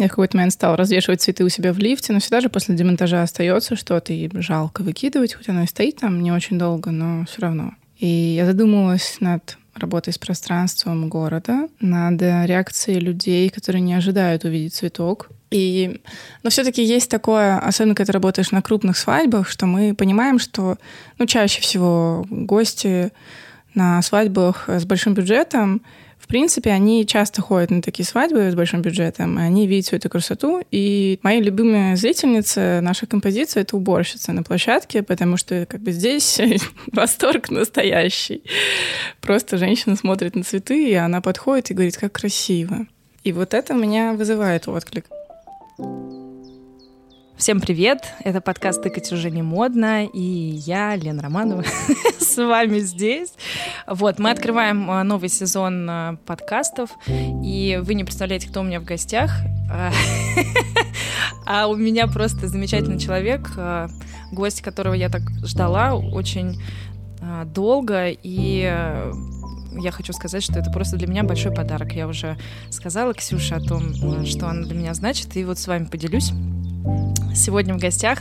Я 0.00 0.06
в 0.06 0.10
какой-то 0.12 0.38
момент 0.38 0.54
стала 0.54 0.78
развешивать 0.78 1.20
цветы 1.20 1.44
у 1.44 1.50
себя 1.50 1.74
в 1.74 1.78
лифте, 1.78 2.14
но 2.14 2.20
всегда 2.20 2.40
же 2.40 2.48
после 2.48 2.74
демонтажа 2.74 3.22
остается 3.22 3.76
что-то, 3.76 4.14
и 4.14 4.30
жалко 4.40 4.80
выкидывать, 4.80 5.34
хоть 5.34 5.50
оно 5.50 5.64
и 5.64 5.66
стоит 5.66 5.96
там 5.96 6.22
не 6.22 6.32
очень 6.32 6.58
долго, 6.58 6.90
но 6.90 7.26
все 7.26 7.42
равно. 7.42 7.74
И 7.98 8.06
я 8.06 8.46
задумалась 8.46 9.18
над 9.20 9.58
работой 9.74 10.14
с 10.14 10.18
пространством 10.18 11.10
города, 11.10 11.68
над 11.80 12.20
реакцией 12.22 12.98
людей, 12.98 13.50
которые 13.50 13.82
не 13.82 13.92
ожидают 13.92 14.44
увидеть 14.44 14.74
цветок. 14.74 15.28
И, 15.50 16.00
но 16.42 16.48
все-таки 16.48 16.82
есть 16.82 17.10
такое, 17.10 17.58
особенно 17.58 17.94
когда 17.94 18.06
ты 18.06 18.12
работаешь 18.12 18.52
на 18.52 18.62
крупных 18.62 18.96
свадьбах, 18.96 19.50
что 19.50 19.66
мы 19.66 19.94
понимаем, 19.94 20.38
что 20.38 20.78
ну, 21.18 21.26
чаще 21.26 21.60
всего 21.60 22.24
гости 22.30 23.12
на 23.74 24.00
свадьбах 24.00 24.66
с 24.66 24.86
большим 24.86 25.12
бюджетом 25.12 25.82
принципе, 26.30 26.70
они 26.70 27.04
часто 27.06 27.42
ходят 27.42 27.70
на 27.70 27.82
такие 27.82 28.06
свадьбы 28.06 28.50
с 28.50 28.54
большим 28.54 28.82
бюджетом, 28.82 29.38
и 29.38 29.42
они 29.42 29.66
видят 29.66 29.86
всю 29.86 29.96
эту 29.96 30.08
красоту. 30.08 30.62
И 30.70 31.18
моя 31.22 31.40
любимая 31.40 31.96
зрительница 31.96 32.80
нашей 32.82 33.08
композиции— 33.08 33.60
это 33.62 33.76
уборщица 33.76 34.32
на 34.32 34.42
площадке, 34.42 35.02
потому 35.02 35.36
что 35.36 35.66
как 35.66 35.80
бы 35.80 35.92
здесь 35.92 36.40
восторг 36.92 37.50
настоящий. 37.50 38.42
Просто 39.20 39.58
женщина 39.58 39.96
смотрит 39.96 40.36
на 40.36 40.44
цветы, 40.44 40.90
и 40.90 40.94
она 40.94 41.20
подходит 41.20 41.70
и 41.70 41.74
говорит, 41.74 41.96
как 41.96 42.12
красиво. 42.12 42.86
И 43.24 43.32
вот 43.32 43.52
это 43.52 43.74
меня 43.74 44.14
вызывает 44.14 44.68
отклик. 44.68 45.06
Всем 47.40 47.58
привет! 47.58 48.12
Это 48.22 48.42
подкаст 48.42 48.82
«Тыкать 48.82 49.10
уже 49.12 49.30
не 49.30 49.40
модно», 49.40 50.04
и 50.04 50.20
я, 50.20 50.94
Лена 50.94 51.22
Романова, 51.22 51.64
с 52.20 52.36
вами 52.36 52.80
здесь. 52.80 53.32
Вот, 53.86 54.18
мы 54.18 54.30
открываем 54.30 54.90
а, 54.90 55.02
новый 55.04 55.30
сезон 55.30 55.88
а, 55.88 56.16
подкастов, 56.26 56.90
и 57.08 57.80
вы 57.82 57.94
не 57.94 58.04
представляете, 58.04 58.46
кто 58.50 58.60
у 58.60 58.62
меня 58.62 58.78
в 58.78 58.84
гостях. 58.84 59.32
А 61.46 61.66
у 61.68 61.76
меня 61.76 62.08
просто 62.08 62.46
замечательный 62.46 62.98
человек, 62.98 63.50
а, 63.56 63.88
гость, 64.32 64.60
которого 64.60 64.92
я 64.92 65.08
так 65.08 65.22
ждала 65.42 65.94
очень 65.94 66.62
долго, 67.54 68.08
и 68.08 68.60
я 69.72 69.90
хочу 69.92 70.12
сказать, 70.12 70.42
что 70.42 70.58
это 70.58 70.70
просто 70.70 70.98
для 70.98 71.06
меня 71.06 71.22
большой 71.22 71.54
подарок. 71.54 71.92
Я 71.92 72.06
уже 72.06 72.36
сказала 72.68 73.14
Ксюше 73.14 73.54
о 73.54 73.60
том, 73.60 74.26
что 74.26 74.46
она 74.46 74.66
для 74.66 74.74
меня 74.74 74.92
значит, 74.92 75.34
и 75.38 75.44
вот 75.44 75.58
с 75.58 75.66
вами 75.66 75.86
поделюсь. 75.86 76.32
Сегодня 77.34 77.74
в 77.74 77.78
гостях 77.78 78.20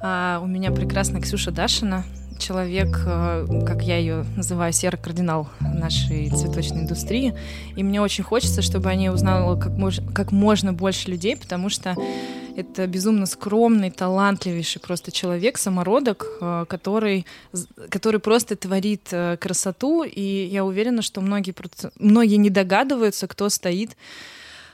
а, 0.00 0.40
у 0.42 0.46
меня 0.46 0.70
прекрасная 0.70 1.20
Ксюша 1.20 1.50
Дашина, 1.50 2.04
человек, 2.38 3.02
а, 3.06 3.46
как 3.66 3.82
я 3.82 3.98
ее 3.98 4.24
называю, 4.36 4.72
серый 4.72 5.00
кардинал 5.00 5.48
нашей 5.60 6.30
цветочной 6.30 6.82
индустрии. 6.82 7.34
И 7.76 7.82
мне 7.82 8.00
очень 8.00 8.24
хочется, 8.24 8.62
чтобы 8.62 8.88
они 8.88 9.10
узнали 9.10 9.60
как, 9.60 9.72
мож, 9.72 10.00
как 10.14 10.32
можно 10.32 10.72
больше 10.72 11.10
людей, 11.10 11.36
потому 11.36 11.68
что 11.68 11.96
это 12.56 12.86
безумно 12.86 13.26
скромный, 13.26 13.90
талантливейший 13.90 14.80
просто 14.80 15.12
человек, 15.12 15.58
самородок, 15.58 16.26
а, 16.40 16.64
который, 16.64 17.26
который 17.88 18.20
просто 18.20 18.56
творит 18.56 19.08
а, 19.12 19.36
красоту. 19.36 20.04
И 20.04 20.48
я 20.50 20.64
уверена, 20.64 21.02
что 21.02 21.20
многие, 21.20 21.54
многие 21.98 22.36
не 22.36 22.50
догадываются, 22.50 23.26
кто 23.26 23.48
стоит 23.48 23.96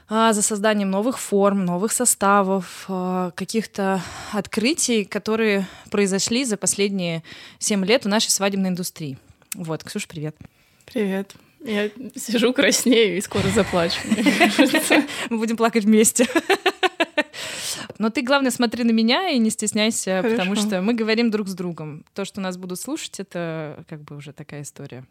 за 0.09 0.43
созданием 0.43 0.91
новых 0.91 1.19
форм, 1.19 1.65
новых 1.65 1.93
составов, 1.93 2.85
а, 2.89 3.33
каких-то 3.33 4.03
открытий, 4.33 5.05
которые 5.05 5.67
произошли 5.91 6.45
за 6.45 6.57
последние 6.57 7.23
7 7.59 7.85
лет 7.85 8.05
в 8.05 8.09
нашей 8.09 8.31
свадебной 8.31 8.71
индустрии. 8.71 9.19
Вот, 9.55 9.83
Ксюша, 9.83 10.07
привет. 10.09 10.37
Привет. 10.84 11.34
Я 11.65 11.91
сижу 12.15 12.53
краснею 12.53 13.17
и 13.17 13.21
скоро 13.21 13.49
заплачу. 13.49 13.99
Мы 15.31 15.39
будем 15.39 15.57
плакать 15.57 15.84
вместе. 15.84 16.27
Но 17.99 18.11
ты, 18.11 18.23
главное, 18.23 18.51
смотри 18.51 18.84
на 18.84 18.93
меня 18.93 19.31
и 19.31 19.39
не 19.39 19.51
стесняйся, 19.51 20.19
Хорошо. 20.23 20.37
потому 20.37 20.55
что 20.55 20.83
мы 20.83 20.93
говорим 20.93 21.31
друг 21.31 21.49
с 21.49 21.55
другом. 21.55 22.05
То, 22.15 22.25
что 22.25 22.41
нас 22.41 22.57
будут 22.57 22.79
слушать, 22.79 23.19
это 23.21 23.84
как 23.89 24.03
бы 24.03 24.16
уже 24.16 24.33
такая 24.33 24.62
история. 24.62 25.05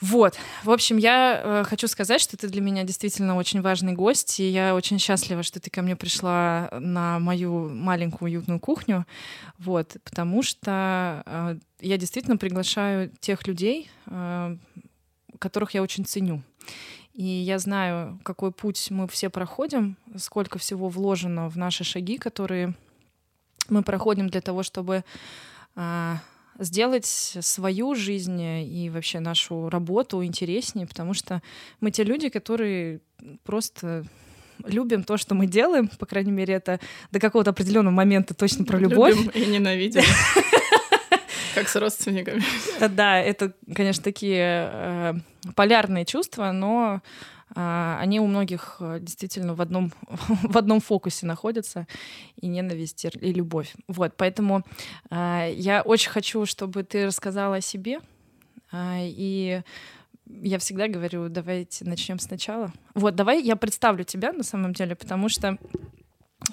Вот, 0.00 0.34
в 0.64 0.70
общем, 0.70 0.96
я 0.96 1.40
э, 1.42 1.64
хочу 1.64 1.86
сказать, 1.86 2.22
что 2.22 2.36
ты 2.36 2.48
для 2.48 2.62
меня 2.62 2.84
действительно 2.84 3.36
очень 3.36 3.60
важный 3.60 3.92
гость, 3.92 4.40
и 4.40 4.48
я 4.48 4.74
очень 4.74 4.98
счастлива, 4.98 5.42
что 5.42 5.60
ты 5.60 5.68
ко 5.68 5.82
мне 5.82 5.94
пришла 5.94 6.70
на 6.72 7.18
мою 7.18 7.68
маленькую 7.68 8.30
уютную 8.30 8.60
кухню, 8.60 9.06
вот, 9.58 9.96
потому 10.02 10.42
что 10.42 11.22
э, 11.26 11.56
я 11.80 11.98
действительно 11.98 12.38
приглашаю 12.38 13.10
тех 13.20 13.46
людей, 13.46 13.90
э, 14.06 14.56
которых 15.38 15.74
я 15.74 15.82
очень 15.82 16.06
ценю. 16.06 16.42
И 17.12 17.24
я 17.24 17.58
знаю, 17.58 18.18
какой 18.22 18.52
путь 18.52 18.90
мы 18.90 19.06
все 19.06 19.28
проходим, 19.28 19.98
сколько 20.16 20.58
всего 20.58 20.88
вложено 20.88 21.50
в 21.50 21.58
наши 21.58 21.84
шаги, 21.84 22.16
которые 22.16 22.74
мы 23.68 23.82
проходим 23.82 24.30
для 24.30 24.40
того, 24.40 24.62
чтобы 24.62 25.04
э, 25.76 26.14
сделать 26.60 27.06
свою 27.06 27.94
жизнь 27.94 28.40
и 28.40 28.90
вообще 28.90 29.18
нашу 29.18 29.68
работу 29.68 30.22
интереснее, 30.24 30.86
потому 30.86 31.14
что 31.14 31.42
мы 31.80 31.90
те 31.90 32.04
люди, 32.04 32.28
которые 32.28 33.00
просто 33.44 34.04
любим 34.64 35.02
то, 35.04 35.16
что 35.16 35.34
мы 35.34 35.46
делаем, 35.46 35.88
по 35.88 36.06
крайней 36.06 36.32
мере, 36.32 36.54
это 36.54 36.80
до 37.10 37.18
какого-то 37.18 37.50
определенного 37.50 37.94
момента 37.94 38.34
точно 38.34 38.64
про 38.64 38.78
любовь. 38.78 39.16
Любим 39.16 39.30
и 39.30 39.46
ненавидим. 39.46 40.02
Как 41.54 41.68
с 41.68 41.76
родственниками. 41.76 42.42
Да, 42.78 43.18
это, 43.18 43.54
конечно, 43.74 44.04
такие 44.04 44.70
э, 44.72 45.14
полярные 45.56 46.04
чувства, 46.04 46.52
но 46.52 47.00
они 47.54 48.20
у 48.20 48.26
многих 48.26 48.76
э, 48.80 48.98
действительно 49.00 49.54
в 49.54 49.60
одном, 49.60 49.92
в 50.08 50.56
одном 50.56 50.80
фокусе 50.80 51.26
находятся, 51.26 51.86
и 52.36 52.46
ненависть, 52.46 53.04
и 53.04 53.32
любовь. 53.32 53.74
Вот, 53.88 54.14
поэтому 54.16 54.64
а, 55.10 55.48
я 55.48 55.82
очень 55.82 56.10
хочу, 56.10 56.46
чтобы 56.46 56.84
ты 56.84 57.06
рассказала 57.06 57.56
о 57.56 57.60
себе, 57.60 58.00
а, 58.70 58.98
и 59.00 59.62
я 60.26 60.58
всегда 60.58 60.86
говорю, 60.86 61.28
давайте 61.28 61.84
начнем 61.84 62.18
сначала. 62.18 62.72
Вот, 62.94 63.16
давай 63.16 63.42
я 63.42 63.56
представлю 63.56 64.04
тебя 64.04 64.32
на 64.32 64.44
самом 64.44 64.72
деле, 64.72 64.94
потому 64.94 65.28
что 65.28 65.58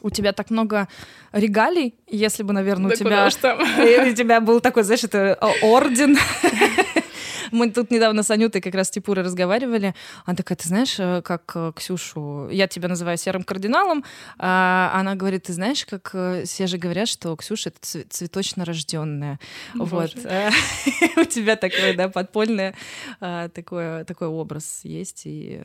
у 0.01 0.09
тебя 0.09 0.33
так 0.33 0.49
много 0.49 0.87
регалий, 1.31 1.95
если 2.07 2.43
бы, 2.43 2.53
наверное, 2.53 2.89
да 2.89 2.95
у 2.95 2.97
тебя, 2.97 3.27
у 4.11 4.13
тебя 4.13 4.41
был 4.41 4.59
такой, 4.61 4.83
знаешь, 4.83 5.03
это 5.03 5.37
орден 5.61 6.17
Мы 7.51 7.71
тут 7.71 7.91
недавно 7.91 8.23
с 8.23 8.31
Анютой 8.31 8.61
как 8.61 8.75
раз 8.75 8.87
с 8.87 8.91
Типурой 8.91 9.23
разговаривали. 9.23 9.93
Она 10.25 10.35
такая, 10.35 10.57
ты 10.57 10.67
знаешь, 10.67 10.95
э, 10.99 11.21
как 11.21 11.51
э, 11.55 11.71
Ксюшу... 11.75 12.49
Я 12.49 12.67
тебя 12.67 12.87
называю 12.87 13.17
серым 13.17 13.43
кардиналом. 13.43 14.03
А 14.37 14.91
она 14.93 15.15
говорит, 15.15 15.43
ты 15.43 15.53
знаешь, 15.53 15.85
как 15.85 16.11
э, 16.13 16.43
все 16.45 16.67
же 16.67 16.77
говорят, 16.77 17.07
что 17.07 17.35
Ксюша— 17.35 17.69
это 17.81 18.05
цветочно 18.09 18.65
рожденная. 18.65 19.39
Вот. 19.75 20.15
У 21.17 21.23
тебя 21.25 21.55
такой, 21.55 21.95
да, 21.95 22.09
подпольный 22.09 22.73
такой, 23.19 24.03
такой 24.05 24.27
образ 24.27 24.81
есть, 24.83 25.23
и 25.25 25.61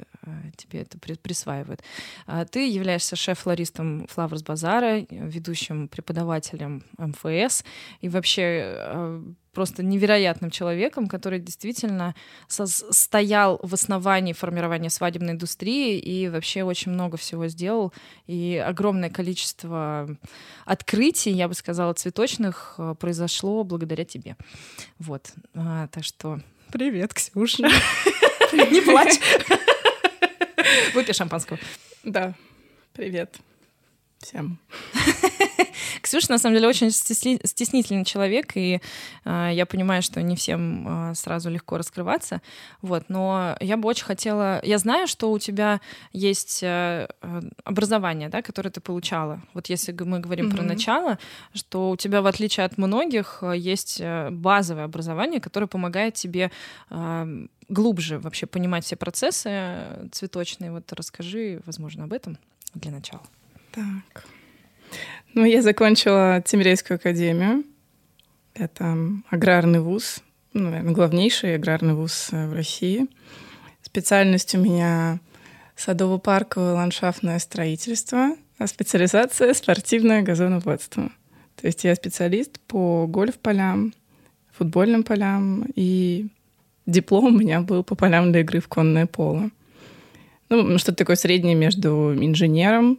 тебе 0.56 0.82
это 0.82 0.98
присваивают. 0.98 1.82
А 2.26 2.44
ты 2.44 2.68
являешься 2.68 3.16
шеф-флористом 3.16 4.06
Flowers 4.14 4.44
Базара, 4.44 5.06
ведущим 5.10 5.88
преподавателем 5.88 6.84
МФС, 6.98 7.64
и 8.00 8.08
вообще 8.08 9.22
просто 9.52 9.82
невероятным 9.82 10.50
человеком, 10.50 11.06
который 11.06 11.38
действительно 11.38 12.14
стоял 12.48 13.60
в 13.62 13.74
основании 13.74 14.32
формирования 14.32 14.90
свадебной 14.90 15.32
индустрии 15.32 15.98
и 15.98 16.28
вообще 16.28 16.62
очень 16.64 16.92
много 16.92 17.16
всего 17.16 17.46
сделал. 17.48 17.92
И 18.26 18.62
огромное 18.64 19.10
количество 19.10 20.08
открытий, 20.64 21.30
я 21.30 21.48
бы 21.48 21.54
сказала, 21.54 21.92
цветочных 21.92 22.74
э, 22.78 22.94
произошло 22.98 23.62
благодаря 23.64 24.04
тебе. 24.04 24.36
Вот. 24.98 25.32
А, 25.54 25.88
так 25.88 26.04
что 26.04 26.40
привет, 26.70 27.14
Ксюша. 27.14 27.64
Не 28.52 28.80
плачь. 28.80 29.18
Выпей 30.94 31.14
шампанского. 31.14 31.58
Да, 32.04 32.34
привет 32.94 33.38
всем. 34.22 34.58
Ксюша, 36.02 36.30
на 36.30 36.38
самом 36.38 36.56
деле, 36.56 36.68
очень 36.68 36.90
стеснительный 36.90 38.04
человек, 38.04 38.52
и 38.56 38.80
э, 39.24 39.50
я 39.52 39.66
понимаю, 39.66 40.02
что 40.02 40.22
не 40.22 40.36
всем 40.36 41.10
э, 41.10 41.14
сразу 41.14 41.50
легко 41.50 41.78
раскрываться. 41.78 42.40
Вот, 42.80 43.04
но 43.08 43.56
я 43.60 43.76
бы 43.76 43.88
очень 43.88 44.04
хотела... 44.04 44.60
Я 44.64 44.78
знаю, 44.78 45.06
что 45.06 45.30
у 45.30 45.38
тебя 45.38 45.80
есть 46.12 46.62
э, 46.62 47.08
образование, 47.64 48.28
да, 48.28 48.42
которое 48.42 48.70
ты 48.70 48.80
получала. 48.80 49.40
Вот 49.54 49.68
если 49.68 49.92
мы 49.92 50.18
говорим 50.18 50.48
mm-hmm. 50.48 50.56
про 50.56 50.62
начало, 50.62 51.18
что 51.54 51.90
у 51.90 51.96
тебя, 51.96 52.22
в 52.22 52.26
отличие 52.26 52.66
от 52.66 52.78
многих, 52.78 53.42
есть 53.54 54.02
базовое 54.30 54.84
образование, 54.84 55.40
которое 55.40 55.66
помогает 55.66 56.14
тебе 56.14 56.50
э, 56.90 57.46
глубже 57.68 58.18
вообще 58.18 58.46
понимать 58.46 58.84
все 58.84 58.96
процессы 58.96 60.08
цветочные. 60.12 60.72
Вот 60.72 60.92
расскажи, 60.92 61.60
возможно, 61.66 62.04
об 62.04 62.12
этом 62.12 62.38
для 62.74 62.90
начала. 62.90 63.22
Так. 63.72 64.24
Ну, 65.34 65.44
я 65.44 65.62
закончила 65.62 66.42
Тимирейскую 66.44 66.96
академию. 66.96 67.64
Это 68.54 68.96
аграрный 69.30 69.80
вуз, 69.80 70.22
ну, 70.52 70.64
наверное, 70.64 70.92
главнейший 70.92 71.54
аграрный 71.54 71.94
вуз 71.94 72.28
э, 72.32 72.46
в 72.46 72.52
России. 72.52 73.06
Специальность 73.82 74.54
у 74.54 74.58
меня 74.58 75.20
Садово-парковое 75.74 76.74
ландшафтное 76.74 77.38
строительство, 77.38 78.36
а 78.58 78.66
специализация 78.66 79.54
спортивное 79.54 80.20
газоноводство. 80.20 81.10
То 81.56 81.66
есть 81.66 81.82
я 81.84 81.94
специалист 81.94 82.60
по 82.60 83.06
гольф-полям, 83.06 83.94
футбольным 84.52 85.02
полям, 85.02 85.64
и 85.74 86.28
диплом 86.84 87.26
у 87.26 87.38
меня 87.38 87.62
был 87.62 87.82
по 87.84 87.94
полям 87.94 88.32
для 88.32 88.42
игры 88.42 88.60
в 88.60 88.68
конное 88.68 89.06
поло. 89.06 89.50
Ну, 90.50 90.78
что-то 90.78 90.98
такое 90.98 91.16
среднее 91.16 91.54
между 91.54 92.14
инженером, 92.14 92.98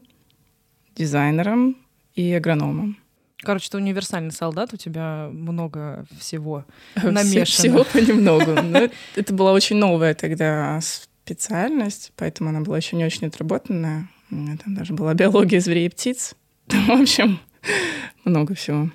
дизайнером 0.95 1.77
и 2.15 2.31
агрономом. 2.33 2.97
Короче, 3.43 3.69
ты 3.69 3.77
универсальный 3.77 4.31
солдат, 4.31 4.73
у 4.73 4.77
тебя 4.77 5.29
много 5.31 6.05
всего 6.17 6.65
намешано. 6.95 7.45
Всего 7.45 7.83
понемногу. 7.83 8.61
Но 8.63 8.89
это 9.15 9.33
была 9.33 9.51
очень 9.51 9.75
новая 9.75 10.13
тогда 10.13 10.79
специальность, 10.81 12.13
поэтому 12.15 12.49
она 12.49 12.61
была 12.61 12.77
еще 12.77 12.95
не 12.95 13.05
очень 13.05 13.27
отработанная. 13.27 14.09
У 14.31 14.35
меня 14.35 14.57
там 14.57 14.75
даже 14.75 14.93
была 14.93 15.13
биология 15.13 15.59
зверей 15.59 15.87
и 15.87 15.89
птиц. 15.89 16.35
В 16.67 16.91
общем, 16.91 17.39
много 18.23 18.55
всего. 18.55 18.89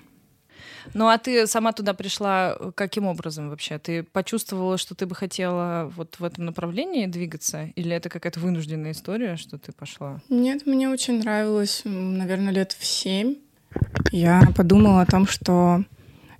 Ну 0.95 1.09
а 1.09 1.19
ты 1.19 1.47
сама 1.47 1.73
туда 1.73 1.95
пришла 1.95 2.57
э, 2.59 2.73
каким 2.75 3.07
образом 3.07 3.51
вообще? 3.51 3.79
Ты 3.79 4.03
почувствовала, 4.03 4.79
что 4.79 4.95
ты 4.95 5.07
бы 5.07 5.15
хотела 5.15 5.93
вот 5.97 6.17
в 6.19 6.25
этом 6.25 6.45
направлении 6.45 7.07
двигаться? 7.07 7.71
Или 7.77 7.95
это 7.95 8.09
какая-то 8.09 8.41
вынужденная 8.41 8.93
история, 8.93 9.37
что 9.37 9.59
ты 9.59 9.73
пошла? 9.73 10.21
Нет, 10.29 10.67
мне 10.67 10.89
очень 10.89 11.21
нравилось, 11.21 11.83
наверное, 11.85 12.53
лет 12.53 12.77
в 12.79 12.85
семь. 12.85 13.37
Я 14.13 14.43
подумала 14.57 15.03
о 15.03 15.07
том, 15.07 15.27
что 15.27 15.85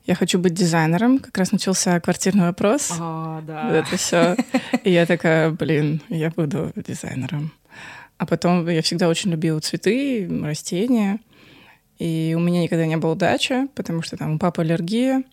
я 0.07 0.15
хочу 0.15 0.39
быть 0.39 0.55
дизайнером. 0.55 1.19
Как 1.19 1.37
раз 1.37 1.53
начался 1.53 2.01
квартирный 2.01 2.47
вопрос. 2.47 2.95
А, 2.99 3.43
да. 3.43 3.71
Это 3.71 3.97
все. 3.97 4.37
И 4.85 4.91
я 4.91 5.05
такая, 5.05 5.51
блин, 5.51 6.01
я 6.09 6.31
буду 6.31 6.73
дизайнером. 6.75 7.53
А 8.17 8.27
потом 8.27 8.67
я 8.69 8.83
всегда 8.83 9.09
очень 9.09 9.31
любила 9.31 9.61
цветы, 9.61 10.29
растения. 10.43 11.21
И 11.99 12.35
у 12.37 12.41
меня 12.41 12.63
никогда 12.63 12.87
не 12.87 12.97
было 12.97 13.17
дачи, 13.17 13.67
потому 13.75 14.03
что 14.03 14.17
там 14.17 14.35
у 14.35 14.39
папы 14.39 14.63
аллергия. 14.63 15.25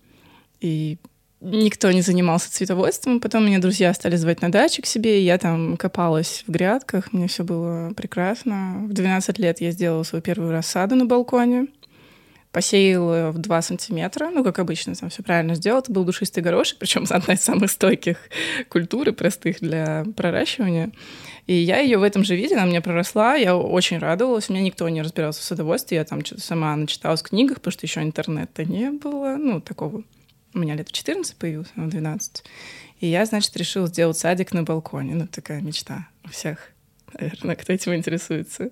И 0.62 0.98
никто 1.42 1.92
не 1.92 2.02
занимался 2.02 2.52
цветоводством. 2.52 3.20
Потом 3.20 3.46
меня 3.46 3.60
друзья 3.60 3.94
стали 3.94 4.16
звать 4.16 4.42
на 4.42 4.52
дачу 4.52 4.82
к 4.82 4.86
себе, 4.86 5.22
и 5.22 5.26
я 5.26 5.38
там 5.38 5.78
копалась 5.78 6.44
в 6.48 6.52
грядках. 6.52 7.14
Мне 7.14 7.28
все 7.28 7.44
было 7.44 7.94
прекрасно. 7.96 8.86
В 8.88 8.94
12 8.94 9.38
лет 9.40 9.62
я 9.62 9.72
сделала 9.72 10.04
свою 10.04 10.22
первую 10.22 10.52
рассаду 10.52 10.96
на 10.96 11.06
балконе 11.06 11.68
посеял 12.56 13.34
в 13.34 13.38
2 13.38 13.62
сантиметра, 13.62 14.30
ну, 14.30 14.42
как 14.42 14.60
обычно, 14.60 14.96
там 14.96 15.10
все 15.10 15.22
правильно 15.24 15.56
сделал. 15.56 15.80
Это 15.80 15.92
был 15.92 16.06
душистый 16.06 16.42
горошек, 16.42 16.78
причем 16.80 17.06
одна 17.10 17.34
из 17.34 17.42
самых 17.42 17.70
стойких 17.70 18.18
культур 18.70 19.10
и 19.10 19.12
простых 19.12 19.60
для 19.60 20.06
проращивания. 20.16 20.92
И 21.48 21.54
я 21.54 21.80
ее 21.80 21.98
в 21.98 22.04
этом 22.04 22.24
же 22.24 22.36
виде, 22.36 22.56
она 22.56 22.66
мне 22.66 22.82
проросла, 22.82 23.36
я 23.36 23.56
очень 23.56 24.00
радовалась. 24.00 24.50
У 24.50 24.54
меня 24.54 24.64
никто 24.64 24.88
не 24.90 25.02
разбирался 25.02 25.42
в 25.42 25.44
садоводстве, 25.44 25.98
я 25.98 26.04
там 26.04 26.26
что-то 26.26 26.42
сама 26.42 26.76
начиталась 26.76 27.22
в 27.22 27.30
книгах, 27.30 27.58
потому 27.58 27.72
что 27.72 27.86
еще 27.86 28.02
интернета 28.02 28.66
не 28.66 28.90
было, 28.92 29.36
ну, 29.38 29.62
такого. 29.62 30.04
У 30.54 30.60
меня 30.60 30.76
лет 30.76 30.90
в 30.90 30.92
14 30.92 31.36
появился, 31.36 31.72
в 31.76 31.90
12. 31.90 32.44
И 33.02 33.08
я, 33.08 33.26
значит, 33.26 33.56
решила 33.58 33.88
сделать 33.88 34.18
садик 34.18 34.54
на 34.54 34.64
балконе. 34.64 35.16
Ну, 35.16 35.28
такая 35.28 35.62
мечта 35.62 36.08
у 36.24 36.30
всех 36.30 36.72
наверное, 37.20 37.56
кто 37.56 37.74
этим 37.74 37.96
интересуется. 37.96 38.72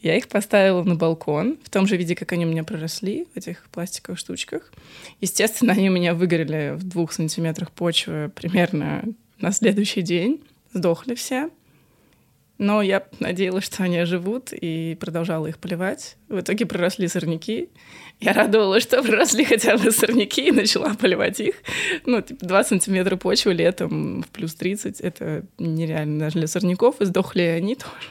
Я 0.00 0.16
их 0.16 0.28
поставила 0.28 0.82
на 0.82 0.94
балкон 0.94 1.58
в 1.62 1.70
том 1.70 1.86
же 1.86 1.96
виде, 1.96 2.14
как 2.14 2.32
они 2.32 2.46
у 2.46 2.48
меня 2.48 2.64
проросли, 2.64 3.26
в 3.34 3.36
этих 3.36 3.66
пластиковых 3.70 4.18
штучках. 4.18 4.72
Естественно, 5.20 5.72
они 5.72 5.90
у 5.90 5.92
меня 5.92 6.14
выгорели 6.14 6.74
в 6.76 6.84
двух 6.84 7.12
сантиметрах 7.12 7.70
почвы 7.70 8.30
примерно 8.34 9.04
на 9.38 9.52
следующий 9.52 10.02
день. 10.02 10.42
Сдохли 10.72 11.14
все. 11.14 11.50
Но 12.58 12.82
я 12.82 13.02
надеялась, 13.18 13.64
что 13.64 13.82
они 13.82 13.98
оживут, 13.98 14.52
и 14.52 14.96
продолжала 15.00 15.46
их 15.48 15.58
поливать. 15.58 16.16
В 16.28 16.40
итоге 16.40 16.66
проросли 16.66 17.08
сорняки. 17.08 17.68
Я 18.20 18.32
радовалась, 18.32 18.84
что 18.84 19.02
проросли 19.02 19.44
хотя 19.44 19.76
бы 19.76 19.90
сорняки, 19.90 20.48
и 20.48 20.52
начала 20.52 20.94
поливать 20.94 21.40
их. 21.40 21.56
Ну, 22.06 22.20
типа 22.22 22.46
2 22.46 22.64
сантиметра 22.64 23.16
почвы 23.16 23.54
летом 23.54 24.22
в 24.22 24.28
плюс 24.28 24.54
30. 24.54 25.00
Это 25.00 25.44
нереально 25.58 26.20
даже 26.20 26.38
для 26.38 26.46
сорняков, 26.46 27.00
и 27.00 27.06
сдохли 27.06 27.42
они 27.42 27.74
тоже. 27.74 28.08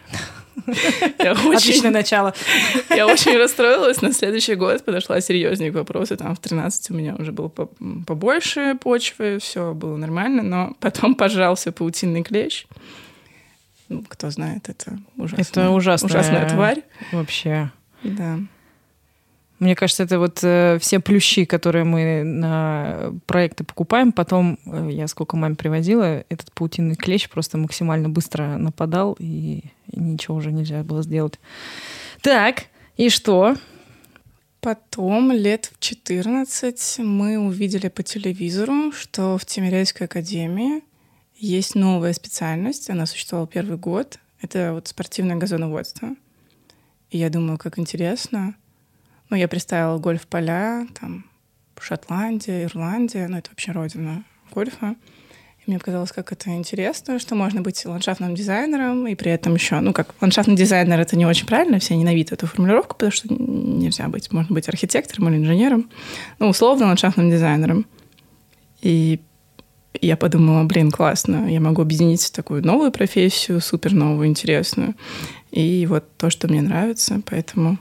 Я 1.20 1.32
очень, 1.46 1.56
Отличное 1.56 1.92
начало. 1.92 2.34
Я 2.90 3.08
очень 3.08 3.38
расстроилась. 3.38 4.02
На 4.02 4.12
следующий 4.12 4.56
год 4.56 4.84
подошла 4.84 5.20
серьезнее 5.22 5.72
к 5.72 5.76
вопросу. 5.76 6.18
Там 6.18 6.36
в 6.36 6.40
13 6.40 6.92
у 6.92 6.94
меня 6.94 7.16
уже 7.16 7.32
было 7.32 7.48
побольше 7.48 8.78
почвы, 8.80 9.40
все 9.40 9.74
было 9.74 9.96
нормально, 9.98 10.44
но 10.44 10.76
потом 10.80 11.16
пожался 11.16 11.72
паутинный 11.72 12.24
клещ. 12.24 12.66
Ну, 13.94 14.04
кто 14.08 14.30
знает, 14.32 14.70
это 14.70 14.98
ужасная, 15.18 15.46
это 15.46 15.70
ужасная, 15.70 16.10
ужасная 16.10 16.50
тварь. 16.50 16.84
Вообще. 17.12 17.72
Да. 18.04 18.40
Мне 19.60 19.76
кажется, 19.76 20.04
это 20.04 20.18
вот 20.18 20.40
э, 20.42 20.78
все 20.82 21.00
плющи, 21.00 21.46
которые 21.46 21.86
мы 21.86 22.24
на 22.24 23.14
проекты 23.28 23.64
покупаем, 23.64 24.12
потом, 24.12 24.58
э, 24.66 24.90
я 24.92 25.08
сколько 25.08 25.38
маме 25.38 25.56
привозила, 25.56 26.26
этот 26.28 26.52
паутинный 26.54 26.96
клещ 26.96 27.30
просто 27.30 27.58
максимально 27.58 28.10
быстро 28.10 28.58
нападал, 28.58 29.16
и, 29.20 29.64
и 29.92 30.00
ничего 30.00 30.38
уже 30.38 30.52
нельзя 30.52 30.84
было 30.84 31.04
сделать. 31.04 31.40
Так, 32.22 32.64
и 32.98 33.10
что? 33.10 33.56
Потом, 34.60 35.32
лет 35.32 35.72
в 35.74 35.80
14, 35.80 37.00
мы 37.00 37.38
увидели 37.38 37.90
по 37.90 38.02
телевизору, 38.02 38.92
что 38.92 39.38
в 39.38 39.46
Тимирязевской 39.46 40.08
академии 40.08 40.82
есть 41.48 41.76
новая 41.76 42.14
специальность, 42.14 42.90
она 42.90 43.06
существовала 43.06 43.48
первый 43.48 43.78
год. 43.78 44.20
Это 44.42 44.74
вот 44.74 44.88
спортивное 44.88 45.36
газоноводство. 45.36 46.16
И 47.10 47.18
я 47.18 47.30
думаю, 47.30 47.58
как 47.58 47.78
интересно. 47.78 48.56
Ну, 49.30 49.38
я 49.38 49.48
представила 49.48 49.98
гольф-поля, 49.98 50.88
там, 51.00 51.26
Шотландия, 51.80 52.64
Ирландия, 52.64 53.28
ну, 53.28 53.38
это 53.38 53.50
вообще 53.50 53.74
родина 53.74 54.24
гольфа. 54.52 54.96
И 55.60 55.70
мне 55.70 55.80
показалось, 55.80 56.14
как 56.14 56.32
это 56.32 56.50
интересно, 56.52 57.20
что 57.20 57.36
можно 57.36 57.62
быть 57.62 57.86
ландшафтным 57.86 58.36
дизайнером, 58.36 59.06
и 59.08 59.16
при 59.16 59.32
этом 59.32 59.56
еще, 59.56 59.82
ну, 59.82 59.92
как 59.92 60.16
ландшафтный 60.22 60.56
дизайнер, 60.56 61.00
это 61.00 61.18
не 61.18 61.26
очень 61.26 61.46
правильно, 61.46 61.80
все 61.80 61.98
ненавидят 61.98 62.34
эту 62.34 62.48
формулировку, 62.48 62.96
потому 62.96 63.12
что 63.12 63.34
нельзя 63.34 64.08
быть, 64.08 64.32
можно 64.32 64.54
быть 64.54 64.70
архитектором 64.70 65.28
или 65.28 65.38
инженером, 65.38 65.90
ну, 66.40 66.48
условно 66.48 66.86
ландшафтным 66.86 67.30
дизайнером. 67.30 67.86
И 68.82 69.20
я 70.06 70.18
подумала, 70.18 70.64
блин, 70.64 70.92
классно, 70.92 71.50
я 71.52 71.60
могу 71.60 71.82
объединить 71.82 72.32
такую 72.32 72.66
новую 72.66 72.92
профессию, 72.92 73.62
супер 73.62 73.94
новую, 73.94 74.28
интересную. 74.28 74.96
И 75.52 75.86
вот 75.86 76.06
то, 76.18 76.30
что 76.30 76.48
мне 76.48 76.62
нравится, 76.62 77.22
поэтому 77.26 77.78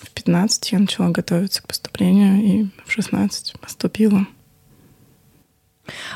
в 0.00 0.10
15 0.10 0.72
я 0.72 0.78
начала 0.78 1.08
готовиться 1.10 1.62
к 1.62 1.66
поступлению, 1.66 2.42
и 2.42 2.66
в 2.84 2.92
16 2.92 3.54
поступила. 3.60 4.26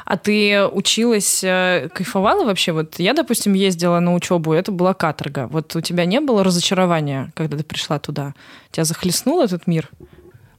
А 0.04 0.16
ты 0.16 0.66
училась, 0.66 1.44
э, 1.44 1.88
кайфовала 1.94 2.44
вообще? 2.44 2.72
Вот 2.72 2.98
я, 2.98 3.14
допустим, 3.14 3.54
ездила 3.54 4.00
на 4.00 4.14
учебу, 4.14 4.52
это 4.52 4.72
была 4.72 4.94
каторга. 4.94 5.46
Вот 5.46 5.76
у 5.76 5.80
тебя 5.80 6.04
не 6.04 6.20
было 6.20 6.42
разочарования, 6.42 7.32
когда 7.34 7.56
ты 7.56 7.62
пришла 7.64 7.98
туда? 7.98 8.34
Тебя 8.72 8.84
захлестнул 8.84 9.40
этот 9.40 9.66
мир? 9.66 9.88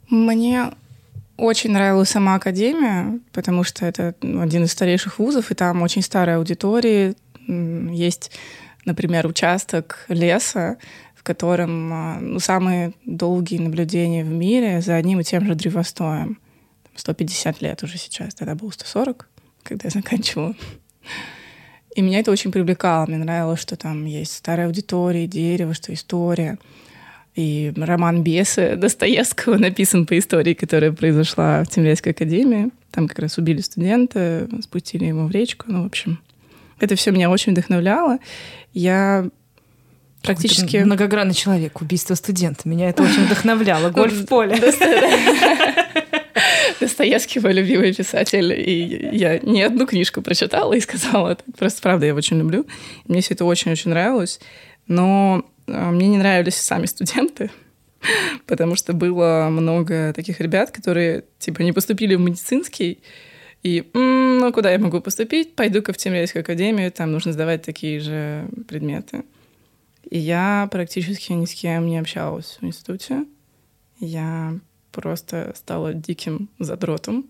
Мне 0.10 0.72
очень 1.42 1.72
нравилась 1.72 2.10
сама 2.10 2.36
академия, 2.36 3.20
потому 3.34 3.64
что 3.64 3.86
это 3.86 4.14
ну, 4.22 4.42
один 4.42 4.64
из 4.64 4.72
старейших 4.72 5.20
вузов, 5.20 5.52
и 5.52 5.56
там 5.56 5.82
очень 5.82 6.04
старая 6.04 6.38
аудитория. 6.38 7.16
Есть, 7.48 8.32
например, 8.86 9.26
участок 9.26 10.06
леса, 10.08 10.78
в 11.16 11.24
котором 11.24 11.94
а, 11.94 12.18
ну, 12.22 12.40
самые 12.40 12.94
долгие 13.06 13.58
наблюдения 13.58 14.24
в 14.24 14.30
мире 14.30 14.82
за 14.82 14.96
одним 14.96 15.20
и 15.20 15.24
тем 15.24 15.46
же 15.46 15.56
древостоем. 15.56 16.40
150 16.96 17.62
лет 17.62 17.82
уже 17.84 17.98
сейчас, 17.98 18.36
тогда 18.36 18.54
было 18.54 18.70
140, 18.70 19.28
когда 19.64 19.88
я 19.88 19.90
заканчивала. 19.90 20.56
И 21.96 22.02
меня 22.02 22.20
это 22.20 22.32
очень 22.32 22.52
привлекало. 22.52 23.06
Мне 23.06 23.18
нравилось, 23.18 23.60
что 23.60 23.76
там 23.76 24.06
есть 24.06 24.34
старая 24.34 24.68
аудитория, 24.68 25.28
дерево, 25.28 25.74
что 25.74 25.94
история. 25.94 26.58
И 27.36 27.72
роман 27.78 28.24
«Бесы» 28.24 28.76
Достоевского 28.76 29.58
написан 29.58 30.06
по 30.06 30.18
истории, 30.18 30.54
которая 30.54 30.92
произошла 30.92 31.64
в 31.64 31.70
Тимирязевской 31.70 32.12
академии. 32.12 32.72
Там 32.92 33.08
как 33.08 33.20
раз 33.20 33.38
убили 33.38 33.62
студента, 33.62 34.50
спустили 34.62 35.06
его 35.06 35.26
в 35.26 35.32
речку. 35.32 35.66
Ну, 35.70 35.84
в 35.84 35.86
общем, 35.86 36.20
это 36.80 36.96
все 36.96 37.12
меня 37.12 37.30
очень 37.30 37.54
вдохновляло. 37.54 38.20
Я 38.74 39.30
практически... 40.24 40.78
Многогранный 40.78 41.34
человек, 41.34 41.80
убийство 41.82 42.16
студента. 42.16 42.68
Меня 42.68 42.90
это 42.90 43.04
очень 43.04 43.24
вдохновляло. 43.26 43.90
Гольф 43.94 44.14
в 44.14 44.26
поле. 44.26 44.58
Достоевский 46.82 47.40
мой 47.40 47.54
любимый 47.54 47.94
писатель, 47.94 48.52
и 48.52 49.10
я 49.16 49.40
не 49.40 49.62
одну 49.62 49.86
книжку 49.86 50.22
прочитала 50.22 50.74
и 50.74 50.82
сказала 50.82 51.30
это. 51.30 51.44
Просто, 51.58 51.82
правда, 51.82 52.06
я 52.06 52.10
его 52.10 52.18
очень 52.18 52.40
люблю. 52.40 52.66
Мне 53.08 53.22
все 53.22 53.36
это 53.36 53.46
очень-очень 53.46 53.92
нравилось. 53.92 54.42
Но 54.88 55.46
мне 55.72 56.08
не 56.08 56.18
нравились 56.18 56.56
сами 56.56 56.86
студенты, 56.86 57.52
потому 58.46 58.76
что 58.76 58.94
было 58.94 59.48
много 59.50 60.14
таких 60.14 60.40
ребят, 60.40 60.72
которые 60.72 61.26
типа 61.40 61.62
не 61.62 61.74
поступили 61.74 62.16
в 62.16 62.20
медицинский, 62.20 63.02
и 63.64 63.90
ну 63.94 64.52
куда 64.54 64.72
я 64.72 64.80
могу 64.80 65.02
поступить? 65.02 65.56
Пойду-ка 65.56 65.94
в 65.94 65.98
Тимирязевскую 65.98 66.42
академию, 66.42 66.92
там 66.92 67.12
нужно 67.12 67.32
сдавать 67.32 67.62
такие 67.62 68.00
же 68.00 68.48
предметы. 68.68 69.24
И 70.10 70.18
я 70.18 70.68
практически 70.72 71.32
ни 71.34 71.46
с 71.46 71.54
кем 71.54 71.86
не 71.88 72.00
общалась 72.00 72.58
в 72.60 72.66
институте. 72.66 73.26
Я 74.00 74.60
просто 74.92 75.54
стала 75.56 75.94
диким 75.94 76.50
задротом. 76.60 77.30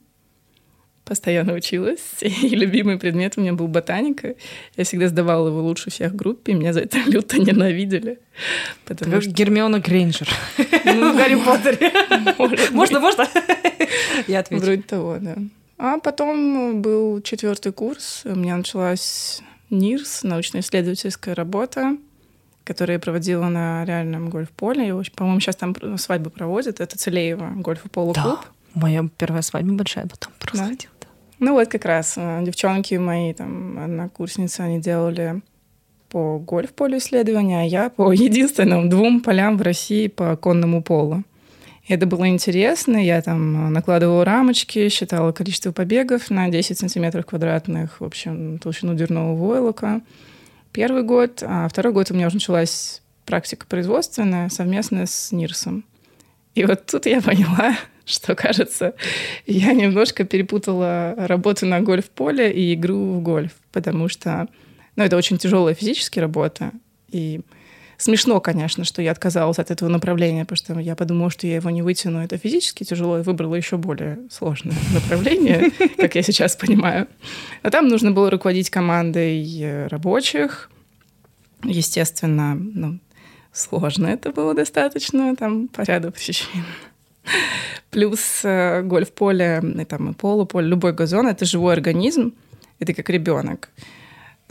Постоянно 1.06 1.54
училась. 1.54 2.00
И 2.22 2.50
любимый 2.50 2.98
предмет 2.98 3.34
у 3.38 3.42
меня 3.42 3.54
был 3.54 3.68
ботаника. 3.68 4.36
Я 4.76 4.84
всегда 4.84 5.08
сдавала 5.08 5.48
его 5.48 5.62
лучше 5.62 5.90
всех 5.90 6.14
в 6.14 6.16
группе. 6.16 6.54
Меня 6.54 6.74
за 6.74 6.82
это 6.82 7.00
люто 7.08 7.40
ненавидели. 7.40 8.20
Потому 8.86 9.22
что... 9.22 9.32
Гермиона 9.32 9.80
Грейнджер 9.80 10.28
ну, 10.86 11.14
в 11.14 11.18
Гарри 11.18 11.36
Поттере. 11.36 11.92
Можно, 12.72 13.00
можно? 13.00 13.28
Я 14.28 14.40
отвечу. 14.40 14.64
Вроде 14.64 14.82
того, 14.84 15.18
да. 15.20 15.36
А 15.78 15.98
потом 15.98 16.82
был 16.82 17.22
четвертый 17.22 17.72
курс. 17.72 18.22
У 18.26 18.36
меня 18.36 18.56
началась 18.56 19.42
НИРС, 19.70 20.24
научно-исследовательская 20.24 21.34
работа 21.36 21.98
которые 22.64 22.96
я 22.96 23.00
проводила 23.00 23.48
на 23.50 23.84
реальном 23.86 24.30
гольф-поле. 24.30 25.04
По-моему, 25.16 25.40
сейчас 25.40 25.56
там 25.56 25.76
свадьбы 25.98 26.30
проводят. 26.30 26.80
Это 26.80 26.98
Целеева, 26.98 27.54
гольф 27.56 27.86
и 27.86 27.90
поло 27.90 28.14
клуб. 28.14 28.40
Да, 28.42 28.46
моя 28.74 29.08
первая 29.18 29.42
свадьба 29.42 29.74
большая 29.74 30.08
потом 30.08 30.34
происходила. 30.40 30.94
Да. 31.02 31.08
Ну 31.40 31.54
вот 31.54 31.68
как 31.70 31.86
раз 31.86 32.16
э, 32.18 32.42
девчонки 32.44 32.96
мои, 32.96 33.34
там, 33.34 33.80
однокурсницы, 33.80 34.62
они 34.62 34.80
делали 34.80 35.42
по 36.10 36.40
гольф-полю 36.40 36.98
исследования, 36.98 37.62
а 37.62 37.64
я 37.64 37.90
по 37.90 38.12
единственным 38.12 38.90
двум 38.90 39.22
полям 39.22 39.58
в 39.58 39.62
России 39.62 40.08
по 40.08 40.36
конному 40.36 40.84
полу. 40.84 41.24
И 41.88 41.94
это 41.94 42.06
было 42.06 42.28
интересно. 42.28 42.98
Я 42.98 43.22
там 43.22 43.74
накладывала 43.74 44.24
рамочки, 44.24 44.90
считала 44.90 45.32
количество 45.32 45.72
побегов 45.72 46.30
на 46.30 46.50
10 46.50 46.78
сантиметров 46.78 47.26
квадратных, 47.26 48.00
в 48.00 48.06
общем, 48.06 48.60
толщину 48.60 48.94
дверного 48.94 49.36
войлока 49.36 50.02
первый 50.72 51.04
год, 51.04 51.44
а 51.46 51.68
второй 51.68 51.94
год 51.94 52.12
у 52.12 52.14
меня 52.14 52.28
уже 52.28 52.38
началась 52.38 53.02
практика 53.26 53.66
производственная 53.68 54.50
совместно 54.50 55.06
с 55.06 55.32
НИРСом. 55.32 55.84
И 56.56 56.66
вот 56.66 56.86
тут 56.86 57.06
я 57.06 57.22
поняла, 57.22 57.76
что, 58.06 58.36
кажется, 58.36 58.94
я 59.46 59.74
немножко 59.74 60.24
перепутала 60.24 61.16
работу 61.18 61.66
на 61.66 61.82
гольф-поле 61.82 62.52
и 62.52 62.74
игру 62.74 63.14
в 63.14 63.22
гольф, 63.22 63.52
потому 63.72 64.10
что, 64.10 64.48
ну, 64.96 65.04
это 65.04 65.18
очень 65.18 65.38
тяжелая 65.38 65.76
физически 65.76 66.20
работа, 66.20 66.72
и 67.10 67.42
смешно, 67.98 68.40
конечно, 68.42 68.84
что 68.84 69.02
я 69.02 69.12
отказалась 69.12 69.60
от 69.60 69.72
этого 69.72 69.90
направления, 69.90 70.46
потому 70.46 70.58
что 70.58 70.80
я 70.80 70.96
подумала, 70.96 71.30
что 71.30 71.48
я 71.48 71.56
его 71.56 71.70
не 71.70 71.82
вытяну, 71.82 72.20
это 72.24 72.38
физически 72.38 72.84
тяжело, 72.84 73.20
и 73.20 73.24
выбрала 73.24 73.56
еще 73.56 73.78
более 73.78 74.20
сложное 74.30 74.76
направление, 74.94 75.72
как 75.98 76.16
я 76.16 76.24
сейчас 76.24 76.56
понимаю. 76.56 77.08
А 77.62 77.70
там 77.70 77.88
нужно 77.88 78.12
было 78.12 78.30
руководить 78.30 78.70
командой 78.70 79.46
э, 79.62 79.88
рабочих, 79.88 80.70
естественно, 81.64 82.56
ну, 82.56 83.00
сложно 83.54 84.08
это 84.08 84.32
было 84.32 84.54
достаточно, 84.54 85.36
там, 85.36 85.68
по 85.68 85.82
ряду 85.82 86.12
причин. 86.12 86.66
Плюс 87.90 88.42
э, 88.44 88.82
гольф-поле, 88.84 89.62
и 89.80 89.86
там 89.86 90.12
и 90.12 90.14
полуполе, 90.14 90.68
любой 90.68 90.94
газон— 90.94 91.28
это 91.30 91.46
живой 91.46 91.74
организм, 91.74 92.34
это 92.80 92.94
как 92.94 93.10
ребенок 93.10 93.70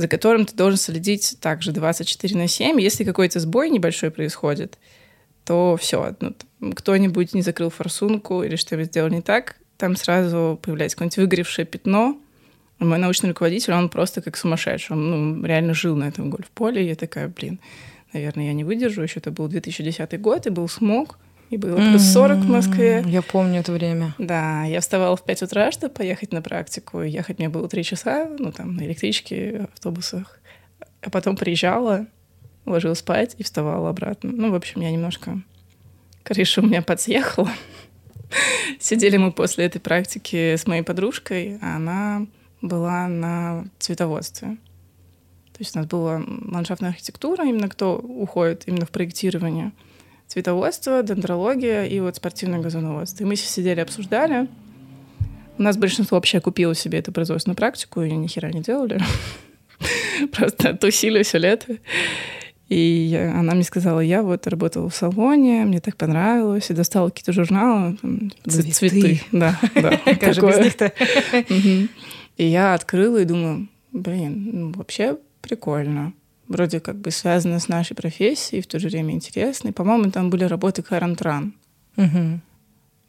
за 0.01 0.09
которым 0.09 0.47
ты 0.47 0.57
должен 0.57 0.79
следить 0.79 1.37
также 1.41 1.73
24 1.73 2.35
на 2.35 2.49
7. 2.49 2.81
Если 2.81 3.05
какой-то 3.05 3.39
сбой 3.39 3.69
небольшой 3.69 4.11
происходит, 4.11 4.79
то 5.45 5.77
все, 5.79 6.17
ну, 6.21 6.73
кто-нибудь 6.73 7.35
не 7.35 7.43
закрыл 7.43 7.69
форсунку 7.69 8.43
или 8.43 8.57
что-нибудь 8.57 8.89
сделал 8.89 9.11
не 9.11 9.21
так, 9.21 9.57
там 9.77 9.97
сразу 9.97 10.59
появляется 10.63 10.97
какое-нибудь 10.97 11.19
выгоревшее 11.19 11.67
пятно. 11.67 12.19
Мой 12.79 12.97
научный 12.97 13.29
руководитель, 13.29 13.75
он 13.75 13.91
просто 13.91 14.23
как 14.23 14.39
сумасшедший. 14.39 14.97
Он 14.97 15.11
ну, 15.11 15.45
реально 15.45 15.75
жил 15.75 15.97
на 15.97 16.09
этом 16.09 16.31
гольф-поле. 16.31 16.83
И 16.83 16.89
я 16.89 16.95
такая, 16.95 17.29
блин, 17.29 17.61
наверное, 18.15 18.47
я 18.47 18.53
не 18.55 18.65
выдержу. 18.65 19.03
Еще 19.03 19.21
это 19.21 19.31
был 19.31 19.49
2010 19.49 20.19
год, 20.19 20.47
и 20.47 20.51
был 20.51 20.67
смог— 20.67 21.19
и 21.51 21.57
было 21.57 21.77
плюс 21.77 22.03
40 22.13 22.39
в 22.39 22.49
Москве. 22.49 23.05
Я 23.07 23.23
помню 23.23 23.59
это 23.61 23.73
время. 23.73 24.15
Да, 24.19 24.63
я 24.65 24.81
вставала 24.81 25.17
в 25.17 25.25
5 25.25 25.43
утра, 25.43 25.73
чтобы 25.73 25.93
поехать 25.93 26.33
на 26.33 26.43
практику. 26.43 27.03
Ехать 27.03 27.39
мне 27.39 27.49
было 27.49 27.69
3 27.69 27.83
часа, 27.83 28.31
ну, 28.39 28.53
там, 28.53 28.77
на 28.77 28.83
электричке, 28.83 29.69
автобусах. 29.73 30.39
А 31.03 31.11
потом 31.11 31.37
приезжала, 31.37 32.07
ложилась 32.67 33.01
спать 33.01 33.35
и 33.39 33.43
вставала 33.43 33.91
обратно. 33.91 34.31
Ну, 34.33 34.53
в 34.53 34.55
общем, 34.55 34.81
я 34.81 34.93
немножко... 34.93 35.43
Крыша 36.23 36.61
у 36.61 36.65
меня 36.65 36.83
подсъехала. 36.83 37.51
Сидели 38.79 39.17
мы 39.17 39.33
после 39.33 39.65
этой 39.65 39.81
практики 39.81 40.55
с 40.55 40.69
моей 40.69 40.83
подружкой, 40.83 41.59
а 41.61 41.77
она 41.77 42.27
была 42.63 43.09
на 43.09 43.65
цветоводстве. 43.81 44.51
То 45.53 45.59
есть 45.59 45.75
у 45.75 45.81
нас 45.81 45.89
была 45.89 46.23
ландшафтная 46.27 46.91
архитектура, 46.91 47.45
именно 47.45 47.69
кто 47.69 47.97
уходит 47.97 48.69
именно 48.69 48.87
в 48.87 48.91
проектирование— 48.91 49.73
цветоводство, 50.31 51.03
дендрология 51.03 51.85
и 51.85 51.99
вот 51.99 52.17
спортивное 52.17 52.61
газоноводство. 52.61 53.25
И 53.25 53.27
мы 53.27 53.35
сидели, 53.35 53.81
обсуждали. 53.81 54.47
У 55.59 55.63
нас 55.63 55.77
большинство 55.77 56.17
вообще 56.17 56.41
купило 56.41 56.75
себе 56.75 57.01
эту 57.01 57.11
производственную 57.11 57.57
практику 57.57 58.01
и 58.03 58.13
ни 58.13 58.29
хера 58.29 58.51
не 58.51 58.63
делали. 58.63 59.01
Просто 60.33 60.75
тусили 60.75 61.25
все 61.25 61.39
лето. 61.39 61.79
И 62.69 63.19
она 63.35 63.55
мне 63.55 63.65
сказала, 63.65 63.99
я 63.99 64.23
вот 64.23 64.47
работала 64.47 64.89
в 64.89 64.95
салоне, 64.95 65.65
мне 65.65 65.81
так 65.81 65.97
понравилось, 65.97 66.71
и 66.71 66.75
достала 66.75 67.09
какие-то 67.09 67.33
журналы, 67.33 67.97
там, 68.01 68.31
цветы. 68.47 68.71
цветы. 68.71 69.23
Да, 69.33 69.59
да. 69.75 69.97
Как 70.21 70.35
же 70.35 70.43
без 70.43 70.59
них-то? 70.59 70.93
И 72.37 72.45
я 72.45 72.75
открыла 72.75 73.17
и 73.17 73.25
думаю, 73.25 73.67
блин, 73.91 74.51
ну, 74.53 74.73
вообще 74.77 75.19
прикольно 75.41 76.13
вроде 76.51 76.81
как 76.81 76.97
бы 76.97 77.11
связано 77.11 77.61
с 77.61 77.69
нашей 77.69 77.95
профессией, 77.95 78.61
в 78.61 78.67
то 78.67 78.79
же 78.79 78.89
время 78.89 79.15
интересно. 79.15 79.73
по-моему, 79.73 80.11
там 80.11 80.29
были 80.29 80.45
работы 80.45 80.83
Карантран. 80.83 81.55
Угу. 81.97 82.41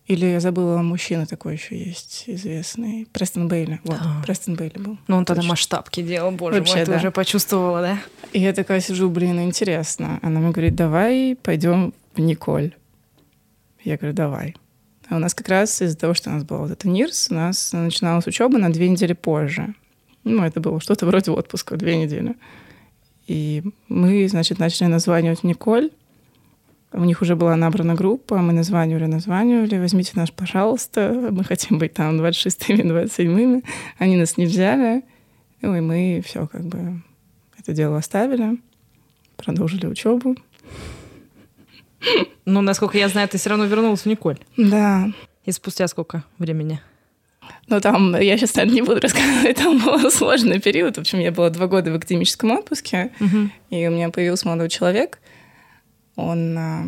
Или 0.07 0.25
я 0.25 0.39
забыла, 0.39 0.77
мужчина 0.81 1.25
такой 1.25 1.53
еще 1.53 1.77
есть 1.77 2.25
известный. 2.27 3.07
Престон 3.11 3.47
Бейли. 3.47 3.79
Вот, 3.83 3.97
да. 3.97 4.21
Престон 4.25 4.55
Бейли 4.55 4.77
был. 4.77 4.97
Ну, 5.07 5.17
он 5.17 5.25
тогда 5.25 5.41
масштабки 5.43 6.01
делал, 6.01 6.31
боже 6.31 6.59
Вообще, 6.59 6.75
мой, 6.75 6.85
ты 6.85 6.91
да. 6.91 6.97
уже 6.97 7.11
почувствовала, 7.11 7.81
да? 7.81 7.99
И 8.31 8.39
я 8.39 8.53
такая 8.53 8.79
сижу, 8.79 9.09
блин, 9.09 9.39
интересно. 9.41 10.19
Она 10.21 10.39
мне 10.39 10.51
говорит, 10.51 10.75
давай 10.75 11.37
пойдем 11.41 11.93
в 12.13 12.19
Николь. 12.19 12.75
Я 13.83 13.97
говорю, 13.97 14.13
давай. 14.13 14.55
А 15.09 15.15
у 15.15 15.19
нас 15.19 15.33
как 15.33 15.47
раз 15.49 15.81
из-за 15.81 15.97
того, 15.97 16.13
что 16.13 16.29
у 16.29 16.33
нас 16.33 16.43
был 16.43 16.59
вот 16.59 16.71
это 16.71 16.87
НИРС, 16.87 17.27
у 17.31 17.33
нас 17.33 17.73
начиналась 17.73 18.27
учеба 18.27 18.57
на 18.57 18.71
две 18.71 18.89
недели 18.89 19.13
позже. 19.13 19.73
Ну, 20.23 20.43
это 20.43 20.59
было 20.59 20.79
что-то 20.79 21.05
вроде 21.05 21.31
отпуска, 21.31 21.75
две 21.77 21.97
недели. 21.97 22.35
И 23.31 23.63
мы, 23.87 24.27
значит, 24.27 24.59
начали 24.59 24.87
названивать 24.87 25.45
Николь. 25.45 25.91
У 26.91 27.05
них 27.05 27.21
уже 27.21 27.37
была 27.37 27.55
набрана 27.55 27.95
группа, 27.95 28.35
мы 28.35 28.51
названивали, 28.51 29.05
названивали, 29.05 29.79
возьмите 29.79 30.11
наш, 30.15 30.33
пожалуйста, 30.33 31.29
мы 31.31 31.45
хотим 31.45 31.79
быть 31.79 31.93
там 31.93 32.19
26-ми, 32.19 32.81
27-ми. 32.81 33.63
Они 33.97 34.17
нас 34.17 34.35
не 34.35 34.45
взяли, 34.45 35.03
ну 35.61 35.73
и 35.77 35.79
мы 35.79 36.21
все 36.25 36.45
как 36.45 36.65
бы 36.65 37.01
это 37.57 37.71
дело 37.71 37.97
оставили, 37.97 38.59
продолжили 39.37 39.87
учебу. 39.87 40.35
Ну, 42.45 42.59
насколько 42.59 42.97
я 42.97 43.07
знаю, 43.07 43.29
ты 43.29 43.37
все 43.37 43.51
равно 43.51 43.63
вернулась 43.63 44.01
в 44.01 44.07
Николь. 44.07 44.39
Да. 44.57 45.07
И 45.45 45.51
спустя 45.53 45.87
сколько 45.87 46.25
времени? 46.37 46.81
Ну, 47.67 47.79
там, 47.79 48.19
я 48.19 48.37
сейчас, 48.37 48.55
наверное, 48.55 48.75
не 48.75 48.81
буду 48.81 48.99
рассказывать, 48.99 49.57
там 49.57 49.79
был 49.85 50.11
сложный 50.11 50.59
период. 50.59 50.97
В 50.97 51.01
общем, 51.01 51.19
я 51.19 51.31
была 51.31 51.49
два 51.49 51.67
года 51.67 51.91
в 51.91 51.95
академическом 51.95 52.51
отпуске, 52.51 53.11
угу. 53.19 53.49
и 53.69 53.87
у 53.87 53.91
меня 53.91 54.09
появился 54.09 54.47
молодой 54.47 54.69
человек. 54.69 55.19
Он 56.15 56.57
а, 56.57 56.83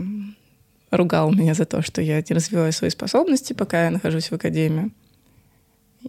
ругал 0.92 1.32
меня 1.32 1.54
за 1.54 1.66
то, 1.66 1.82
что 1.82 2.02
я 2.02 2.18
не 2.18 2.36
развиваю 2.36 2.74
свои 2.74 2.90
способности, 2.90 3.54
пока 3.54 3.86
я 3.86 3.92
нахожусь 3.92 4.30
в 4.30 4.34
академии. 4.34 4.92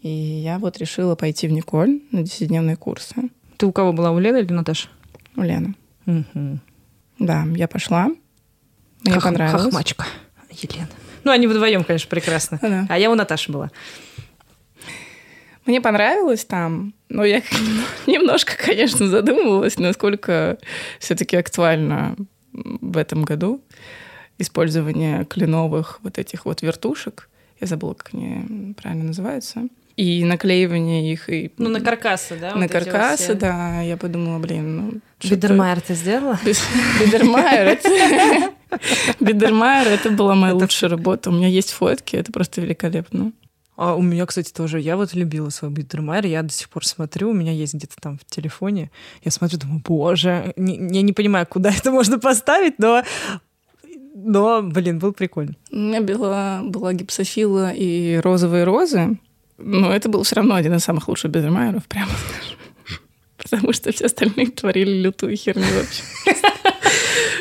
И 0.02 0.08
я 0.08 0.58
вот 0.58 0.78
решила 0.78 1.14
пойти 1.14 1.46
в 1.46 1.52
Николь 1.52 2.00
на 2.10 2.20
10-дневные 2.20 2.76
курсы. 2.76 3.14
Ты 3.56 3.66
у 3.66 3.72
кого 3.72 3.92
была, 3.92 4.10
у 4.10 4.18
Лены 4.18 4.38
или 4.38 4.52
Наташи? 4.52 4.88
У 5.36 5.42
Лены. 5.42 5.74
Угу. 6.06 6.58
Да, 7.20 7.46
я 7.54 7.68
пошла. 7.68 8.10
Мне 9.04 9.14
Хох, 9.14 9.24
понравилось. 9.24 9.62
Хохмачка 9.62 10.06
Елена. 10.50 10.88
Ну, 11.22 11.30
они 11.30 11.46
вдвоем, 11.46 11.84
конечно, 11.84 12.08
прекрасно. 12.08 12.58
Да. 12.62 12.86
А 12.88 12.98
я 12.98 13.10
у 13.10 13.14
Наташи 13.14 13.52
была. 13.52 13.70
Мне 15.66 15.80
понравилось 15.80 16.44
там, 16.44 16.94
но 17.08 17.24
я 17.24 17.42
немножко, 18.06 18.52
конечно, 18.56 19.06
задумывалась, 19.08 19.78
насколько 19.78 20.58
все-таки 20.98 21.36
актуально 21.36 22.16
в 22.52 22.96
этом 22.96 23.24
году 23.24 23.62
использование 24.38 25.24
кленовых 25.24 26.00
вот 26.02 26.18
этих 26.18 26.44
вот 26.44 26.62
вертушек. 26.62 27.28
Я 27.60 27.66
забыла, 27.66 27.94
как 27.94 28.12
они 28.12 28.74
правильно 28.74 29.04
называются. 29.04 29.68
И 29.96 30.24
наклеивание 30.24 31.12
их. 31.12 31.30
И... 31.30 31.52
Ну, 31.56 31.70
на 31.70 31.80
каркасы, 31.80 32.36
да? 32.36 32.54
На 32.54 32.62
вот 32.62 32.70
каркасы, 32.70 33.28
вот 33.28 33.38
да. 33.38 33.80
Я 33.80 33.96
подумала, 33.96 34.40
блин, 34.40 34.76
ну... 34.76 35.00
Бидермайер 35.22 35.80
ты 35.80 35.94
сделала? 35.94 36.38
Бидермайер, 37.00 37.78
Бидермайер, 39.20 39.92
это 39.92 40.10
была 40.10 40.34
моя 40.34 40.54
лучшая 40.54 40.90
работа. 40.90 41.30
У 41.30 41.32
меня 41.32 41.46
есть 41.46 41.70
фотки, 41.70 42.16
это 42.16 42.32
просто 42.32 42.60
великолепно. 42.60 43.32
А 43.76 43.94
у 43.96 44.02
меня, 44.02 44.24
кстати, 44.26 44.52
тоже. 44.52 44.80
Я 44.80 44.96
вот 44.96 45.14
любила 45.14 45.50
свой 45.50 45.70
Бидермайер. 45.70 46.26
Я 46.26 46.42
до 46.42 46.52
сих 46.52 46.68
пор 46.68 46.86
смотрю. 46.86 47.30
У 47.30 47.34
меня 47.34 47.52
есть 47.52 47.74
где-то 47.74 47.96
там 48.00 48.18
в 48.18 48.24
телефоне. 48.24 48.90
Я 49.22 49.30
смотрю, 49.30 49.58
думаю, 49.58 49.82
боже, 49.84 50.52
не, 50.56 50.76
я 50.76 51.02
не 51.02 51.12
понимаю, 51.12 51.46
куда 51.46 51.70
это 51.70 51.90
можно 51.90 52.18
поставить, 52.18 52.78
но 52.78 53.02
но, 54.16 54.62
блин, 54.62 55.00
был 55.00 55.12
прикольно. 55.12 55.54
У 55.72 55.76
меня 55.76 56.00
была, 56.00 56.62
была 56.62 56.92
гипсофила 56.92 57.72
и 57.72 58.16
розовые 58.16 58.62
розы, 58.62 59.18
но 59.58 59.92
это 59.92 60.08
был 60.08 60.22
все 60.22 60.36
равно 60.36 60.54
один 60.54 60.74
из 60.74 60.84
самых 60.84 61.08
лучших 61.08 61.32
Бедермайеров, 61.32 61.84
прямо 61.86 62.10
скажем. 62.12 62.58
Потому 63.36 63.72
что 63.72 63.92
все 63.92 64.06
остальные 64.06 64.52
творили 64.52 65.02
лютую 65.02 65.36
херню 65.36 65.66
вообще. 65.76 66.02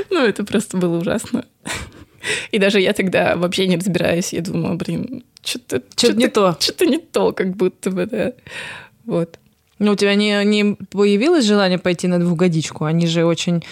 Ну, 0.10 0.20
это 0.20 0.44
просто 0.44 0.78
было 0.78 1.00
ужасно. 1.00 1.46
И 2.52 2.60
даже 2.60 2.80
я 2.80 2.94
тогда 2.94 3.36
вообще 3.36 3.68
не 3.68 3.78
разбираюсь, 3.78 4.32
я 4.32 4.42
думаю, 4.42 4.76
блин, 4.76 5.24
что-то 5.44 5.82
что 5.96 6.14
не 6.14 6.28
то. 6.28 6.58
Что-то 6.60 6.86
не 6.86 6.98
то, 6.98 7.32
как 7.34 7.56
будто 7.56 7.92
бы, 7.92 8.06
да. 8.06 8.34
Вот. 9.06 9.40
Ну, 9.80 9.92
у 9.92 9.96
тебя 9.96 10.16
не, 10.16 10.44
не 10.46 10.76
появилось 10.76 11.46
желание 11.46 11.78
пойти 11.78 12.08
на 12.08 12.20
двухгодичку? 12.20 12.86
Они 12.86 13.06
же 13.08 13.26
очень 13.26 13.64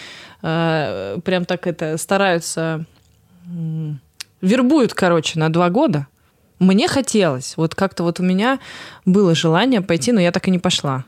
э, 0.41 1.17
прям 1.23 1.45
так 1.45 1.67
это 1.67 1.97
стараются... 1.97 2.85
Э, 3.47 3.91
вербуют, 4.41 4.93
короче, 4.93 5.39
на 5.39 5.49
два 5.49 5.69
года. 5.69 6.07
Мне 6.59 6.87
хотелось. 6.87 7.55
Вот 7.57 7.75
как-то 7.75 8.03
вот 8.03 8.19
у 8.19 8.23
меня 8.23 8.59
было 9.05 9.33
желание 9.35 9.81
пойти, 9.81 10.11
но 10.11 10.19
я 10.19 10.31
так 10.31 10.47
и 10.47 10.51
не 10.51 10.59
пошла. 10.59 11.05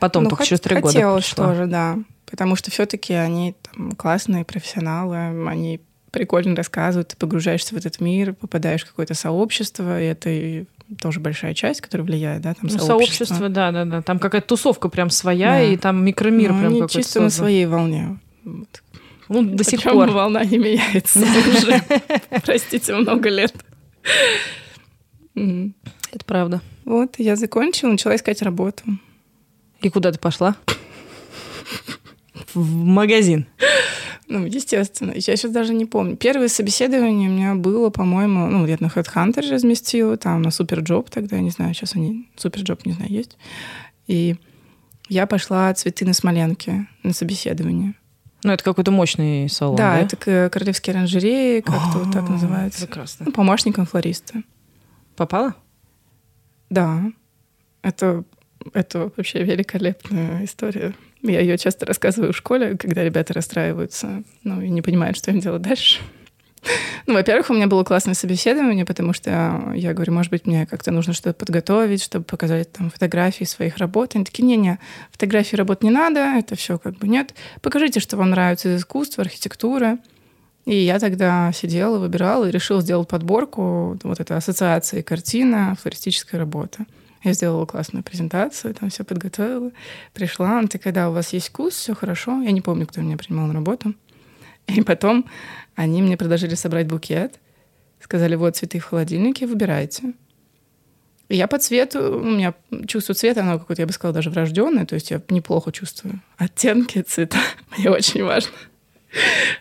Потом 0.00 0.24
ну, 0.24 0.30
только 0.30 0.44
через 0.44 0.60
три 0.60 0.76
года 0.76 0.88
Хотелось 0.88 1.32
тоже, 1.34 1.66
да. 1.66 1.98
Потому 2.28 2.56
что 2.56 2.70
все-таки 2.70 3.14
они 3.14 3.54
там, 3.62 3.92
классные 3.92 4.44
профессионалы, 4.44 5.16
они 5.48 5.80
прикольно 6.10 6.54
рассказывают, 6.56 7.08
ты 7.08 7.16
погружаешься 7.16 7.74
в 7.74 7.78
этот 7.78 8.00
мир, 8.00 8.34
попадаешь 8.34 8.82
в 8.84 8.88
какое-то 8.88 9.14
сообщество, 9.14 10.00
и 10.00 10.04
это 10.06 10.66
тоже 11.00 11.20
большая 11.20 11.54
часть, 11.54 11.80
которая 11.80 12.06
влияет, 12.06 12.42
да, 12.42 12.54
там 12.54 12.62
ну, 12.64 12.78
сообщество. 12.78 13.24
сообщество, 13.24 13.48
да, 13.48 13.72
да, 13.72 13.84
да. 13.84 14.02
Там 14.02 14.18
какая-то 14.18 14.46
тусовка 14.48 14.88
прям 14.88 15.10
своя, 15.10 15.50
да. 15.50 15.62
и 15.62 15.76
там 15.76 16.04
микромир 16.04 16.52
ну, 16.52 16.58
прям 16.60 16.72
какой-то 16.74 16.92
чисто 16.92 17.12
создан. 17.12 17.24
на 17.24 17.30
своей 17.30 17.66
волне. 17.66 18.18
Вот. 18.44 18.82
Ну, 19.28 19.42
до 19.42 19.64
сих 19.64 19.82
пор. 19.82 20.08
волна 20.10 20.44
не 20.44 20.58
меняется 20.58 21.18
уже, 21.56 21.82
простите, 22.44 22.94
много 22.94 23.28
лет. 23.28 23.54
Это 25.34 26.24
правда. 26.24 26.62
Вот, 26.84 27.16
я 27.18 27.34
закончила, 27.34 27.90
начала 27.90 28.14
искать 28.14 28.40
работу. 28.42 28.84
И 29.80 29.90
куда 29.90 30.12
ты 30.12 30.18
пошла? 30.18 30.56
В 32.54 32.74
магазин. 32.74 33.46
Ну, 34.28 34.44
естественно. 34.44 35.12
Я 35.14 35.20
сейчас 35.20 35.52
даже 35.52 35.72
не 35.72 35.86
помню. 35.86 36.16
Первое 36.16 36.48
собеседование 36.48 37.30
у 37.30 37.32
меня 37.32 37.54
было, 37.54 37.90
по-моему, 37.90 38.46
ну, 38.46 38.66
я 38.66 38.76
на 38.80 38.86
HeadHunter 38.86 39.48
разместила, 39.50 40.16
там 40.16 40.42
на 40.42 40.50
SuperJob 40.50 41.10
тогда, 41.10 41.36
я 41.36 41.42
не 41.42 41.50
знаю, 41.50 41.74
сейчас 41.74 41.94
они, 41.94 42.28
SuperJob, 42.36 42.84
не 42.86 42.92
знаю, 42.92 43.10
есть. 43.10 43.38
И 44.08 44.36
я 45.08 45.26
пошла 45.26 45.72
цветы 45.74 46.04
на 46.04 46.12
Смоленке 46.12 46.88
на 47.04 47.12
собеседование. 47.12 47.94
Ну, 48.42 48.52
это 48.52 48.64
какой-то 48.64 48.90
мощный 48.90 49.48
салон, 49.48 49.76
да? 49.76 49.96
Да, 49.96 50.00
это 50.00 50.50
королевские 50.50 50.94
оранжереи, 50.94 51.60
как-то 51.60 51.98
вот 51.98 52.12
так 52.12 52.28
называется. 52.28 52.86
Прекрасно. 52.86 53.26
Ну, 53.26 53.32
помощником 53.32 53.86
флориста. 53.86 54.42
Попала? 55.16 55.54
Да. 56.68 57.04
Это, 57.82 58.24
это 58.74 59.10
вообще 59.16 59.42
великолепная 59.44 60.44
история. 60.44 60.94
Я 61.26 61.40
ее 61.40 61.58
часто 61.58 61.86
рассказываю 61.86 62.32
в 62.32 62.36
школе, 62.36 62.76
когда 62.76 63.04
ребята 63.04 63.34
расстраиваются, 63.34 64.22
ну, 64.44 64.60
и 64.60 64.68
не 64.68 64.82
понимают, 64.82 65.16
что 65.16 65.30
им 65.30 65.40
делать 65.40 65.62
дальше. 65.62 66.00
Ну, 67.06 67.14
во-первых, 67.14 67.50
у 67.50 67.54
меня 67.54 67.66
было 67.68 67.84
классное 67.84 68.14
собеседование, 68.14 68.84
потому 68.84 69.12
что 69.12 69.72
я 69.74 69.94
говорю, 69.94 70.12
может 70.12 70.30
быть, 70.30 70.46
мне 70.46 70.66
как-то 70.66 70.90
нужно 70.90 71.12
что-то 71.12 71.34
подготовить, 71.34 72.02
чтобы 72.02 72.24
показать 72.24 72.72
там 72.72 72.90
фотографии 72.90 73.44
своих 73.44 73.76
работ. 73.78 74.12
Они 74.14 74.24
такие, 74.24 74.44
не-не, 74.44 74.78
фотографии 75.12 75.56
работ 75.56 75.82
не 75.82 75.90
надо, 75.90 76.20
это 76.20 76.56
все 76.56 76.78
как 76.78 76.98
бы 76.98 77.06
нет. 77.06 77.34
Покажите, 77.62 78.00
что 78.00 78.16
вам 78.16 78.30
нравится 78.30 78.74
из 78.74 78.80
искусства, 78.80 79.22
архитектуры. 79.22 79.98
И 80.64 80.74
я 80.74 80.98
тогда 80.98 81.52
сидела, 81.52 81.98
выбирала 81.98 82.46
и 82.46 82.50
решила 82.50 82.80
сделать 82.80 83.08
подборку 83.08 83.96
вот 84.02 84.18
этой 84.18 84.36
ассоциации 84.36 85.00
картина, 85.02 85.76
флористическая 85.80 86.40
работа. 86.40 86.86
Я 87.26 87.32
сделала 87.32 87.66
классную 87.66 88.04
презентацию, 88.04 88.72
там 88.72 88.88
все 88.88 89.02
подготовила. 89.02 89.72
Пришла, 90.14 90.60
она 90.60 90.68
такая, 90.68 90.92
да, 90.92 91.10
у 91.10 91.12
вас 91.12 91.32
есть 91.32 91.48
вкус, 91.48 91.74
все 91.74 91.92
хорошо. 91.92 92.40
Я 92.40 92.52
не 92.52 92.60
помню, 92.60 92.86
кто 92.86 93.00
меня 93.00 93.16
принимал 93.16 93.48
на 93.48 93.54
работу. 93.54 93.94
И 94.68 94.80
потом 94.82 95.26
они 95.74 96.02
мне 96.02 96.16
предложили 96.16 96.54
собрать 96.54 96.86
букет. 96.86 97.40
Сказали, 97.98 98.36
вот 98.36 98.56
цветы 98.56 98.78
в 98.78 98.84
холодильнике, 98.84 99.48
выбирайте. 99.48 100.12
И 101.28 101.34
я 101.34 101.48
по 101.48 101.58
цвету, 101.58 102.18
у 102.18 102.24
меня 102.24 102.54
чувство 102.86 103.12
цвета, 103.12 103.40
оно 103.40 103.58
какое-то, 103.58 103.82
я 103.82 103.86
бы 103.86 103.92
сказала, 103.92 104.14
даже 104.14 104.30
врожденное, 104.30 104.86
то 104.86 104.94
есть 104.94 105.10
я 105.10 105.20
неплохо 105.28 105.72
чувствую 105.72 106.20
оттенки 106.36 107.02
цвета. 107.02 107.38
Мне 107.76 107.90
очень 107.90 108.22
важно. 108.22 108.52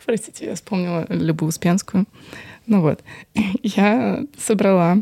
Простите, 0.06 0.46
я 0.46 0.54
вспомнила 0.54 1.08
Любу 1.10 1.48
Успенскую. 1.48 2.06
Ну 2.68 2.82
вот, 2.82 3.04
я 3.64 4.24
собрала 4.38 5.00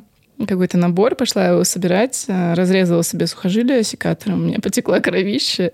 какой-то 0.47 0.77
набор, 0.77 1.15
пошла 1.15 1.47
его 1.47 1.63
собирать, 1.63 2.25
э, 2.27 2.53
разрезала 2.53 3.03
себе 3.03 3.27
сухожилие 3.27 3.83
секатором, 3.83 4.41
у 4.41 4.43
меня 4.45 4.59
потекла 4.59 4.99
кровище 4.99 5.73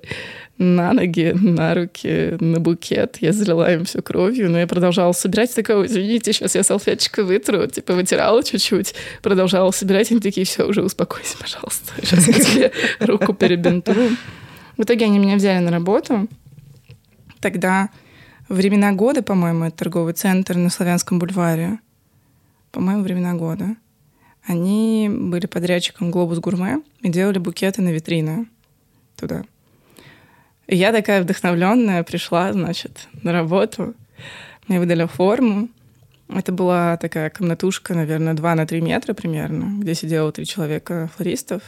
на 0.59 0.91
ноги, 0.91 1.31
на 1.33 1.73
руки, 1.73 2.35
на 2.39 2.59
букет. 2.59 3.17
Я 3.21 3.31
залила 3.31 3.73
им 3.73 3.85
все 3.85 4.01
кровью, 4.01 4.51
но 4.51 4.59
я 4.59 4.67
продолжала 4.67 5.13
собирать. 5.13 5.55
Такая, 5.55 5.85
извините, 5.85 6.33
сейчас 6.33 6.53
я 6.53 6.63
салфеточкой 6.63 7.23
вытру. 7.23 7.65
Типа 7.67 7.93
вытирала 7.93 8.43
чуть-чуть, 8.43 8.93
продолжала 9.21 9.71
собирать. 9.71 10.11
Они 10.11 10.19
такие, 10.19 10.45
все, 10.45 10.65
уже 10.67 10.83
успокойся, 10.83 11.37
пожалуйста. 11.39 11.93
Сейчас 12.03 12.27
я 12.27 12.33
тебе 12.33 12.71
руку 12.99 13.33
перебинтую. 13.33 14.17
В 14.75 14.83
итоге 14.83 15.05
они 15.05 15.17
меня 15.17 15.37
взяли 15.37 15.63
на 15.63 15.71
работу. 15.71 16.27
Тогда 17.39 17.89
времена 18.49 18.91
года, 18.91 19.23
по-моему, 19.23 19.65
это 19.65 19.77
торговый 19.77 20.13
центр 20.13 20.55
на 20.55 20.69
Славянском 20.69 21.19
бульваре. 21.19 21.79
По-моему, 22.71 23.03
времена 23.03 23.33
года. 23.33 23.77
Они 24.49 25.07
были 25.12 25.45
подрядчиком 25.45 26.09
«Глобус 26.09 26.39
Гурме» 26.39 26.81
и 27.03 27.09
делали 27.09 27.38
букеты 27.38 27.83
на 27.83 27.89
витрины 27.89 28.47
туда. 29.15 29.43
И 30.65 30.75
я 30.75 30.91
такая 30.91 31.21
вдохновленная 31.21 32.01
пришла, 32.03 32.51
значит, 32.51 33.07
на 33.21 33.31
работу. 33.31 33.93
Мне 34.67 34.79
выдали 34.79 35.05
форму. 35.05 35.69
Это 36.29 36.51
была 36.51 36.97
такая 36.97 37.29
комнатушка, 37.29 37.93
наверное, 37.93 38.33
2 38.33 38.55
на 38.55 38.65
3 38.65 38.81
метра 38.81 39.13
примерно, 39.13 39.79
где 39.83 39.93
сидело 39.93 40.31
три 40.31 40.47
человека 40.47 41.12
флористов. 41.15 41.62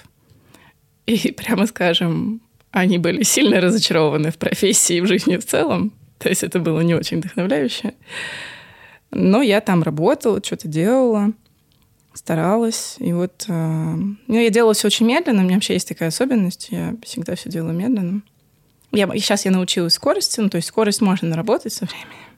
И, 1.05 1.31
прямо 1.37 1.67
скажем, 1.67 2.41
они 2.71 2.97
были 2.97 3.21
сильно 3.21 3.61
разочарованы 3.61 4.31
в 4.31 4.39
профессии 4.39 4.95
и 4.95 5.01
в 5.01 5.05
жизни 5.05 5.37
в 5.37 5.45
целом. 5.45 5.93
То 6.17 6.29
есть 6.29 6.41
это 6.41 6.57
было 6.57 6.79
не 6.79 6.95
очень 6.95 7.19
вдохновляюще. 7.19 7.93
Но 9.11 9.43
я 9.43 9.61
там 9.61 9.83
работала, 9.83 10.41
что-то 10.43 10.67
делала 10.67 11.31
старалась. 12.13 12.95
И 12.99 13.13
вот 13.13 13.45
э, 13.47 13.95
ну, 14.27 14.35
я 14.39 14.49
делала 14.49 14.73
все 14.73 14.87
очень 14.87 15.05
медленно. 15.05 15.41
У 15.41 15.45
меня 15.45 15.55
вообще 15.55 15.73
есть 15.73 15.87
такая 15.87 16.09
особенность. 16.09 16.67
Я 16.71 16.95
всегда 17.03 17.35
все 17.35 17.49
делаю 17.49 17.73
медленно. 17.73 18.21
Я, 18.91 19.07
сейчас 19.15 19.45
я 19.45 19.51
научилась 19.51 19.93
скорости, 19.93 20.41
ну, 20.41 20.49
то 20.49 20.57
есть 20.57 20.67
скорость 20.67 21.01
можно 21.01 21.29
наработать 21.29 21.71
со 21.71 21.85
временем. 21.85 22.31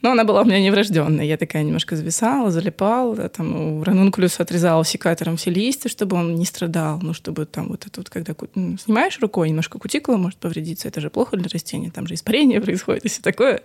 Но 0.00 0.12
она 0.12 0.24
была 0.24 0.42
у 0.42 0.44
меня 0.44 0.60
неврожденная. 0.60 1.24
Я 1.24 1.36
такая 1.36 1.62
немножко 1.62 1.96
зависала, 1.96 2.50
залипала. 2.50 3.28
Там 3.28 3.78
у 3.78 3.84
ранункулюса 3.84 4.42
отрезала 4.42 4.84
секатором 4.84 5.36
все 5.36 5.50
листья, 5.50 5.88
чтобы 5.88 6.16
он 6.16 6.34
не 6.36 6.46
страдал. 6.46 6.98
Ну, 7.02 7.12
чтобы 7.12 7.44
там 7.46 7.68
вот 7.68 7.86
это 7.86 8.00
вот, 8.00 8.10
когда 8.10 8.34
ну, 8.54 8.78
снимаешь 8.78 9.18
рукой, 9.20 9.48
немножко 9.48 9.78
кутикула 9.78 10.16
может 10.16 10.38
повредиться. 10.38 10.88
Это 10.88 11.00
же 11.00 11.10
плохо 11.10 11.36
для 11.36 11.48
растения. 11.52 11.90
Там 11.90 12.06
же 12.06 12.14
испарение 12.14 12.60
происходит 12.62 13.04
и 13.04 13.08
все 13.08 13.22
такое. 13.22 13.62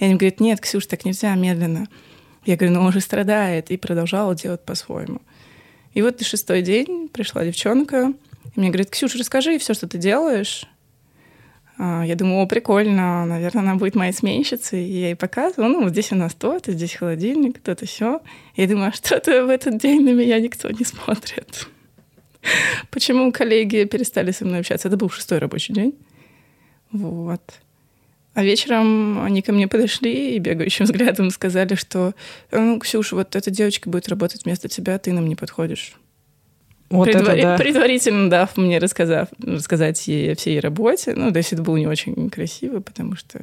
И 0.00 0.04
они 0.04 0.14
говорят, 0.14 0.40
нет, 0.40 0.60
Ксюш, 0.60 0.86
так 0.86 1.04
нельзя, 1.04 1.34
медленно. 1.34 1.88
Я 2.44 2.56
говорю, 2.56 2.74
ну 2.74 2.82
он 2.82 2.92
же 2.92 3.00
страдает. 3.00 3.70
И 3.70 3.76
продолжала 3.76 4.34
делать 4.34 4.64
по-своему. 4.64 5.20
И 5.94 6.02
вот 6.02 6.18
на 6.18 6.24
шестой 6.24 6.62
день 6.62 7.08
пришла 7.08 7.44
девчонка, 7.44 8.14
и 8.54 8.60
мне 8.60 8.68
говорит, 8.68 8.90
Ксюша, 8.90 9.18
расскажи 9.18 9.58
все, 9.58 9.74
что 9.74 9.86
ты 9.86 9.98
делаешь. 9.98 10.66
А, 11.78 12.04
я 12.04 12.14
думаю, 12.16 12.42
о, 12.42 12.46
прикольно, 12.46 13.24
наверное, 13.24 13.62
она 13.62 13.76
будет 13.76 13.94
моей 13.94 14.12
сменщицей. 14.12 14.86
И 14.86 15.00
я 15.00 15.06
ей 15.08 15.16
показываю, 15.16 15.70
ну, 15.70 15.82
вот 15.82 15.90
здесь 15.90 16.12
у 16.12 16.16
нас 16.16 16.34
то-то, 16.34 16.72
здесь 16.72 16.94
холодильник, 16.94 17.60
то-то 17.60 17.86
все. 17.86 18.20
Я 18.56 18.68
думаю, 18.68 18.90
а 18.90 18.92
что-то 18.92 19.44
в 19.44 19.48
этот 19.48 19.78
день 19.78 20.02
на 20.02 20.12
меня 20.12 20.38
никто 20.40 20.70
не 20.70 20.84
смотрит. 20.84 21.68
Почему 22.90 23.32
коллеги 23.32 23.84
перестали 23.84 24.32
со 24.32 24.44
мной 24.44 24.60
общаться? 24.60 24.88
Это 24.88 24.96
был 24.96 25.08
шестой 25.10 25.38
рабочий 25.38 25.72
день. 25.72 25.94
Вот. 26.90 27.42
А 28.34 28.42
вечером 28.42 29.22
они 29.22 29.42
ко 29.42 29.52
мне 29.52 29.68
подошли 29.68 30.36
и 30.36 30.38
бегающим 30.38 30.84
взглядом 30.86 31.30
сказали, 31.30 31.74
что 31.74 32.14
ну, 32.50 32.78
Ксюша, 32.78 33.16
вот 33.16 33.36
эта 33.36 33.50
девочка 33.50 33.90
будет 33.90 34.08
работать 34.08 34.44
вместо 34.44 34.68
тебя, 34.68 34.98
ты 34.98 35.12
нам 35.12 35.26
не 35.26 35.36
подходишь. 35.36 35.94
Вот 36.92 37.06
Предвар... 37.06 37.34
это 37.36 37.42
да. 37.42 37.58
Предварительно 37.58 38.28
дав 38.28 38.54
мне 38.56 38.78
рассказав, 38.78 39.28
рассказать 39.42 40.06
ей 40.08 40.32
о 40.32 40.36
всей 40.36 40.60
работе. 40.60 41.14
Ну, 41.14 41.32
то 41.32 41.38
есть 41.38 41.52
это 41.52 41.62
было 41.62 41.78
не 41.78 41.86
очень 41.86 42.28
красиво, 42.28 42.80
потому 42.80 43.16
что 43.16 43.40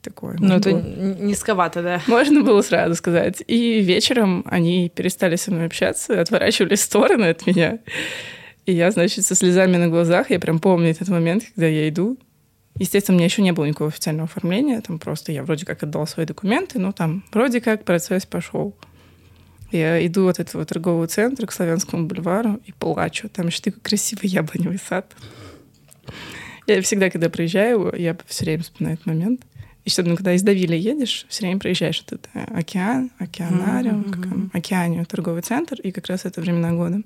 такое. 0.00 0.36
Ну, 0.38 0.54
это 0.54 0.70
было... 0.70 0.80
низковато, 0.80 1.82
да. 1.82 2.02
Можно 2.06 2.42
было 2.42 2.62
сразу 2.62 2.94
сказать. 2.94 3.42
И 3.46 3.80
вечером 3.80 4.44
они 4.46 4.90
перестали 4.94 5.36
со 5.36 5.50
мной 5.50 5.66
общаться, 5.66 6.18
отворачивались 6.18 6.80
в 6.80 6.84
стороны 6.84 7.26
от 7.26 7.46
меня. 7.46 7.80
И 8.64 8.72
я, 8.72 8.90
значит, 8.90 9.26
со 9.26 9.34
слезами 9.34 9.76
на 9.76 9.88
глазах, 9.88 10.30
я 10.30 10.40
прям 10.40 10.58
помню 10.58 10.90
этот 10.90 11.08
момент, 11.08 11.44
когда 11.54 11.66
я 11.66 11.86
иду. 11.86 12.16
Естественно, 12.80 13.16
у 13.16 13.18
меня 13.18 13.26
еще 13.26 13.42
не 13.42 13.52
было 13.52 13.66
никакого 13.66 13.90
официального 13.90 14.24
оформления, 14.24 14.80
там 14.80 14.98
просто 14.98 15.32
я 15.32 15.42
вроде 15.42 15.66
как 15.66 15.82
отдала 15.82 16.06
свои 16.06 16.24
документы, 16.24 16.78
но 16.78 16.92
там 16.92 17.22
вроде 17.30 17.60
как 17.60 17.84
процесс 17.84 18.24
пошел. 18.24 18.74
Я 19.70 20.04
иду 20.06 20.26
от 20.28 20.40
этого 20.40 20.64
торгового 20.64 21.06
центра 21.06 21.46
к 21.46 21.52
Славянскому 21.52 22.06
бульвару 22.06 22.58
и 22.64 22.72
плачу. 22.72 23.28
Там 23.28 23.48
еще 23.48 23.60
такой 23.60 23.82
красивый 23.82 24.30
яблоневый 24.30 24.78
сад. 24.78 25.14
Я 26.66 26.80
всегда, 26.80 27.10
когда 27.10 27.28
проезжаю, 27.28 27.94
я 27.94 28.16
все 28.26 28.46
время 28.46 28.62
вспоминаю 28.62 28.94
этот 28.94 29.06
момент. 29.06 29.42
И 29.84 29.90
что, 29.90 30.02
ну, 30.02 30.16
когда 30.16 30.32
из 30.32 30.42
Давиля 30.42 30.76
едешь, 30.76 31.26
все 31.28 31.44
время 31.44 31.60
проезжаешь 31.60 32.02
этот 32.06 32.30
э, 32.32 32.44
океан, 32.44 33.10
океанариум, 33.18 34.02
mm-hmm. 34.04 34.50
океанию, 34.54 35.04
торговый 35.04 35.42
центр, 35.42 35.78
и 35.82 35.92
как 35.92 36.06
раз 36.06 36.24
это 36.24 36.40
времена 36.40 36.72
года. 36.72 37.02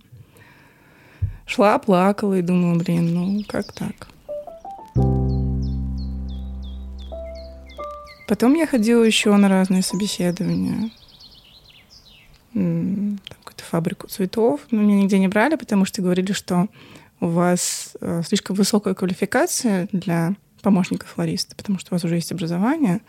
Шла, 1.47 1.77
плакала 1.81 2.35
и 2.35 2.43
думала, 2.43 2.79
блин, 2.79 3.13
ну 3.13 3.43
как 3.49 3.73
так? 3.73 4.14
Потом 8.27 8.55
я 8.55 8.67
ходила 8.67 9.03
еще 9.03 9.35
на 9.37 9.49
разные 9.49 9.83
собеседования. 9.83 10.91
Там 12.53 13.19
какую-то 13.29 13.65
фабрику 13.65 14.09
цветов. 14.09 14.61
Но 14.71 14.83
меня 14.83 15.03
нигде 15.03 15.19
не 15.19 15.29
брали, 15.29 15.57
потому 15.57 15.85
что 15.85 16.03
говорили, 16.03 16.33
что 16.33 16.69
у 17.21 17.29
вас 17.29 17.97
э, 18.01 18.23
слишком 18.27 18.57
высокая 18.57 18.95
квалификация 18.95 19.89
для 19.93 20.35
помощника 20.65 21.07
флориста, 21.07 21.55
потому 21.55 21.79
что 21.79 21.93
у 21.93 21.95
вас 21.95 22.05
уже 22.05 22.17
есть 22.17 22.33
образование, 22.33 23.03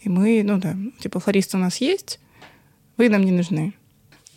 и 0.00 0.08
мы, 0.08 0.42
ну 0.44 0.58
да, 0.58 0.76
типа 0.98 1.20
флористы 1.20 1.56
у 1.56 1.60
нас 1.60 1.78
есть, 1.78 2.20
вы 2.96 3.08
нам 3.08 3.24
не 3.24 3.32
нужны. 3.32 3.74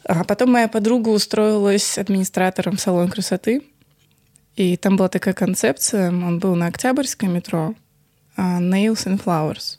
А 0.06 0.24
потом 0.24 0.52
моя 0.52 0.68
подруга 0.68 1.10
устроилась 1.10 1.98
администратором 1.98 2.78
в 2.78 2.80
салон 2.80 3.10
красоты, 3.10 3.64
и 4.56 4.78
там 4.78 4.98
была 4.98 5.10
такая 5.10 5.34
концепция, 5.34 6.10
он 6.10 6.40
был 6.40 6.56
на 6.56 6.68
Октябрьском 6.68 7.34
метро, 7.34 7.74
uh, 8.38 8.60
Nails 8.60 9.06
and 9.06 9.22
Flowers. 9.24 9.79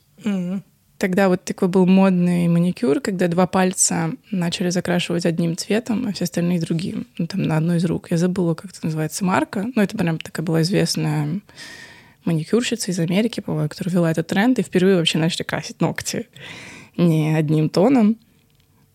Тогда 0.98 1.30
вот 1.30 1.44
такой 1.44 1.68
был 1.68 1.87
модный 1.87 2.46
маникюр, 2.48 3.00
когда 3.00 3.26
два 3.28 3.46
пальца 3.46 4.12
начали 4.30 4.68
закрашивать 4.68 5.24
одним 5.24 5.56
цветом, 5.56 6.06
а 6.06 6.12
все 6.12 6.24
остальные 6.24 6.61
другим. 6.61 7.06
Ну, 7.16 7.26
там 7.26 7.42
на 7.42 7.56
одной 7.56 7.78
из 7.78 7.87
рук. 7.87 8.11
Я 8.11 8.18
забыла, 8.18 8.54
как 8.54 8.72
это 8.72 8.85
называется, 8.85 9.24
марка. 9.24 9.66
Ну, 9.74 9.80
это 9.80 9.96
прям 9.96 10.18
такая 10.18 10.44
была 10.44 10.61
известная 10.61 11.40
маникюрщица 12.26 12.90
из 12.90 12.98
Америки, 12.98 13.40
по-моему, 13.40 13.70
которая 13.70 13.94
вела 13.94 14.11
этот 14.11 14.26
тренд, 14.26 14.59
и 14.59 14.62
впервые 14.62 14.96
вообще 14.96 15.16
начали 15.16 15.42
красить 15.42 15.80
ногти 15.80 16.28
не 16.98 17.35
одним 17.35 17.70
тоном. 17.70 18.18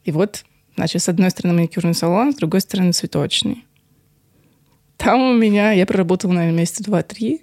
И 0.04 0.12
вот, 0.12 0.46
значит, 0.76 1.02
с 1.02 1.10
одной 1.10 1.32
стороны 1.32 1.56
маникюрный 1.56 1.96
салон, 1.96 2.34
с 2.34 2.36
другой 2.36 2.62
стороны 2.62 2.92
цветочный. 2.92 3.66
Там 4.98 5.22
у 5.22 5.34
меня, 5.34 5.72
я 5.72 5.86
проработала, 5.86 6.34
наверное, 6.34 6.60
месяца 6.60 6.84
два-три, 6.84 7.42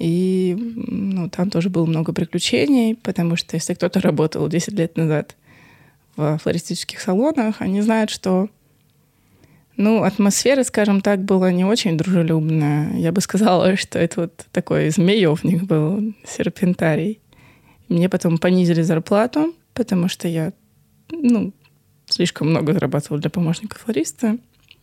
и 0.00 0.56
ну, 0.58 1.28
там 1.28 1.50
тоже 1.50 1.68
было 1.68 1.84
много 1.84 2.14
приключений, 2.14 2.96
потому 2.96 3.36
что 3.36 3.56
если 3.56 3.74
кто-то 3.74 4.00
работал 4.00 4.48
10 4.48 4.72
лет 4.72 4.96
назад 4.96 5.36
в 6.16 6.38
флористических 6.38 7.00
салонах, 7.00 7.56
они 7.60 7.82
знают, 7.82 8.08
что 8.08 8.48
ну, 9.76 10.02
атмосфера, 10.02 10.62
скажем 10.62 11.02
так, 11.02 11.22
была 11.22 11.52
не 11.52 11.66
очень 11.66 11.98
дружелюбная. 11.98 12.96
Я 12.96 13.12
бы 13.12 13.20
сказала, 13.20 13.76
что 13.78 13.98
это 13.98 14.22
вот 14.22 14.46
такой 14.52 14.88
змеевник 14.88 15.64
был, 15.64 16.14
серпентарий. 16.26 17.20
Мне 17.88 18.08
потом 18.08 18.38
понизили 18.38 18.80
зарплату, 18.80 19.54
потому 19.74 20.08
что 20.08 20.28
я, 20.28 20.54
ну, 21.10 21.52
слишком 22.06 22.50
много 22.50 22.72
зарабатывала 22.72 23.20
для 23.20 23.30
помощника 23.30 23.78
флориста. 23.78 24.38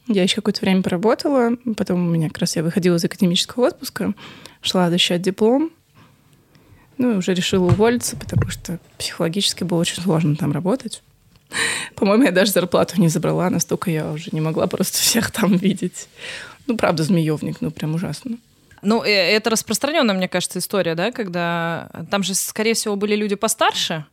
Я 0.08 0.24
еще 0.24 0.38
какое-то 0.38 0.62
время 0.62 0.82
поработала, 0.82 1.52
потом 1.76 2.08
у 2.08 2.10
меня 2.10 2.30
как 2.30 2.40
раз 2.40 2.56
я 2.56 2.64
выходила 2.64 2.96
из 2.96 3.04
академического 3.04 3.68
отпуска, 3.68 4.14
шла 4.62 4.90
защищать 4.90 5.22
диплом, 5.22 5.72
ну 6.98 7.14
и 7.14 7.16
уже 7.18 7.34
решила 7.34 7.66
уволиться, 7.66 8.16
потому 8.16 8.50
что 8.50 8.80
психологически 8.98 9.64
было 9.64 9.80
очень 9.80 10.02
сложно 10.02 10.36
там 10.36 10.52
работать. 10.52 11.04
По-моему, 11.96 12.24
я 12.24 12.32
даже 12.32 12.52
зарплату 12.52 13.00
не 13.00 13.10
забрала, 13.10 13.50
настолько 13.50 13.92
я 13.92 14.12
уже 14.12 14.30
не 14.32 14.42
могла 14.42 14.68
просто 14.68 14.98
всех 14.98 15.32
там 15.32 15.56
видеть. 15.58 16.08
Ну, 16.68 16.78
правда, 16.78 17.04
змеевник, 17.04 17.62
ну, 17.62 17.72
прям 17.72 17.96
ужасно. 17.96 18.38
Ну, 18.82 19.04
э, 19.04 19.10
это 19.10 19.50
распространенная, 19.50 20.16
мне 20.16 20.28
кажется, 20.28 20.60
история, 20.60 20.96
да, 20.96 21.12
когда 21.12 21.90
там 22.12 22.24
же, 22.24 22.36
скорее 22.36 22.74
всего, 22.74 22.96
были 22.96 23.16
люди 23.16 23.36
постарше, 23.36 24.06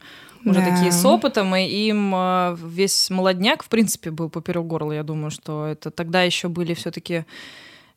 уже 0.44 0.60
да. 0.60 0.70
такие 0.70 0.92
с 0.92 1.04
опытом, 1.04 1.54
и 1.56 1.64
им 1.64 2.14
э, 2.14 2.56
весь 2.62 3.10
молодняк, 3.10 3.62
в 3.62 3.68
принципе, 3.68 4.10
был 4.10 4.28
поперек 4.28 4.64
горла. 4.64 4.92
Я 4.92 5.02
думаю, 5.02 5.30
что 5.30 5.66
это 5.66 5.90
тогда 5.90 6.22
еще 6.22 6.48
были 6.48 6.74
все-таки 6.74 7.24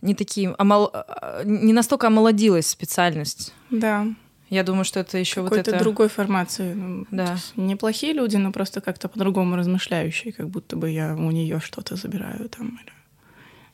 не 0.01 0.15
такие, 0.15 0.53
омол... 0.57 0.91
Э, 0.93 1.43
не 1.45 1.73
настолько 1.73 2.07
омолодилась 2.07 2.67
специальность. 2.67 3.53
Да. 3.69 4.07
Я 4.49 4.63
думаю, 4.63 4.85
что 4.85 4.99
это 4.99 5.17
еще 5.17 5.41
вот 5.41 5.53
это... 5.53 5.77
другой 5.77 6.07
формации. 6.07 6.73
Ну, 6.73 7.05
да. 7.11 7.37
Неплохие 7.55 8.13
люди, 8.13 8.37
но 8.37 8.51
просто 8.51 8.79
как-то 8.79 9.09
по-другому 9.09 9.55
размышляющие, 9.57 10.31
как 10.31 10.49
будто 10.49 10.77
бы 10.77 10.89
я 10.89 11.15
у 11.15 11.31
нее 11.31 11.59
что-то 11.59 11.95
забираю 11.95 12.47
там. 12.47 12.79
Или... 12.81 12.93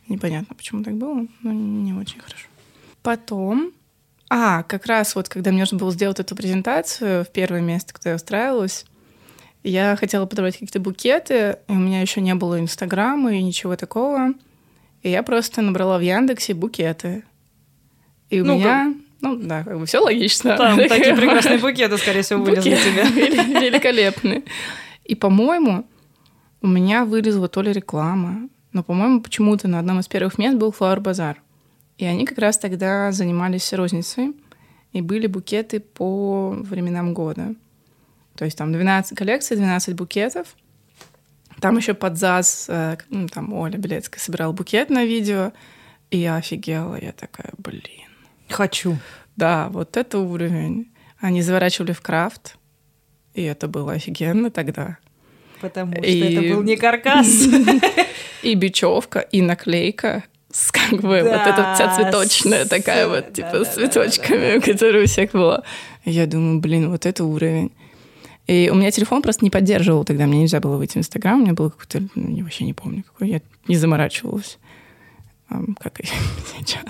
Непонятно, 0.08 0.56
почему 0.56 0.84
так 0.84 0.96
было, 0.96 1.28
но 1.42 1.52
не 1.52 1.94
очень 1.94 2.20
хорошо. 2.20 2.48
Потом 3.04 3.72
а, 4.36 4.64
как 4.64 4.88
раз 4.88 5.14
вот, 5.14 5.30
когда 5.30 5.52
мне 5.52 5.60
нужно 5.60 5.78
было 5.78 5.92
сделать 5.92 6.20
эту 6.20 6.36
презентацию 6.36 7.24
в 7.24 7.28
первое 7.28 7.62
место, 7.62 7.94
куда 7.94 8.10
я 8.10 8.16
устраивалась, 8.16 8.84
я 9.62 9.96
хотела 9.96 10.26
подобрать 10.26 10.56
какие-то 10.56 10.80
букеты, 10.80 11.60
и 11.68 11.72
у 11.72 11.76
меня 11.76 12.02
еще 12.02 12.20
не 12.20 12.34
было 12.34 12.60
Инстаграма 12.60 13.36
и 13.36 13.44
ничего 13.44 13.76
такого. 13.76 14.34
И 15.04 15.12
я 15.12 15.22
просто 15.22 15.62
набрала 15.62 16.00
в 16.00 16.02
Яндексе 16.02 16.56
букеты. 16.56 17.24
И 18.32 18.42
у 18.42 18.46
ну, 18.46 18.58
меня... 18.58 18.96
Ну, 19.22 19.36
да, 19.36 19.64
как 19.64 19.78
бы 19.78 19.86
все 19.86 20.00
логично. 20.00 20.58
Там 20.58 20.78
такие 20.90 21.16
прекрасные 21.16 21.60
букеты, 21.60 22.00
скорее 22.00 22.24
всего, 22.24 22.44
вылезли 22.44 22.76
тебе. 22.76 23.04
Великолепные. 23.62 24.42
И, 25.04 25.14
по-моему, 25.14 25.86
у 26.64 26.68
меня 26.68 27.06
вылезла 27.06 27.50
то 27.50 27.62
ли 27.62 27.72
реклама, 27.72 28.50
но, 28.72 28.82
по-моему, 28.82 29.22
почему-то 29.22 29.68
на 29.68 29.78
одном 29.78 30.00
из 30.00 30.08
первых 30.08 30.40
мест 30.40 30.58
был 30.58 30.72
Flower 30.72 31.02
Базар. 31.02 31.43
И 32.04 32.06
они 32.06 32.26
как 32.26 32.38
раз 32.38 32.58
тогда 32.58 33.14
занимались 33.14 33.72
розницей, 33.72 34.34
и 34.92 35.00
были 35.00 35.26
букеты 35.26 35.80
по 35.80 36.50
временам 36.50 37.14
года. 37.14 37.56
То 38.36 38.44
есть 38.44 38.58
там 38.58 38.74
12 38.74 39.18
коллекций, 39.18 39.56
12 39.56 39.96
букетов. 39.96 40.58
Там 41.62 41.78
еще 41.78 41.94
под 41.94 42.18
ЗАЗ, 42.18 42.66
э, 42.68 42.98
ну, 43.10 43.30
там 43.30 43.54
Оля 43.54 43.78
Белецкая 43.78 44.20
собирала 44.20 44.52
букет 44.52 44.90
на 44.90 45.06
видео, 45.06 45.54
и 46.12 46.18
я 46.18 46.36
офигела. 46.36 47.00
Я 47.02 47.14
такая, 47.14 47.54
блин. 47.58 48.10
Хочу. 48.50 48.98
Да, 49.38 49.70
вот 49.70 49.96
это 49.96 50.20
уровень. 50.20 50.92
Они 51.20 51.42
заворачивали 51.42 51.94
в 51.94 52.02
крафт, 52.02 52.58
и 53.34 53.44
это 53.44 53.70
было 53.70 53.94
офигенно 53.94 54.52
тогда. 54.52 54.98
Потому 55.62 55.94
что 55.94 56.06
и... 56.06 56.20
это 56.20 56.54
был 56.54 56.64
не 56.64 56.76
каркас. 56.76 57.48
И 58.44 58.56
бечевка, 58.56 59.20
и 59.20 59.42
наклейка, 59.42 60.26
с 60.54 60.72
как 60.72 61.02
бы 61.02 61.24
да, 61.24 61.24
вот 61.24 61.48
эта 61.48 61.74
вся 61.74 61.96
цветочная 61.96 62.66
такая 62.66 63.08
вот, 63.08 63.34
типа, 63.34 63.50
да, 63.54 63.66
с 63.66 63.74
цветочками, 63.74 64.54
да, 64.54 64.60
да, 64.60 64.72
которая 64.72 65.04
у 65.04 65.08
всех 65.08 65.32
была. 65.32 65.64
Я 66.06 66.28
думаю, 66.28 66.60
блин, 66.60 66.92
вот 66.92 67.08
это 67.08 67.26
уровень. 67.26 67.72
И 68.46 68.70
у 68.72 68.76
меня 68.76 68.92
телефон 68.92 69.24
просто 69.24 69.44
не 69.44 69.50
поддерживал 69.50 70.06
тогда, 70.06 70.28
мне 70.28 70.42
нельзя 70.42 70.60
было 70.60 70.78
выйти 70.78 70.94
в 70.94 70.98
Инстаграм, 70.98 71.40
у 71.40 71.42
меня 71.42 71.54
был 71.54 71.72
какой-то, 71.72 72.08
ну, 72.14 72.36
я 72.36 72.44
вообще 72.44 72.66
не 72.66 72.74
помню 72.74 73.04
какой, 73.04 73.30
я 73.30 73.42
не 73.68 73.76
заморачивалась, 73.78 74.60
как 75.80 76.00
и 76.02 76.06
сейчас, 76.60 76.84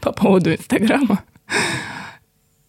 по 0.00 0.12
поводу 0.12 0.52
Инстаграма. 0.52 1.24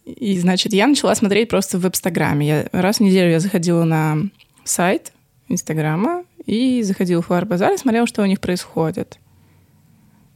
И, 0.04 0.38
значит, 0.38 0.74
я 0.74 0.86
начала 0.88 1.14
смотреть 1.14 1.48
просто 1.48 1.78
в 1.78 1.86
Инстаграме. 1.86 2.46
Я, 2.46 2.68
раз 2.72 2.98
в 2.98 3.00
неделю 3.00 3.30
я 3.30 3.40
заходила 3.40 3.84
на 3.84 4.18
сайт 4.64 5.12
Инстаграма 5.48 6.24
и 6.44 6.82
заходила 6.82 7.22
в 7.22 7.26
Флар-базар 7.26 7.72
и 7.72 7.78
смотрела, 7.78 8.06
что 8.06 8.22
у 8.22 8.26
них 8.26 8.40
происходит. 8.40 9.18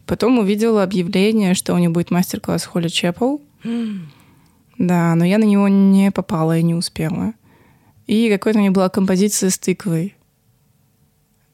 Потом 0.07 0.39
увидела 0.39 0.83
объявление, 0.83 1.55
что 1.55 1.75
у 1.75 1.79
них 1.79 1.91
будет 1.91 2.11
мастер-класс 2.11 2.65
Холли 2.65 2.89
Чепл. 2.89 3.39
Да, 4.77 5.15
но 5.15 5.25
я 5.25 5.39
на 5.39 5.45
него 5.45 5.69
не 5.69 6.11
попала 6.11 6.59
и 6.59 6.63
не 6.65 6.75
успела. 6.75 7.35
И 8.09 8.29
какой-то 8.29 8.59
у 8.59 8.61
меня 8.61 8.73
была 8.73 8.89
композиция 8.89 9.51
с 9.51 9.57
тыквой. 9.57 10.17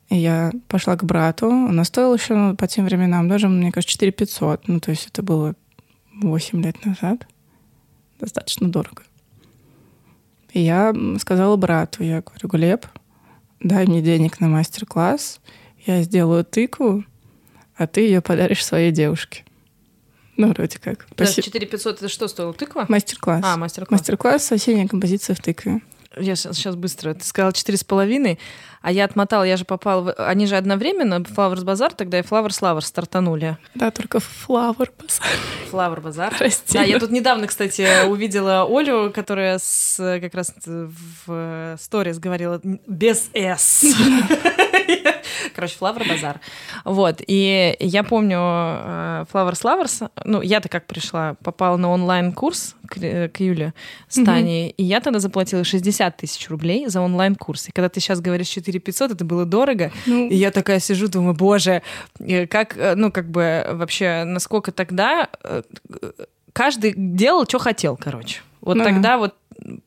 И 0.08 0.16
я 0.16 0.52
пошла 0.68 0.96
к 0.96 1.04
брату. 1.04 1.50
Она 1.50 1.84
стоила 1.84 2.14
еще 2.14 2.34
ну, 2.34 2.56
по 2.56 2.66
тем 2.66 2.86
временам 2.86 3.28
даже, 3.28 3.46
мне 3.46 3.72
кажется, 3.72 3.92
4 3.92 4.12
500. 4.12 4.68
Ну, 4.68 4.80
то 4.80 4.90
есть 4.90 5.06
это 5.08 5.22
было 5.22 5.54
8 6.14 6.62
лет 6.62 6.82
назад. 6.84 7.26
Достаточно 8.18 8.70
дорого. 8.70 9.02
И 10.52 10.60
я 10.60 10.94
сказала 11.18 11.56
брату, 11.56 12.02
я 12.02 12.22
говорю, 12.22 12.48
Глеб, 12.48 12.86
дай 13.60 13.86
мне 13.86 14.02
денег 14.02 14.40
на 14.40 14.48
мастер-класс, 14.48 15.40
я 15.86 16.02
сделаю 16.02 16.44
тыкву, 16.44 17.04
а 17.80 17.86
ты 17.86 18.02
ее 18.02 18.20
подаришь 18.20 18.62
своей 18.62 18.92
девушке. 18.92 19.42
Ну, 20.36 20.48
вроде 20.48 20.78
как. 20.78 21.06
Да, 21.16 21.24
4500 21.24 21.96
это 21.96 22.08
что 22.10 22.28
стоило? 22.28 22.52
Тыква? 22.52 22.84
Мастер-класс. 22.88 23.42
А, 23.42 23.56
мастер-класс. 23.56 24.00
Мастер-класс 24.00 24.52
«Осенняя 24.52 24.86
композиция 24.86 25.34
в 25.34 25.40
тыкве». 25.40 25.80
Я 26.18 26.36
сейчас 26.36 26.76
быстро. 26.76 27.14
Ты 27.14 27.24
сказала 27.24 27.54
четыре 27.54 27.78
с 27.78 27.84
половиной, 27.84 28.38
а 28.82 28.92
я 28.92 29.04
отмотала, 29.04 29.44
я 29.44 29.56
же 29.56 29.64
попала... 29.64 30.02
В... 30.02 30.12
Они 30.12 30.44
же 30.44 30.56
одновременно, 30.56 31.20
Flowers 31.22 31.64
Базар, 31.64 31.94
тогда 31.94 32.18
и 32.18 32.22
Flowers 32.22 32.60
Lovers 32.60 32.82
стартанули. 32.82 33.56
Да, 33.74 33.90
только 33.90 34.18
Flower 34.18 34.90
Базар. 34.98 35.26
Flower 35.70 36.00
Базар. 36.02 36.34
Прости. 36.36 36.76
Да, 36.76 36.82
я 36.82 36.98
тут 36.98 37.10
недавно, 37.10 37.46
кстати, 37.46 38.06
увидела 38.06 38.66
Олю, 38.68 39.10
которая 39.10 39.58
с, 39.58 39.96
как 40.20 40.34
раз 40.34 40.52
в 40.66 41.78
сторис 41.80 42.18
говорила 42.18 42.60
без 42.62 43.30
«с». 43.32 43.84
Короче, 45.54 45.76
Flower 45.78 46.08
Базар. 46.08 46.40
Вот. 46.84 47.20
И 47.26 47.76
я 47.80 48.02
помню 48.02 48.38
э, 48.38 49.24
Flowers 49.32 49.62
Lovers. 49.62 50.10
Ну, 50.24 50.42
я-то 50.42 50.68
как 50.68 50.86
пришла, 50.86 51.36
попала 51.42 51.76
на 51.76 51.90
онлайн-курс 51.90 52.76
к, 52.86 53.28
к 53.28 53.40
Юле 53.40 53.74
с 54.08 54.22
Таней, 54.22 54.68
mm-hmm. 54.68 54.74
и 54.76 54.84
я 54.84 55.00
тогда 55.00 55.18
заплатила 55.18 55.64
60 55.64 56.16
тысяч 56.16 56.48
рублей 56.48 56.86
за 56.88 57.00
онлайн-курс. 57.00 57.68
И 57.68 57.72
когда 57.72 57.88
ты 57.88 58.00
сейчас 58.00 58.20
говоришь 58.20 58.48
4 58.48 58.78
500, 58.78 59.12
это 59.12 59.24
было 59.24 59.44
дорого. 59.44 59.92
Ну... 60.06 60.28
И 60.28 60.34
я 60.34 60.50
такая 60.50 60.80
сижу, 60.80 61.08
думаю, 61.08 61.34
боже, 61.34 61.82
э, 62.18 62.46
как, 62.46 62.76
э, 62.76 62.94
ну, 62.94 63.10
как 63.12 63.30
бы 63.30 63.66
вообще, 63.70 64.24
насколько 64.24 64.72
тогда 64.72 65.28
каждый 66.52 66.94
делал, 66.96 67.44
что 67.46 67.58
хотел, 67.58 67.96
короче. 67.96 68.40
Вот 68.60 68.76
ну, 68.76 68.84
тогда 68.84 69.16
вот 69.16 69.34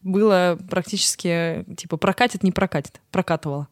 было 0.01 0.57
практически, 0.69 1.65
типа, 1.75 1.97
прокатит, 1.97 2.43
не 2.43 2.51
прокатит. 2.51 3.01
Прокатывала. 3.11 3.67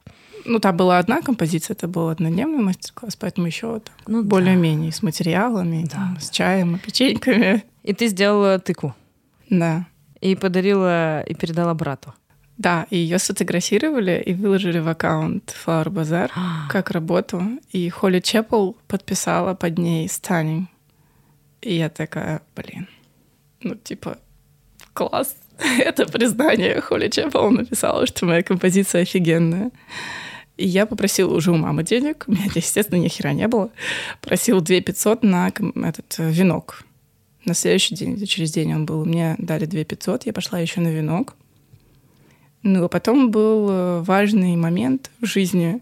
Ну, 0.45 0.59
там 0.59 0.75
была 0.75 0.97
одна 0.97 1.21
композиция, 1.21 1.75
это 1.75 1.87
был 1.87 2.09
однодневный 2.09 2.63
мастер-класс, 2.63 3.15
поэтому 3.15 3.47
еще 3.47 3.79
так, 3.79 3.93
ну, 4.07 4.23
более-менее 4.23 4.91
да. 4.91 4.97
с 4.97 5.03
материалами, 5.03 5.83
да. 5.83 5.89
там, 5.89 6.19
с 6.19 6.29
чаем 6.29 6.75
и 6.75 6.79
печеньками. 6.79 7.63
И 7.83 7.93
ты 7.93 8.07
сделала 8.07 8.59
тыкву. 8.59 8.95
Да. 9.49 9.87
И 10.19 10.35
подарила, 10.35 11.21
и 11.21 11.33
передала 11.33 11.73
брату. 11.73 12.13
Да, 12.57 12.85
и 12.91 12.97
ее 12.97 13.17
сфотографировали 13.17 14.21
и 14.23 14.35
выложили 14.35 14.77
в 14.77 14.87
аккаунт 14.87 15.55
Flower 15.65 15.87
Bazaar 15.87 16.29
как 16.69 16.91
работу. 16.91 17.41
И 17.71 17.89
Холли 17.89 18.19
Чеппел 18.19 18.77
подписала 18.87 19.55
под 19.55 19.79
ней 19.79 20.05
«Stunning». 20.05 20.65
И 21.61 21.75
я 21.75 21.89
такая, 21.89 22.41
блин, 22.55 22.87
ну 23.61 23.73
типа, 23.75 24.19
класс. 24.93 25.35
Это 25.79 26.05
признание. 26.05 26.81
Холли 26.81 27.09
Чеппел 27.09 27.51
написала, 27.51 28.05
что 28.05 28.25
моя 28.25 28.43
композиция 28.43 29.01
офигенная. 29.01 29.71
И 30.57 30.67
я 30.67 30.85
попросила 30.85 31.33
уже 31.33 31.51
у 31.51 31.57
мамы 31.57 31.83
денег. 31.83 32.25
У 32.27 32.31
меня, 32.31 32.45
естественно, 32.53 32.99
ни 32.99 33.07
хера 33.07 33.33
не 33.33 33.47
было. 33.47 33.71
Просил 34.21 34.61
2 34.61 34.81
500 34.81 35.23
на 35.23 35.47
этот 35.47 36.15
э, 36.19 36.29
венок. 36.31 36.83
На 37.45 37.53
следующий 37.53 37.95
день, 37.95 38.23
через 38.25 38.51
день 38.51 38.73
он 38.73 38.85
был. 38.85 39.05
Мне 39.05 39.35
дали 39.37 39.65
2 39.65 39.83
500, 39.83 40.25
я 40.25 40.33
пошла 40.33 40.59
еще 40.59 40.81
на 40.81 40.89
венок. 40.89 41.35
Ну, 42.63 42.83
а 42.83 42.89
потом 42.89 43.31
был 43.31 43.69
э, 43.69 44.01
важный 44.01 44.55
момент 44.55 45.09
в 45.19 45.25
жизни 45.25 45.81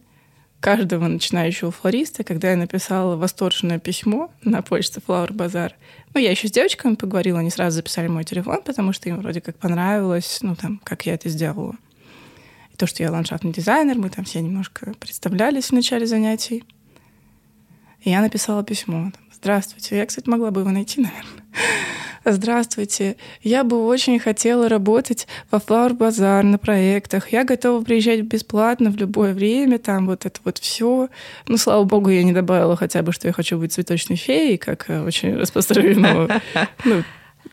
каждого 0.59 1.07
начинающего 1.07 1.71
флориста, 1.71 2.23
когда 2.23 2.51
я 2.51 2.57
написала 2.57 3.15
восторженное 3.15 3.79
письмо 3.79 4.31
на 4.43 4.61
почту 4.61 5.01
Flower 5.05 5.31
Bazaar. 5.31 5.71
Ну, 6.13 6.19
я 6.19 6.31
еще 6.31 6.47
с 6.47 6.51
девочками 6.51 6.95
поговорила, 6.95 7.39
они 7.39 7.49
сразу 7.49 7.75
записали 7.75 8.07
мой 8.07 8.23
телефон, 8.23 8.61
потому 8.63 8.93
что 8.93 9.09
им 9.09 9.19
вроде 9.19 9.41
как 9.41 9.57
понравилось, 9.57 10.39
ну, 10.41 10.55
там, 10.55 10.81
как 10.83 11.05
я 11.05 11.13
это 11.13 11.29
сделала 11.29 11.75
то, 12.79 12.87
что 12.87 13.03
я 13.03 13.11
ландшафтный 13.11 13.51
дизайнер, 13.51 13.97
мы 13.97 14.09
там 14.09 14.23
все 14.23 14.39
немножко 14.39 14.93
представлялись 14.99 15.65
в 15.65 15.73
начале 15.73 16.07
занятий. 16.07 16.63
И 18.01 18.09
я 18.09 18.21
написала 18.21 18.63
письмо. 18.63 19.11
Здравствуйте. 19.41 19.97
Я, 19.97 20.05
кстати, 20.05 20.27
могла 20.27 20.51
бы 20.51 20.61
его 20.61 20.69
найти, 20.69 21.01
наверное. 21.01 21.43
Здравствуйте. 22.25 23.15
Я 23.41 23.63
бы 23.63 23.85
очень 23.85 24.19
хотела 24.19 24.67
работать 24.67 25.27
во 25.49 25.59
Flower 25.59 25.97
Bazaar 25.97 26.43
на 26.43 26.57
проектах. 26.57 27.31
Я 27.31 27.45
готова 27.45 27.83
приезжать 27.83 28.21
бесплатно 28.21 28.91
в 28.91 28.97
любое 28.97 29.33
время, 29.33 29.79
там 29.79 30.07
вот 30.07 30.25
это 30.25 30.39
вот 30.43 30.57
все. 30.57 31.09
Ну, 31.47 31.57
слава 31.57 31.85
богу, 31.85 32.09
я 32.09 32.23
не 32.23 32.33
добавила 32.33 32.75
хотя 32.75 33.01
бы, 33.01 33.13
что 33.13 33.27
я 33.27 33.33
хочу 33.33 33.57
быть 33.57 33.71
цветочной 33.73 34.17
феей, 34.17 34.57
как 34.57 34.89
э, 34.89 35.01
очень 35.01 35.35
распространено. 35.35 36.41
Ну, 36.83 37.03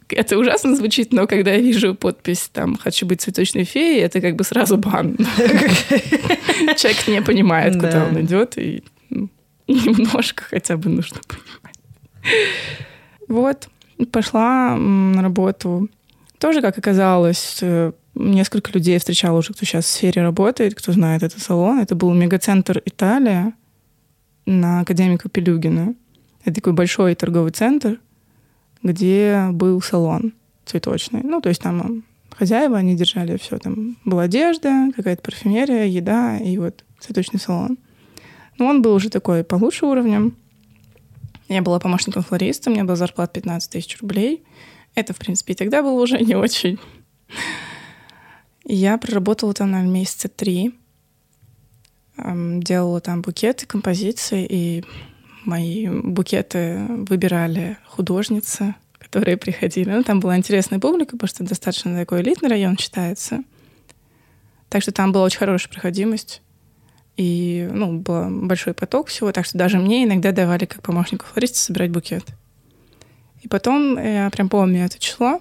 это 0.08 0.38
ужасно 0.38 0.76
звучит, 0.76 1.12
но 1.12 1.26
когда 1.26 1.52
я 1.52 1.60
вижу 1.60 1.94
подпись 1.94 2.50
там 2.52 2.76
«Хочу 2.76 3.06
быть 3.06 3.20
цветочной 3.20 3.64
феей», 3.64 4.02
это 4.02 4.20
как 4.20 4.36
бы 4.36 4.44
сразу 4.44 4.76
бан. 4.76 5.16
Человек 6.76 7.08
не 7.08 7.22
понимает, 7.22 7.74
куда 7.74 8.06
он 8.06 8.20
идет, 8.20 8.58
и 8.58 8.84
ну, 9.10 9.28
немножко 9.68 10.44
хотя 10.44 10.76
бы 10.76 10.90
нужно 10.90 11.20
понимать. 11.26 11.65
Вот, 13.28 13.68
пошла 14.12 14.76
на 14.76 15.20
работу. 15.20 15.88
Тоже, 16.38 16.60
как 16.60 16.78
оказалось, 16.78 17.58
э, 17.60 17.92
несколько 18.14 18.70
людей 18.72 18.98
встречала 18.98 19.38
уже, 19.38 19.52
кто 19.52 19.64
сейчас 19.64 19.86
в 19.86 19.88
сфере 19.88 20.22
работает, 20.22 20.74
кто 20.74 20.92
знает 20.92 21.22
этот 21.22 21.42
салон. 21.42 21.80
Это 21.80 21.94
был 21.96 22.12
мегацентр 22.14 22.80
Италия 22.84 23.52
на 24.44 24.80
Академика 24.80 25.28
Пелюгина. 25.28 25.94
Это 26.44 26.54
такой 26.54 26.72
большой 26.72 27.14
торговый 27.14 27.50
центр, 27.50 27.98
где 28.82 29.48
был 29.50 29.82
салон 29.82 30.34
цветочный. 30.64 31.22
Ну, 31.22 31.40
то 31.40 31.48
есть 31.48 31.62
там 31.62 32.04
хозяева, 32.30 32.76
они 32.76 32.96
держали 32.96 33.36
все. 33.36 33.58
Там 33.58 33.96
была 34.04 34.22
одежда, 34.22 34.90
какая-то 34.94 35.22
парфюмерия, 35.22 35.84
еда 35.84 36.38
и 36.38 36.58
вот 36.58 36.84
цветочный 37.00 37.40
салон. 37.40 37.78
Но 38.58 38.66
он 38.66 38.82
был 38.82 38.94
уже 38.94 39.10
такой 39.10 39.44
получше 39.44 39.86
уровнем. 39.86 40.36
Я 41.48 41.62
была 41.62 41.78
помощником 41.78 42.22
флориста, 42.22 42.70
у 42.70 42.72
меня 42.72 42.84
была 42.84 42.96
зарплата 42.96 43.34
15 43.34 43.70
тысяч 43.70 44.00
рублей. 44.00 44.44
Это, 44.94 45.12
в 45.12 45.18
принципе, 45.18 45.52
и 45.52 45.56
тогда 45.56 45.82
было 45.82 46.00
уже 46.02 46.18
не 46.20 46.34
очень. 46.34 46.78
Я 48.64 48.98
проработала 48.98 49.54
там, 49.54 49.70
наверное, 49.70 49.92
месяца 49.92 50.28
три. 50.28 50.74
Делала 52.16 53.00
там 53.00 53.22
букеты, 53.22 53.66
композиции, 53.66 54.46
и 54.48 54.84
мои 55.44 55.86
букеты 55.88 56.86
выбирали 56.88 57.76
художницы, 57.86 58.74
которые 58.98 59.36
приходили. 59.36 59.90
Ну, 59.90 60.02
там 60.02 60.18
была 60.18 60.36
интересная 60.36 60.80
публика, 60.80 61.12
потому 61.12 61.28
что 61.28 61.44
достаточно 61.44 61.96
такой 61.96 62.22
элитный 62.22 62.48
район 62.48 62.76
считается. 62.78 63.44
Так 64.68 64.82
что 64.82 64.92
там 64.92 65.12
была 65.12 65.24
очень 65.24 65.38
хорошая 65.38 65.70
проходимость. 65.70 66.42
И, 67.16 67.68
ну, 67.72 67.98
был 67.98 68.46
большой 68.46 68.74
поток 68.74 69.08
всего, 69.08 69.32
так 69.32 69.46
что 69.46 69.56
даже 69.56 69.78
мне 69.78 70.04
иногда 70.04 70.32
давали 70.32 70.66
как 70.66 70.82
помощнику 70.82 71.24
флориста 71.26 71.58
собирать 71.58 71.90
букет. 71.90 72.24
И 73.42 73.48
потом, 73.48 73.96
я 73.96 74.28
прям 74.30 74.48
помню 74.48 74.84
это 74.84 74.98
число, 74.98 75.40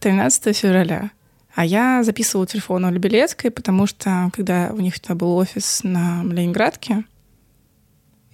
13 0.00 0.56
февраля. 0.56 1.10
А 1.54 1.64
я 1.64 2.02
записывала 2.02 2.46
телефон 2.46 2.84
Оли 2.84 2.98
Белецкой, 2.98 3.50
потому 3.50 3.86
что, 3.86 4.30
когда 4.32 4.70
у 4.72 4.80
них 4.80 5.00
тогда 5.00 5.14
был 5.14 5.36
офис 5.36 5.80
на 5.82 6.22
Ленинградке, 6.22 7.04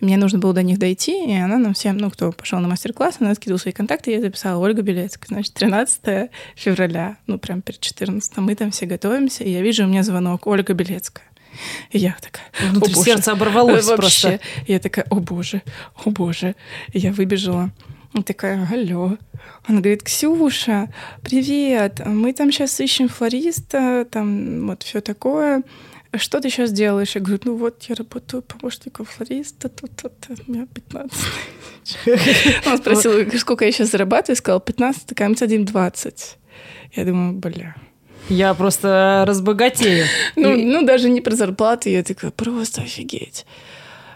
мне 0.00 0.16
нужно 0.16 0.40
было 0.40 0.52
до 0.52 0.64
них 0.64 0.78
дойти, 0.78 1.24
и 1.26 1.32
она 1.32 1.58
нам 1.58 1.74
всем, 1.74 1.96
ну, 1.96 2.10
кто 2.10 2.32
пошел 2.32 2.58
на 2.58 2.66
мастер-класс, 2.66 3.18
она 3.20 3.36
скидывала 3.36 3.60
свои 3.60 3.72
контакты, 3.72 4.10
и 4.10 4.14
я 4.14 4.20
записала 4.20 4.58
Ольга 4.58 4.82
Белецкая. 4.82 5.28
Значит, 5.28 5.54
13 5.54 6.30
февраля, 6.56 7.18
ну, 7.28 7.38
прям 7.38 7.62
перед 7.62 7.78
14 7.78 8.36
мы 8.38 8.56
там 8.56 8.72
все 8.72 8.86
готовимся, 8.86 9.44
и 9.44 9.50
я 9.50 9.62
вижу, 9.62 9.84
у 9.84 9.86
меня 9.86 10.02
звонок 10.02 10.48
Ольга 10.48 10.74
Белецкая. 10.74 11.26
И 11.90 11.98
я 11.98 12.16
такая, 12.20 12.46
Внутри 12.70 12.92
о 12.92 12.96
боже. 12.96 13.04
сердце 13.04 13.32
оборвалось 13.32 13.86
Вообще. 13.86 13.96
просто. 13.96 14.40
И 14.66 14.72
я 14.72 14.78
такая, 14.78 15.06
о 15.10 15.16
боже, 15.16 15.62
о 16.04 16.10
боже. 16.10 16.54
И 16.92 16.98
я 16.98 17.12
выбежала. 17.12 17.70
И 18.14 18.22
такая, 18.22 18.68
алло. 18.70 19.16
Она 19.66 19.80
говорит, 19.80 20.02
Ксюша, 20.02 20.88
привет, 21.22 22.00
мы 22.04 22.32
там 22.32 22.52
сейчас 22.52 22.78
ищем 22.80 23.08
флориста, 23.08 24.06
там 24.10 24.66
вот 24.66 24.82
все 24.82 25.00
такое 25.00 25.62
что 26.18 26.40
ты 26.40 26.50
сейчас 26.50 26.72
делаешь? 26.72 27.14
Я 27.14 27.20
говорю, 27.20 27.40
ну 27.44 27.56
вот, 27.56 27.84
я 27.84 27.94
работаю 27.94 28.42
помощником 28.42 29.06
флориста, 29.06 29.68
тут, 29.68 29.90
тут, 29.96 30.12
у 30.46 30.50
меня 30.50 30.66
15 30.66 31.10
тысяч. 31.82 32.66
Он 32.66 32.78
спросил, 32.78 33.38
сколько 33.38 33.64
я 33.64 33.72
сейчас 33.72 33.90
зарабатываю, 33.90 34.32
я 34.32 34.36
сказала, 34.36 34.60
15, 34.60 35.06
такая, 35.06 35.28
мы 35.28 35.36
садим 35.36 35.64
20. 35.64 36.38
Я 36.92 37.04
думаю, 37.04 37.32
бля. 37.32 37.74
Я 38.28 38.54
просто 38.54 39.24
разбогатею. 39.26 40.06
Ну, 40.36 40.56
ну, 40.56 40.86
даже 40.86 41.10
не 41.10 41.20
про 41.20 41.34
зарплату, 41.34 41.88
я 41.88 42.02
такая, 42.02 42.30
просто 42.30 42.82
офигеть. 42.82 43.44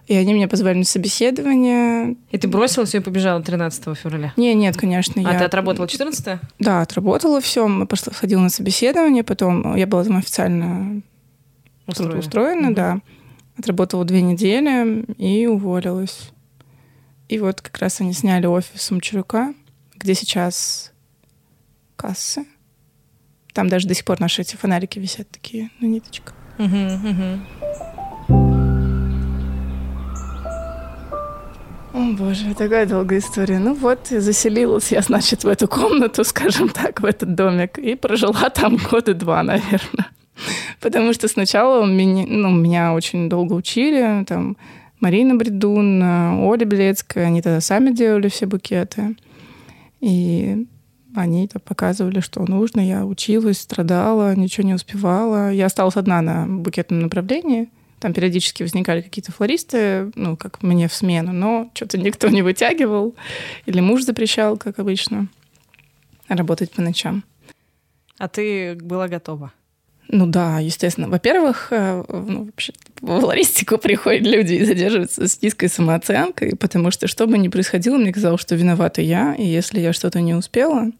И 0.06 0.14
они 0.14 0.34
меня 0.34 0.46
позвали 0.46 0.78
на 0.78 0.84
собеседование. 0.84 2.16
И 2.30 2.38
ты 2.38 2.46
бросила 2.46 2.86
все 2.86 2.98
и 2.98 3.00
побежала 3.00 3.42
13 3.42 3.98
февраля? 3.98 4.32
Не, 4.36 4.54
нет, 4.54 4.76
конечно. 4.76 5.20
А 5.28 5.32
я... 5.32 5.38
ты 5.38 5.44
отработала 5.44 5.88
14 5.88 6.38
Да, 6.60 6.82
отработала 6.82 7.40
все. 7.40 7.86
Пошла, 7.86 8.12
ходила 8.12 8.40
на 8.40 8.48
собеседование, 8.48 9.24
потом 9.24 9.74
я 9.74 9.86
была 9.86 10.04
там 10.04 10.18
официально 10.18 11.02
устроена, 11.88 12.18
устроена 12.18 12.74
да. 12.74 13.00
Отработала 13.58 14.04
две 14.04 14.22
недели 14.22 15.04
и 15.18 15.46
уволилась. 15.46 16.30
И 17.28 17.40
вот 17.40 17.60
как 17.60 17.76
раз 17.78 18.00
они 18.00 18.12
сняли 18.12 18.46
офис 18.46 18.82
Сумчурука, 18.82 19.54
где 19.96 20.14
сейчас 20.14 20.92
кассы. 21.96 22.44
Там 23.56 23.68
даже 23.70 23.88
до 23.88 23.94
сих 23.94 24.04
пор 24.04 24.20
наши 24.20 24.42
эти 24.42 24.54
фонарики 24.54 24.98
висят 24.98 25.30
такие 25.30 25.70
на 25.80 25.86
ниточках. 25.86 26.34
О, 31.94 32.12
боже, 32.18 32.54
такая 32.54 32.84
долгая 32.84 33.20
история. 33.20 33.58
Ну 33.58 33.72
вот, 33.72 34.08
заселилась 34.08 34.92
я, 34.92 35.00
значит, 35.00 35.44
в 35.44 35.48
эту 35.48 35.68
комнату, 35.68 36.22
скажем 36.24 36.68
так, 36.68 37.00
в 37.00 37.06
этот 37.06 37.34
домик, 37.34 37.78
и 37.78 37.94
прожила 37.94 38.50
там 38.50 38.76
года 38.76 39.14
два, 39.14 39.42
наверное. 39.42 40.10
Потому 40.82 41.14
что 41.14 41.26
сначала 41.26 41.86
меня, 41.86 42.26
ну, 42.28 42.50
меня 42.50 42.92
очень 42.92 43.30
долго 43.30 43.54
учили, 43.54 44.22
там, 44.24 44.58
Марина 45.00 45.34
Бредун, 45.34 46.02
Оля 46.02 46.66
Белецкая, 46.66 47.28
они 47.28 47.40
тогда 47.40 47.62
сами 47.62 47.90
делали 47.90 48.28
все 48.28 48.44
букеты. 48.44 49.16
И 50.02 50.66
они 51.20 51.46
-то 51.46 51.58
показывали, 51.58 52.20
что 52.20 52.44
нужно. 52.44 52.80
Я 52.80 53.04
училась, 53.04 53.60
страдала, 53.60 54.34
ничего 54.34 54.66
не 54.66 54.74
успевала. 54.74 55.52
Я 55.52 55.66
осталась 55.66 55.96
одна 55.96 56.22
на 56.22 56.46
букетном 56.46 57.00
направлении. 57.00 57.68
Там 57.98 58.12
периодически 58.12 58.62
возникали 58.62 59.00
какие-то 59.00 59.32
флористы, 59.32 60.10
ну, 60.14 60.36
как 60.36 60.62
мне 60.62 60.86
в 60.86 60.92
смену, 60.92 61.32
но 61.32 61.70
что-то 61.74 61.98
никто 61.98 62.28
не 62.28 62.42
вытягивал. 62.42 63.14
Или 63.64 63.80
муж 63.80 64.02
запрещал, 64.02 64.56
как 64.58 64.78
обычно, 64.78 65.28
работать 66.28 66.70
по 66.72 66.82
ночам. 66.82 67.24
А 68.18 68.28
ты 68.28 68.74
была 68.74 69.08
готова? 69.08 69.52
Ну 70.08 70.26
да, 70.26 70.60
естественно. 70.60 71.08
Во-первых, 71.08 71.68
э, 71.70 72.04
ну, 72.08 72.44
вообще, 72.44 72.72
в 73.00 73.20
флористику 73.20 73.76
приходят 73.78 74.22
люди 74.22 74.54
и 74.54 74.64
задерживаются 74.64 75.26
с 75.26 75.42
низкой 75.42 75.68
самооценкой, 75.68 76.54
потому 76.56 76.90
что 76.90 77.08
что 77.08 77.26
бы 77.26 77.38
ни 77.38 77.48
происходило, 77.48 77.96
мне 77.96 78.12
казалось, 78.12 78.40
что 78.40 78.54
виновата 78.54 79.02
я, 79.02 79.34
и 79.34 79.44
если 79.44 79.80
я 79.80 79.92
что-то 79.92 80.20
не 80.20 80.34
успела, 80.34 80.92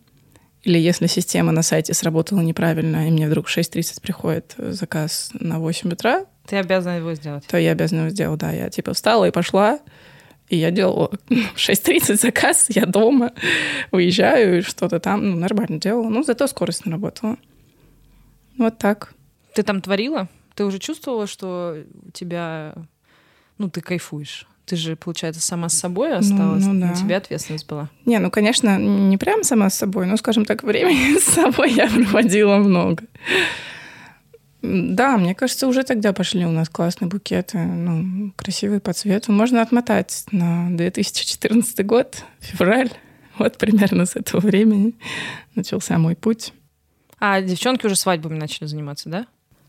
или 0.67 0.81
если 0.81 1.07
система 1.07 1.53
на 1.53 1.63
сайте 1.63 1.95
сработала 1.95 2.41
неправильно, 2.41 3.07
и 3.07 3.11
мне 3.13 3.29
вдруг 3.29 3.47
в 3.47 3.57
6.30 3.57 4.01
приходит 4.03 4.57
заказ 4.59 5.31
на 5.33 5.61
8 5.61 5.93
утра, 5.93 6.27
ты 6.45 6.57
обязана 6.57 6.97
его 6.97 7.15
сделать. 7.15 7.47
То 7.47 7.57
я 7.57 7.71
обязана 7.71 8.01
его 8.01 8.11
сделать, 8.11 8.41
да. 8.41 8.51
Я 8.51 8.69
типа 8.69 8.93
встала 8.93 9.27
и 9.27 9.31
пошла, 9.31 9.79
и 10.49 10.57
я 10.57 10.73
делала 10.73 11.13
в 11.29 11.57
6.30 11.57 12.17
заказ, 12.17 12.67
я 12.69 12.85
дома, 12.85 13.33
выезжаю, 13.93 14.59
и 14.59 14.63
что-то 14.63 14.99
там, 14.99 15.31
ну, 15.31 15.37
нормально 15.37 15.79
делала. 15.79 16.09
Ну, 16.09 16.25
зато 16.25 16.49
скорость 16.49 16.85
наработала. 16.85 17.37
Вот 18.59 18.77
так. 18.79 19.15
Ты 19.55 19.63
там 19.63 19.81
творила? 19.81 20.29
Ты 20.57 20.65
уже 20.65 20.81
чувствовала, 20.81 21.29
что 21.29 21.85
у 22.09 22.11
тебя... 22.11 22.75
Ну, 23.59 23.71
ты 23.71 23.81
кайфуешь? 23.81 24.49
Ты 24.67 24.75
же, 24.75 24.97
получается, 24.97 25.41
сама 25.41 25.69
с 25.69 25.79
собой 25.79 26.11
ну, 26.11 26.17
осталась? 26.17 26.65
Ну, 26.65 26.73
ну 26.73 26.81
да. 26.81 26.93
У 26.93 26.97
тебя 26.97 27.19
ответственность 27.19 27.69
была? 27.69 27.89
Не, 28.05 28.19
ну, 28.19 28.33
конечно, 28.33 28.77
не 28.79 29.17
прям 29.17 29.45
сама 29.45 29.71
с 29.71 29.77
собой, 29.77 30.07
но, 30.07 30.17
скажем 30.17 30.45
так, 30.45 30.65
времени 30.65 31.19
с 31.21 31.25
собой 31.25 31.73
я 31.73 31.89
проводила 31.89 32.57
много. 32.57 33.05
Да, 34.63 35.17
мне 35.19 35.37
кажется, 35.37 35.69
уже 35.69 35.85
тогда 35.85 36.13
пошли 36.13 36.45
у 36.45 36.51
нас 36.51 36.69
классные 36.69 37.09
букеты, 37.09 37.59
ну, 37.59 38.33
красивые 38.35 38.81
по 38.81 38.93
цвету. 38.93 39.31
Можно 39.31 39.63
отмотать 39.63 40.25
на 40.33 40.69
2014 40.77 41.87
год, 41.87 42.25
февраль. 42.41 42.91
Вот 43.39 43.59
примерно 43.59 44.05
с 44.05 44.17
этого 44.17 44.41
времени 44.41 44.95
начался 45.55 45.97
мой 45.99 46.17
путь. 46.17 46.53
А 47.21 47.41
девчонки 47.41 47.87
уже 47.87 47.95
свадьбами 47.95 48.37
начали 48.37 48.67
заниматься, 48.67 49.09
да? 49.09 49.27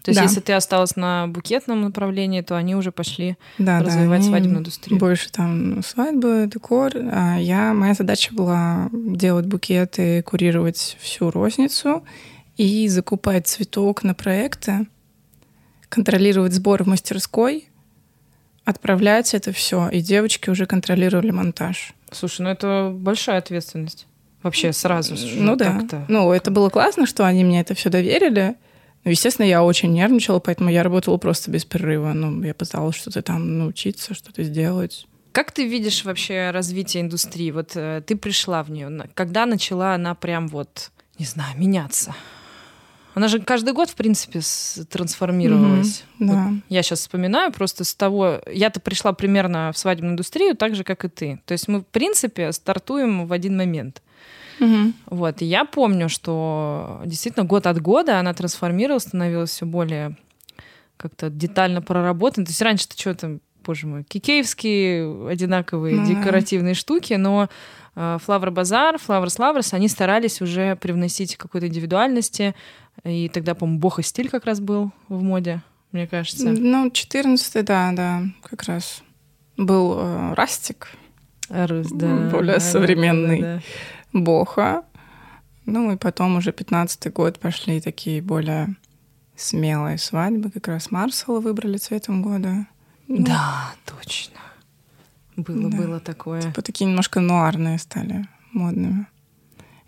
То 0.07 0.11
есть, 0.11 0.19
да. 0.21 0.23
если 0.23 0.39
ты 0.39 0.53
осталась 0.53 0.95
на 0.95 1.27
букетном 1.27 1.81
направлении, 1.81 2.39
то 2.39 2.55
они 2.55 2.75
уже 2.75 2.93
пошли 2.93 3.35
да, 3.57 3.81
развивать 3.81 4.21
да, 4.21 4.27
свадебную 4.27 4.59
индустрию. 4.59 4.97
Больше 4.97 5.29
там 5.29 5.83
свадьбы, 5.83 6.49
декор. 6.49 6.93
А 6.95 7.35
я, 7.35 7.73
моя 7.73 7.93
задача 7.93 8.33
была 8.33 8.89
делать 8.93 9.47
букеты, 9.47 10.21
курировать 10.21 10.95
всю 11.01 11.29
розницу 11.29 12.05
и 12.55 12.87
закупать 12.87 13.47
цветок 13.47 14.03
на 14.03 14.13
проекты, 14.13 14.87
контролировать 15.89 16.53
сбор 16.53 16.85
в 16.85 16.87
мастерской, 16.87 17.67
отправлять 18.63 19.33
это 19.33 19.51
все, 19.51 19.89
и 19.89 19.99
девочки 19.99 20.49
уже 20.49 20.65
контролировали 20.67 21.31
монтаж. 21.31 21.93
Слушай, 22.13 22.43
ну 22.43 22.49
это 22.49 22.93
большая 22.95 23.39
ответственность. 23.39 24.07
Вообще 24.41 24.71
сразу 24.71 25.17
Ну 25.35 25.57
да. 25.57 25.85
Ну, 26.07 26.31
это 26.31 26.49
было 26.49 26.69
классно, 26.69 27.07
что 27.07 27.25
они 27.25 27.43
мне 27.43 27.59
это 27.59 27.73
все 27.73 27.89
доверили. 27.89 28.55
Ну, 29.07 29.11
естественно, 29.11 29.45
я 29.45 29.63
очень 29.63 29.93
нервничала, 29.93 30.39
поэтому 30.39 30.69
я 30.69 30.83
работала 30.83 31.15
просто 31.15 31.49
без 31.49 31.63
перерыва. 31.63 32.11
Ну, 32.11 32.43
я 32.43 32.53
пыталась 32.53 32.97
что-то 32.97 33.21
там 33.21 33.57
научиться, 33.57 34.13
что-то 34.13 34.43
сделать. 34.43 35.07
Как 35.31 35.53
ты 35.53 35.65
видишь 35.65 36.03
вообще 36.03 36.51
развитие 36.51 37.03
индустрии? 37.03 37.51
Вот 37.51 37.71
э, 37.75 38.01
ты 38.05 38.17
пришла 38.17 38.63
в 38.63 38.69
нее, 38.69 39.07
когда 39.13 39.45
начала 39.45 39.93
она 39.93 40.13
прям 40.13 40.49
вот, 40.49 40.91
не 41.17 41.25
знаю, 41.25 41.57
меняться? 41.57 42.13
Она 43.13 43.29
же 43.29 43.39
каждый 43.39 43.73
год, 43.73 43.89
в 43.89 43.95
принципе, 43.95 44.41
трансформировалась. 44.89 46.03
Mm-hmm, 46.19 46.27
да. 46.27 46.49
Вот 46.49 46.63
я 46.67 46.83
сейчас 46.83 46.99
вспоминаю 46.99 47.53
просто 47.53 47.85
с 47.85 47.95
того... 47.95 48.41
Я-то 48.51 48.81
пришла 48.81 49.13
примерно 49.13 49.71
в 49.71 49.77
свадебную 49.77 50.15
индустрию 50.15 50.53
так 50.57 50.75
же, 50.75 50.83
как 50.83 51.05
и 51.05 51.07
ты. 51.07 51.39
То 51.45 51.53
есть 51.53 51.69
мы, 51.69 51.79
в 51.79 51.85
принципе, 51.85 52.51
стартуем 52.51 53.25
в 53.25 53.31
один 53.31 53.55
момент. 53.55 54.01
Угу. 54.59 54.93
Вот. 55.07 55.41
И 55.41 55.45
я 55.45 55.65
помню, 55.65 56.09
что 56.09 57.01
действительно 57.05 57.45
год 57.45 57.67
от 57.67 57.81
года 57.81 58.19
она 58.19 58.33
трансформировалась, 58.33 59.03
становилась 59.03 59.51
все 59.51 59.65
более 59.65 60.17
как-то 60.97 61.29
детально 61.29 61.81
проработанной. 61.81 62.45
То 62.45 62.51
есть 62.51 62.61
раньше-то 62.61 62.99
что 62.99 63.13
там, 63.15 63.39
боже 63.65 63.87
мой, 63.87 64.03
кикеевские 64.03 65.29
одинаковые 65.29 65.95
ну, 65.95 66.07
декоративные 66.07 66.73
штуки, 66.73 67.13
но 67.13 67.49
Флавр 67.95 68.51
Базар, 68.51 68.99
Флаврс 68.99 69.39
Лаврс, 69.39 69.73
они 69.73 69.87
старались 69.87 70.39
уже 70.41 70.75
привносить 70.75 71.35
какой-то 71.35 71.67
индивидуальности, 71.67 72.53
и 73.03 73.27
тогда, 73.29 73.55
по-моему, 73.55 73.79
бог 73.79 73.97
и 73.97 74.03
стиль 74.03 74.29
как 74.29 74.45
раз 74.45 74.59
был 74.59 74.91
в 75.07 75.23
моде, 75.23 75.61
мне 75.91 76.05
кажется. 76.05 76.49
Ну, 76.49 76.91
14 76.91 77.65
да, 77.65 77.91
да, 77.93 78.21
как 78.43 78.63
раз. 78.63 79.01
Был 79.57 79.97
э, 79.97 80.33
Растик. 80.35 80.89
Рус, 81.49 81.87
да. 81.91 82.29
Более 82.29 82.55
да, 82.55 82.59
современный. 82.59 83.41
Да, 83.41 83.47
да, 83.47 83.55
да. 83.55 83.61
Боха. 84.23 84.83
Ну, 85.65 85.91
и 85.91 85.97
потом 85.97 86.37
уже 86.37 86.51
15 86.51 87.11
год 87.11 87.39
пошли 87.39 87.81
такие 87.81 88.21
более 88.21 88.75
смелые 89.35 89.97
свадьбы. 89.97 90.49
Как 90.49 90.67
раз 90.67 90.91
Марсела 90.91 91.39
выбрали 91.39 91.77
цветом 91.77 92.21
года. 92.21 92.67
Ну, 93.07 93.23
да, 93.23 93.73
точно. 93.85 94.39
Было, 95.35 95.69
да. 95.69 95.77
было 95.77 95.99
такое. 95.99 96.41
Типа 96.41 96.61
такие 96.61 96.85
немножко 96.85 97.19
нуарные 97.19 97.77
стали 97.77 98.27
модными. 98.51 99.07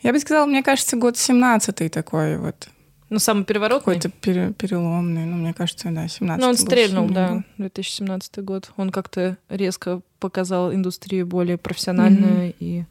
Я 0.01 0.13
бы 0.13 0.19
сказала, 0.19 0.45
мне 0.45 0.63
кажется, 0.63 0.95
год 0.95 1.15
17-й 1.15 1.89
такой 1.89 2.37
вот 2.37 2.69
ну, 3.09 3.17
самый 3.17 3.43
переворотный? 3.43 3.95
Какой-то 3.95 4.09
пере, 4.09 4.53
переломный, 4.53 5.25
ну, 5.25 5.37
мне 5.37 5.53
кажется, 5.53 5.89
да, 5.89 6.07
17 6.07 6.41
Ну, 6.41 6.49
он 6.49 6.57
стрельнул, 6.57 7.09
да, 7.09 7.43
2017 7.57 8.37
год. 8.43 8.71
Он 8.77 8.91
как-то 8.91 9.37
резко 9.49 10.01
показал 10.19 10.73
индустрию 10.73 11.25
более 11.25 11.57
профессиональную 11.57 12.49
mm-hmm. 12.49 12.55
и... 12.59 12.85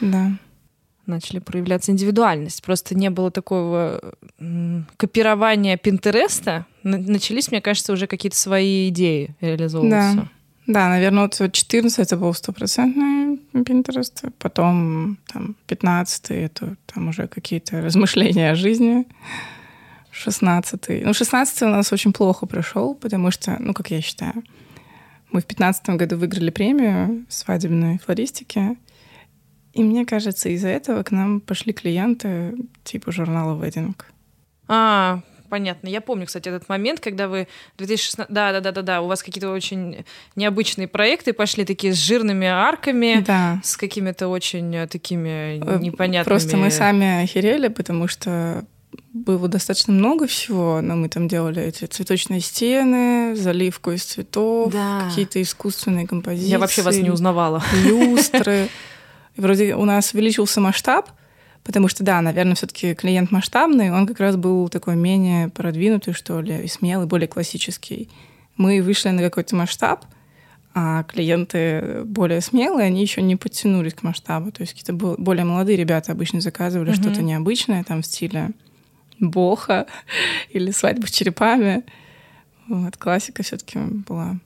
Да. 0.00 0.32
Начали 1.06 1.38
проявляться 1.38 1.92
индивидуальность. 1.92 2.62
Просто 2.62 2.94
не 2.94 3.10
было 3.10 3.30
такого 3.30 4.14
копирования 4.96 5.76
Пинтереста. 5.76 6.66
Начались, 6.82 7.50
мне 7.50 7.60
кажется, 7.60 7.92
уже 7.92 8.06
какие-то 8.06 8.36
свои 8.36 8.88
идеи 8.88 9.34
реализовываться. 9.40 10.16
Да. 10.16 10.28
Да, 10.66 10.88
наверное, 10.88 11.24
вот 11.24 11.52
14 11.52 11.98
это 11.98 12.16
был 12.16 12.32
стопроцентный 12.32 13.38
Pinterest, 13.52 14.32
потом 14.38 15.18
там 15.30 15.56
15 15.66 16.30
это 16.30 16.76
там 16.86 17.08
уже 17.08 17.28
какие-то 17.28 17.82
размышления 17.82 18.50
о 18.50 18.54
жизни. 18.54 19.06
16 20.10 21.04
Ну, 21.04 21.12
16 21.12 21.62
у 21.62 21.68
нас 21.68 21.92
очень 21.92 22.12
плохо 22.12 22.46
прошел, 22.46 22.94
потому 22.94 23.30
что, 23.30 23.56
ну, 23.58 23.74
как 23.74 23.90
я 23.90 24.00
считаю, 24.00 24.42
мы 25.32 25.40
в 25.40 25.44
15 25.44 25.90
году 25.90 26.16
выиграли 26.16 26.50
премию 26.50 27.26
свадебной 27.28 27.98
флористики, 27.98 28.78
и 29.74 29.82
мне 29.82 30.06
кажется, 30.06 30.48
из-за 30.50 30.68
этого 30.68 31.02
к 31.02 31.10
нам 31.10 31.40
пошли 31.40 31.72
клиенты 31.72 32.54
типа 32.84 33.10
журнала 33.10 33.60
Wedding. 33.60 33.94
А, 34.68 35.20
понятно. 35.50 35.88
Я 35.88 36.00
помню, 36.00 36.26
кстати, 36.26 36.48
этот 36.48 36.68
момент, 36.68 37.00
когда 37.00 37.26
вы 37.26 37.48
2016... 37.78 38.32
Да, 38.32 38.52
да, 38.52 38.60
да, 38.60 38.70
да, 38.70 38.82
да. 38.82 39.00
У 39.02 39.08
вас 39.08 39.22
какие-то 39.22 39.50
очень 39.50 40.04
необычные 40.36 40.86
проекты 40.86 41.32
пошли, 41.32 41.64
такие 41.64 41.92
с 41.92 41.96
жирными 41.96 42.46
арками, 42.46 43.24
да. 43.26 43.60
с 43.64 43.76
какими-то 43.76 44.28
очень 44.28 44.74
э, 44.74 44.86
такими 44.86 45.58
э, 45.58 45.78
непонятными... 45.80 46.22
Просто 46.24 46.56
мы 46.56 46.70
сами 46.70 47.24
охерели, 47.24 47.66
потому 47.68 48.06
что 48.06 48.64
было 49.12 49.48
достаточно 49.48 49.92
много 49.92 50.28
всего, 50.28 50.80
но 50.80 50.94
мы 50.94 51.08
там 51.08 51.26
делали 51.26 51.62
эти 51.62 51.84
цветочные 51.86 52.40
стены, 52.40 53.34
заливку 53.34 53.90
из 53.90 54.04
цветов, 54.04 54.72
да. 54.72 55.08
какие-то 55.08 55.42
искусственные 55.42 56.06
композиции. 56.06 56.48
Я 56.48 56.60
вообще 56.60 56.82
вас 56.82 56.96
не 56.96 57.10
узнавала. 57.10 57.62
Люстры. 57.84 58.68
И 59.36 59.40
вроде 59.40 59.74
у 59.74 59.84
нас 59.84 60.14
увеличился 60.14 60.60
масштаб, 60.60 61.10
потому 61.64 61.88
что, 61.88 62.04
да, 62.04 62.20
наверное, 62.20 62.54
все-таки 62.54 62.94
клиент 62.94 63.30
масштабный, 63.30 63.90
он 63.90 64.06
как 64.06 64.20
раз 64.20 64.36
был 64.36 64.68
такой 64.68 64.96
менее 64.96 65.48
продвинутый, 65.48 66.14
что 66.14 66.40
ли, 66.40 66.64
и 66.64 66.68
смелый, 66.68 67.06
более 67.06 67.28
классический. 67.28 68.08
Мы 68.56 68.82
вышли 68.82 69.08
на 69.08 69.22
какой-то 69.22 69.56
масштаб, 69.56 70.04
а 70.74 71.04
клиенты 71.04 72.02
более 72.04 72.40
смелые, 72.40 72.86
они 72.86 73.00
еще 73.00 73.22
не 73.22 73.36
подтянулись 73.36 73.94
к 73.94 74.02
масштабу. 74.02 74.50
То 74.50 74.62
есть 74.62 74.72
какие-то 74.72 74.92
более 74.92 75.44
молодые 75.44 75.76
ребята 75.76 76.12
обычно 76.12 76.40
заказывали 76.40 76.92
mm-hmm. 76.92 77.00
что-то 77.00 77.22
необычное, 77.22 77.84
там 77.84 78.02
в 78.02 78.06
стиле 78.06 78.50
боха 79.20 79.86
или 80.50 80.72
свадьба 80.72 81.06
с 81.06 81.10
черепами. 81.10 81.84
Вот, 82.68 82.96
классика 82.96 83.42
все-таки 83.42 83.78
была 83.78 84.38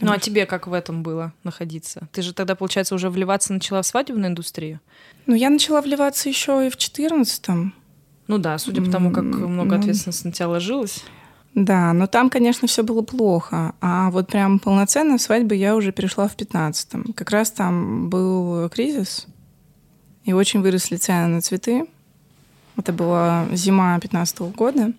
Ну 0.00 0.12
а 0.12 0.18
тебе 0.18 0.46
как 0.46 0.66
в 0.66 0.72
этом 0.72 1.02
было 1.02 1.32
находиться? 1.44 2.08
Ты 2.12 2.22
же 2.22 2.34
тогда, 2.34 2.54
получается, 2.54 2.94
уже 2.94 3.10
вливаться 3.10 3.52
начала 3.52 3.82
в 3.82 3.86
свадебную 3.86 4.28
индустрию? 4.30 4.80
Ну, 5.26 5.34
я 5.34 5.50
начала 5.50 5.80
вливаться 5.80 6.28
еще 6.28 6.66
и 6.66 6.70
в 6.70 6.76
четырнадцатом. 6.76 7.74
Ну 8.28 8.38
да, 8.38 8.58
судя 8.58 8.82
по 8.82 8.90
тому, 8.90 9.10
как 9.10 9.24
много 9.24 9.76
ну, 9.76 9.80
ответственности 9.80 10.26
на 10.26 10.32
тебя 10.32 10.48
ложилось. 10.48 11.04
Да, 11.54 11.92
но 11.92 12.06
там, 12.06 12.28
конечно, 12.28 12.68
все 12.68 12.82
было 12.82 13.02
плохо. 13.02 13.74
А 13.80 14.10
вот 14.10 14.26
прям 14.28 14.58
полноценно 14.58 15.16
в 15.16 15.22
свадьбы 15.22 15.54
я 15.54 15.74
уже 15.74 15.92
перешла 15.92 16.28
в 16.28 16.36
пятнадцатом. 16.36 17.14
Как 17.14 17.30
раз 17.30 17.50
там 17.50 18.10
был 18.10 18.68
кризис, 18.68 19.26
и 20.24 20.32
очень 20.32 20.60
выросли 20.60 20.96
цены 20.96 21.28
на 21.28 21.40
цветы. 21.40 21.86
Это 22.76 22.92
была 22.92 23.46
зима 23.52 23.98
15 23.98 24.40
года. 24.54 24.92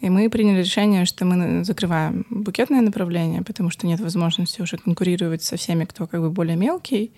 И 0.00 0.08
мы 0.08 0.30
приняли 0.30 0.60
решение, 0.60 1.04
что 1.04 1.26
мы 1.26 1.62
закрываем 1.64 2.26
букетное 2.30 2.80
направление, 2.80 3.42
потому 3.42 3.70
что 3.70 3.86
нет 3.86 4.00
возможности 4.00 4.62
уже 4.62 4.78
конкурировать 4.78 5.42
со 5.42 5.56
всеми, 5.56 5.84
кто 5.84 6.06
как 6.06 6.20
бы 6.22 6.30
более 6.30 6.56
мелкий. 6.56 7.12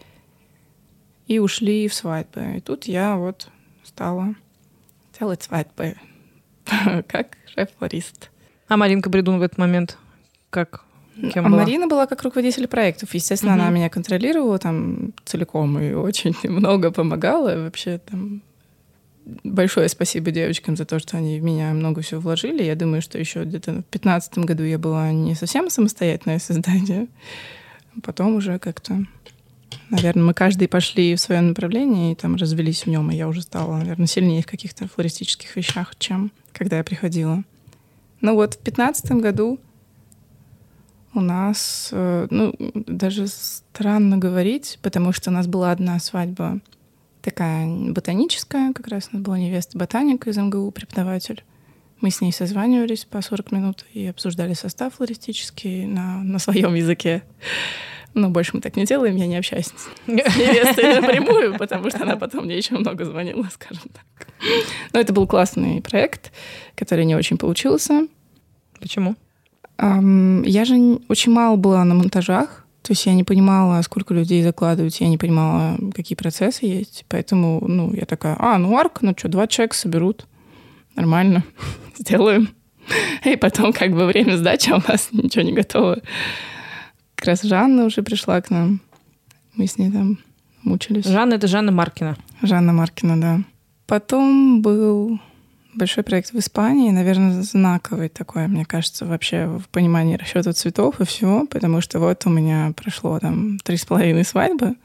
И 1.28 1.38
ушли 1.38 1.86
в 1.86 1.94
свадьбы. 1.94 2.56
И 2.56 2.60
тут 2.60 2.86
я 2.86 3.16
вот 3.16 3.48
стала 3.84 4.34
делать 5.18 5.42
свадьбы 5.44 5.94
как 7.06 7.38
шеф-флорист. 7.54 8.30
А 8.68 8.76
Маринка 8.76 9.08
Бредун 9.10 9.38
в 9.38 9.42
этот 9.42 9.58
момент 9.58 9.96
как? 10.50 10.84
Кем 11.32 11.46
а 11.46 11.50
была? 11.50 11.62
Марина 11.62 11.86
была 11.86 12.06
как 12.06 12.22
руководитель 12.22 12.66
проектов. 12.66 13.14
Естественно, 13.14 13.52
угу. 13.52 13.62
она 13.62 13.70
меня 13.70 13.88
контролировала 13.90 14.58
там 14.58 15.12
целиком 15.24 15.78
и 15.78 15.92
очень 15.92 16.34
много 16.50 16.90
помогала. 16.90 17.54
Вообще 17.62 17.98
там 17.98 18.42
большое 19.44 19.88
спасибо 19.88 20.30
девочкам 20.30 20.76
за 20.76 20.84
то, 20.84 20.98
что 20.98 21.16
они 21.16 21.38
в 21.38 21.42
меня 21.42 21.72
много 21.72 22.02
всего 22.02 22.20
вложили. 22.20 22.62
Я 22.62 22.74
думаю, 22.74 23.02
что 23.02 23.18
еще 23.18 23.44
где-то 23.44 23.70
в 23.70 23.90
2015 23.90 24.38
году 24.38 24.64
я 24.64 24.78
была 24.78 25.12
не 25.12 25.34
совсем 25.34 25.70
самостоятельное 25.70 26.38
создание. 26.38 27.08
Потом 28.02 28.36
уже 28.36 28.58
как-то, 28.58 29.04
наверное, 29.90 30.24
мы 30.24 30.34
каждый 30.34 30.68
пошли 30.68 31.14
в 31.14 31.20
свое 31.20 31.40
направление 31.40 32.12
и 32.12 32.14
там 32.14 32.36
развелись 32.36 32.84
в 32.84 32.86
нем, 32.88 33.10
и 33.10 33.16
я 33.16 33.28
уже 33.28 33.42
стала, 33.42 33.76
наверное, 33.76 34.06
сильнее 34.06 34.42
в 34.42 34.46
каких-то 34.46 34.88
флористических 34.88 35.54
вещах, 35.56 35.94
чем 35.98 36.32
когда 36.52 36.78
я 36.78 36.84
приходила. 36.84 37.44
Ну 38.20 38.34
вот 38.34 38.54
в 38.54 38.62
2015 38.62 39.12
году 39.12 39.58
у 41.14 41.20
нас, 41.20 41.90
э, 41.92 42.26
ну, 42.30 42.54
даже 42.74 43.26
странно 43.26 44.16
говорить, 44.16 44.78
потому 44.80 45.12
что 45.12 45.30
у 45.30 45.32
нас 45.32 45.46
была 45.46 45.70
одна 45.72 45.98
свадьба 45.98 46.60
такая 47.22 47.66
ботаническая, 47.66 48.72
как 48.72 48.88
раз 48.88 49.08
у 49.12 49.16
нас 49.16 49.24
была 49.24 49.38
невеста 49.38 49.78
ботаника 49.78 50.30
из 50.30 50.36
МГУ, 50.36 50.70
преподаватель. 50.72 51.44
Мы 52.00 52.10
с 52.10 52.20
ней 52.20 52.32
созванивались 52.32 53.04
по 53.04 53.22
40 53.22 53.52
минут 53.52 53.86
и 53.94 54.06
обсуждали 54.06 54.54
состав 54.54 54.94
флористический 54.94 55.86
на, 55.86 56.22
на 56.22 56.38
своем 56.38 56.74
языке. 56.74 57.22
Но 58.14 58.28
больше 58.28 58.50
мы 58.54 58.60
так 58.60 58.76
не 58.76 58.84
делаем, 58.84 59.16
я 59.16 59.26
не 59.26 59.36
общаюсь 59.36 59.66
с 59.66 59.88
невестой 60.06 61.00
напрямую, 61.00 61.56
потому 61.56 61.88
что 61.88 62.02
она 62.02 62.16
потом 62.16 62.44
мне 62.44 62.56
еще 62.58 62.74
много 62.74 63.04
звонила, 63.04 63.48
скажем 63.50 63.84
так. 63.92 64.26
Но 64.92 65.00
это 65.00 65.12
был 65.12 65.26
классный 65.26 65.80
проект, 65.80 66.32
который 66.74 67.04
не 67.04 67.14
очень 67.14 67.38
получился. 67.38 68.06
Почему? 68.80 69.14
Я 69.78 70.64
же 70.64 71.00
очень 71.08 71.32
мало 71.32 71.56
была 71.56 71.84
на 71.84 71.94
монтажах, 71.94 72.61
то 72.82 72.92
есть 72.92 73.06
я 73.06 73.14
не 73.14 73.22
понимала, 73.22 73.80
сколько 73.82 74.12
людей 74.12 74.42
закладывать, 74.42 75.00
я 75.00 75.08
не 75.08 75.16
понимала, 75.16 75.78
какие 75.94 76.16
процессы 76.16 76.66
есть. 76.66 77.04
Поэтому, 77.08 77.62
ну, 77.66 77.92
я 77.94 78.06
такая, 78.06 78.36
а, 78.38 78.58
ну, 78.58 78.76
арк, 78.76 79.02
ну 79.02 79.14
что, 79.16 79.28
два 79.28 79.46
человека 79.46 79.76
соберут. 79.76 80.26
Нормально, 80.96 81.44
сделаем. 81.98 82.48
И 83.24 83.36
потом, 83.36 83.72
как 83.72 83.92
бы, 83.92 84.06
время 84.06 84.36
сдачи, 84.36 84.70
а 84.70 84.76
у 84.76 84.90
нас 84.90 85.10
ничего 85.12 85.44
не 85.44 85.52
готово. 85.52 86.00
Как 87.14 87.28
раз 87.28 87.42
Жанна 87.42 87.84
уже 87.84 88.02
пришла 88.02 88.40
к 88.40 88.50
нам. 88.50 88.80
Мы 89.54 89.68
с 89.68 89.78
ней 89.78 89.92
там 89.92 90.18
мучились. 90.64 91.06
Жанна— 91.06 91.34
это 91.36 91.46
Жанна 91.46 91.70
Маркина. 91.70 92.16
Жанна 92.42 92.72
Маркина, 92.72 93.20
да. 93.20 93.40
Потом 93.86 94.60
был 94.60 95.20
большой 95.74 96.04
проект 96.04 96.32
в 96.32 96.38
Испании, 96.38 96.90
наверное, 96.90 97.42
знаковый 97.42 98.08
такой, 98.08 98.46
мне 98.46 98.64
кажется, 98.64 99.06
вообще 99.06 99.46
в 99.46 99.68
понимании 99.68 100.16
расчета 100.16 100.52
цветов 100.52 101.00
и 101.00 101.04
всего, 101.04 101.46
потому 101.46 101.80
что 101.80 101.98
вот 101.98 102.26
у 102.26 102.30
меня 102.30 102.72
прошло 102.76 103.18
там 103.18 103.58
три 103.58 103.76
с 103.76 103.84
половиной 103.84 104.24
свадьбы. 104.24 104.76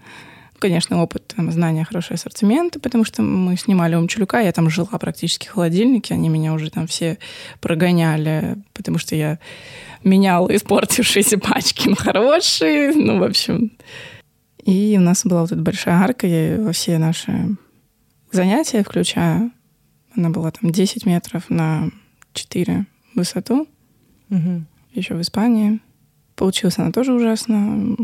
Конечно, 0.59 1.03
опыт, 1.03 1.33
там, 1.35 1.51
знания, 1.51 1.85
хороший 1.85 2.13
ассортимент, 2.13 2.81
потому 2.81 3.03
что 3.03 3.21
мы 3.21 3.55
снимали 3.57 3.95
у 3.95 4.01
Мчелюка, 4.01 4.39
я 4.39 4.51
там 4.51 4.71
жила 4.71 4.97
практически 4.99 5.47
в 5.47 5.51
холодильнике, 5.51 6.15
они 6.15 6.29
меня 6.29 6.53
уже 6.53 6.71
там 6.71 6.88
все 6.88 7.19
прогоняли, 7.59 8.57
потому 8.73 8.97
что 8.97 9.15
я 9.15 9.38
меняла 10.03 10.47
испортившиеся 10.55 11.38
пачки 11.39 11.89
на 11.89 11.95
хорошие, 11.95 12.91
ну, 12.93 13.19
в 13.19 13.23
общем. 13.23 13.71
И 14.65 14.95
у 14.97 15.01
нас 15.01 15.25
была 15.25 15.41
вот 15.41 15.51
эта 15.51 15.61
большая 15.61 15.95
арка, 15.95 16.25
я 16.25 16.57
во 16.59 16.71
все 16.71 16.97
наши 16.97 17.55
занятия 18.31 18.83
включаю, 18.83 19.51
она 20.18 20.30
была 20.30 20.51
там 20.51 20.72
10 20.72 21.05
метров 21.05 21.49
на 21.49 21.89
4 22.34 22.86
высоту. 23.15 23.68
Угу. 24.30 24.63
Еще 24.93 25.15
в 25.15 25.22
Испании. 25.22 25.80
Получилась 26.36 26.78
она 26.78 26.91
тоже 26.91 27.13
ужасно. 27.13 27.95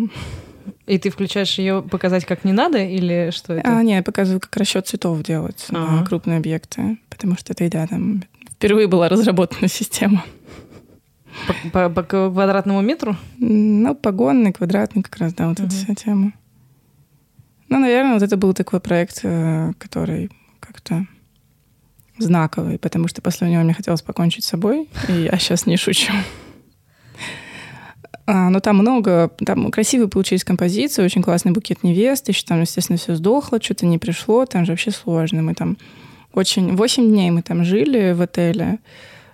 И 0.85 0.97
ты 0.97 1.09
включаешь 1.09 1.57
ее 1.57 1.81
показать 1.81 2.25
как 2.25 2.43
не 2.43 2.51
надо 2.51 2.77
или 2.77 3.31
что 3.31 3.53
это? 3.53 3.77
А, 3.77 3.83
нет, 3.83 3.97
я 3.97 4.03
показываю, 4.03 4.39
как 4.39 4.55
расчет 4.57 4.87
цветов 4.87 5.21
делать 5.23 5.65
ага. 5.69 5.97
на 5.97 6.05
крупные 6.05 6.37
объекты. 6.37 6.97
Потому 7.09 7.37
что 7.37 7.53
это, 7.53 7.69
да, 7.69 7.87
там 7.87 8.23
впервые 8.51 8.87
была 8.87 9.09
разработана 9.09 9.67
система. 9.67 10.23
По, 11.47 11.89
по, 11.89 11.89
по 11.89 12.03
квадратному 12.03 12.81
метру? 12.81 13.17
Ну, 13.37 13.95
погонный, 13.95 14.53
квадратный 14.53 15.03
как 15.03 15.17
раз, 15.17 15.33
да, 15.33 15.49
вот 15.49 15.59
угу. 15.59 15.67
эта 15.67 15.75
вся 15.75 15.95
тема. 15.95 16.33
Ну, 17.69 17.79
наверное, 17.79 18.13
вот 18.13 18.23
это 18.23 18.37
был 18.37 18.53
такой 18.53 18.79
проект, 18.79 19.21
э, 19.23 19.73
который 19.79 20.29
как-то 20.59 21.07
знаковый, 22.17 22.77
потому 22.77 23.07
что 23.07 23.21
после 23.21 23.49
него 23.49 23.63
мне 23.63 23.73
хотелось 23.73 24.01
покончить 24.01 24.43
с 24.43 24.49
собой, 24.49 24.89
и 25.07 25.13
я 25.31 25.37
сейчас 25.37 25.65
не 25.65 25.77
шучу. 25.77 26.13
А, 28.25 28.49
но 28.49 28.59
там 28.61 28.77
много, 28.77 29.31
там 29.45 29.69
красивые 29.69 30.07
получились 30.07 30.43
композиции, 30.43 31.03
очень 31.03 31.21
классный 31.21 31.51
букет 31.51 31.83
невесты, 31.83 32.31
еще 32.31 32.45
там, 32.45 32.61
естественно, 32.61 32.97
все 32.97 33.15
сдохло, 33.15 33.61
что-то 33.61 33.85
не 33.85 33.97
пришло, 33.97 34.45
там 34.45 34.65
же 34.65 34.71
вообще 34.71 34.91
сложно. 34.91 35.41
Мы 35.41 35.55
там 35.55 35.77
очень... 36.33 36.75
Восемь 36.75 37.09
дней 37.09 37.31
мы 37.31 37.41
там 37.41 37.65
жили 37.65 38.13
в 38.13 38.21
отеле, 38.21 38.79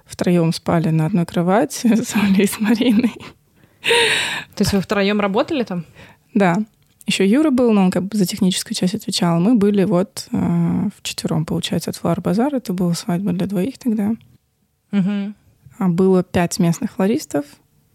втроем 0.05 0.51
спали 0.53 0.89
на 0.89 1.05
одной 1.05 1.25
кровати 1.25 1.93
с 2.03 2.15
Олей 2.15 2.45
и 2.45 2.47
с 2.47 2.59
Мариной. 2.59 3.13
То 4.55 4.61
есть 4.63 4.73
вы 4.73 4.81
втроем 4.81 5.19
работали 5.19 5.63
там? 5.63 5.85
Да. 6.33 6.57
Еще 7.09 7.25
Юра 7.25 7.49
был, 7.49 7.73
но 7.73 7.85
он 7.85 7.89
как 7.89 8.03
бы 8.03 8.15
за 8.19 8.27
техническую 8.27 8.75
часть 8.75 8.93
отвечал. 8.93 9.39
Мы 9.39 9.55
были 9.55 9.83
вот 9.83 10.27
э, 10.31 10.37
в 10.95 11.01
четвером, 11.01 11.43
получается, 11.43 11.89
от 11.89 11.95
Флар 11.95 12.21
Базар. 12.21 12.53
Это 12.53 12.71
была 12.71 12.93
свадьба 12.93 13.31
для 13.31 13.47
двоих 13.47 13.79
тогда. 13.79 14.11
Угу. 14.91 15.33
А 15.79 15.87
было 15.87 16.21
пять 16.23 16.59
местных 16.59 16.91
флористов, 16.91 17.45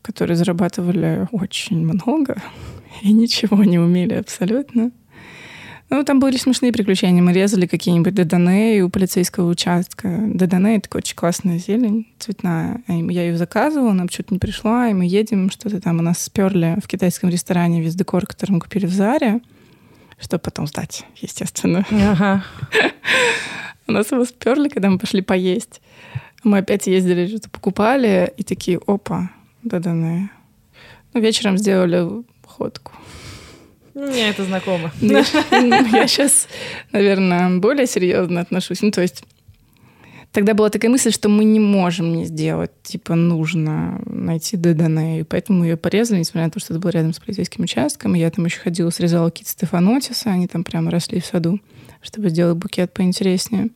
которые 0.02 0.36
зарабатывали 0.36 1.28
очень 1.30 1.78
много 1.86 2.42
и 3.02 3.12
ничего 3.12 3.62
не 3.62 3.78
умели 3.78 4.14
абсолютно. 4.14 4.90
Ну, 5.90 6.02
там 6.02 6.18
были 6.18 6.36
смешные 6.36 6.72
приключения. 6.72 7.22
Мы 7.22 7.32
резали 7.32 7.66
какие-нибудь 7.66 8.14
додане 8.14 8.82
у 8.82 8.88
полицейского 8.88 9.48
участка. 9.48 10.08
Додане— 10.26 10.76
это 10.78 10.96
очень 10.96 11.14
классная 11.14 11.58
зелень, 11.58 12.08
цветная. 12.18 12.82
Я 12.88 13.22
ее 13.22 13.36
заказывала, 13.36 13.92
нам 13.92 14.08
что-то 14.08 14.34
не 14.34 14.38
пришла, 14.38 14.88
и 14.88 14.94
мы 14.94 15.04
едем, 15.04 15.50
что-то 15.50 15.80
там 15.80 15.98
у 15.98 16.02
нас 16.02 16.20
сперли 16.20 16.76
в 16.82 16.88
китайском 16.88 17.28
ресторане 17.28 17.82
весь 17.82 17.94
декор, 17.94 18.26
который 18.26 18.52
мы 18.52 18.60
купили 18.60 18.86
в 18.86 18.92
Заре, 18.92 19.40
чтобы 20.18 20.40
потом 20.40 20.66
сдать, 20.66 21.04
естественно. 21.16 21.84
Ага. 21.90 22.44
У 23.86 23.92
нас 23.92 24.10
его 24.10 24.24
сперли, 24.24 24.68
когда 24.68 24.88
мы 24.88 24.98
пошли 24.98 25.20
поесть. 25.20 25.82
Мы 26.42 26.58
опять 26.58 26.86
ездили, 26.86 27.26
что-то 27.26 27.50
покупали, 27.50 28.32
и 28.36 28.42
такие, 28.42 28.80
опа, 28.86 29.30
додане. 29.62 30.30
Ну, 31.12 31.20
вечером 31.20 31.58
сделали 31.58 32.24
ходку. 32.46 32.92
Мне 33.94 34.30
это 34.30 34.44
знакомо. 34.44 34.92
Я 35.00 35.24
сейчас, 35.24 36.48
наверное, 36.92 37.58
более 37.58 37.86
серьезно 37.86 38.40
отношусь. 38.40 38.82
Ну, 38.82 38.90
то 38.90 39.00
есть 39.00 39.24
тогда 40.32 40.52
была 40.54 40.68
такая 40.68 40.90
мысль, 40.90 41.12
что 41.12 41.28
мы 41.28 41.44
не 41.44 41.60
можем 41.60 42.12
не 42.12 42.24
сделать. 42.24 42.72
Типа 42.82 43.14
нужно 43.14 44.02
найти 44.04 44.56
ДДН. 44.56 44.98
И 44.98 45.22
поэтому 45.22 45.64
ее 45.64 45.76
порезали, 45.76 46.18
несмотря 46.18 46.46
на 46.46 46.50
то, 46.50 46.58
что 46.58 46.74
это 46.74 46.80
было 46.80 46.90
рядом 46.90 47.14
с 47.14 47.20
полицейским 47.20 47.64
участком. 47.64 48.14
Я 48.14 48.30
там 48.30 48.44
еще 48.44 48.58
ходила, 48.58 48.90
срезала 48.90 49.30
какие-то 49.30 49.52
Стефанотисы. 49.52 50.26
Они 50.26 50.48
там 50.48 50.64
прямо 50.64 50.90
росли 50.90 51.20
в 51.20 51.26
саду, 51.26 51.60
чтобы 52.02 52.30
сделать 52.30 52.58
букет 52.58 52.92
поинтереснее. 52.92 53.70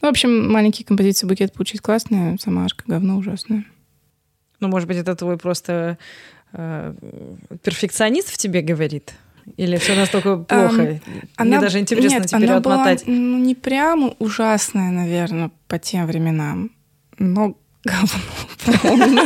Ну, 0.00 0.08
в 0.08 0.10
общем, 0.10 0.50
маленькие 0.50 0.86
композиции 0.86 1.26
букет 1.26 1.52
получить 1.52 1.80
классные. 1.80 2.38
Сама 2.38 2.64
арка 2.64 2.84
говно 2.86 3.18
ужасная. 3.18 3.64
Ну, 4.60 4.68
может 4.68 4.86
быть, 4.86 4.96
это 4.96 5.16
твой 5.16 5.38
просто 5.38 5.98
э, 6.52 6.94
перфекционист 7.62 8.28
в 8.30 8.38
тебе 8.38 8.62
говорит? 8.62 9.14
Или 9.56 9.76
все 9.76 9.94
настолько 9.94 10.36
плохо? 10.36 10.72
Мне 10.72 11.00
она, 11.36 11.60
даже 11.60 11.78
интересно 11.78 12.08
нет, 12.08 12.26
теперь 12.26 12.46
она 12.46 12.56
отмотать. 12.58 13.06
Была, 13.06 13.16
ну, 13.16 13.38
не 13.38 13.54
прям 13.54 14.14
ужасная, 14.18 14.90
наверное, 14.90 15.50
по 15.68 15.78
тем 15.78 16.06
временам, 16.06 16.70
но 17.18 17.56
говно 17.84 19.24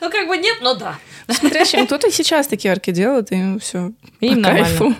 Ну, 0.00 0.10
как 0.10 0.26
бы 0.28 0.36
нет, 0.36 0.58
но 0.62 0.74
да. 0.74 0.98
Смотря 1.28 1.64
чем. 1.64 1.86
Кто-то 1.86 2.10
сейчас 2.10 2.48
такие 2.48 2.72
арки 2.72 2.90
делает, 2.90 3.30
и 3.30 3.58
все 3.60 3.92
Им 4.20 4.42
по 4.42 4.48
нормально. 4.50 4.96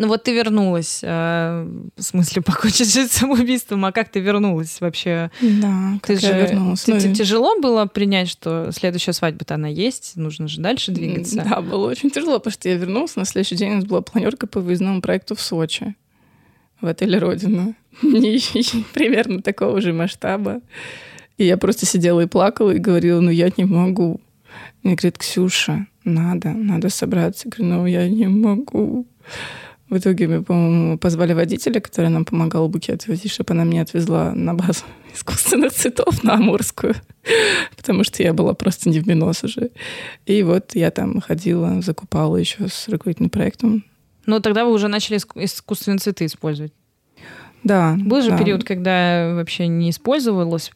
Ну 0.00 0.08
вот 0.08 0.22
ты 0.24 0.32
вернулась, 0.34 1.00
э, 1.02 1.68
в 1.96 2.02
смысле 2.02 2.40
покончить 2.46 2.92
жизнь 2.92 3.10
самоубийством, 3.12 3.84
а 3.84 3.92
как 3.92 4.08
ты 4.08 4.20
вернулась 4.20 4.80
вообще? 4.80 5.30
Да, 5.42 5.98
Ты 6.02 6.14
как 6.14 6.22
я 6.22 6.28
же, 6.32 6.40
вернулась. 6.46 6.82
ты- 6.84 6.92
Ну, 6.92 6.96
и- 6.98 7.14
тяжело 7.14 7.60
было 7.60 7.84
принять, 7.84 8.28
что 8.30 8.70
следующая 8.72 9.12
свадьба-то 9.12 9.54
она 9.56 9.68
есть, 9.68 10.16
нужно 10.16 10.48
же 10.48 10.60
дальше 10.60 10.90
двигаться? 10.92 11.36
Да, 11.44 11.60
было 11.60 11.86
очень 11.90 12.10
тяжело, 12.10 12.38
потому 12.38 12.52
что 12.52 12.68
я 12.70 12.76
вернулась, 12.76 13.14
на 13.16 13.24
следующий 13.26 13.56
день 13.56 13.72
у 13.72 13.74
нас 13.76 13.84
была 13.84 14.00
планерка 14.00 14.46
по 14.46 14.60
выездному 14.60 15.02
проекту 15.02 15.34
в 15.34 15.40
Сочи, 15.42 15.94
в 16.80 16.86
отеле 16.86 17.18
«Родина». 17.18 17.74
Примерно 18.94 19.42
такого 19.42 19.80
же 19.80 19.92
масштаба. 19.92 20.60
И 21.36 21.44
я 21.44 21.56
просто 21.56 21.84
сидела 21.86 22.20
и 22.22 22.26
плакала, 22.26 22.70
и 22.70 22.78
говорила, 22.78 23.20
ну 23.20 23.30
я 23.30 23.50
не 23.56 23.64
могу. 23.64 24.20
Мне 24.82 24.94
говорит, 24.94 25.18
Ксюша, 25.18 25.86
надо, 26.04 26.50
надо 26.50 26.88
собраться. 26.88 27.48
Я 27.48 27.50
говорю, 27.56 27.74
ну 27.74 27.86
я 27.86 28.08
не 28.08 28.28
могу. 28.28 29.06
В 29.90 29.98
итоге 29.98 30.28
мы, 30.28 30.44
по-моему, 30.44 30.98
позвали 30.98 31.32
водителя, 31.32 31.80
который 31.80 32.10
нам 32.10 32.24
помогал 32.24 32.68
букет 32.68 33.08
возить, 33.08 33.32
чтобы 33.32 33.54
она 33.54 33.64
меня 33.64 33.82
отвезла 33.82 34.32
на 34.32 34.54
базу 34.54 34.84
искусственных 35.14 35.72
цветов 35.72 36.22
на 36.22 36.34
Амурскую, 36.34 36.94
потому 37.76 38.04
что 38.04 38.22
я 38.22 38.32
была 38.32 38.54
просто 38.54 38.88
не 38.88 39.00
в 39.00 39.08
минус 39.08 39.42
уже. 39.42 39.70
И 40.26 40.44
вот 40.44 40.76
я 40.76 40.92
там 40.92 41.20
ходила, 41.20 41.82
закупала 41.82 42.36
еще 42.36 42.68
с 42.68 42.88
руководителем 42.88 43.30
проектом. 43.30 43.84
Но 44.26 44.38
тогда 44.38 44.64
вы 44.64 44.72
уже 44.72 44.86
начали 44.86 45.16
иску- 45.16 45.42
искусственные 45.42 45.98
цветы 45.98 46.26
использовать. 46.26 46.72
Да. 47.62 47.96
Был 47.98 48.22
же 48.22 48.30
да. 48.30 48.38
период, 48.38 48.64
когда 48.64 49.32
вообще 49.34 49.66
не 49.66 49.90
использовалось 49.90 50.72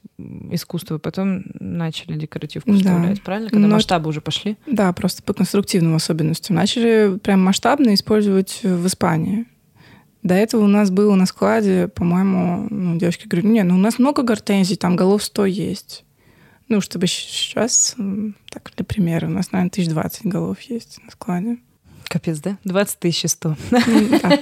искусство, 0.51 0.99
потом 0.99 1.45
начали 1.59 2.17
декоративку 2.19 2.71
Да. 2.73 2.77
вставлять, 2.77 3.23
правильно? 3.23 3.51
Когда 3.51 3.67
Но 3.67 3.75
масштабы 3.75 4.09
уже 4.11 4.21
пошли. 4.21 4.57
Да, 4.67 4.93
просто 4.93 5.23
по 5.23 5.33
конструктивным 5.33 5.95
особенностям. 5.95 6.57
Начали 6.57 7.19
прям 7.19 7.43
масштабно 7.43 7.95
использовать 7.95 8.61
в 8.63 8.87
Испании. 8.87 9.47
До 10.23 10.35
этого 10.35 10.65
у 10.65 10.69
нас 10.69 10.91
было 10.91 11.15
на 11.15 11.27
складе, 11.27 11.89
по-моему, 11.89 12.67
ну, 12.71 12.97
девочки 12.97 13.29
говорят, 13.29 13.51
не, 13.51 13.63
ну 13.63 13.75
у 13.75 13.79
нас 13.79 13.99
много 13.99 14.23
гортензий, 14.23 14.77
там 14.77 14.97
голов 14.97 15.23
100 15.23 15.45
есть. 15.47 16.05
Ну, 16.69 16.81
чтобы 16.81 17.07
сейчас, 17.09 17.95
так, 18.49 18.73
для 18.75 18.87
примера, 18.87 19.27
у 19.27 19.31
нас, 19.31 19.53
наверное, 19.53 19.69
1020 19.69 20.25
голов 20.27 20.61
есть 20.63 20.99
на 21.05 21.11
складе. 21.11 21.59
Капец, 22.05 22.41
да? 22.41 22.57
20 22.65 22.99
тысяч 23.01 23.31
100. 23.31 23.49
М, 23.51 23.57
да. 24.23 24.39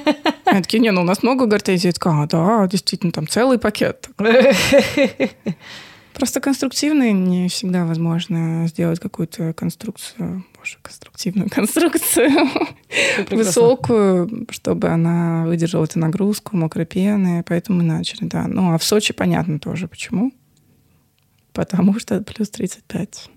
Они 0.52 0.60
такие, 0.62 0.80
не, 0.80 0.90
ну 0.90 1.00
у 1.00 1.04
нас 1.04 1.22
много 1.22 1.46
гортензий. 1.46 1.88
Я 1.88 1.92
такая, 1.94 2.24
а, 2.24 2.26
да, 2.26 2.66
действительно, 2.66 3.10
там 3.10 3.26
целый 3.26 3.58
пакет. 3.58 4.10
Просто 6.12 6.40
конструктивно 6.42 7.10
не 7.10 7.48
всегда 7.48 7.86
возможно 7.86 8.66
сделать 8.68 9.00
какую-то 9.00 9.54
конструкцию, 9.54 10.44
боже, 10.58 10.76
конструктивную 10.82 11.48
конструкцию, 11.48 12.30
высокую, 13.30 14.46
чтобы 14.50 14.88
она 14.88 15.46
выдержала 15.46 15.84
эту 15.84 15.98
нагрузку, 16.00 16.54
мокрой 16.54 16.84
пены, 16.84 17.42
поэтому 17.48 17.78
мы 17.78 17.84
начали, 17.84 18.26
да. 18.26 18.46
Ну, 18.46 18.74
а 18.74 18.78
в 18.78 18.84
Сочи 18.84 19.14
понятно 19.14 19.58
тоже, 19.58 19.88
почему. 19.88 20.32
Потому 21.54 21.98
что 21.98 22.20
плюс 22.20 22.50
35. 22.50 23.30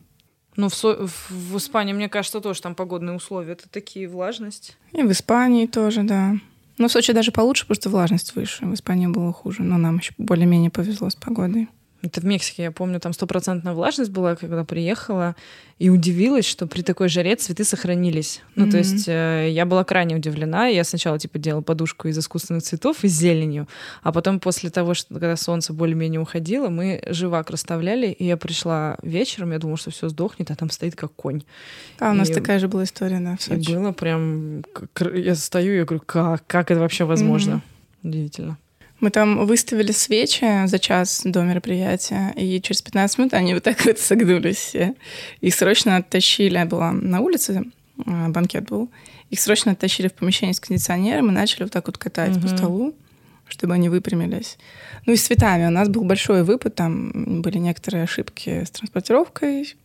Ну, 0.57 0.67
в, 0.67 0.75
Со- 0.75 1.07
в 1.29 1.55
Испании, 1.55 1.93
мне 1.93 2.09
кажется, 2.09 2.41
тоже 2.41 2.61
там 2.61 2.75
погодные 2.75 3.15
условия. 3.15 3.53
Это 3.53 3.69
такие 3.69 4.09
влажность. 4.09 4.75
И 4.91 5.01
в 5.01 5.11
Испании 5.13 5.65
тоже, 5.65 6.03
да. 6.03 6.35
Но 6.77 6.87
в 6.87 6.91
Сочи 6.91 7.13
даже 7.13 7.31
получше, 7.31 7.63
потому 7.63 7.75
что 7.75 7.89
влажность 7.89 8.35
выше. 8.35 8.65
В 8.65 8.73
Испании 8.73 9.07
было 9.07 9.31
хуже, 9.31 9.63
но 9.63 9.77
нам 9.77 9.97
еще 9.97 10.13
более-менее 10.17 10.69
повезло 10.69 11.09
с 11.09 11.15
погодой. 11.15 11.69
Это 12.05 12.21
в 12.21 12.23
Мексике, 12.23 12.63
я 12.63 12.71
помню, 12.71 12.99
там 12.99 13.13
стопроцентная 13.13 13.73
влажность 13.73 14.11
была, 14.11 14.35
когда 14.35 14.63
приехала, 14.63 15.35
и 15.79 15.89
удивилась, 15.89 16.45
что 16.45 16.67
при 16.67 16.83
такой 16.83 17.09
жаре 17.09 17.35
цветы 17.35 17.63
сохранились. 17.63 18.41
Ну, 18.53 18.69
то 18.69 18.77
есть 18.77 19.07
э, 19.07 19.49
я 19.49 19.65
была 19.65 19.83
крайне 19.83 20.15
удивлена. 20.15 20.67
Я 20.67 20.83
сначала, 20.83 21.17
типа, 21.17 21.39
делала 21.39 21.61
подушку 21.63 22.07
из 22.07 22.17
искусственных 22.17 22.61
цветов 22.61 23.03
и 23.03 23.07
с 23.07 23.11
зеленью, 23.13 23.67
а 24.03 24.11
потом 24.11 24.39
после 24.39 24.69
того, 24.69 24.93
что 24.93 25.15
когда 25.15 25.35
солнце 25.35 25.73
более-менее 25.73 26.21
уходило, 26.21 26.69
мы 26.69 27.01
живак 27.07 27.49
расставляли, 27.49 28.07
и 28.07 28.23
я 28.23 28.37
пришла 28.37 28.97
вечером, 29.01 29.51
я 29.51 29.57
думала, 29.57 29.77
что 29.77 29.89
все 29.89 30.07
сдохнет, 30.07 30.51
а 30.51 30.55
там 30.55 30.69
стоит 30.69 30.95
как 30.95 31.11
конь. 31.13 31.41
А 31.99 32.11
у 32.11 32.13
нас 32.13 32.29
И- 32.29 32.33
такая 32.33 32.59
же 32.59 32.67
была 32.67 32.83
история, 32.83 33.19
да, 33.19 33.35
в 33.35 33.39
И 33.39 33.55
Сочи. 33.55 33.71
было 33.73 33.91
прям... 33.93 34.63
Я 35.15 35.33
стою, 35.33 35.73
я 35.75 35.85
говорю, 35.85 36.03
как? 36.05 36.45
Как 36.45 36.69
это 36.69 36.79
вообще 36.79 37.03
возможно? 37.05 37.63
Удивительно. 38.03 38.59
Мы 39.01 39.09
там 39.09 39.45
выставили 39.45 39.91
свечи 39.91 40.65
за 40.67 40.79
час 40.79 41.21
до 41.25 41.41
мероприятия, 41.43 42.33
и 42.37 42.61
через 42.61 42.81
15 42.81 43.17
минут 43.17 43.33
они 43.33 43.53
вот 43.53 43.63
так 43.63 43.85
вот 43.85 43.99
согнулись 43.99 44.55
все. 44.57 44.95
Их 45.41 45.53
срочно 45.53 45.97
оттащили, 45.97 46.55
я 46.57 46.65
была 46.65 46.91
на 46.93 47.19
улице, 47.19 47.63
а, 48.05 48.29
банкет 48.29 48.69
был, 48.69 48.89
их 49.29 49.39
срочно 49.39 49.73
оттащили 49.73 50.07
в 50.07 50.13
помещение 50.13 50.53
с 50.53 50.59
кондиционером 50.59 51.29
и 51.29 51.31
начали 51.33 51.63
вот 51.63 51.71
так 51.73 51.87
вот 51.87 51.97
катать 51.97 52.33
по 52.35 52.47
Мгм. 52.47 52.57
столу, 52.57 52.95
чтобы 53.47 53.73
они 53.73 53.89
выпрямились. 53.89 54.57
Ну 55.05 55.13
и 55.13 55.17
с 55.17 55.25
цветами. 55.25 55.67
У 55.67 55.71
нас 55.71 55.89
был 55.89 56.03
большой 56.03 56.43
выпад, 56.43 56.75
там 56.75 57.41
были 57.41 57.57
некоторые 57.57 58.03
ошибки 58.05 58.63
с 58.63 58.69
транспортировкой 58.71 59.75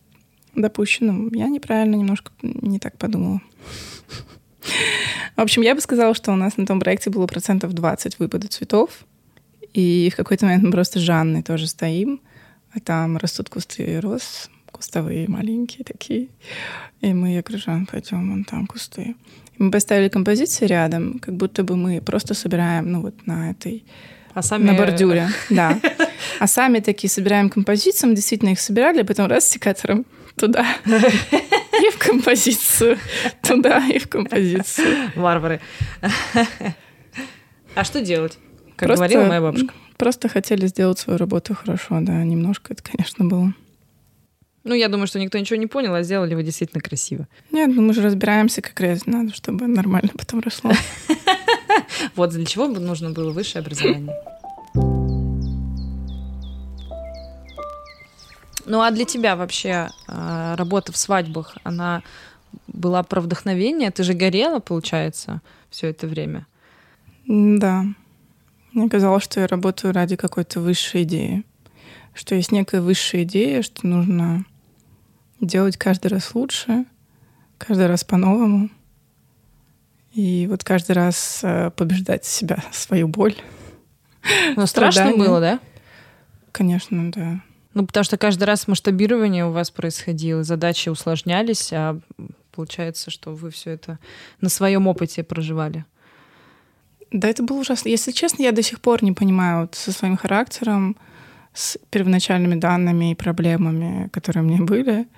допущены. 0.54 1.12
Ну, 1.12 1.30
Я 1.34 1.48
неправильно 1.48 1.96
немножко 1.96 2.30
не 2.42 2.78
так 2.78 2.96
подумала. 2.96 3.40
В 5.36 5.40
общем, 5.40 5.62
я 5.62 5.74
бы 5.74 5.80
сказала, 5.80 6.14
что 6.14 6.32
у 6.32 6.36
нас 6.36 6.56
на 6.56 6.66
том 6.66 6.80
проекте 6.80 7.10
было 7.10 7.26
процентов 7.26 7.72
20 7.72 8.18
выпада 8.18 8.48
цветов. 8.48 9.04
И 9.72 10.10
в 10.12 10.16
какой-то 10.16 10.46
момент 10.46 10.64
мы 10.64 10.72
просто 10.72 10.98
с 10.98 11.02
Жанной 11.02 11.42
тоже 11.42 11.68
стоим, 11.68 12.20
а 12.74 12.80
там 12.80 13.16
растут 13.16 13.48
кусты 13.48 14.00
роз, 14.00 14.50
кустовые 14.70 15.28
маленькие 15.28 15.84
такие. 15.84 16.28
И 17.00 17.12
мы, 17.12 17.34
я 17.34 17.42
говорю, 17.42 17.62
Жан, 17.62 17.86
пойдем, 17.86 18.30
вон 18.30 18.44
там 18.44 18.66
кусты. 18.66 19.14
И 19.58 19.62
мы 19.62 19.70
поставили 19.70 20.08
композиции 20.08 20.66
рядом, 20.66 21.18
как 21.20 21.34
будто 21.34 21.62
бы 21.62 21.76
мы 21.76 22.00
просто 22.00 22.34
собираем, 22.34 22.90
ну 22.90 23.00
вот 23.00 23.26
на 23.26 23.50
этой, 23.50 23.84
А 24.34 24.42
сами... 24.42 24.64
на 24.64 24.74
бордюре, 24.74 25.28
да. 25.50 25.78
А 26.40 26.46
сами 26.46 26.80
такие 26.80 27.10
собираем 27.10 27.48
композиции, 27.48 28.06
мы 28.06 28.14
действительно 28.14 28.50
их 28.50 28.60
собирали, 28.60 29.02
а 29.02 29.04
потом 29.04 29.26
раз 29.26 29.48
секатором 29.48 30.04
туда 30.40 30.66
и 30.86 31.90
в 31.90 31.98
композицию, 31.98 32.98
туда 33.42 33.86
и 33.88 33.98
в 33.98 34.08
композицию. 34.08 35.12
Варвары. 35.14 35.60
А 37.74 37.84
что 37.84 38.00
делать? 38.00 38.38
Как 38.76 38.88
Просто- 38.88 39.04
говорила 39.04 39.24
моя 39.26 39.40
бабушка. 39.40 39.74
Просто 39.96 40.28
хотели 40.28 40.66
сделать 40.66 40.98
свою 40.98 41.18
работу 41.18 41.54
хорошо, 41.54 41.98
да, 42.00 42.24
немножко 42.24 42.72
это, 42.72 42.82
конечно, 42.82 43.24
было. 43.26 43.52
Ну, 44.64 44.74
я 44.74 44.88
думаю, 44.88 45.06
что 45.06 45.18
никто 45.18 45.38
ничего 45.38 45.58
не 45.58 45.66
понял, 45.66 45.94
а 45.94 46.02
сделали 46.02 46.34
вы 46.34 46.42
действительно 46.42 46.80
красиво. 46.82 47.26
Нет, 47.50 47.70
ну 47.74 47.82
мы 47.82 47.92
же 47.92 48.02
разбираемся, 48.02 48.62
как 48.62 48.78
резать 48.80 49.06
надо, 49.06 49.34
чтобы 49.34 49.66
нормально 49.66 50.10
потом 50.16 50.40
росло. 50.40 50.72
Вот 52.16 52.30
для 52.30 52.46
чего 52.46 52.66
нужно 52.66 53.10
было 53.10 53.30
высшее 53.30 53.60
образование. 53.60 54.14
Ну 58.70 58.82
а 58.82 58.92
для 58.92 59.04
тебя 59.04 59.34
вообще 59.34 59.90
а, 60.06 60.54
работа 60.54 60.92
в 60.92 60.96
свадьбах, 60.96 61.56
она 61.64 62.04
была 62.68 63.02
про 63.02 63.20
вдохновение? 63.20 63.90
Ты 63.90 64.04
же 64.04 64.14
горела, 64.14 64.60
получается, 64.60 65.42
все 65.70 65.88
это 65.88 66.06
время. 66.06 66.46
Да. 67.26 67.84
Мне 68.70 68.88
казалось, 68.88 69.24
что 69.24 69.40
я 69.40 69.48
работаю 69.48 69.92
ради 69.92 70.14
какой-то 70.14 70.60
высшей 70.60 71.02
идеи. 71.02 71.42
Что 72.14 72.36
есть 72.36 72.52
некая 72.52 72.80
высшая 72.80 73.24
идея, 73.24 73.62
что 73.62 73.88
нужно 73.88 74.44
делать 75.40 75.76
каждый 75.76 76.06
раз 76.06 76.32
лучше, 76.36 76.84
каждый 77.58 77.88
раз 77.88 78.04
по-новому. 78.04 78.70
И 80.12 80.46
вот 80.46 80.62
каждый 80.62 80.92
раз 80.92 81.40
э, 81.42 81.72
побеждать 81.72 82.24
себя, 82.24 82.62
свою 82.70 83.08
боль. 83.08 83.34
Но 84.54 84.66
страшно 84.66 85.02
Страдания. 85.02 85.24
было, 85.24 85.40
да? 85.40 85.60
Конечно, 86.52 87.10
да. 87.10 87.40
Ну, 87.74 87.86
потому 87.86 88.04
что 88.04 88.16
каждый 88.16 88.44
раз 88.44 88.66
масштабирование 88.66 89.46
у 89.46 89.52
вас 89.52 89.70
происходило, 89.70 90.42
задачи 90.42 90.88
усложнялись, 90.88 91.72
а 91.72 91.98
получается, 92.52 93.10
что 93.10 93.34
вы 93.34 93.50
все 93.50 93.70
это 93.70 93.98
на 94.40 94.48
своем 94.48 94.88
опыте 94.88 95.22
проживали. 95.22 95.84
Да, 97.12 97.28
это 97.28 97.42
было 97.42 97.60
ужасно. 97.60 97.88
Если 97.88 98.12
честно, 98.12 98.42
я 98.42 98.52
до 98.52 98.62
сих 98.62 98.80
пор 98.80 99.02
не 99.02 99.12
понимаю 99.12 99.62
вот 99.62 99.74
со 99.74 99.92
своим 99.92 100.16
характером, 100.16 100.96
с 101.52 101.78
первоначальными 101.90 102.54
данными 102.54 103.12
и 103.12 103.16
проблемами, 103.16 104.08
которые 104.12 104.44
у 104.44 104.46
меня 104.46 104.62
были. 104.62 105.08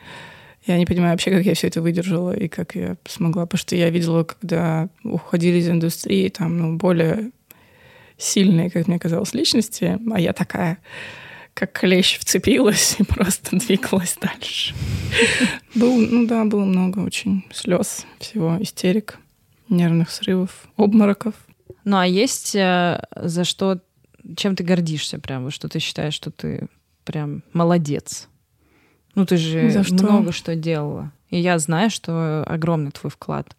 Я 0.65 0.79
не 0.79 0.87
понимаю 0.87 1.13
вообще, 1.13 1.31
как 1.31 1.45
я 1.45 1.55
все 1.55 1.67
это 1.67 1.83
выдержала 1.83 2.35
и 2.35 2.49
как 2.49 2.75
я 2.75 2.97
смогла. 3.07 3.47
Потому 3.47 3.59
что 3.59 3.77
я 3.77 3.91
видела, 3.91 4.25
когда 4.25 4.89
уходили 5.05 5.59
из 5.59 5.69
индустрии, 5.69 6.29
там, 6.29 6.57
ну, 6.59 6.77
более 6.77 7.31
сильные, 8.17 8.71
как 8.71 8.89
мне 8.89 8.99
казалось, 8.99 9.35
личности, 9.35 9.99
а 10.11 10.21
я 10.21 10.33
такая, 10.33 10.79
как 11.55 11.73
клещ 11.73 12.19
вцепилась 12.19 12.97
и 12.99 13.05
просто 13.05 13.57
двигалась 13.57 14.17
дальше. 14.21 14.75
Был, 15.75 15.97
ну 15.99 16.27
да, 16.27 16.45
было 16.45 16.65
много 16.65 17.01
очень 17.01 17.45
слез, 17.53 18.07
всего 18.19 18.57
истерик, 18.61 19.19
нервных 19.69 20.11
срывов, 20.11 20.67
обмороков. 20.77 21.35
Ну, 21.85 21.99
а 21.99 22.07
есть 22.07 22.55
э, 22.55 23.03
за 23.17 23.45
что, 23.45 23.81
чем 24.37 24.55
ты 24.57 24.65
гордишься 24.65 25.19
прям, 25.19 25.51
что 25.51 25.69
ты 25.69 25.79
считаешь, 25.81 26.15
что 26.15 26.31
ты 26.31 26.69
прям 27.05 27.43
молодец? 27.53 28.29
Ну, 29.15 29.27
ты 29.27 29.37
же 29.37 29.71
За 29.71 29.83
что? 29.83 29.95
много 29.95 30.33
что 30.33 30.55
делала. 30.55 31.13
И 31.29 31.39
я 31.39 31.59
знаю, 31.59 31.91
что 31.91 32.45
огромный 32.45 32.93
твой 32.93 33.11
вклад 33.11 33.57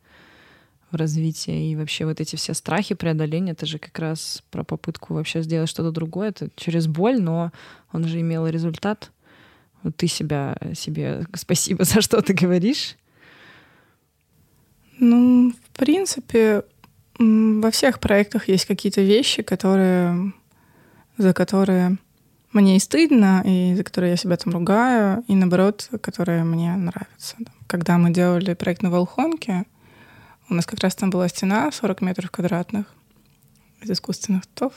в 0.93 0.95
развитие. 0.95 1.71
И 1.71 1.75
вообще 1.75 2.05
вот 2.05 2.21
эти 2.21 2.35
все 2.35 2.53
страхи, 2.53 2.95
преодоления, 2.95 3.51
это 3.51 3.65
же 3.65 3.79
как 3.79 3.97
раз 3.99 4.43
про 4.51 4.63
попытку 4.63 5.15
вообще 5.15 5.41
сделать 5.41 5.69
что-то 5.69 5.91
другое. 5.91 6.29
Это 6.29 6.49
через 6.55 6.87
боль, 6.87 7.19
но 7.19 7.51
он 7.91 8.05
же 8.07 8.21
имел 8.21 8.47
результат. 8.47 9.11
Вот 9.81 9.95
ты 9.97 10.07
себя, 10.07 10.55
себе 10.73 11.25
спасибо 11.33 11.83
за 11.83 12.01
что 12.01 12.21
ты 12.21 12.33
говоришь. 12.33 12.95
Ну, 14.99 15.51
в 15.51 15.77
принципе, 15.77 16.63
во 17.19 17.71
всех 17.71 17.99
проектах 17.99 18.47
есть 18.47 18.65
какие-то 18.65 19.01
вещи, 19.01 19.41
которые, 19.41 20.33
за 21.17 21.33
которые 21.33 21.97
мне 22.53 22.77
и 22.77 22.79
стыдно, 22.79 23.41
и 23.43 23.73
за 23.75 23.83
которые 23.83 24.11
я 24.11 24.17
себя 24.17 24.37
там 24.37 24.53
ругаю, 24.53 25.23
и 25.27 25.35
наоборот, 25.35 25.89
которые 26.01 26.43
мне 26.43 26.75
нравятся. 26.75 27.35
Когда 27.67 27.97
мы 27.97 28.11
делали 28.11 28.53
проект 28.53 28.83
на 28.83 28.91
Волхонке, 28.91 29.65
у 30.53 30.55
нас 30.55 30.67
как 30.67 30.79
раз 30.81 30.95
там 30.95 31.09
была 31.09 31.27
стена 31.27 31.71
40 31.71 32.01
метров 32.01 32.29
квадратных 32.29 32.85
из 33.81 33.89
искусственных 33.89 34.45
цветов. 34.45 34.73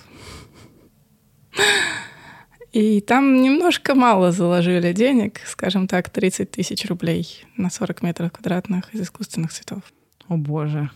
И 2.72 3.00
там 3.02 3.42
немножко 3.42 3.94
мало 3.94 4.32
заложили 4.32 4.92
денег, 4.92 5.40
скажем 5.46 5.86
так, 5.86 6.08
30 6.08 6.50
тысяч 6.50 6.86
рублей 6.86 7.44
на 7.58 7.70
40 7.70 8.02
метров 8.02 8.32
квадратных 8.32 8.92
из 8.94 9.02
искусственных 9.02 9.52
цветов. 9.52 9.82
О 10.28 10.36
боже. 10.36 10.90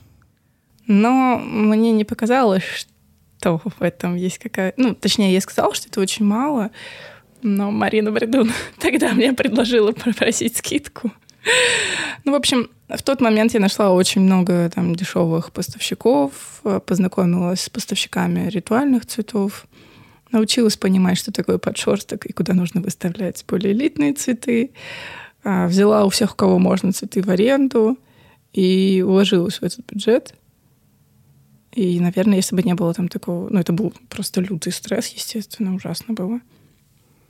Но 0.86 1.38
мне 1.38 1.92
не 1.92 2.04
показалось, 2.04 2.64
что 2.64 3.60
в 3.62 3.82
этом 3.82 4.16
есть 4.16 4.38
какая... 4.38 4.72
Ну, 4.78 4.94
точнее, 4.94 5.32
я 5.32 5.42
сказала, 5.42 5.74
что 5.74 5.88
это 5.88 6.00
очень 6.00 6.24
мало, 6.24 6.70
но 7.42 7.70
Марина 7.70 8.10
Бредун 8.12 8.50
тогда 8.78 9.12
мне 9.12 9.34
предложила 9.34 9.92
попросить 9.92 10.56
скидку. 10.56 11.12
Ну, 12.24 12.32
в 12.32 12.34
общем, 12.34 12.68
в 12.88 13.02
тот 13.02 13.20
момент 13.20 13.54
я 13.54 13.60
нашла 13.60 13.90
очень 13.92 14.20
много 14.20 14.70
там 14.74 14.94
дешевых 14.94 15.52
поставщиков, 15.52 16.60
э, 16.64 16.80
познакомилась 16.84 17.62
с 17.62 17.70
поставщиками 17.70 18.48
ритуальных 18.50 19.06
цветов, 19.06 19.66
научилась 20.30 20.76
понимать, 20.76 21.18
что 21.18 21.32
такое 21.32 21.58
подшерсток 21.58 22.26
и 22.26 22.32
куда 22.32 22.52
нужно 22.52 22.80
выставлять 22.80 23.44
более 23.48 23.72
элитные 23.72 24.12
цветы, 24.12 24.72
а, 25.42 25.66
взяла 25.66 26.04
у 26.04 26.10
всех, 26.10 26.32
у 26.32 26.36
кого 26.36 26.58
можно, 26.58 26.92
цветы 26.92 27.22
в 27.22 27.30
аренду 27.30 27.98
и 28.52 29.02
уложилась 29.06 29.60
в 29.60 29.62
этот 29.62 29.86
бюджет. 29.86 30.34
И, 31.72 32.00
наверное, 32.00 32.36
если 32.36 32.56
бы 32.56 32.62
не 32.62 32.74
было 32.74 32.92
там 32.92 33.08
такого... 33.08 33.48
Ну, 33.48 33.58
это 33.58 33.72
был 33.72 33.94
просто 34.08 34.40
лютый 34.40 34.72
стресс, 34.72 35.06
естественно, 35.08 35.74
ужасно 35.74 36.14
было. 36.14 36.40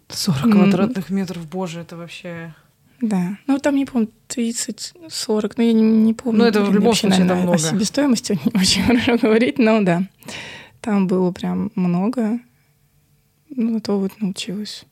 40 0.08 0.44
М. 0.44 0.52
квадратных 0.52 1.10
метров, 1.10 1.46
боже, 1.48 1.80
это 1.80 1.96
вообще... 1.96 2.54
Да. 3.00 3.38
Ну, 3.46 3.58
там, 3.58 3.76
не 3.76 3.86
помню, 3.86 4.10
30-40, 4.28 5.52
ну, 5.56 5.64
я 5.64 5.72
не, 5.72 5.82
не 5.82 6.14
помню. 6.14 6.40
Ну, 6.40 6.44
это 6.44 6.62
в 6.62 6.74
любом 6.74 6.94
случае, 6.94 7.24
это 7.24 7.34
много. 7.34 7.54
О 7.54 7.58
себестоимости 7.58 8.32
не 8.44 8.60
очень 8.60 8.82
хорошо 8.82 9.16
говорить, 9.16 9.58
но 9.58 9.80
да. 9.82 10.02
Там 10.80 11.06
было 11.06 11.32
прям 11.32 11.70
много. 11.74 12.40
Ну, 13.48 13.70
на 13.72 13.80
то 13.80 13.98
вот 13.98 14.20
научилась. 14.20 14.84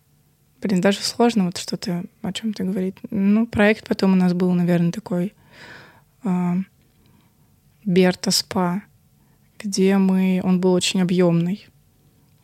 Блин, 0.61 0.81
даже 0.81 1.01
сложно 1.01 1.45
вот 1.45 1.59
что-то 1.59 2.05
о 2.23 2.33
чем 2.33 2.53
то 2.53 2.65
говорить. 2.65 2.97
Ну, 3.11 3.47
проект 3.47 3.87
потом 3.87 4.15
у 4.15 4.17
нас 4.17 4.33
был, 4.33 4.53
наверное, 4.53 4.91
такой 4.91 5.35
а, 6.25 6.57
Берта 7.85 8.31
Спа, 8.31 8.83
где 9.59 9.99
мы... 9.99 10.41
Он 10.43 10.61
был 10.61 10.73
очень 10.73 11.01
объемный. 11.01 11.69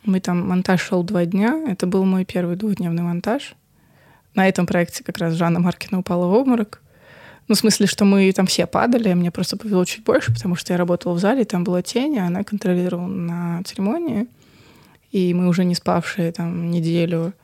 Мы 0.05 0.21
там 0.21 0.47
монтаж 0.47 0.81
шел 0.81 1.03
два 1.03 1.25
дня. 1.25 1.65
Это 1.67 1.87
был 1.87 2.05
мой 2.05 2.25
первый 2.25 2.57
двухдневный 2.57 3.03
монтаж. 3.03 3.57
На 4.35 4.49
этом 4.49 4.66
проекте 4.66 5.05
как 5.05 5.18
раз 5.18 5.35
Жанна 5.35 5.61
Маркина 5.61 6.01
упала 6.01 6.26
в 6.26 6.32
обморок. 6.32 6.80
Ну, 7.47 7.55
в 7.55 7.59
смысле, 7.59 7.87
что 7.87 8.05
мы 8.05 8.32
там 8.32 8.47
все 8.47 8.66
падали, 8.66 9.12
мне 9.12 9.30
просто 9.30 9.57
повезло 9.57 9.85
чуть 9.85 10.03
больше, 10.03 10.32
потому 10.32 10.57
что 10.57 10.72
я 10.72 10.78
работала 10.78 11.12
в 11.12 11.18
зале, 11.18 11.45
там 11.45 11.62
была 11.62 11.82
тень, 11.82 12.18
а 12.18 12.26
она 12.26 12.43
контролировала 12.43 13.07
на 13.07 13.62
церемонии. 13.64 14.26
И 15.12 15.35
мы 15.35 15.49
уже 15.49 15.64
не 15.64 15.74
спавшие 15.74 16.32
там 16.32 16.70
неделю, 16.70 17.35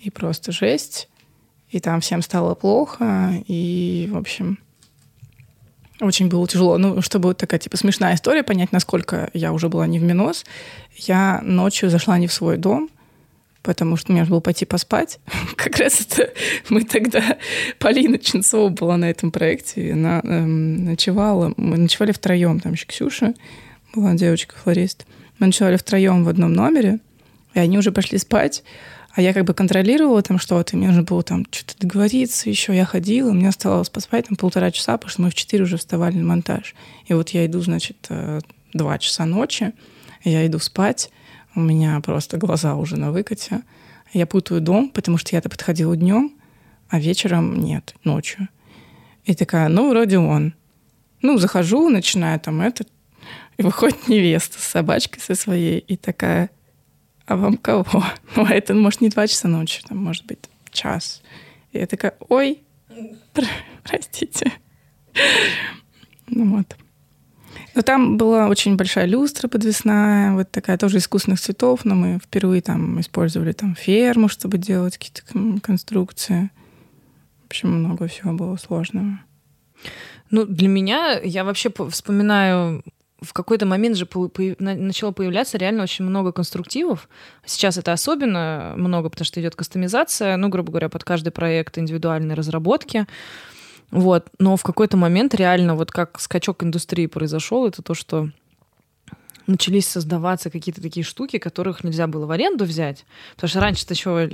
и 0.00 0.10
просто 0.10 0.52
жесть. 0.52 1.08
И 1.70 1.78
там 1.78 2.00
всем 2.00 2.22
стало 2.22 2.54
плохо, 2.56 3.32
и, 3.46 4.08
в 4.10 4.16
общем, 4.16 4.58
очень 6.00 6.28
было 6.28 6.48
тяжело. 6.48 6.78
Ну, 6.78 7.00
чтобы 7.00 7.28
вот 7.28 7.36
такая, 7.36 7.60
типа, 7.60 7.76
смешная 7.76 8.16
история, 8.16 8.42
понять, 8.42 8.72
насколько 8.72 9.30
я 9.34 9.52
уже 9.52 9.68
была 9.68 9.86
не 9.86 10.00
в 10.00 10.02
минус, 10.02 10.44
я 10.96 11.40
ночью 11.44 11.88
зашла 11.88 12.18
не 12.18 12.26
в 12.26 12.32
свой 12.32 12.56
дом, 12.56 12.90
потому 13.62 13.96
что 13.96 14.12
мне 14.12 14.22
нужно 14.22 14.34
было 14.34 14.40
пойти 14.40 14.64
поспать. 14.64 15.18
Как 15.56 15.76
раз 15.78 16.00
это 16.00 16.32
мы 16.68 16.84
тогда... 16.84 17.38
Полина 17.78 18.18
Ченцова 18.18 18.68
была 18.68 18.96
на 18.96 19.10
этом 19.10 19.30
проекте, 19.30 19.92
она 19.92 20.20
эм, 20.24 20.84
ночевала. 20.84 21.52
Мы 21.56 21.78
ночевали 21.78 22.12
втроем, 22.12 22.60
там 22.60 22.72
еще 22.72 22.86
Ксюша 22.86 23.34
была 23.94 24.14
девочка-флорист. 24.14 25.06
Мы 25.38 25.46
ночевали 25.48 25.76
втроем 25.76 26.24
в 26.24 26.28
одном 26.28 26.52
номере, 26.52 27.00
и 27.54 27.58
они 27.58 27.78
уже 27.78 27.92
пошли 27.92 28.18
спать, 28.18 28.62
а 29.12 29.22
я 29.22 29.32
как 29.32 29.44
бы 29.44 29.54
контролировала 29.54 30.22
там 30.22 30.38
что-то, 30.38 30.76
мне 30.76 30.86
нужно 30.86 31.02
было 31.02 31.22
там 31.22 31.44
что-то 31.50 31.74
договориться 31.80 32.48
еще. 32.48 32.74
Я 32.74 32.84
ходила, 32.84 33.32
мне 33.32 33.48
оставалось 33.48 33.90
поспать 33.90 34.28
там 34.28 34.36
полтора 34.36 34.70
часа, 34.70 34.96
потому 34.96 35.10
что 35.10 35.22
мы 35.22 35.30
в 35.30 35.34
четыре 35.34 35.64
уже 35.64 35.76
вставали 35.78 36.16
на 36.16 36.24
монтаж. 36.24 36.74
И 37.06 37.14
вот 37.14 37.30
я 37.30 37.44
иду, 37.46 37.60
значит, 37.60 37.96
э, 38.08 38.40
два 38.72 38.98
часа 38.98 39.24
ночи, 39.24 39.72
я 40.22 40.46
иду 40.46 40.58
спать, 40.60 41.10
у 41.54 41.60
меня 41.60 42.00
просто 42.00 42.36
глаза 42.36 42.74
уже 42.76 42.96
на 42.96 43.12
выкате. 43.12 43.62
Я 44.12 44.26
путаю 44.26 44.60
дом, 44.60 44.90
потому 44.90 45.18
что 45.18 45.34
я-то 45.34 45.48
подходила 45.48 45.96
днем, 45.96 46.32
а 46.88 46.98
вечером 46.98 47.60
нет, 47.60 47.94
ночью. 48.04 48.48
И 49.24 49.34
такая, 49.34 49.68
ну, 49.68 49.90
вроде 49.90 50.18
он. 50.18 50.54
Ну, 51.22 51.38
захожу, 51.38 51.88
начинаю 51.88 52.40
там 52.40 52.60
это, 52.60 52.84
и 53.58 53.62
выходит 53.62 54.08
невеста 54.08 54.58
с 54.58 54.64
собачкой 54.64 55.20
со 55.22 55.34
своей, 55.34 55.78
и 55.78 55.96
такая, 55.96 56.50
а 57.26 57.36
вам 57.36 57.56
кого? 57.56 57.84
Ну, 58.36 58.46
а 58.46 58.54
это, 58.54 58.74
может, 58.74 59.00
не 59.00 59.08
два 59.10 59.26
часа 59.26 59.48
ночи, 59.48 59.82
там, 59.86 59.98
может 59.98 60.24
быть, 60.26 60.48
час. 60.70 61.22
И 61.72 61.78
я 61.78 61.86
такая, 61.86 62.14
ой, 62.28 62.60
пр- 63.34 63.44
простите. 63.84 64.52
Ну 66.28 66.56
вот. 66.56 66.76
Но 67.74 67.82
там 67.82 68.16
была 68.16 68.48
очень 68.48 68.76
большая 68.76 69.06
люстра 69.06 69.48
подвесная, 69.48 70.32
вот 70.32 70.50
такая 70.50 70.76
тоже 70.78 70.98
искусственных 70.98 71.40
цветов, 71.40 71.84
но 71.84 71.94
мы 71.94 72.18
впервые 72.18 72.62
там 72.62 73.00
использовали 73.00 73.52
там 73.52 73.74
ферму, 73.74 74.28
чтобы 74.28 74.58
делать 74.58 74.98
какие-то 74.98 75.22
кон- 75.30 75.60
конструкции. 75.60 76.50
В 77.44 77.46
общем, 77.46 77.70
много 77.72 78.06
всего 78.06 78.32
было 78.32 78.56
сложного. 78.56 79.20
Ну, 80.30 80.46
для 80.46 80.68
меня, 80.68 81.18
я 81.22 81.44
вообще 81.44 81.70
по- 81.70 81.90
вспоминаю, 81.90 82.84
в 83.20 83.32
какой-то 83.32 83.66
момент 83.66 83.96
же 83.96 84.08
начало 84.58 85.12
появляться 85.12 85.58
реально 85.58 85.82
очень 85.82 86.04
много 86.04 86.32
конструктивов. 86.32 87.08
Сейчас 87.44 87.76
это 87.76 87.92
особенно 87.92 88.74
много, 88.76 89.10
потому 89.10 89.26
что 89.26 89.40
идет 89.40 89.56
кастомизация, 89.56 90.36
ну, 90.36 90.48
грубо 90.48 90.70
говоря, 90.70 90.88
под 90.88 91.04
каждый 91.04 91.30
проект 91.30 91.78
индивидуальной 91.78 92.34
разработки. 92.34 93.06
Вот. 93.90 94.28
Но 94.38 94.56
в 94.56 94.62
какой-то 94.62 94.96
момент 94.96 95.34
реально 95.34 95.74
вот 95.74 95.90
как 95.90 96.20
скачок 96.20 96.62
индустрии 96.62 97.06
произошел, 97.06 97.66
это 97.66 97.82
то, 97.82 97.94
что 97.94 98.30
начались 99.46 99.88
создаваться 99.88 100.48
какие-то 100.48 100.80
такие 100.80 101.04
штуки, 101.04 101.38
которых 101.38 101.84
нельзя 101.84 102.06
было 102.06 102.26
в 102.26 102.30
аренду 102.30 102.64
взять. 102.64 103.04
Потому 103.34 103.48
что 103.48 103.60
раньше 103.60 103.86
ты 103.86 103.94
что, 103.94 104.28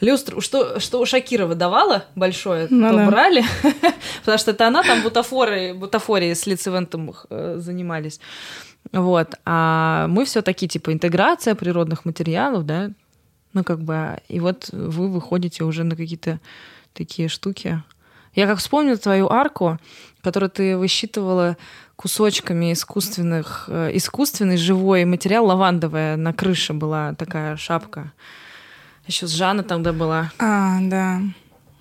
люстру, 0.00 0.40
что, 0.40 0.80
что 0.80 1.00
у 1.00 1.06
Шакирова 1.06 1.54
давала 1.54 2.06
большое, 2.16 2.66
Ну 2.70 2.90
то 2.90 2.96
да. 2.96 3.06
брали. 3.06 3.44
Потому 4.20 4.38
что 4.38 4.50
это 4.52 4.66
она 4.66 4.82
там 4.82 5.02
бутафорой, 5.02 5.74
бутафорией 5.74 6.34
с 6.34 6.46
лицевентом 6.46 7.14
э, 7.28 7.56
занимались. 7.58 8.18
Вот. 8.92 9.34
А 9.44 10.06
мы 10.08 10.24
все 10.24 10.42
таки 10.42 10.66
типа 10.66 10.92
интеграция 10.92 11.54
природных 11.54 12.04
материалов, 12.04 12.66
да, 12.66 12.90
ну 13.52 13.64
как 13.64 13.80
бы, 13.82 13.94
а, 13.94 14.20
и 14.28 14.40
вот 14.40 14.70
вы 14.72 15.08
выходите 15.08 15.64
уже 15.64 15.84
на 15.84 15.94
какие-то 15.94 16.40
такие 16.94 17.28
штуки. 17.28 17.82
Я 18.34 18.46
как 18.46 18.58
вспомнила 18.58 18.96
твою 18.96 19.30
арку, 19.30 19.78
которую 20.22 20.50
ты 20.50 20.76
высчитывала 20.76 21.56
кусочками 21.96 22.72
искусственных, 22.72 23.66
э, 23.68 23.90
искусственный 23.94 24.56
живой 24.56 25.04
материал, 25.04 25.46
лавандовая, 25.46 26.16
на 26.16 26.32
крыше 26.32 26.72
была 26.72 27.14
такая 27.14 27.56
шапка. 27.56 28.12
Еще 29.06 29.26
с 29.26 29.30
Жанна 29.30 29.62
тогда 29.62 29.92
была. 29.92 30.32
А, 30.38 30.78
да, 30.80 31.20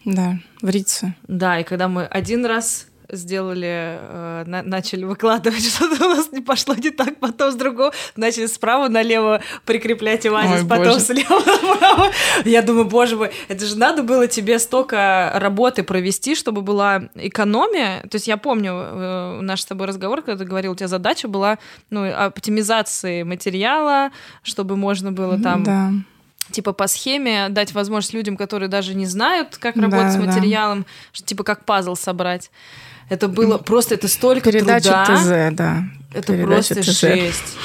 да, 0.06 0.40
в 0.62 0.70
Рице. 0.70 1.16
Да, 1.28 1.60
и 1.60 1.64
когда 1.64 1.88
мы 1.88 2.06
один 2.06 2.46
раз 2.46 2.88
сделали, 3.12 3.98
э, 4.00 4.44
на- 4.48 4.64
начали 4.64 5.04
выкладывать, 5.04 5.64
что-то 5.76 6.06
у 6.06 6.10
нас 6.10 6.32
не 6.32 6.42
пошло 6.42 6.76
не 6.76 6.90
так, 6.92 7.18
потом 7.20 7.52
с 7.52 7.56
другого 7.56 7.92
начали 8.16 8.46
справа 8.48 8.88
налево 8.88 9.42
прикреплять 9.66 10.26
Ой, 10.26 10.32
потом 10.68 10.86
боже. 10.94 11.00
слева 11.00 11.40
направо. 11.46 12.08
Я 12.46 12.62
думаю, 12.62 12.86
боже 12.86 13.16
мой, 13.18 13.32
это 13.48 13.66
же 13.66 13.78
надо 13.78 14.04
было 14.04 14.28
тебе 14.28 14.60
столько 14.60 15.32
работы 15.36 15.84
провести, 15.84 16.36
чтобы 16.36 16.62
была 16.62 17.10
экономия. 17.16 18.02
То 18.04 18.16
есть 18.16 18.28
я 18.28 18.38
помню 18.38 18.74
э, 18.74 19.40
наш 19.42 19.62
с 19.62 19.66
тобой 19.66 19.88
разговор, 19.88 20.22
когда 20.22 20.44
ты 20.44 20.50
говорил, 20.50 20.72
у 20.72 20.76
тебя 20.76 20.88
задача 20.88 21.28
была 21.28 21.58
ну, 21.90 22.10
оптимизации 22.12 23.24
материала, 23.24 24.12
чтобы 24.44 24.76
можно 24.78 25.12
было 25.12 25.40
там 25.40 25.64
Да. 25.64 25.92
типа 26.52 26.74
по 26.74 26.88
схеме 26.88 27.48
дать 27.50 27.74
возможность 27.74 28.14
людям, 28.14 28.38
которые 28.38 28.70
даже 28.70 28.94
не 28.96 29.06
знают, 29.06 29.58
как 29.58 29.76
работать 29.76 30.08
Да, 30.08 30.12
с 30.12 30.16
да. 30.16 30.22
материалом, 30.26 30.86
что, 31.12 31.26
типа 31.26 31.44
как 31.44 31.66
пазл 31.66 31.96
собрать. 31.96 32.52
Это 33.12 33.28
было 33.28 33.58
просто, 33.58 33.96
это 33.96 34.08
столько 34.08 34.54
Передача 34.54 35.04
труда. 35.06 35.50
ТЗ, 35.52 35.56
да. 35.56 35.84
Это 36.14 36.32
Передача 36.32 36.76
просто 36.76 36.76
ТЗ. 36.82 37.00
жесть. 37.02 37.58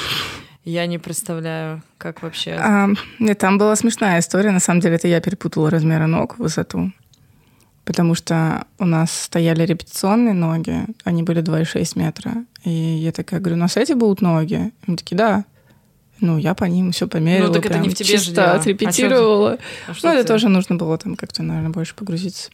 Я 0.65 0.85
не 0.87 0.97
представляю, 0.97 1.81
как 1.97 2.21
вообще. 2.21 2.57
А, 2.59 2.89
нет, 3.19 3.37
там 3.37 3.57
была 3.57 3.77
смешная 3.77 4.19
история. 4.19 4.51
На 4.51 4.59
самом 4.59 4.81
деле, 4.81 4.95
это 4.95 5.07
я 5.07 5.21
перепутала 5.21 5.69
размеры 5.69 6.05
ног, 6.07 6.37
высоту. 6.37 6.91
Потому 7.85 8.13
что 8.13 8.65
у 8.77 8.83
нас 8.83 9.09
стояли 9.09 9.65
репетиционные 9.65 10.33
ноги, 10.33 10.85
они 11.05 11.23
были 11.23 11.41
2,6 11.41 11.97
метра. 11.97 12.33
И 12.65 12.69
я 12.69 13.13
такая 13.13 13.39
говорю, 13.39 13.55
у 13.55 13.59
нас 13.59 13.77
эти 13.77 13.93
будут 13.93 14.19
ноги? 14.19 14.73
И 14.85 14.91
мы 14.91 14.97
такие, 14.97 15.15
да. 15.15 15.45
Ну, 16.19 16.37
я 16.37 16.55
по 16.55 16.65
ним 16.65 16.91
все 16.91 17.07
померила. 17.07 17.47
Ну, 17.47 17.53
так 17.53 17.67
это 17.67 17.79
не 17.79 17.87
в 17.87 17.93
тебе 17.93 18.17
же 18.17 18.33
дело. 18.33 18.51
А 18.51 18.55
отрепетировала. 18.55 19.59
А 19.87 19.93
что 19.93 20.07
Ну, 20.09 20.13
это 20.15 20.27
тоже 20.27 20.49
нужно 20.49 20.75
было 20.75 20.97
там 20.97 21.15
как-то, 21.15 21.41
наверное, 21.41 21.69
больше 21.69 21.95
погрузиться. 21.95 22.49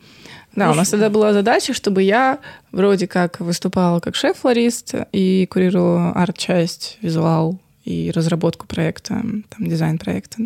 Да, 0.55 0.71
у 0.71 0.75
нас 0.75 0.89
тогда 0.89 1.09
была 1.09 1.33
задача, 1.33 1.73
чтобы 1.73 2.03
я 2.03 2.39
вроде 2.71 3.07
как 3.07 3.39
выступала 3.39 3.99
как 3.99 4.15
шеф-флорист 4.15 4.93
и 5.11 5.47
курировала 5.49 6.11
арт-часть, 6.11 6.97
визуал 7.01 7.59
и 7.85 8.11
разработку 8.13 8.67
проекта, 8.67 9.15
там, 9.49 9.67
дизайн 9.67 9.97
проекта. 9.97 10.43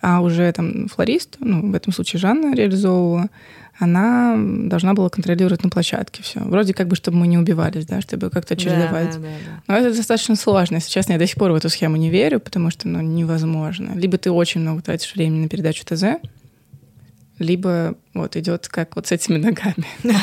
А 0.00 0.20
уже 0.20 0.50
там 0.52 0.88
флорист, 0.88 1.36
ну, 1.40 1.70
в 1.70 1.74
этом 1.74 1.92
случае 1.92 2.20
Жанна 2.20 2.54
реализовывала, 2.54 3.28
она 3.78 4.36
должна 4.38 4.94
была 4.94 5.10
контролировать 5.10 5.62
на 5.62 5.68
площадке 5.68 6.22
все. 6.22 6.40
Вроде 6.40 6.72
как 6.72 6.88
бы, 6.88 6.96
чтобы 6.96 7.18
мы 7.18 7.26
не 7.26 7.36
убивались, 7.36 7.84
да, 7.86 8.00
чтобы 8.00 8.30
как-то 8.30 8.54
Да, 8.54 8.60
чередовать. 8.60 9.12
да, 9.12 9.18
да, 9.18 9.28
да. 9.46 9.62
Но 9.66 9.76
это 9.76 9.94
достаточно 9.94 10.34
сложно. 10.36 10.76
Если 10.76 10.90
честно, 10.90 11.12
я 11.12 11.18
до 11.18 11.26
сих 11.26 11.36
пор 11.36 11.52
в 11.52 11.56
эту 11.56 11.68
схему 11.68 11.96
не 11.96 12.08
верю, 12.08 12.40
потому 12.40 12.70
что 12.70 12.88
ну, 12.88 13.00
невозможно. 13.00 13.92
Либо 13.94 14.16
ты 14.16 14.30
очень 14.30 14.60
много 14.62 14.80
тратишь 14.80 15.14
времени 15.14 15.42
на 15.42 15.48
передачу 15.48 15.84
ТЗ, 15.84 16.04
либо 17.38 17.96
вот 18.14 18.36
идет 18.36 18.68
как 18.68 18.96
вот 18.96 19.06
с 19.06 19.12
этими 19.12 19.36
ногами. 19.38 19.86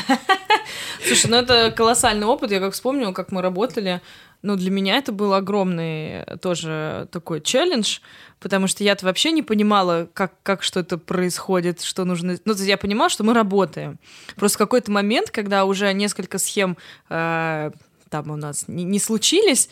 Слушай, 1.05 1.29
ну 1.29 1.37
это 1.37 1.71
колоссальный 1.71 2.25
опыт. 2.25 2.51
Я 2.51 2.59
как 2.59 2.73
вспомнила, 2.73 3.11
как 3.11 3.31
мы 3.31 3.41
работали. 3.41 4.01
Ну, 4.41 4.57
для 4.57 4.71
меня 4.71 4.97
это 4.97 5.13
был 5.13 5.33
огромный 5.33 6.25
тоже 6.41 7.07
такой 7.11 7.39
челлендж, 7.39 7.99
потому 8.41 8.67
что 8.67 8.83
я-то 8.83 9.05
вообще 9.05 9.31
не 9.31 9.41
понимала, 9.41 10.09
как, 10.13 10.33
как 10.43 10.63
что-то 10.63 10.97
происходит, 10.97 11.81
что 11.81 12.03
нужно... 12.03 12.33
Ну, 12.43 12.53
то 12.53 12.59
есть 12.59 12.67
я 12.67 12.77
понимала, 12.77 13.09
что 13.09 13.23
мы 13.23 13.33
работаем. 13.33 13.99
Просто 14.35 14.57
какой-то 14.57 14.91
момент, 14.91 15.31
когда 15.31 15.63
уже 15.63 15.93
несколько 15.93 16.39
схем 16.39 16.77
э, 17.09 17.71
там 18.09 18.31
у 18.31 18.35
нас 18.35 18.67
не, 18.67 18.83
не 18.83 18.99
случились, 18.99 19.69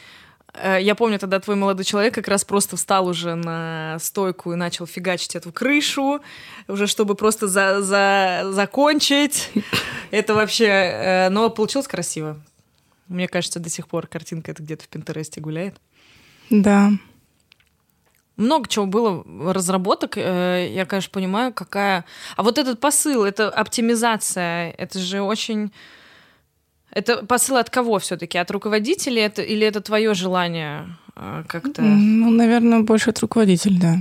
я 0.54 0.95
помню, 0.95 1.18
тогда 1.18 1.39
твой 1.39 1.56
молодой 1.56 1.86
человек 1.86 2.14
как 2.14 2.28
раз 2.28 2.43
просто 2.43 2.76
встал 2.76 3.08
уже 3.08 3.36
на 3.36 3.97
стойку 3.99 4.52
и 4.54 4.56
начал 4.56 4.86
фигачить 4.86 5.36
эту 5.36 5.52
крышу, 5.52 6.22
уже 6.68 6.88
чтобы 6.88 7.16
просто 7.16 7.47
за, 7.47 7.82
за, 7.82 8.43
закончить. 8.52 9.49
Это 10.12 10.34
вообще... 10.34 10.66
э, 10.66 11.30
Но 11.30 11.49
получилось 11.49 11.88
красиво. 11.88 12.39
Мне 13.08 13.28
кажется, 13.28 13.60
до 13.60 13.70
сих 13.70 13.88
пор 13.88 14.08
картинка 14.08 14.52
это 14.52 14.62
где-то 14.64 14.84
в 14.84 14.88
Пинтересте 14.88 15.41
гуляет. 15.41 15.76
Да. 16.49 16.91
Много 18.38 18.68
чего 18.68 18.86
было 18.86 19.24
разработок. 19.54 20.18
э, 20.18 20.70
Я, 20.74 20.86
конечно, 20.86 21.12
понимаю, 21.12 21.54
какая... 21.54 22.06
А 22.36 22.43
вот 22.43 22.58
этот 22.58 22.80
посыл, 22.80 23.24
это 23.24 23.49
оптимизация, 23.49 24.72
это 24.72 24.99
же 24.99 25.22
очень... 25.22 25.72
Это 26.94 27.26
посыл 27.26 27.58
от 27.58 27.70
кого 27.70 28.00
все-таки? 28.00 28.38
От 28.38 28.52
руководителя 28.52 29.26
это, 29.26 29.42
или 29.42 29.66
это 29.66 29.82
твое 29.82 30.14
желание 30.14 30.86
э, 31.16 31.44
как-то? 31.48 31.82
Ну, 31.82 32.30
наверное, 32.32 32.82
больше 32.82 33.10
от 33.12 33.20
руководителя, 33.20 33.80
да. 33.80 33.96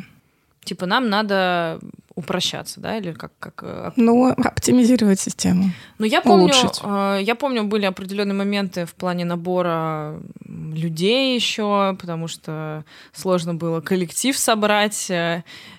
Типа 0.64 0.86
нам 0.86 1.08
надо 1.08 1.78
упрощаться, 2.16 2.80
да, 2.80 2.98
или 2.98 3.12
как? 3.12 3.32
как 3.38 3.60
э, 3.62 3.90
Ну, 3.96 4.30
оптимизировать 4.30 5.20
систему. 5.20 5.70
Ну, 5.98 6.04
я 6.04 6.20
помню, 6.20 6.44
улучшить. 6.44 6.80
э, 6.82 7.20
я 7.22 7.34
помню, 7.34 7.64
были 7.64 7.86
определенные 7.86 8.34
моменты 8.34 8.84
в 8.84 8.94
плане 8.94 9.24
набора 9.24 10.20
людей 10.46 11.34
еще, 11.34 11.96
потому 11.98 12.28
что 12.28 12.84
сложно 13.12 13.54
было 13.54 13.80
коллектив 13.80 14.36
собрать. 14.36 15.10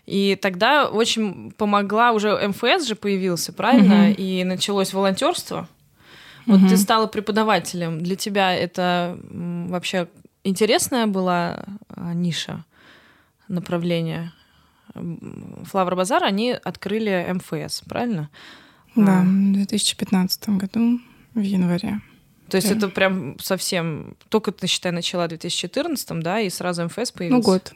И 0.08 0.38
тогда 0.42 0.88
очень 0.90 1.52
помогла 1.58 2.12
уже 2.12 2.36
МФС 2.48 2.88
же 2.88 2.96
появился, 2.96 3.54
правильно? 3.54 4.08
Мгм. 4.08 4.14
И 4.18 4.44
началось 4.44 4.94
волонтерство. 4.94 5.68
Вот 6.46 6.60
Мгм. 6.60 6.70
ты 6.70 6.78
стала 6.78 7.08
преподавателем. 7.08 8.02
Для 8.02 8.16
тебя 8.16 8.54
это 8.56 9.18
вообще 9.30 10.08
интересная 10.44 11.08
была 11.08 11.64
а, 11.90 12.14
ниша, 12.14 12.66
направление? 13.48 14.32
Флавр 15.64 15.96
Базар, 15.96 16.24
они 16.24 16.52
открыли 16.52 17.26
МФС, 17.34 17.82
правильно? 17.88 18.30
Да, 18.96 19.22
А. 19.22 19.24
в 19.24 19.54
2015 19.54 20.50
году, 20.58 21.00
в 21.34 21.40
январе. 21.40 22.02
То 22.50 22.58
есть 22.58 22.68
Да. 22.70 22.76
это 22.76 22.90
прям 22.90 23.40
совсем... 23.40 24.18
Только, 24.28 24.52
ты, 24.52 24.68
считай, 24.68 24.92
начала 24.92 25.26
в 25.26 25.30
2014, 25.30 26.20
да, 26.22 26.42
и 26.42 26.50
сразу 26.50 26.84
МФС 26.84 27.12
появился? 27.14 27.38
Ну, 27.38 27.42
год. 27.42 27.74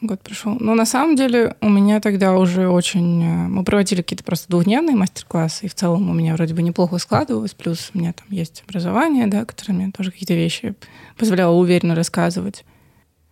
Год 0.00 0.20
пришел. 0.20 0.56
Но 0.60 0.74
на 0.74 0.84
самом 0.84 1.16
деле 1.16 1.56
у 1.60 1.68
меня 1.68 2.00
тогда 2.00 2.36
уже 2.36 2.68
очень... 2.68 3.22
э, 3.22 3.48
Мы 3.48 3.64
проводили 3.64 4.02
какие-то 4.02 4.24
просто 4.24 4.48
двухдневные 4.50 4.96
мастер-классы, 4.96 5.66
и 5.66 5.68
в 5.68 5.74
целом 5.74 6.10
у 6.10 6.12
меня 6.12 6.34
вроде 6.34 6.52
бы 6.52 6.62
неплохо 6.62 6.98
складывалось, 6.98 7.54
плюс 7.54 7.90
у 7.94 7.98
меня 7.98 8.12
там 8.12 8.26
есть 8.28 8.64
образование, 8.68 9.26
да, 9.26 9.44
которое 9.44 9.72
мне 9.72 9.90
тоже 9.96 10.10
какие-то 10.10 10.34
вещи 10.34 10.74
позволяло 11.16 11.54
уверенно 11.54 11.94
рассказывать. 11.94 12.64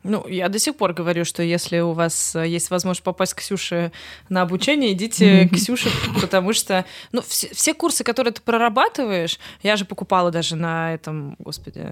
Ну, 0.04 0.26
я 0.26 0.48
до 0.48 0.58
сих 0.58 0.76
пор 0.76 0.94
говорю, 0.94 1.24
что 1.24 1.42
если 1.42 1.78
у 1.78 1.92
вас 1.92 2.34
э, 2.34 2.48
есть 2.48 2.70
возможность 2.70 3.04
попасть 3.04 3.34
к 3.34 3.38
Ксюше 3.38 3.92
на 4.28 4.42
обучение, 4.42 4.92
идите 4.92 5.48
к 5.48 5.54
Ксюше, 5.54 5.90
потому 6.20 6.52
что, 6.52 6.84
ну, 7.12 7.22
все, 7.22 7.48
все 7.54 7.72
курсы, 7.72 8.02
которые 8.02 8.32
ты 8.32 8.40
прорабатываешь, 8.42 9.38
я 9.62 9.76
же 9.76 9.84
покупала 9.84 10.30
даже 10.30 10.56
на 10.56 10.94
этом, 10.94 11.36
господи, 11.38 11.86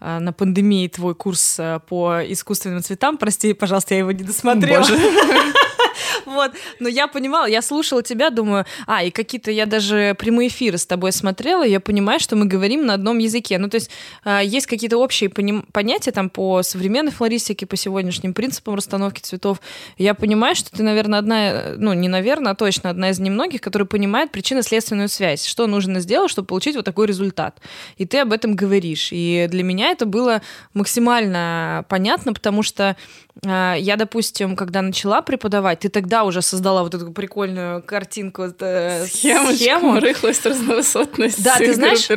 э, 0.00 0.18
на 0.18 0.32
пандемии 0.32 0.88
твой 0.88 1.14
курс 1.14 1.60
э, 1.60 1.80
по 1.88 2.20
искусственным 2.26 2.82
цветам, 2.82 3.16
прости, 3.16 3.52
пожалуйста, 3.52 3.94
я 3.94 4.00
его 4.00 4.10
не 4.10 4.24
досмотрела. 4.24 4.80
Боже. 4.80 4.98
Вот, 6.26 6.52
но 6.78 6.88
я 6.88 7.08
понимала, 7.08 7.46
я 7.46 7.62
слушала 7.62 8.02
тебя, 8.02 8.30
думаю, 8.30 8.64
а, 8.86 9.02
и 9.02 9.10
какие-то 9.10 9.50
я 9.50 9.66
даже 9.66 10.14
прямые 10.18 10.48
эфиры 10.48 10.78
с 10.78 10.86
тобой 10.86 11.12
смотрела, 11.12 11.66
и 11.66 11.70
я 11.70 11.80
понимаю, 11.80 12.20
что 12.20 12.36
мы 12.36 12.46
говорим 12.46 12.86
на 12.86 12.94
одном 12.94 13.18
языке. 13.18 13.58
Ну, 13.58 13.68
то 13.68 13.76
есть 13.76 13.90
а, 14.24 14.42
есть 14.42 14.66
какие-то 14.66 14.98
общие 14.98 15.30
понятия 15.30 16.12
там 16.12 16.30
по 16.30 16.62
современной 16.62 17.12
флористике, 17.12 17.66
по 17.66 17.76
сегодняшним 17.76 18.34
принципам 18.34 18.74
расстановки 18.74 19.20
цветов. 19.20 19.60
Я 19.96 20.14
понимаю, 20.14 20.54
что 20.54 20.70
ты, 20.70 20.82
наверное, 20.82 21.18
одна, 21.18 21.74
ну, 21.76 21.92
не 21.92 22.08
наверное, 22.08 22.52
а 22.52 22.54
точно 22.54 22.90
одна 22.90 23.10
из 23.10 23.18
немногих, 23.18 23.60
которая 23.60 23.86
понимает 23.86 24.30
причинно-следственную 24.30 25.08
связь, 25.08 25.44
что 25.44 25.66
нужно 25.66 26.00
сделать, 26.00 26.30
чтобы 26.30 26.46
получить 26.46 26.76
вот 26.76 26.84
такой 26.84 27.06
результат. 27.06 27.60
И 27.96 28.06
ты 28.06 28.18
об 28.18 28.32
этом 28.32 28.54
говоришь. 28.54 29.08
И 29.12 29.46
для 29.50 29.62
меня 29.62 29.90
это 29.90 30.06
было 30.06 30.42
максимально 30.74 31.84
понятно, 31.88 32.32
потому 32.32 32.62
что 32.62 32.96
я, 33.44 33.96
допустим, 33.96 34.56
когда 34.56 34.82
начала 34.82 35.22
преподавать, 35.22 35.80
ты 35.80 35.88
тогда 35.88 36.24
уже 36.24 36.42
создала 36.42 36.82
вот 36.82 36.94
эту 36.94 37.12
прикольную 37.12 37.82
картинку, 37.82 38.46
э, 38.60 39.06
Схемочку, 39.06 39.54
схему. 39.54 40.00
рыхлость, 40.00 40.44
разновысотность, 40.44 41.42
Да, 41.42 41.56
ты 41.56 41.72
знаешь. 41.74 42.08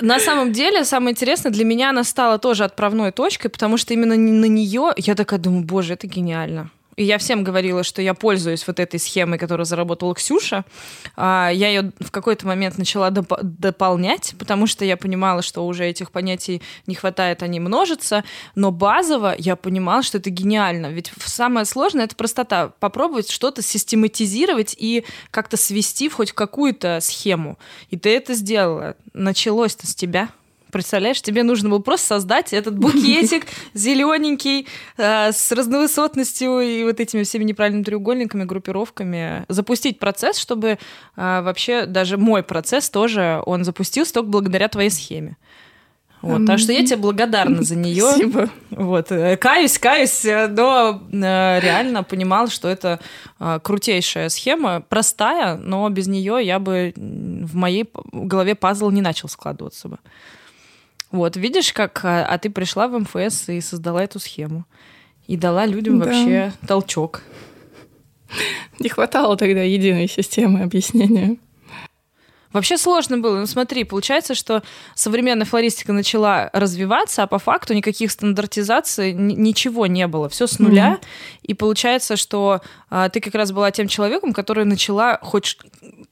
На 0.00 0.20
самом 0.20 0.52
деле, 0.52 0.84
самое 0.84 1.12
интересное, 1.12 1.50
для 1.50 1.64
меня 1.64 1.90
она 1.90 2.04
стала 2.04 2.38
тоже 2.38 2.64
отправной 2.64 3.12
точкой, 3.12 3.48
потому 3.48 3.76
что 3.76 3.94
именно 3.94 4.16
на 4.16 4.46
нее 4.46 4.92
я 4.96 5.14
такая 5.14 5.38
думаю, 5.38 5.64
боже, 5.64 5.94
это 5.94 6.06
гениально. 6.06 6.70
И 6.98 7.04
я 7.04 7.18
всем 7.18 7.44
говорила, 7.44 7.84
что 7.84 8.02
я 8.02 8.12
пользуюсь 8.12 8.66
вот 8.66 8.80
этой 8.80 8.98
схемой, 8.98 9.38
которую 9.38 9.66
заработала 9.66 10.16
Ксюша. 10.16 10.64
А, 11.16 11.48
Я 11.48 11.68
ее 11.68 11.92
в 12.00 12.10
какой-то 12.10 12.44
момент 12.44 12.76
начала 12.76 13.10
доп- 13.10 13.38
дополнять, 13.40 14.34
потому 14.36 14.66
что 14.66 14.84
я 14.84 14.96
понимала, 14.96 15.42
что 15.42 15.64
уже 15.64 15.86
этих 15.86 16.10
понятий 16.10 16.60
не 16.88 16.96
хватает, 16.96 17.44
они 17.44 17.60
множатся. 17.60 18.24
Но 18.56 18.72
базово 18.72 19.32
я 19.38 19.54
понимала, 19.54 20.02
что 20.02 20.18
это 20.18 20.30
гениально. 20.30 20.86
Ведь 20.88 21.12
самое 21.24 21.66
сложное— 21.66 22.04
это 22.06 22.16
простота. 22.16 22.72
Попробовать 22.80 23.30
что-то 23.30 23.62
систематизировать 23.62 24.74
и 24.76 25.04
как-то 25.30 25.56
свести 25.56 26.08
в 26.08 26.14
хоть 26.14 26.32
какую-то 26.32 26.98
схему. 27.00 27.60
И 27.90 27.96
ты 27.96 28.10
это 28.10 28.34
сделала. 28.34 28.96
Началось-то 29.14 29.86
с 29.86 29.94
тебя. 29.94 30.30
Представляешь, 30.70 31.22
тебе 31.22 31.42
нужно 31.42 31.68
было 31.68 31.78
просто 31.78 32.06
создать 32.06 32.52
этот 32.52 32.78
букетик 32.78 33.46
зелененький 33.74 34.66
э, 34.96 35.32
с 35.32 35.50
разновысотностью 35.52 36.60
и 36.60 36.84
вот 36.84 37.00
этими 37.00 37.22
всеми 37.22 37.44
неправильными 37.44 37.84
треугольниками, 37.84 38.44
группировками, 38.44 39.44
запустить 39.48 39.98
процесс, 39.98 40.38
чтобы 40.38 40.68
э, 40.68 40.76
вообще 41.16 41.86
даже 41.86 42.18
мой 42.18 42.42
процесс 42.42 42.90
тоже 42.90 43.42
он 43.46 43.64
запустился 43.64 44.12
только 44.12 44.28
благодаря 44.28 44.68
твоей 44.68 44.90
схеме. 44.90 45.36
Вот, 46.20 46.46
так 46.46 46.58
что 46.58 46.72
я 46.72 46.84
тебе 46.84 46.96
благодарна 46.96 47.62
за 47.62 47.76
нее. 47.76 48.02
Спасибо. 48.02 48.50
Вот, 48.70 49.12
э, 49.12 49.36
каюсь, 49.36 49.78
каюсь, 49.78 50.24
э, 50.24 50.48
но 50.48 51.00
реально 51.12 52.02
понимала, 52.02 52.50
что 52.50 52.68
это 52.68 52.98
крутейшая 53.38 54.28
схема, 54.28 54.80
простая, 54.80 55.56
но 55.56 55.88
без 55.88 56.08
нее 56.08 56.40
я 56.42 56.58
бы 56.58 56.92
в 56.96 57.54
моей 57.54 57.88
голове 58.12 58.56
пазл 58.56 58.90
не 58.90 59.00
начал 59.00 59.28
складываться 59.28 59.88
бы. 59.88 59.98
Вот, 61.10 61.36
видишь, 61.36 61.72
как 61.72 62.04
а, 62.04 62.24
а 62.26 62.38
ты 62.38 62.50
пришла 62.50 62.88
в 62.88 62.98
МФС 62.98 63.48
и 63.48 63.60
создала 63.60 64.02
эту 64.04 64.18
схему. 64.18 64.64
И 65.26 65.36
дала 65.36 65.66
людям 65.66 65.98
Да. 65.98 66.06
вообще 66.06 66.52
толчок. 66.66 67.22
Не 68.78 68.88
хватало 68.88 69.36
тогда 69.36 69.62
единой 69.62 70.08
системы 70.08 70.60
объяснения. 70.62 71.36
Вообще 72.52 72.78
сложно 72.78 73.18
было. 73.18 73.40
Ну 73.40 73.46
смотри, 73.46 73.84
получается, 73.84 74.34
что 74.34 74.62
современная 74.94 75.44
флористика 75.44 75.92
начала 75.92 76.48
развиваться, 76.52 77.22
а 77.22 77.26
по 77.26 77.38
факту 77.38 77.74
никаких 77.74 78.10
стандартизаций, 78.10 79.12
ничего 79.12 79.86
не 79.86 80.06
было. 80.06 80.28
Все 80.28 80.46
с 80.46 80.58
нуля. 80.58 80.98
Mm-hmm. 81.00 81.06
И 81.42 81.54
получается, 81.54 82.16
что 82.16 82.62
а, 82.90 83.10
ты 83.10 83.20
как 83.20 83.34
раз 83.34 83.52
была 83.52 83.70
тем 83.70 83.86
человеком, 83.86 84.32
который 84.32 84.64
начала 84.64 85.18
хоть 85.22 85.58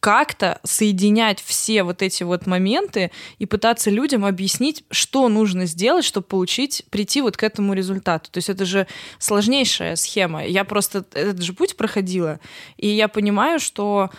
как-то 0.01 0.61
соединять 0.63 1.41
все 1.41 1.83
вот 1.83 2.03
эти 2.03 2.23
вот 2.23 2.47
моменты 2.47 3.11
и 3.39 3.47
пытаться 3.47 3.91
людям 3.91 4.25
объяснить, 4.25 4.85
что 4.91 5.29
нужно 5.29 5.65
сделать, 5.65 6.05
чтобы 6.05 6.27
получить, 6.27 6.85
прийти 6.91 7.23
вот 7.23 7.37
к 7.37 7.43
этому 7.43 7.73
результату. 7.73 8.31
То 8.31 8.39
есть 8.39 8.51
это 8.51 8.67
же 8.67 8.87
сложнейшая 9.19 9.97
схема. 9.97 10.45
Я 10.45 10.65
просто 10.65 11.05
этот 11.13 11.43
же 11.43 11.55
путь 11.55 11.77
проходила, 11.77 12.41
и 12.77 12.89
я 12.89 13.09
понимаю, 13.09 13.59
что 13.59 14.11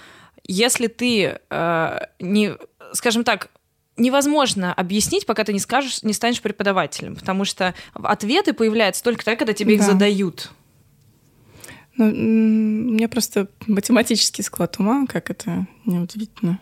если 0.47 0.87
ты 0.87 1.39
э, 1.49 1.99
не, 2.19 2.55
скажем 2.93 3.23
так, 3.23 3.49
невозможно 3.97 4.73
объяснить, 4.73 5.25
пока 5.25 5.43
ты 5.43 5.53
не 5.53 5.59
скажешь, 5.59 6.03
не 6.03 6.13
станешь 6.13 6.41
преподавателем, 6.41 7.15
потому 7.15 7.45
что 7.45 7.73
ответы 7.93 8.53
появляются 8.53 9.03
только 9.03 9.25
тогда, 9.25 9.37
когда 9.37 9.53
тебе 9.53 9.75
да. 9.77 9.83
их 9.83 9.83
задают. 9.83 10.51
Ну, 11.97 12.05
у 12.05 12.09
меня 12.09 13.09
просто 13.09 13.47
математический 13.65 14.43
склад 14.43 14.79
ума, 14.79 15.07
как 15.07 15.31
это 15.31 15.65
неудивительно. 15.85 16.59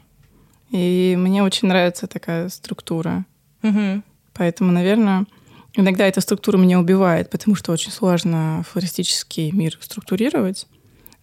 И 0.71 1.15
мне 1.17 1.43
очень 1.43 1.67
нравится 1.67 2.07
такая 2.07 2.47
структура. 2.49 3.25
Угу. 3.61 4.01
Поэтому, 4.33 4.71
наверное, 4.71 5.25
иногда 5.73 6.07
эта 6.07 6.21
структура 6.21 6.57
меня 6.57 6.79
убивает, 6.79 7.29
потому 7.29 7.55
что 7.55 7.73
очень 7.73 7.91
сложно 7.91 8.63
флористический 8.69 9.51
мир 9.51 9.77
структурировать. 9.81 10.67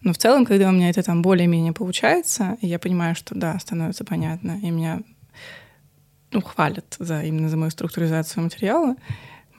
Но 0.03 0.13
в 0.13 0.17
целом, 0.17 0.45
когда 0.45 0.69
у 0.69 0.71
меня 0.71 0.89
это 0.89 1.01
там 1.01 1.21
более-менее 1.21 1.73
получается, 1.73 2.57
я 2.61 2.77
понимаю, 2.77 3.15
что 3.15 3.35
да, 3.35 3.57
становится 3.59 4.03
понятно, 4.03 4.59
и 4.61 4.69
меня 4.69 5.01
ну, 6.31 6.41
хвалят 6.41 6.95
за, 6.99 7.23
именно 7.23 7.49
за 7.49 7.57
мою 7.57 7.71
структуризацию 7.71 8.43
материала, 8.43 8.95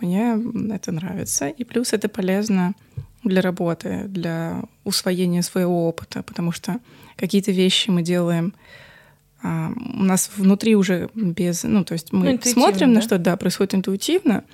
мне 0.00 0.36
это 0.72 0.92
нравится. 0.92 1.48
И 1.48 1.64
плюс 1.64 1.92
это 1.92 2.08
полезно 2.08 2.74
для 3.22 3.40
работы, 3.40 4.04
для 4.06 4.62
усвоения 4.84 5.42
своего 5.42 5.88
опыта, 5.88 6.22
потому 6.22 6.52
что 6.52 6.78
какие-то 7.16 7.52
вещи 7.52 7.90
мы 7.90 8.02
делаем 8.02 8.54
а, 9.42 9.72
у 9.76 10.02
нас 10.02 10.30
внутри 10.36 10.74
уже 10.74 11.10
без... 11.14 11.64
Ну, 11.64 11.84
то 11.84 11.92
есть 11.92 12.12
мы 12.12 12.32
ну, 12.32 12.40
смотрим 12.42 12.88
да? 12.88 12.94
на 12.94 13.00
что, 13.02 13.18
да, 13.18 13.36
происходит 13.36 13.74
интуитивно, 13.74 14.44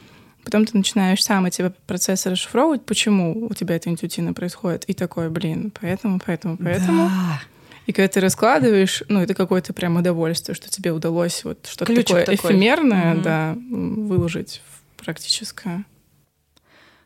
Потом 0.44 0.64
ты 0.64 0.76
начинаешь 0.76 1.22
сам 1.22 1.46
эти 1.46 1.72
процессы 1.86 2.30
расшифровывать, 2.30 2.84
почему 2.84 3.46
у 3.46 3.54
тебя 3.54 3.76
это 3.76 3.90
интуитивно 3.90 4.32
происходит. 4.32 4.84
И 4.84 4.94
такой, 4.94 5.28
блин, 5.28 5.72
поэтому, 5.80 6.20
поэтому, 6.24 6.56
поэтому. 6.56 7.08
Да. 7.08 7.42
И 7.86 7.92
когда 7.92 8.08
ты 8.08 8.20
раскладываешь, 8.20 9.02
ну, 9.08 9.20
это 9.20 9.34
какое-то 9.34 9.72
прям 9.72 9.96
удовольствие, 9.96 10.54
что 10.54 10.70
тебе 10.70 10.92
удалось 10.92 11.44
вот 11.44 11.66
что-то 11.66 11.94
такое 11.94 12.24
такой. 12.24 12.34
эфемерное, 12.34 13.14
угу. 13.14 13.22
да, 13.22 13.56
выложить 13.68 14.62
в 14.68 15.04
практическое. 15.04 15.84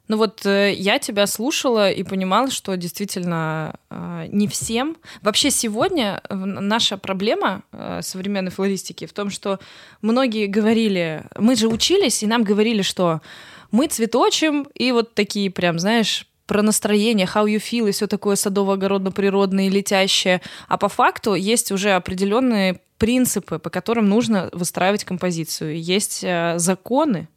Ну 0.06 0.18
вот 0.18 0.44
э, 0.44 0.74
я 0.74 0.98
тебя 0.98 1.26
слушала 1.26 1.90
и 1.90 2.02
понимала, 2.02 2.50
что 2.50 2.76
действительно 2.76 3.74
э, 3.88 4.26
не 4.28 4.48
всем. 4.48 4.96
Вообще 5.22 5.50
сегодня 5.50 6.20
наша 6.28 6.98
проблема 6.98 7.62
э, 7.72 8.00
современной 8.02 8.50
флористики 8.50 9.06
в 9.06 9.14
том, 9.14 9.30
что 9.30 9.60
многие 10.02 10.46
говорили, 10.46 11.24
мы 11.38 11.56
же 11.56 11.68
учились, 11.68 12.22
и 12.22 12.26
нам 12.26 12.44
говорили, 12.44 12.82
что 12.82 13.22
мы 13.70 13.86
цветочим, 13.86 14.68
и 14.74 14.92
вот 14.92 15.14
такие 15.14 15.50
прям, 15.50 15.78
знаешь, 15.78 16.26
про 16.46 16.60
настроение, 16.60 17.26
how 17.26 17.46
you 17.46 17.56
feel 17.56 17.88
и 17.88 17.92
все 17.92 18.06
такое 18.06 18.36
садово-огородно-природное 18.36 19.70
летящее. 19.70 20.42
А 20.68 20.76
по 20.76 20.90
факту 20.90 21.34
есть 21.34 21.72
уже 21.72 21.92
определенные 21.92 22.82
принципы, 22.98 23.58
по 23.58 23.70
которым 23.70 24.10
нужно 24.10 24.50
выстраивать 24.52 25.04
композицию. 25.04 25.80
Есть 25.80 26.20
законы, 26.56 27.28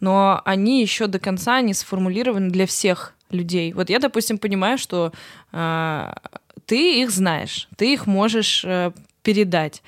но 0.00 0.40
они 0.44 0.80
еще 0.80 1.06
до 1.06 1.18
конца 1.18 1.60
не 1.60 1.74
сформулированы 1.74 2.50
для 2.50 2.66
всех 2.66 3.14
людей. 3.30 3.72
Вот 3.72 3.90
я, 3.90 3.98
допустим, 3.98 4.38
понимаю, 4.38 4.78
что 4.78 5.12
э, 5.52 6.12
ты 6.66 7.00
их 7.00 7.10
знаешь, 7.10 7.68
ты 7.76 7.92
их 7.92 8.06
можешь 8.06 8.64
э, 8.64 8.92
передать. 9.22 9.82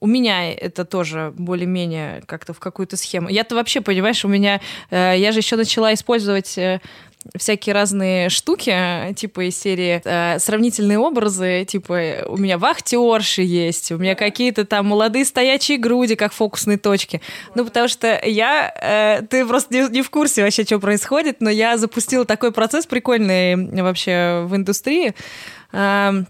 У 0.00 0.06
меня 0.06 0.50
это 0.50 0.84
тоже 0.84 1.32
более-менее 1.36 2.22
как-то 2.26 2.54
в 2.54 2.58
какую-то 2.58 2.96
схему. 2.96 3.28
Я-то 3.28 3.54
вообще, 3.54 3.80
понимаешь, 3.80 4.24
у 4.24 4.28
меня... 4.28 4.60
Э, 4.90 5.14
я 5.16 5.32
же 5.32 5.40
еще 5.40 5.56
начала 5.56 5.92
использовать 5.92 6.56
э, 6.56 6.80
всякие 7.36 7.74
разные 7.74 8.28
штуки, 8.28 8.74
типа 9.14 9.48
из 9.48 9.58
серии 9.58 10.00
э, 10.04 10.38
сравнительные 10.38 10.98
образы, 10.98 11.64
типа 11.64 12.24
у 12.26 12.36
меня 12.36 12.58
вахтерши 12.58 13.42
есть, 13.42 13.92
у 13.92 13.98
меня 13.98 14.14
какие-то 14.14 14.64
там 14.64 14.86
молодые 14.86 15.24
стоячие 15.24 15.78
груди, 15.78 16.16
как 16.16 16.32
фокусные 16.32 16.78
точки. 16.78 17.20
Ну, 17.54 17.64
потому 17.64 17.88
что 17.88 18.20
я... 18.24 18.72
Э, 18.80 19.22
ты 19.26 19.46
просто 19.46 19.74
не, 19.74 19.88
не 19.88 20.02
в 20.02 20.10
курсе 20.10 20.42
вообще, 20.42 20.64
что 20.64 20.78
происходит, 20.78 21.40
но 21.40 21.50
я 21.50 21.76
запустила 21.76 22.24
такой 22.24 22.52
процесс 22.52 22.86
прикольный 22.86 23.82
вообще 23.82 24.44
в 24.46 24.56
индустрии. 24.56 25.14
Э, 25.72 26.24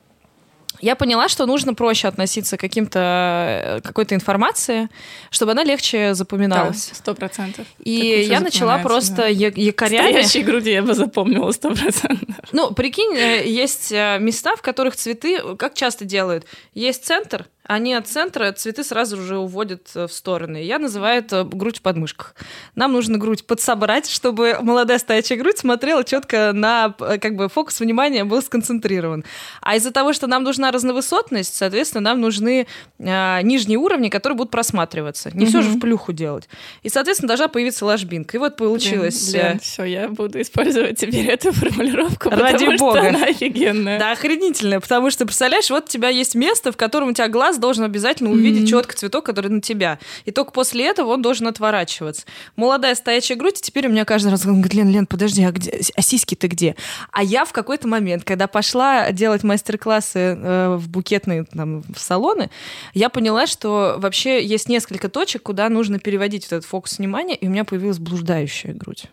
я 0.80 0.96
поняла, 0.96 1.28
что 1.28 1.46
нужно 1.46 1.74
проще 1.74 2.08
относиться 2.08 2.56
к 2.56 2.60
каким-то 2.60 2.98
э, 2.98 3.80
какой-то 3.82 4.14
информации, 4.14 4.88
чтобы 5.30 5.52
она 5.52 5.64
легче 5.64 6.14
запоминалась. 6.14 6.90
Сто 6.92 7.14
процентов. 7.14 7.66
И 7.78 8.26
я 8.28 8.40
начала 8.40 8.78
просто 8.78 9.16
да. 9.16 9.26
якорями... 9.26 10.10
Стоящие 10.10 10.42
груди 10.42 10.70
я 10.70 10.82
бы 10.82 10.94
запомнила 10.94 11.50
сто 11.52 11.70
процентов. 11.74 12.28
Ну, 12.52 12.72
прикинь, 12.72 13.14
э, 13.16 13.46
есть 13.46 13.92
э, 13.92 14.18
места, 14.18 14.56
в 14.56 14.62
которых 14.62 14.96
цветы, 14.96 15.56
как 15.56 15.74
часто 15.74 16.04
делают, 16.04 16.46
есть 16.74 17.04
центр, 17.04 17.46
они 17.70 17.94
от 17.94 18.08
центра 18.08 18.50
цветы 18.50 18.82
сразу 18.82 19.16
же 19.16 19.38
уводят 19.38 19.90
э, 19.94 20.08
в 20.08 20.12
стороны. 20.12 20.56
Я 20.56 20.80
называю 20.80 21.20
это 21.20 21.44
грудь 21.44 21.78
в 21.78 21.82
подмышках. 21.82 22.34
Нам 22.74 22.92
нужно 22.92 23.16
грудь 23.16 23.46
подсобрать, 23.46 24.10
чтобы 24.10 24.58
молодая 24.60 24.98
стоячая 24.98 25.36
грудь 25.36 25.58
смотрела 25.58 26.02
четко 26.02 26.50
на, 26.52 26.92
э, 26.98 27.18
как 27.18 27.36
бы, 27.36 27.48
фокус 27.48 27.78
внимания 27.78 28.24
был 28.24 28.42
сконцентрирован. 28.42 29.24
А 29.60 29.76
из-за 29.76 29.92
того, 29.92 30.12
что 30.12 30.26
нам 30.26 30.42
нужна 30.42 30.72
разновысотность, 30.72 31.54
соответственно, 31.54 32.00
нам 32.00 32.20
нужны 32.20 32.66
э, 32.98 33.42
нижние 33.42 33.78
уровни, 33.78 34.08
которые 34.08 34.36
будут 34.36 34.50
просматриваться. 34.50 35.30
Не 35.32 35.44
угу. 35.44 35.50
все 35.50 35.62
же 35.62 35.70
в 35.70 35.78
плюху 35.78 36.12
делать. 36.12 36.48
И, 36.82 36.88
соответственно, 36.88 37.28
должна 37.28 37.46
появиться 37.46 37.86
ложбинка. 37.86 38.36
И 38.36 38.40
вот 38.40 38.56
получилось... 38.56 39.30
Блин, 39.30 39.42
блин, 39.42 39.56
э, 39.58 39.60
все, 39.60 39.84
я 39.84 40.08
буду 40.08 40.40
использовать 40.40 40.98
теперь 40.98 41.26
эту 41.26 41.52
формулировку, 41.52 42.30
Ради 42.30 42.64
потому 42.64 42.78
бога. 42.78 42.98
что 42.98 43.08
она 43.10 43.26
офигенная. 43.26 44.00
Да, 44.00 44.10
охренительная, 44.10 44.80
потому 44.80 45.08
что, 45.12 45.24
представляешь, 45.24 45.70
вот 45.70 45.84
у 45.84 45.88
тебя 45.88 46.08
есть 46.08 46.34
место, 46.34 46.72
в 46.72 46.76
котором 46.76 47.10
у 47.10 47.12
тебя 47.12 47.28
глаз 47.28 47.59
должен 47.60 47.84
обязательно 47.84 48.30
увидеть 48.30 48.64
mm-hmm. 48.64 48.66
четко 48.70 48.96
цветок, 48.96 49.24
который 49.24 49.48
на 49.48 49.60
тебя. 49.60 49.98
И 50.24 50.30
только 50.30 50.52
после 50.52 50.86
этого 50.86 51.10
он 51.10 51.22
должен 51.22 51.46
отворачиваться. 51.46 52.26
Молодая 52.56 52.94
стоячая 52.94 53.36
грудь, 53.36 53.58
и 53.58 53.62
теперь 53.62 53.86
у 53.86 53.90
меня 53.90 54.04
каждый 54.04 54.30
раз 54.30 54.44
говорит, 54.44 54.74
Лен, 54.74 54.90
Лен, 54.90 55.06
подожди, 55.06 55.44
а, 55.44 55.52
где, 55.52 55.80
а 55.94 56.02
сиськи 56.02 56.34
ты 56.34 56.46
где? 56.46 56.76
А 57.12 57.22
я 57.22 57.44
в 57.44 57.52
какой-то 57.52 57.86
момент, 57.88 58.24
когда 58.24 58.46
пошла 58.46 59.12
делать 59.12 59.42
мастер-классы 59.42 60.18
э, 60.18 60.76
в 60.76 60.88
букетные 60.88 61.44
там, 61.44 61.82
в 61.82 61.98
салоны, 61.98 62.50
я 62.94 63.08
поняла, 63.08 63.46
что 63.46 63.96
вообще 63.98 64.44
есть 64.44 64.68
несколько 64.68 65.08
точек, 65.08 65.42
куда 65.42 65.68
нужно 65.68 65.98
переводить 65.98 66.44
вот 66.44 66.58
этот 66.58 66.64
фокус 66.68 66.98
внимания, 66.98 67.36
и 67.36 67.46
у 67.46 67.50
меня 67.50 67.64
появилась 67.64 67.98
блуждающая 67.98 68.72
грудь. 68.72 69.06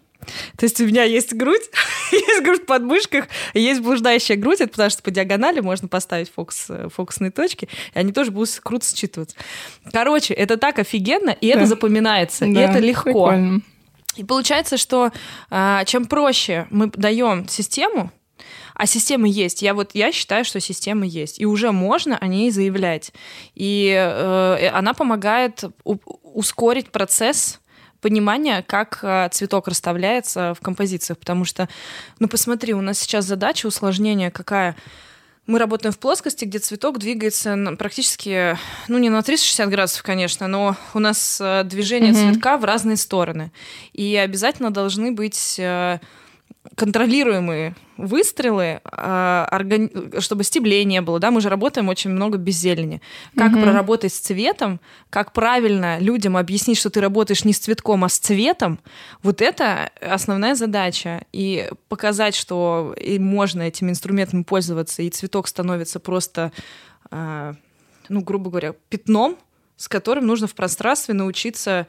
То 0.57 0.65
есть 0.65 0.79
у 0.81 0.85
меня 0.85 1.03
есть 1.03 1.33
грудь, 1.33 1.61
есть 2.11 2.43
грудь 2.43 2.63
в 2.63 2.65
подмышках, 2.65 3.27
есть 3.53 3.81
блуждающая 3.81 4.35
грудь, 4.35 4.61
это 4.61 4.71
потому 4.71 4.89
что 4.89 5.03
по 5.03 5.11
диагонали 5.11 5.59
можно 5.59 5.87
поставить 5.87 6.31
фокус, 6.31 6.65
э, 6.69 6.89
фокусные 6.93 7.31
точки, 7.31 7.69
и 7.93 7.99
они 7.99 8.11
тоже 8.11 8.31
будут 8.31 8.59
круто 8.63 8.85
считываться. 8.85 9.35
Короче, 9.91 10.33
это 10.33 10.57
так 10.57 10.79
офигенно, 10.79 11.29
и 11.29 11.51
да. 11.51 11.59
это 11.59 11.65
запоминается, 11.65 12.45
да, 12.45 12.47
и 12.47 12.69
это 12.69 12.79
легко. 12.79 13.03
Прикольно. 13.03 13.61
И 14.15 14.23
получается, 14.23 14.77
что 14.77 15.11
а, 15.49 15.85
чем 15.85 16.05
проще 16.05 16.67
мы 16.71 16.87
даем 16.87 17.47
систему, 17.47 18.11
а 18.73 18.85
система 18.85 19.27
есть. 19.27 19.61
Я 19.61 19.73
вот 19.73 19.91
я 19.93 20.11
считаю, 20.11 20.45
что 20.45 20.59
система 20.59 21.05
есть. 21.05 21.39
И 21.39 21.45
уже 21.45 21.71
можно 21.71 22.17
о 22.17 22.27
ней 22.27 22.51
заявлять. 22.51 23.11
И 23.55 23.91
э, 23.91 24.69
она 24.69 24.93
помогает 24.93 25.63
ускорить 25.83 26.91
процесс 26.91 27.59
понимание, 28.01 28.63
как 28.63 28.99
э, 29.01 29.29
цветок 29.31 29.67
расставляется 29.67 30.53
в 30.53 30.61
композициях, 30.61 31.17
потому 31.17 31.45
что, 31.45 31.67
ну 32.19 32.27
посмотри, 32.27 32.73
у 32.73 32.81
нас 32.81 32.99
сейчас 32.99 33.25
задача 33.25 33.67
усложнения 33.67 34.31
какая? 34.31 34.75
Мы 35.45 35.59
работаем 35.59 35.93
в 35.93 35.99
плоскости, 35.99 36.43
где 36.43 36.59
цветок 36.59 36.99
двигается 36.99 37.57
практически, 37.79 38.57
ну 38.89 38.97
не 38.97 39.09
на 39.09 39.21
360 39.21 39.69
градусов, 39.69 40.03
конечно, 40.03 40.47
но 40.47 40.75
у 40.93 40.99
нас 40.99 41.39
э, 41.41 41.63
движение 41.63 42.11
mm-hmm. 42.11 42.31
цветка 42.31 42.57
в 42.57 42.65
разные 42.65 42.97
стороны. 42.97 43.51
И 43.93 44.15
обязательно 44.17 44.71
должны 44.71 45.13
быть 45.13 45.55
э, 45.57 45.99
контролируемые 46.77 47.75
выстрелы, 47.97 48.81
а, 48.83 49.49
чтобы 50.19 50.43
стеблей 50.43 50.85
не 50.85 51.01
было, 51.01 51.19
да, 51.19 51.31
мы 51.31 51.41
же 51.41 51.49
работаем 51.49 51.89
очень 51.89 52.11
много 52.11 52.37
без 52.37 52.55
зелени. 52.57 53.01
Как 53.35 53.53
угу. 53.53 53.61
проработать 53.61 54.13
с 54.13 54.19
цветом, 54.19 54.79
как 55.09 55.33
правильно 55.33 55.97
людям 55.97 56.37
объяснить, 56.37 56.77
что 56.77 56.91
ты 56.91 57.01
работаешь 57.01 57.43
не 57.45 57.53
с 57.53 57.57
цветком, 57.57 58.03
а 58.03 58.09
с 58.09 58.19
цветом, 58.19 58.79
вот 59.23 59.41
это 59.41 59.89
основная 59.99 60.53
задача. 60.53 61.25
И 61.33 61.67
показать, 61.89 62.35
что 62.35 62.93
и 62.95 63.17
можно 63.17 63.63
этими 63.63 63.89
инструментами 63.89 64.43
пользоваться, 64.43 65.01
и 65.01 65.09
цветок 65.09 65.47
становится 65.47 65.99
просто, 65.99 66.51
а, 67.09 67.55
ну, 68.07 68.21
грубо 68.21 68.51
говоря, 68.51 68.75
пятном, 68.89 69.35
с 69.77 69.87
которым 69.87 70.27
нужно 70.27 70.45
в 70.45 70.53
пространстве 70.53 71.15
научиться 71.15 71.87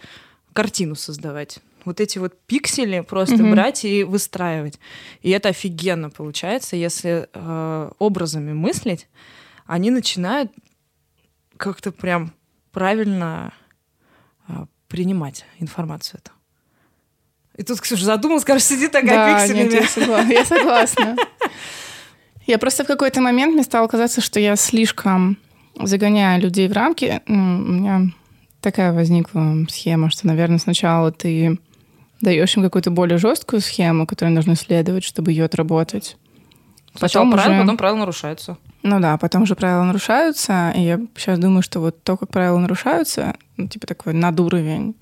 картину 0.55 0.95
создавать 0.95 1.59
вот 1.89 2.01
эти 2.01 2.19
вот 2.19 2.41
пиксели 2.47 3.01
просто 3.01 3.37
mm-hmm. 3.37 3.51
брать 3.51 3.85
и 3.85 4.05
выстраивать. 4.05 4.79
И 5.23 5.31
это 5.31 5.49
офигенно 5.49 6.11
получается, 6.11 6.77
если 6.77 7.29
э, 7.33 7.91
образами 7.99 8.53
мыслить, 8.53 9.09
они 9.67 9.91
начинают 9.91 10.53
как-то 11.57 11.91
прям 11.91 12.33
правильно 12.71 13.53
э, 14.47 14.53
принимать 14.87 15.45
информацию 15.59 16.21
эту. 16.23 16.33
И 17.57 17.65
тут 17.65 17.81
Ксюша 17.81 18.05
задумалась, 18.05 18.43
скажешь, 18.43 18.65
сиди 18.65 18.87
такая 18.87 19.35
да, 19.35 19.41
пикселями. 19.41 19.69
Нет, 19.69 19.83
я, 19.83 19.89
согласна. 19.89 20.33
я 20.33 20.45
согласна. 20.45 21.17
Я 22.47 22.59
просто 22.59 22.85
в 22.85 22.87
какой-то 22.87 23.21
момент 23.21 23.55
мне 23.55 23.65
стало 23.65 23.89
казаться, 23.89 24.21
что 24.21 24.39
я 24.39 24.55
слишком 24.55 25.37
загоняю 25.75 26.41
людей 26.41 26.69
в 26.69 26.73
рамки. 26.73 27.21
У 27.27 27.33
меня 27.33 28.13
такая 28.61 28.93
возникла 28.93 29.67
схема, 29.69 30.11
что, 30.11 30.27
наверное, 30.27 30.59
сначала 30.59 31.13
ты 31.13 31.59
даешь 32.21 32.57
им 32.57 32.63
какую-то 32.63 32.91
более 32.91 33.19
жесткую 33.19 33.61
схему, 33.61 34.07
которой 34.07 34.31
нужно 34.31 34.57
следовать, 34.57 35.05
чтобы 35.05 35.33
ее 35.33 35.45
отработать. 35.45 36.17
Сначала 36.95 37.25
потом 37.25 37.33
правила, 37.33 37.55
уже... 37.55 37.63
потом 37.63 37.77
правила 37.77 37.99
нарушаются. 37.99 38.57
Ну 38.83 39.01
да, 39.01 39.19
потом 39.19 39.43
уже 39.43 39.55
правила 39.55 39.85
нарушаются, 39.85 40.73
и 40.77 40.81
я 40.81 41.01
сейчас 41.17 41.39
думаю, 41.39 41.63
что 41.63 41.81
вот 41.81 42.03
то, 42.03 42.17
как 42.17 42.31
правила 42.31 42.59
нарушаются, 42.59 43.35
ну, 43.57 43.69
типа 43.69 43.87
такой 43.87 44.15
надуровень, 44.15 44.95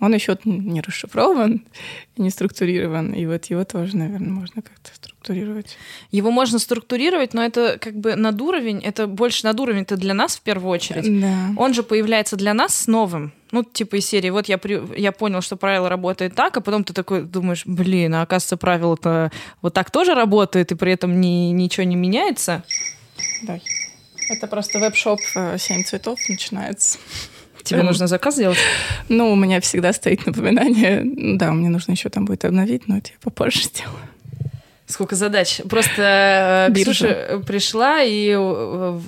он 0.00 0.14
еще 0.14 0.36
не 0.44 0.80
расшифрован 0.80 1.62
не 2.16 2.30
структурирован. 2.30 3.12
И 3.12 3.26
вот 3.26 3.46
его 3.46 3.64
тоже, 3.64 3.96
наверное, 3.96 4.30
можно 4.30 4.62
как-то 4.62 4.90
структурировать. 4.94 5.76
Его 6.10 6.30
можно 6.30 6.58
структурировать, 6.58 7.34
но 7.34 7.44
это 7.44 7.78
как 7.78 7.94
бы 7.96 8.16
над 8.16 8.40
уровень, 8.40 8.78
это 8.78 9.06
больше 9.06 9.46
над 9.46 9.60
уровень, 9.60 9.82
это 9.82 9.96
для 9.96 10.14
нас 10.14 10.36
в 10.36 10.40
первую 10.40 10.70
очередь. 10.70 11.20
Да. 11.20 11.50
Он 11.56 11.74
же 11.74 11.82
появляется 11.82 12.36
для 12.36 12.54
нас 12.54 12.74
с 12.74 12.86
новым. 12.86 13.32
Ну, 13.52 13.64
типа 13.64 13.96
из 13.96 14.06
серии, 14.06 14.30
вот 14.30 14.48
я, 14.48 14.58
при, 14.58 14.80
я 14.96 15.12
понял, 15.12 15.40
что 15.40 15.56
правило 15.56 15.88
работает 15.88 16.34
так, 16.34 16.56
а 16.56 16.60
потом 16.60 16.84
ты 16.84 16.92
такой 16.92 17.22
думаешь, 17.22 17.62
блин, 17.66 18.14
а 18.14 18.22
оказывается, 18.22 18.56
правило-то 18.56 19.32
вот 19.62 19.74
так 19.74 19.90
тоже 19.90 20.14
работает, 20.14 20.72
и 20.72 20.74
при 20.74 20.92
этом 20.92 21.20
ни, 21.20 21.50
ничего 21.50 21.84
не 21.84 21.96
меняется. 21.96 22.62
Да. 23.42 23.58
Это 24.28 24.46
просто 24.46 24.78
веб-шоп 24.78 25.18
«Семь 25.58 25.82
цветов» 25.82 26.20
начинается. 26.28 26.98
Тебе 27.64 27.82
нужно 27.82 28.06
заказ 28.06 28.34
сделать? 28.34 28.58
Ну, 29.08 29.32
у 29.32 29.36
меня 29.36 29.60
всегда 29.60 29.92
стоит 29.92 30.24
напоминание. 30.26 31.02
Да, 31.36 31.52
мне 31.52 31.68
нужно 31.68 31.92
еще 31.92 32.08
там 32.08 32.24
будет 32.24 32.44
обновить, 32.44 32.88
но 32.88 32.98
это 32.98 33.10
я 33.10 33.16
попозже 33.20 33.62
сделаю. 33.64 33.98
Сколько 34.86 35.14
задач. 35.14 35.60
Просто 35.68 36.68
э. 36.68 36.74
Ксюша 36.74 37.42
пришла, 37.46 38.02
и 38.02 38.34
э, 38.36 39.00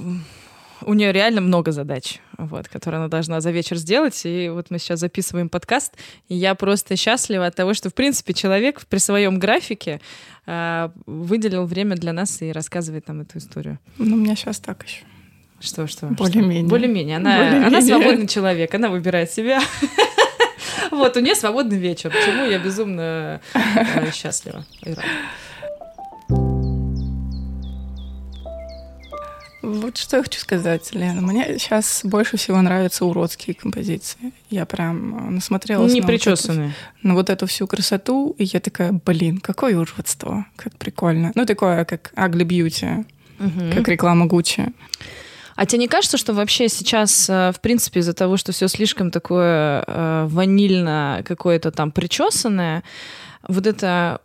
у 0.86 0.94
нее 0.94 1.12
реально 1.12 1.40
много 1.40 1.72
задач, 1.72 2.20
вот, 2.38 2.68
которые 2.68 2.98
она 2.98 3.08
должна 3.08 3.40
за 3.40 3.50
вечер 3.50 3.76
сделать. 3.76 4.20
И 4.24 4.48
вот 4.48 4.70
мы 4.70 4.78
сейчас 4.78 5.00
записываем 5.00 5.48
подкаст, 5.48 5.94
и 6.28 6.34
я 6.34 6.54
просто 6.54 6.96
счастлива 6.96 7.46
от 7.46 7.54
того, 7.54 7.74
что, 7.74 7.90
в 7.90 7.94
принципе, 7.94 8.32
человек 8.32 8.86
при 8.86 8.98
своем 8.98 9.38
графике 9.38 10.00
э, 10.46 10.90
выделил 11.06 11.66
время 11.66 11.96
для 11.96 12.12
нас 12.12 12.42
и 12.42 12.52
рассказывает 12.52 13.08
нам 13.08 13.22
эту 13.22 13.38
историю. 13.38 13.78
Ну, 13.98 14.16
у 14.16 14.18
меня 14.18 14.36
сейчас 14.36 14.58
так 14.58 14.84
еще. 14.84 15.04
Что, 15.60 15.86
что? 15.86 16.06
Более-менее. 16.06 16.64
Более-менее. 16.64 17.16
Она, 17.18 17.36
Более-менее. 17.36 17.66
она 17.68 17.82
свободный 17.82 18.26
человек, 18.26 18.74
она 18.74 18.88
выбирает 18.88 19.30
себя. 19.30 19.60
Вот, 20.90 21.16
у 21.16 21.20
нее 21.20 21.34
свободный 21.34 21.78
вечер, 21.78 22.10
почему 22.10 22.44
я 22.44 22.58
безумно 22.58 23.40
э, 23.54 24.10
счастлива 24.12 24.66
и 24.82 24.90
рада. 24.90 25.02
Вот 29.62 29.96
что 29.96 30.16
я 30.16 30.22
хочу 30.24 30.40
сказать, 30.40 30.92
Лена. 30.92 31.20
Мне 31.22 31.56
сейчас 31.58 32.00
больше 32.04 32.36
всего 32.36 32.60
нравятся 32.60 33.04
уродские 33.04 33.54
композиции. 33.54 34.32
Я 34.50 34.66
прям 34.66 35.28
э, 35.28 35.30
насмотрелась 35.30 35.92
Не 35.92 36.00
на, 36.00 36.06
причесанные. 36.06 36.68
Вот 36.68 36.74
эту, 36.74 37.08
на 37.08 37.14
вот 37.14 37.30
эту 37.30 37.46
всю 37.46 37.66
красоту, 37.68 38.34
и 38.38 38.44
я 38.44 38.58
такая, 38.58 38.92
блин, 38.92 39.38
какое 39.38 39.78
уродство, 39.78 40.46
как 40.56 40.76
прикольно. 40.76 41.30
Ну, 41.36 41.46
такое, 41.46 41.84
как 41.84 42.12
Ugly 42.16 42.44
Beauty, 42.44 43.06
угу. 43.38 43.72
как 43.74 43.88
реклама 43.88 44.26
Гуччи. 44.26 44.72
А 45.54 45.66
тебе 45.66 45.80
не 45.80 45.88
кажется, 45.88 46.18
что 46.18 46.34
вообще 46.34 46.68
сейчас, 46.68 47.30
э, 47.30 47.52
в 47.54 47.60
принципе, 47.60 48.00
из-за 48.00 48.14
того, 48.14 48.36
что 48.36 48.50
все 48.50 48.66
слишком 48.66 49.12
такое 49.12 49.84
э, 49.86 50.26
ванильно 50.28 51.22
какое-то 51.24 51.70
там 51.70 51.92
причесанное, 51.92 52.82
вот 53.48 53.66
это 53.66 54.20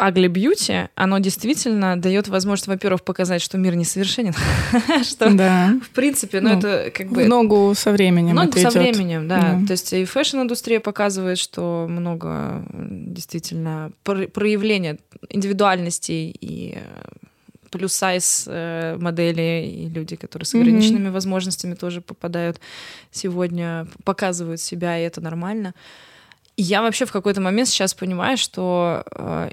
ugly 0.00 0.28
beauty, 0.28 0.88
оно 0.94 1.18
действительно 1.18 2.00
дает 2.00 2.28
возможность, 2.28 2.68
во-первых, 2.68 3.02
показать, 3.02 3.42
что 3.42 3.58
мир 3.58 3.74
несовершенен, 3.74 4.34
что, 5.04 5.32
да. 5.32 5.78
в 5.82 5.90
принципе, 5.90 6.40
ну, 6.40 6.50
ну, 6.50 6.58
это 6.58 6.90
как 6.90 7.08
бы... 7.08 7.24
Ногу 7.24 7.72
со 7.76 7.92
временем 7.92 8.34
Ногу 8.34 8.58
со 8.58 8.70
временем, 8.70 9.28
да. 9.28 9.60
То 9.66 9.72
есть 9.72 9.92
и 9.92 10.04
fashion-индустрия 10.04 10.80
показывает, 10.80 11.38
что 11.38 11.86
много 11.88 12.64
действительно 12.72 13.92
проявления 14.02 14.98
индивидуальности 15.28 16.34
и 16.40 16.78
plus-size 17.70 18.44
э, 18.46 18.96
модели 18.98 19.66
и 19.66 19.88
люди, 19.88 20.16
которые 20.16 20.46
с 20.46 20.54
ограниченными 20.54 21.10
возможностями 21.10 21.74
тоже 21.74 22.00
попадают 22.00 22.60
сегодня, 23.10 23.86
показывают 24.04 24.60
себя, 24.60 24.98
и 24.98 25.02
это 25.02 25.20
нормально 25.20 25.74
я 26.62 26.82
вообще 26.82 27.06
в 27.06 27.12
какой-то 27.12 27.40
момент 27.40 27.68
сейчас 27.68 27.94
понимаю, 27.94 28.36
что 28.36 29.04
э, 29.14 29.50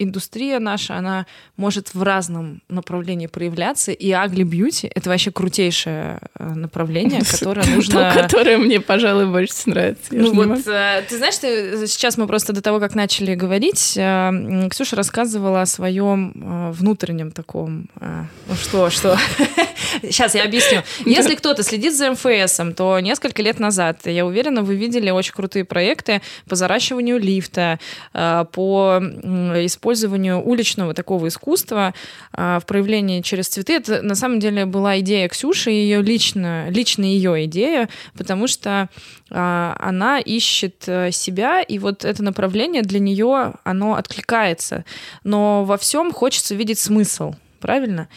индустрия 0.00 0.58
наша, 0.58 0.96
она 0.96 1.26
может 1.56 1.94
в 1.94 2.02
разном 2.02 2.60
направлении 2.68 3.28
проявляться, 3.28 3.92
и 3.92 4.10
Beauty— 4.10 4.90
это 4.94 5.08
вообще 5.10 5.30
крутейшее 5.30 6.18
э, 6.38 6.44
направление, 6.54 7.22
которое 7.30 7.64
нужно... 7.66 8.12
То, 8.12 8.22
которое 8.22 8.58
мне, 8.58 8.80
пожалуй, 8.80 9.26
больше 9.26 9.54
нравится. 9.66 10.08
Ну 10.10 10.32
вот, 10.32 10.66
э, 10.66 11.04
ты 11.08 11.18
знаешь, 11.18 11.38
ты, 11.38 11.86
сейчас 11.86 12.18
мы 12.18 12.26
просто 12.26 12.52
до 12.52 12.62
того, 12.62 12.80
как 12.80 12.96
начали 12.96 13.36
говорить, 13.36 13.96
э, 13.96 14.68
Ксюша 14.70 14.96
рассказывала 14.96 15.62
о 15.62 15.66
своем 15.66 16.32
э, 16.34 16.72
внутреннем 16.72 17.30
таком... 17.30 17.88
Э, 18.00 18.24
ну 18.48 18.54
что, 18.56 18.90
что? 18.90 19.16
Сейчас 20.02 20.34
я 20.34 20.44
объясню. 20.44 20.82
Если 21.04 21.34
кто-то 21.34 21.62
следит 21.62 21.94
за 21.94 22.10
МФС, 22.12 22.60
то 22.76 22.98
несколько 23.00 23.42
лет 23.42 23.58
назад, 23.58 24.00
я 24.04 24.26
уверена, 24.26 24.62
вы 24.62 24.74
видели 24.74 25.10
очень 25.10 25.32
крутые 25.32 25.64
проекты, 25.64 26.22
по 26.48 26.56
заращиванию 26.56 27.18
лифта, 27.18 27.78
э, 28.14 28.44
по 28.52 29.00
использованию 29.00 30.42
уличного 30.42 30.94
такого 30.94 31.28
искусства 31.28 31.94
э, 32.32 32.58
в 32.60 32.66
проявлении 32.66 33.20
через 33.20 33.48
цветы. 33.48 33.74
Это 33.74 34.02
на 34.02 34.14
самом 34.14 34.40
деле 34.40 34.66
была 34.66 34.98
идея 35.00 35.28
Ксюши, 35.28 35.70
ее 35.70 36.02
лично, 36.02 36.68
лично 36.70 37.04
ее 37.04 37.44
идея, 37.44 37.88
потому 38.16 38.46
что 38.46 38.88
э, 39.30 39.74
она 39.78 40.18
ищет 40.18 40.82
себя, 40.82 41.62
и 41.62 41.78
вот 41.78 42.04
это 42.04 42.22
направление 42.22 42.82
для 42.82 43.00
нее, 43.00 43.54
оно 43.64 43.94
откликается. 43.94 44.84
Но 45.24 45.64
во 45.64 45.76
всем 45.76 46.12
хочется 46.12 46.54
видеть 46.54 46.78
смысл, 46.78 47.34
правильно? 47.60 48.08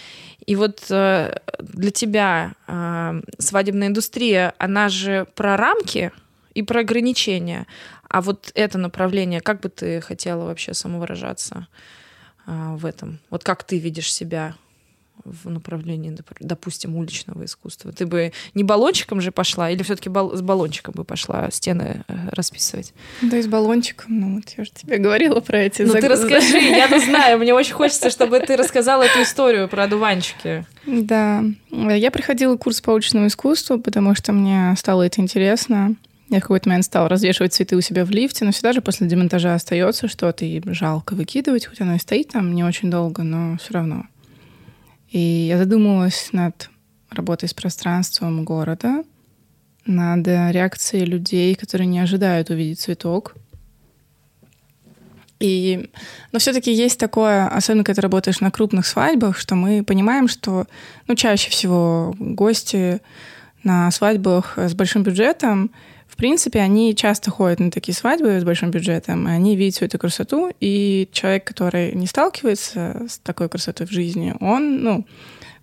И 0.45 0.57
вот 0.57 0.82
для 0.89 1.91
тебя 1.91 2.51
свадебная 3.38 3.88
индустрия, 3.88 4.53
она 4.57 4.89
же 4.89 5.26
про 5.36 5.55
рамки 5.55 6.11
и 6.53 6.63
про 6.63 6.82
ограничения. 6.82 7.65
А 8.14 8.22
вот 8.22 8.51
это 8.53 8.78
направление, 8.78 9.41
как 9.41 9.61
бы 9.61 9.70
ты 9.70 9.99
хотела 9.99 10.45
вообще 10.45 10.76
самовыражаться 10.76 11.68
а, 12.45 12.76
в 12.76 12.86
этом? 12.86 13.18
Вот 13.32 13.43
как 13.43 13.64
ты 13.64 13.80
видишь 13.80 14.14
себя 14.14 14.53
в 15.26 15.49
направлении, 15.49 16.16
допустим, 16.39 16.95
уличного 16.95 17.43
искусства? 17.43 17.91
Ты 17.91 18.05
бы 18.05 18.32
не 18.53 18.64
баллончиком 18.64 19.20
же 19.20 19.32
пошла, 19.32 19.72
или 19.72 19.82
все-таки 19.82 20.11
с 20.11 20.41
баллончиком 20.41 20.93
бы 20.95 21.05
пошла 21.05 21.49
стены 21.49 22.03
э, 22.07 22.30
расписывать? 22.30 22.93
Да, 23.24 23.38
и 23.38 23.41
с 23.41 23.47
баллончиком. 23.47 24.20
Ну, 24.20 24.36
вот 24.36 24.49
я 24.59 24.64
же 24.64 24.70
тебе 24.70 24.99
говорила 24.99 25.39
про 25.39 25.61
эти 25.61 25.82
Ну, 25.82 25.93
ты 25.93 26.07
расскажи, 26.07 26.57
я-то 26.59 26.99
знаю. 26.99 27.39
Мне 27.39 27.55
очень 27.55 27.74
хочется, 27.74 28.11
чтобы 28.11 28.41
ты 28.41 28.57
рассказала 28.57 29.01
эту 29.01 29.24
историю 29.24 29.68
про 29.68 29.86
одуванчики. 29.86 30.68
Да. 30.86 31.43
Я 31.72 32.11
приходила 32.11 32.57
курс 32.57 32.80
по 32.80 32.91
уличному 32.91 33.26
искусству, 33.26 33.80
потому 33.80 34.14
что 34.14 34.34
мне 34.34 34.76
стало 34.78 35.01
это 35.01 35.20
интересно. 35.20 35.95
Я 36.34 36.39
в 36.39 36.41
какой-то 36.41 36.67
момент 36.67 36.86
стала 36.86 37.07
развешивать 37.09 37.53
цветы 37.53 37.75
у 37.75 37.81
себя 37.81 38.05
в 38.05 38.09
лифте, 38.09 38.43
но 38.43 38.51
всегда 38.51 38.73
же 38.73 38.81
после 38.81 39.05
демонтажа 39.05 39.53
остается 39.53 40.07
что-то, 40.07 40.45
и 40.45 40.59
жалко 40.73 41.13
выкидывать, 41.13 41.67
хоть 41.67 41.79
оно 41.79 41.93
и 41.93 41.99
стоит 41.99 42.29
там 42.29 42.55
не 42.55 42.63
очень 42.63 42.89
долго, 42.89 43.21
но 43.21 43.55
все 43.57 43.75
равно. 43.75 44.07
И 45.11 45.19
я 45.19 45.59
задумалась 45.59 46.29
над 46.31 46.71
работой 47.11 47.47
с 47.47 47.53
пространством 47.53 48.45
города, 48.45 49.03
над 49.86 50.27
реакцией 50.27 51.05
людей, 51.05 51.53
которые 51.53 51.86
не 51.86 51.99
ожидают 51.99 52.49
увидеть 52.49 52.79
цветок. 52.79 53.36
И, 55.39 55.91
но 56.31 56.39
все-таки 56.39 56.73
есть 56.73 56.99
такое, 56.99 57.47
особенно 57.47 57.84
когда 57.84 57.97
ты 57.97 58.01
работаешь 58.01 58.39
на 58.39 58.49
крупных 58.49 58.88
свадьбах, 58.88 59.38
что 59.38 59.53
мы 59.53 59.84
понимаем, 59.84 60.27
что 60.27 60.65
ну, 61.05 61.13
чаще 61.13 61.51
всего 61.51 62.15
гости 62.17 63.01
на 63.63 63.91
свадьбах 63.91 64.57
с 64.57 64.73
большим 64.73 65.03
бюджетом, 65.03 65.69
в 66.14 66.16
принципе, 66.16 66.59
они 66.59 66.95
часто 66.95 67.32
ходят 67.32 67.59
на 67.59 67.72
такие 67.72 67.95
свадьбы 67.95 68.39
с 68.39 68.43
большим 68.43 68.70
бюджетом, 68.70 69.28
и 69.28 69.32
они 69.32 69.55
видят 69.55 69.78
всю 69.78 69.86
эту 69.86 69.97
красоту, 69.97 70.51
и 70.59 71.09
человек, 71.11 71.43
который 71.43 71.93
не 71.93 72.05
сталкивается 72.05 73.07
с 73.09 73.18
такой 73.18 73.49
красотой 73.49 73.88
в 73.88 73.91
жизни, 73.91 74.36
он, 74.39 74.84
ну, 74.84 75.07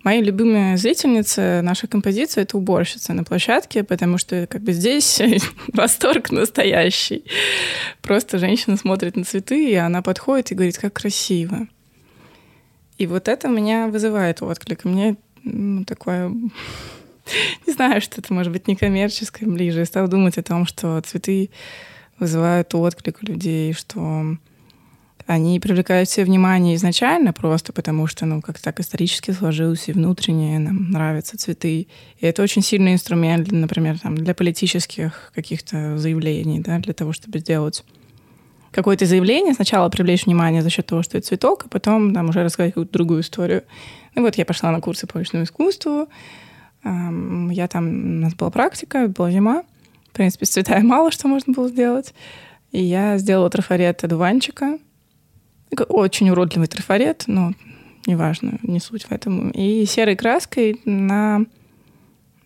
Мои 0.03 0.19
любимые 0.19 0.77
зрительницы 0.77 1.61
нашей 1.61 1.87
композиции— 1.87 2.41
это 2.43 2.57
уборщица 2.57 3.13
на 3.13 3.23
площадке, 3.23 3.83
потому 3.83 4.17
что 4.17 4.47
как 4.47 4.63
бы 4.63 4.73
здесь 4.73 5.21
восторг 5.73 6.31
настоящий. 6.31 7.23
Просто 8.01 8.39
женщина 8.39 8.77
смотрит 8.77 9.15
на 9.15 9.23
цветы, 9.23 9.69
и 9.69 9.75
она 9.75 10.01
подходит 10.01 10.51
и 10.51 10.55
говорит, 10.55 10.79
как 10.79 10.93
красиво. 10.93 11.67
И 12.97 13.05
вот 13.05 13.27
это 13.27 13.47
меня 13.47 13.89
вызывает 13.89 14.41
отклик. 14.41 14.85
Мне 14.85 15.17
ну, 15.43 15.85
такое... 15.85 16.33
Не 17.67 17.73
знаю, 17.73 18.01
что 18.01 18.21
это 18.21 18.33
может 18.33 18.51
быть 18.51 18.67
некоммерческое 18.67 19.49
ближе. 19.49 19.79
Я 19.79 19.85
стала 19.85 20.07
думать 20.07 20.37
о 20.37 20.43
том, 20.43 20.65
что 20.65 20.99
цветы 21.01 21.49
вызывают 22.19 22.73
отклик 22.75 23.19
у 23.21 23.25
людей, 23.25 23.73
что 23.73 24.37
они 25.27 25.59
привлекают 25.59 26.09
все 26.09 26.23
внимание 26.25 26.75
изначально 26.75 27.31
просто 27.31 27.73
потому, 27.73 28.07
что, 28.07 28.25
ну, 28.25 28.41
как 28.41 28.59
так 28.59 28.79
исторически 28.79 29.31
сложилось, 29.31 29.87
и 29.87 29.93
внутренне 29.93 30.59
нам 30.59 30.91
нравятся 30.91 31.37
цветы. 31.37 31.87
И 32.19 32.25
это 32.25 32.41
очень 32.41 32.61
сильный 32.61 32.93
инструмент, 32.93 33.51
например, 33.51 33.99
там, 33.99 34.15
для 34.15 34.33
политических 34.33 35.31
каких-то 35.33 35.97
заявлений, 35.97 36.59
да, 36.59 36.79
для 36.79 36.93
того, 36.93 37.13
чтобы 37.13 37.39
сделать 37.39 37.83
какое-то 38.71 39.05
заявление, 39.05 39.53
сначала 39.53 39.89
привлечь 39.89 40.25
внимание 40.25 40.61
за 40.61 40.69
счет 40.69 40.85
того, 40.85 41.03
что 41.03 41.17
это 41.17 41.27
цветок, 41.27 41.65
а 41.65 41.69
потом 41.69 42.13
там 42.13 42.29
уже 42.29 42.43
рассказать 42.43 42.71
какую-то 42.71 42.93
другую 42.93 43.21
историю. 43.21 43.63
Ну 44.15 44.23
вот 44.23 44.35
я 44.35 44.45
пошла 44.45 44.71
на 44.71 44.81
курсы 44.81 45.07
по 45.07 45.17
уличному 45.17 45.43
искусству, 45.43 46.07
я 46.83 47.67
там, 47.67 47.87
у 47.87 48.21
нас 48.21 48.33
была 48.33 48.49
практика, 48.49 49.07
была 49.07 49.31
зима, 49.31 49.63
в 50.09 50.13
принципе, 50.13 50.45
с 50.45 50.49
цветами 50.49 50.83
мало 50.83 51.11
что 51.11 51.27
можно 51.27 51.53
было 51.53 51.69
сделать. 51.69 52.13
И 52.71 52.81
я 52.81 53.17
сделала 53.17 53.49
трафарет 53.49 54.03
одуванчика— 54.03 54.77
очень 55.89 56.29
уродливый 56.29 56.67
трафарет, 56.67 57.23
но 57.27 57.53
неважно, 58.05 58.59
не 58.63 58.79
суть 58.79 59.05
в 59.05 59.11
этом. 59.11 59.49
И 59.51 59.85
серой 59.85 60.15
краской 60.15 60.81
на 60.85 61.45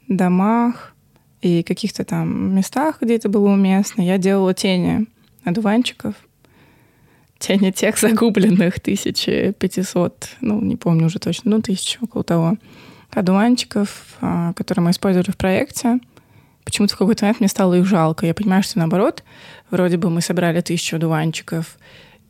домах 0.07 0.93
и 1.41 1.63
каких-то 1.63 2.03
там 2.05 2.55
местах, 2.55 2.99
где 3.01 3.15
это 3.15 3.29
было 3.29 3.49
уместно, 3.49 4.01
я 4.01 4.17
делала 4.17 4.53
тени 4.53 5.07
одуванчиков, 5.43 6.15
тени 7.39 7.71
тех 7.71 7.97
загубленных 7.99 8.77
1500, 8.77 10.29
ну, 10.41 10.61
не 10.61 10.75
помню 10.75 11.07
уже 11.07 11.19
точно, 11.19 11.51
ну, 11.51 11.61
тысячу, 11.61 12.03
около 12.03 12.23
того, 12.23 12.57
одуванчиков, 13.15 14.17
а, 14.21 14.53
которые 14.53 14.85
мы 14.85 14.91
использовали 14.91 15.31
в 15.31 15.37
проекте. 15.37 15.99
Почему-то 16.63 16.95
в 16.95 16.97
какой-то 16.97 17.25
момент 17.25 17.39
мне 17.39 17.49
стало 17.49 17.75
их 17.75 17.85
жалко. 17.85 18.25
Я 18.25 18.33
понимаю, 18.33 18.63
что 18.63 18.79
наоборот, 18.79 19.23
вроде 19.69 19.97
бы 19.97 20.09
мы 20.09 20.21
собрали 20.21 20.61
тысячу 20.61 20.95
одуванчиков, 20.95 21.77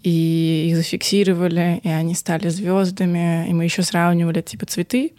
и 0.03 0.67
их 0.69 0.77
зафиксировали, 0.77 1.79
и 1.83 1.89
они 1.89 2.13
стали 2.13 2.49
звездами, 2.49 3.49
и 3.49 3.53
мы 3.53 3.63
еще 3.63 3.81
сравнивали 3.81 4.41
типа 4.41 4.65
цветы. 4.67 5.13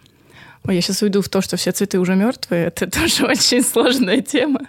Ой, 0.64 0.74
я 0.74 0.80
сейчас 0.80 1.02
уйду 1.02 1.22
в 1.22 1.28
то, 1.28 1.40
что 1.40 1.56
все 1.56 1.72
цветы 1.72 1.98
уже 1.98 2.14
мертвые. 2.14 2.66
Это 2.76 2.88
тоже 2.90 3.24
очень 3.26 3.62
сложная 3.62 4.20
тема. 4.20 4.60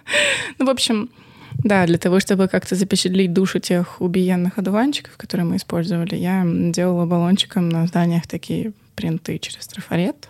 Ну, 0.57 0.65
в 0.65 0.69
общем, 0.69 1.09
да, 1.57 1.85
для 1.85 1.97
того, 1.97 2.19
чтобы 2.19 2.47
как-то 2.47 2.75
запечатлеть 2.75 3.33
душу 3.33 3.59
тех 3.59 4.01
убиенных 4.01 4.57
одуванчиков, 4.57 5.17
которые 5.17 5.45
мы 5.45 5.57
использовали, 5.57 6.15
я 6.15 6.43
делала 6.45 7.05
баллончиком 7.05 7.69
на 7.69 7.85
зданиях 7.87 8.27
такие 8.27 8.73
принты 8.95 9.37
через 9.39 9.67
трафарет. 9.67 10.29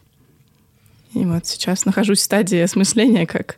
И 1.18 1.26
вот 1.26 1.48
сейчас 1.48 1.86
нахожусь 1.86 2.20
в 2.20 2.24
стадии 2.24 2.60
осмысления, 2.60 3.26
как 3.26 3.58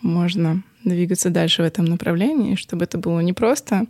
можно 0.00 0.62
двигаться 0.84 1.28
дальше 1.28 1.62
в 1.62 1.66
этом 1.66 1.84
направлении, 1.84 2.54
чтобы 2.54 2.84
это 2.84 2.96
было 2.96 3.20
не 3.20 3.34
просто 3.34 3.86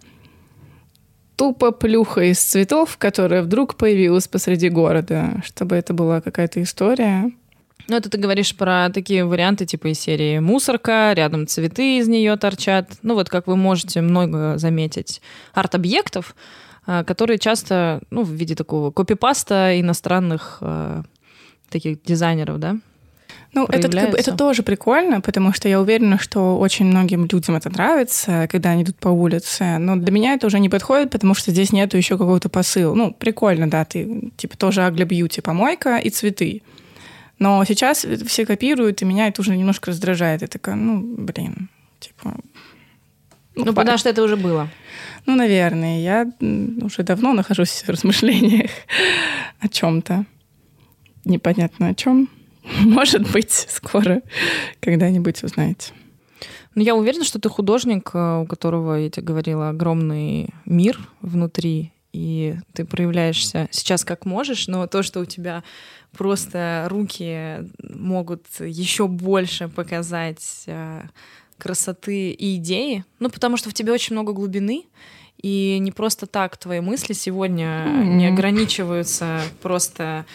тупо 1.37 1.71
плюха 1.71 2.25
из 2.25 2.41
цветов, 2.41 2.97
которая 2.99 3.43
вдруг 3.43 3.77
появилась 3.77 4.27
посреди 4.27 4.69
города, 4.69 5.41
чтобы 5.45 5.77
это 5.77 5.95
была 5.95 6.21
какая-то 6.21 6.61
история. 6.61 7.31
Ну, 7.87 7.97
это 7.97 8.11
ты 8.11 8.19
говоришь 8.19 8.57
про 8.57 8.91
такие 8.93 9.25
варианты 9.25 9.65
типа 9.65 9.93
из 9.93 10.01
серии 10.01 10.41
«Мусорка», 10.41 11.13
рядом 11.15 11.47
цветы 11.47 11.99
из 11.99 12.09
нее 12.09 12.37
торчат. 12.37 12.91
Ну, 13.03 13.15
вот 13.15 13.29
как 13.29 13.47
вы 13.47 13.57
можете 13.57 14.01
много 14.01 14.59
заметить 14.59 15.23
арт-объектов, 15.55 16.35
а, 16.87 17.05
которые 17.05 17.39
часто, 17.39 18.03
ну, 18.11 18.25
в 18.25 18.31
виде 18.31 18.57
такого 18.57 18.91
копипаста 18.91 19.81
иностранных 19.81 20.59
э, 20.61 21.03
таких 21.71 22.03
дизайнеров, 22.03 22.59
да, 22.59 22.79
ну, 23.63 23.67
это, 23.77 23.89
как 23.89 24.11
бы, 24.11 24.19
это 24.19 24.37
тоже 24.37 24.63
прикольно, 24.63 25.21
потому 25.21 25.53
что 25.53 25.69
я 25.69 25.81
уверена, 25.81 26.19
что 26.19 26.59
очень 26.59 26.87
многим 26.87 27.27
людям 27.27 27.57
это 27.57 27.71
нравится, 27.71 28.49
когда 28.51 28.71
они 28.71 28.83
идут 28.83 28.97
по 28.97 29.09
улице. 29.09 29.79
Но 29.79 29.97
для 29.97 30.13
меня 30.13 30.35
это 30.35 30.47
уже 30.47 30.61
не 30.61 30.69
подходит, 30.69 31.11
потому 31.11 31.35
что 31.35 31.51
здесь 31.51 31.73
нету 31.73 31.97
еще 31.97 32.19
какого-то 32.19 32.49
посыла. 32.49 32.95
Ну, 32.95 33.13
прикольно, 33.13 33.69
да, 33.69 33.85
ты 33.85 34.31
типа 34.37 34.57
тоже 34.57 34.83
агля 34.83 35.05
бьюти, 35.05 35.41
помойка 35.41 35.97
и 35.99 36.11
цветы. 36.11 36.63
Но 37.39 37.65
сейчас 37.65 38.07
все 38.27 38.47
копируют, 38.47 39.03
и 39.03 39.05
меня 39.05 39.29
это 39.29 39.43
уже 39.43 39.57
немножко 39.57 39.91
раздражает. 39.91 40.43
Я 40.43 40.49
такая, 40.49 40.75
ну, 40.75 41.01
блин, 41.01 41.69
типа... 42.01 42.35
Ну, 43.55 43.65
ну 43.65 43.73
потому 43.73 43.99
что 43.99 44.09
это 44.09 44.23
уже 44.23 44.37
было. 44.37 44.69
Ну, 45.27 45.35
наверное. 45.35 46.01
Я 46.01 46.31
уже 46.83 47.03
давно 47.03 47.33
нахожусь 47.33 47.83
в 47.87 47.89
размышлениях 47.89 48.71
о 49.61 49.69
чем-то. 49.69 50.25
Непонятно 51.25 51.89
о 51.89 51.95
чем. 51.95 52.29
Может 52.85 53.31
быть, 53.31 53.53
скоро 53.53 54.23
когда-нибудь 54.81 55.43
узнаете. 55.43 55.93
Ну, 56.75 56.83
я 56.83 56.95
уверена, 56.95 57.25
что 57.25 57.41
ты 57.41 57.49
художник, 57.49 58.11
э, 58.15 58.41
у 58.43 58.47
которого, 58.47 58.95
я 58.95 59.11
тебе 59.11 59.27
говорила, 59.27 59.71
огромный 59.71 60.51
мир 60.65 60.99
внутри, 61.21 61.93
и 62.13 62.57
ты 62.73 62.85
проявляешься 62.85 63.69
сейчас 63.71 64.05
как 64.05 64.25
можешь, 64.25 64.69
но 64.69 64.87
то, 64.87 65.03
что 65.03 65.21
у 65.21 65.25
тебя 65.25 65.65
просто 66.17 66.87
руки 66.89 67.69
могут 67.83 68.47
еще 68.61 69.09
больше 69.09 69.69
показать 69.69 70.65
э, 70.67 71.03
красоты 71.59 72.31
и 72.31 72.57
идеи, 72.57 73.05
ну, 73.19 73.29
потому 73.31 73.57
что 73.57 73.71
в 73.71 73.75
тебе 73.75 73.93
очень 73.93 74.15
много 74.15 74.33
глубины, 74.33 74.85
и 75.43 75.79
не 75.81 75.93
просто 75.93 76.27
так 76.27 76.57
твои 76.57 76.81
мысли 76.81 77.13
сегодня 77.13 77.67
mm-hmm. 77.67 78.05
не 78.05 78.27
ограничиваются 78.27 79.41
просто 79.63 80.27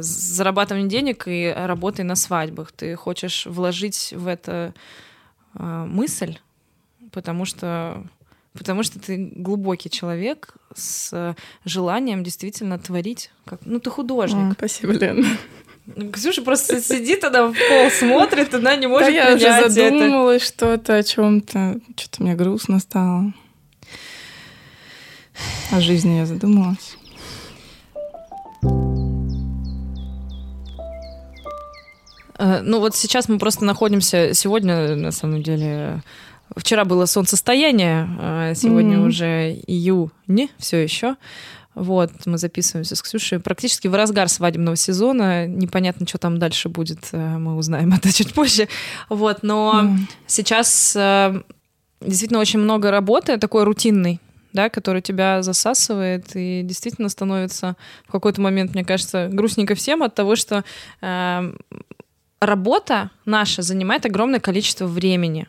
зарабатыванием 0.00 0.88
денег 0.88 1.24
и 1.26 1.52
работой 1.56 2.04
на 2.04 2.16
свадьбах. 2.16 2.72
Ты 2.72 2.94
хочешь 2.96 3.46
вложить 3.46 4.12
в 4.16 4.26
это 4.26 4.74
э, 5.54 5.84
мысль, 5.86 6.38
потому 7.12 7.44
что 7.44 8.04
потому 8.52 8.82
что 8.82 8.98
ты 8.98 9.16
глубокий 9.36 9.88
человек 9.88 10.54
с 10.74 11.36
желанием 11.64 12.24
действительно 12.24 12.78
творить. 12.78 13.30
Как... 13.44 13.60
Ну, 13.64 13.78
ты 13.78 13.88
художник. 13.90 14.52
О, 14.52 14.54
спасибо, 14.54 14.92
Лен. 14.92 15.24
Ксюша 16.12 16.42
просто 16.42 16.82
сидит, 16.82 17.24
она 17.24 17.46
в 17.46 17.54
пол 17.54 17.90
смотрит, 17.90 18.52
она 18.54 18.76
не 18.76 18.86
может 18.86 19.08
да 19.08 19.24
принять 19.24 19.40
я 19.40 19.60
уже 19.60 19.70
задумалась 19.70 20.42
это. 20.42 20.52
что-то 20.52 20.96
о 20.96 21.02
чем-то. 21.02 21.80
Что-то 21.96 22.22
мне 22.22 22.34
грустно 22.34 22.78
стало. 22.78 23.32
О 25.70 25.80
жизни 25.80 26.16
я 26.16 26.26
задумалась. 26.26 26.97
Ну 32.38 32.80
вот 32.80 32.94
сейчас 32.94 33.28
мы 33.28 33.38
просто 33.38 33.64
находимся, 33.64 34.34
сегодня 34.34 34.94
на 34.94 35.10
самом 35.10 35.42
деле, 35.42 36.02
вчера 36.56 36.84
было 36.84 37.06
солнцестояние, 37.06 38.08
а 38.20 38.54
сегодня 38.54 38.98
mm-hmm. 38.98 39.06
уже 39.06 39.52
июнь, 39.66 40.50
все 40.58 40.82
еще. 40.82 41.16
Вот, 41.78 42.10
мы 42.26 42.38
записываемся 42.38 42.96
с 42.96 43.02
Ксюшей 43.02 43.38
практически 43.38 43.86
в 43.86 43.94
разгар 43.94 44.28
свадебного 44.28 44.74
сезона. 44.74 45.46
Непонятно, 45.46 46.08
что 46.08 46.18
там 46.18 46.38
дальше 46.38 46.68
будет, 46.68 47.08
э, 47.12 47.38
мы 47.38 47.56
узнаем 47.56 47.92
это 47.96 48.12
чуть 48.12 48.34
позже. 48.34 48.68
Вот, 49.08 49.42
но 49.42 49.82
mm. 49.84 49.96
сейчас 50.26 50.96
э, 50.96 51.40
действительно 52.00 52.40
очень 52.40 52.58
много 52.58 52.90
работы, 52.90 53.36
такой 53.36 53.62
рутинной, 53.62 54.20
да, 54.52 54.70
который 54.70 55.02
тебя 55.02 55.42
засасывает 55.42 56.34
и 56.34 56.62
действительно 56.64 57.08
становится 57.08 57.76
в 58.08 58.12
какой-то 58.12 58.40
момент, 58.40 58.74
мне 58.74 58.84
кажется, 58.84 59.28
грустненько 59.30 59.76
всем 59.76 60.02
от 60.02 60.16
того, 60.16 60.34
что 60.34 60.64
э, 61.00 61.52
работа 62.40 63.10
наша 63.24 63.62
занимает 63.62 64.06
огромное 64.06 64.40
количество 64.40 64.86
времени. 64.86 65.48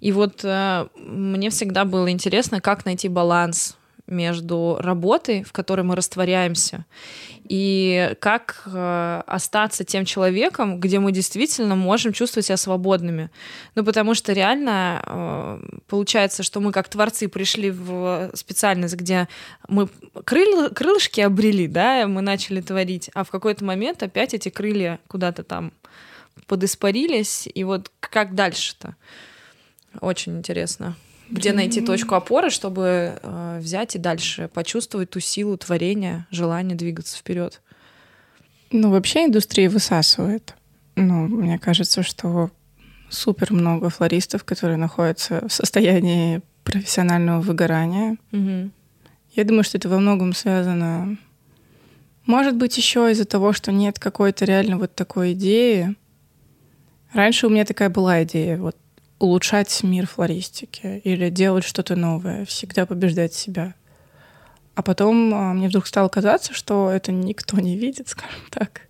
И 0.00 0.12
вот 0.12 0.44
э, 0.44 0.86
мне 0.96 1.50
всегда 1.50 1.84
было 1.84 2.10
интересно, 2.10 2.60
как 2.60 2.84
найти 2.84 3.08
баланс 3.08 3.76
между 4.06 4.76
работой, 4.78 5.42
в 5.42 5.52
которой 5.52 5.80
мы 5.80 5.96
растворяемся, 5.96 6.84
и 7.48 8.14
как 8.20 8.62
э, 8.66 9.22
остаться 9.26 9.84
тем 9.84 10.04
человеком, 10.04 10.78
где 10.78 11.00
мы 11.00 11.10
действительно 11.10 11.74
можем 11.74 12.12
чувствовать 12.12 12.46
себя 12.46 12.56
свободными. 12.56 13.30
Ну, 13.74 13.84
потому 13.84 14.14
что 14.14 14.32
реально 14.32 15.02
э, 15.04 15.60
получается, 15.88 16.42
что 16.42 16.60
мы 16.60 16.70
как 16.72 16.88
творцы 16.88 17.28
пришли 17.28 17.70
в 17.70 18.30
специальность, 18.34 18.94
где 18.94 19.28
мы 19.68 19.88
крыл, 20.24 20.70
крылышки 20.70 21.20
обрели, 21.20 21.66
да, 21.66 22.06
мы 22.06 22.20
начали 22.20 22.60
творить, 22.60 23.10
а 23.14 23.24
в 23.24 23.30
какой-то 23.30 23.64
момент 23.64 24.02
опять 24.02 24.34
эти 24.34 24.50
крылья 24.50 25.00
куда-то 25.08 25.42
там 25.42 25.72
подиспарились, 26.46 27.48
и 27.52 27.64
вот 27.64 27.90
как 28.00 28.34
дальше-то? 28.34 28.96
Очень 30.00 30.38
интересно. 30.38 30.96
Где 31.28 31.52
найти 31.52 31.80
точку 31.80 32.14
опоры, 32.14 32.50
чтобы 32.50 33.18
э, 33.20 33.58
взять 33.60 33.96
и 33.96 33.98
дальше 33.98 34.48
почувствовать 34.52 35.10
ту 35.10 35.20
силу 35.20 35.56
творения, 35.56 36.26
желание 36.30 36.76
двигаться 36.76 37.16
вперед? 37.16 37.62
Ну, 38.70 38.90
вообще 38.90 39.24
индустрия 39.24 39.68
высасывает. 39.68 40.54
Ну, 40.94 41.26
мне 41.26 41.58
кажется, 41.58 42.02
что 42.02 42.50
супер 43.10 43.52
много 43.52 43.90
флористов, 43.90 44.44
которые 44.44 44.76
находятся 44.76 45.46
в 45.48 45.52
состоянии 45.52 46.42
профессионального 46.64 47.40
выгорания. 47.40 48.18
Угу. 48.32 48.70
Я 49.34 49.44
думаю, 49.44 49.64
что 49.64 49.78
это 49.78 49.88
во 49.88 49.98
многом 49.98 50.32
связано, 50.32 51.18
может 52.24 52.56
быть, 52.56 52.76
еще 52.76 53.10
из-за 53.12 53.24
того, 53.24 53.52
что 53.52 53.70
нет 53.70 53.98
какой-то 53.98 54.44
реально 54.44 54.78
вот 54.78 54.94
такой 54.94 55.32
идеи. 55.32 55.94
Раньше 57.12 57.46
у 57.46 57.50
меня 57.50 57.64
такая 57.64 57.88
была 57.88 58.22
идея, 58.24 58.58
вот 58.58 58.76
улучшать 59.18 59.82
мир 59.82 60.06
флористики 60.06 61.00
или 61.04 61.30
делать 61.30 61.64
что-то 61.64 61.96
новое, 61.96 62.44
всегда 62.44 62.86
побеждать 62.86 63.32
себя. 63.32 63.74
А 64.74 64.82
потом 64.82 65.32
а, 65.32 65.54
мне 65.54 65.68
вдруг 65.68 65.86
стало 65.86 66.08
казаться, 66.08 66.52
что 66.52 66.90
это 66.90 67.10
никто 67.12 67.58
не 67.58 67.76
видит, 67.76 68.08
скажем 68.08 68.42
так. 68.50 68.82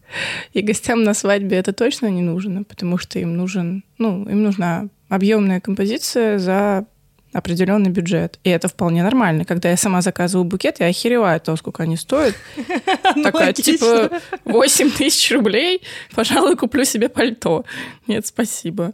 И 0.52 0.62
гостям 0.62 1.02
на 1.02 1.14
свадьбе 1.14 1.56
это 1.56 1.72
точно 1.72 2.06
не 2.06 2.22
нужно, 2.22 2.64
потому 2.64 2.98
что 2.98 3.18
им 3.18 3.36
нужен, 3.36 3.84
ну, 3.98 4.28
им 4.28 4.42
нужна 4.42 4.88
объемная 5.08 5.60
композиция 5.60 6.38
за 6.38 6.86
определенный 7.32 7.90
бюджет. 7.90 8.38
И 8.44 8.50
это 8.50 8.68
вполне 8.68 9.02
нормально. 9.02 9.44
Когда 9.44 9.70
я 9.70 9.76
сама 9.76 10.00
заказываю 10.00 10.44
букет, 10.44 10.80
я 10.80 10.86
охереваю 10.86 11.40
того, 11.40 11.56
сколько 11.56 11.82
они 11.82 11.96
стоят. 11.96 12.34
Такая, 13.22 13.52
типа, 13.52 14.20
8 14.44 14.90
тысяч 14.92 15.30
рублей, 15.32 15.82
пожалуй, 16.14 16.56
куплю 16.56 16.84
себе 16.84 17.08
пальто. 17.08 17.64
Нет, 18.06 18.26
спасибо. 18.26 18.92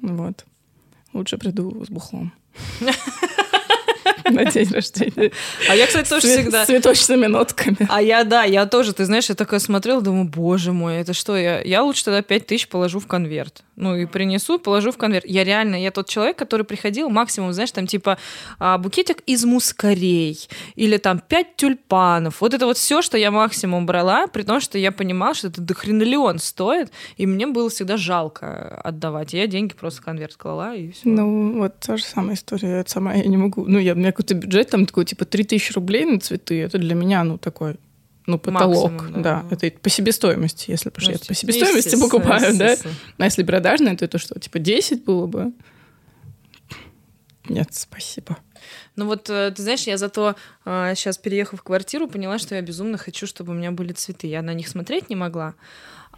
Вот. 0.00 0.44
Лучше 1.12 1.38
приду 1.38 1.84
с 1.84 1.88
бухлом. 1.88 2.32
на 4.30 4.44
день 4.44 4.70
рождения. 4.70 5.30
А 5.68 5.74
я, 5.74 5.86
кстати, 5.86 6.08
тоже 6.08 6.26
всегда... 6.26 6.64
С 6.64 6.66
цветочными 6.66 7.26
нотками. 7.26 7.86
А 7.88 8.00
я, 8.00 8.24
да, 8.24 8.44
я 8.44 8.66
тоже, 8.66 8.92
ты 8.92 9.04
знаешь, 9.04 9.28
я 9.28 9.34
такая 9.34 9.60
смотрела, 9.60 10.00
думаю, 10.00 10.24
боже 10.24 10.72
мой, 10.72 10.96
это 10.96 11.12
что? 11.12 11.36
Я, 11.36 11.60
я 11.60 11.82
лучше 11.82 12.04
тогда 12.04 12.22
5 12.22 12.46
тысяч 12.46 12.68
положу 12.68 13.00
в 13.00 13.06
конверт. 13.06 13.62
Ну, 13.76 13.96
и 13.96 14.06
принесу, 14.06 14.58
положу 14.58 14.92
в 14.92 14.96
конверт. 14.96 15.24
Я 15.26 15.42
реально, 15.44 15.82
я 15.82 15.90
тот 15.90 16.08
человек, 16.08 16.36
который 16.36 16.64
приходил 16.64 17.08
максимум, 17.08 17.52
знаешь, 17.52 17.72
там 17.72 17.86
типа 17.86 18.18
а, 18.58 18.78
букетик 18.78 19.20
из 19.26 19.44
мускарей 19.44 20.38
или 20.76 20.96
там 20.96 21.18
5 21.18 21.56
тюльпанов. 21.56 22.40
Вот 22.40 22.54
это 22.54 22.66
вот 22.66 22.76
все, 22.76 23.02
что 23.02 23.18
я 23.18 23.30
максимум 23.30 23.86
брала, 23.86 24.26
при 24.28 24.42
том, 24.42 24.60
что 24.60 24.78
я 24.78 24.92
понимала, 24.92 25.34
что 25.34 25.48
это 25.48 25.60
дохренолеон 25.60 26.38
стоит, 26.38 26.92
и 27.16 27.26
мне 27.26 27.46
было 27.46 27.68
всегда 27.68 27.96
жалко 27.96 28.80
отдавать. 28.82 29.32
Я 29.32 29.46
деньги 29.46 29.74
просто 29.74 30.02
в 30.02 30.04
конверт 30.04 30.36
клала, 30.36 30.74
и 30.74 30.92
все. 30.92 31.08
Ну, 31.08 31.58
вот 31.58 31.78
та 31.80 31.96
же 31.96 32.04
самая 32.04 32.36
история. 32.36 32.80
Это 32.80 32.90
сама 32.90 33.14
я 33.14 33.24
не 33.24 33.36
могу. 33.36 33.64
Ну, 33.66 33.78
я, 33.78 33.94
у 33.94 33.96
меня 33.96 34.12
какой-то 34.12 34.34
бюджет 34.34 34.70
там 34.70 34.86
такой, 34.86 35.04
типа, 35.04 35.24
3000 35.24 35.72
рублей 35.72 36.04
на 36.04 36.20
цветы. 36.20 36.60
Это 36.60 36.78
для 36.78 36.94
меня, 36.94 37.24
ну, 37.24 37.38
такой 37.38 37.76
ну, 38.26 38.38
потолок, 38.38 38.92
Максимум, 38.92 39.22
да. 39.22 39.44
да. 39.48 39.54
Это 39.54 39.70
по 39.78 39.90
себестоимости, 39.90 40.70
если 40.70 40.90
потому 40.90 41.14
что 41.14 41.24
я 41.24 41.28
по 41.28 41.34
себестоимости 41.34 42.00
покупаю, 42.00 42.56
да. 42.56 42.76
А 43.18 43.24
если 43.24 43.42
продажное, 43.42 43.96
то 43.96 44.04
это 44.04 44.18
что, 44.18 44.38
типа 44.38 44.58
10 44.58 45.04
было 45.04 45.26
бы? 45.26 45.52
Нет, 47.48 47.68
спасибо. 47.72 48.38
Ну 48.96 49.06
вот, 49.06 49.28
э, 49.28 49.52
ты 49.54 49.62
знаешь, 49.62 49.82
я 49.82 49.98
зато 49.98 50.34
э, 50.64 50.94
сейчас, 50.96 51.18
переехав 51.18 51.60
в 51.60 51.62
квартиру, 51.62 52.08
поняла, 52.08 52.38
что 52.38 52.54
я 52.54 52.62
безумно 52.62 52.96
хочу, 52.96 53.26
чтобы 53.26 53.52
у 53.52 53.54
меня 53.54 53.70
были 53.70 53.92
цветы. 53.92 54.26
Я 54.26 54.40
на 54.40 54.54
них 54.54 54.68
смотреть 54.68 55.10
не 55.10 55.16
могла. 55.16 55.54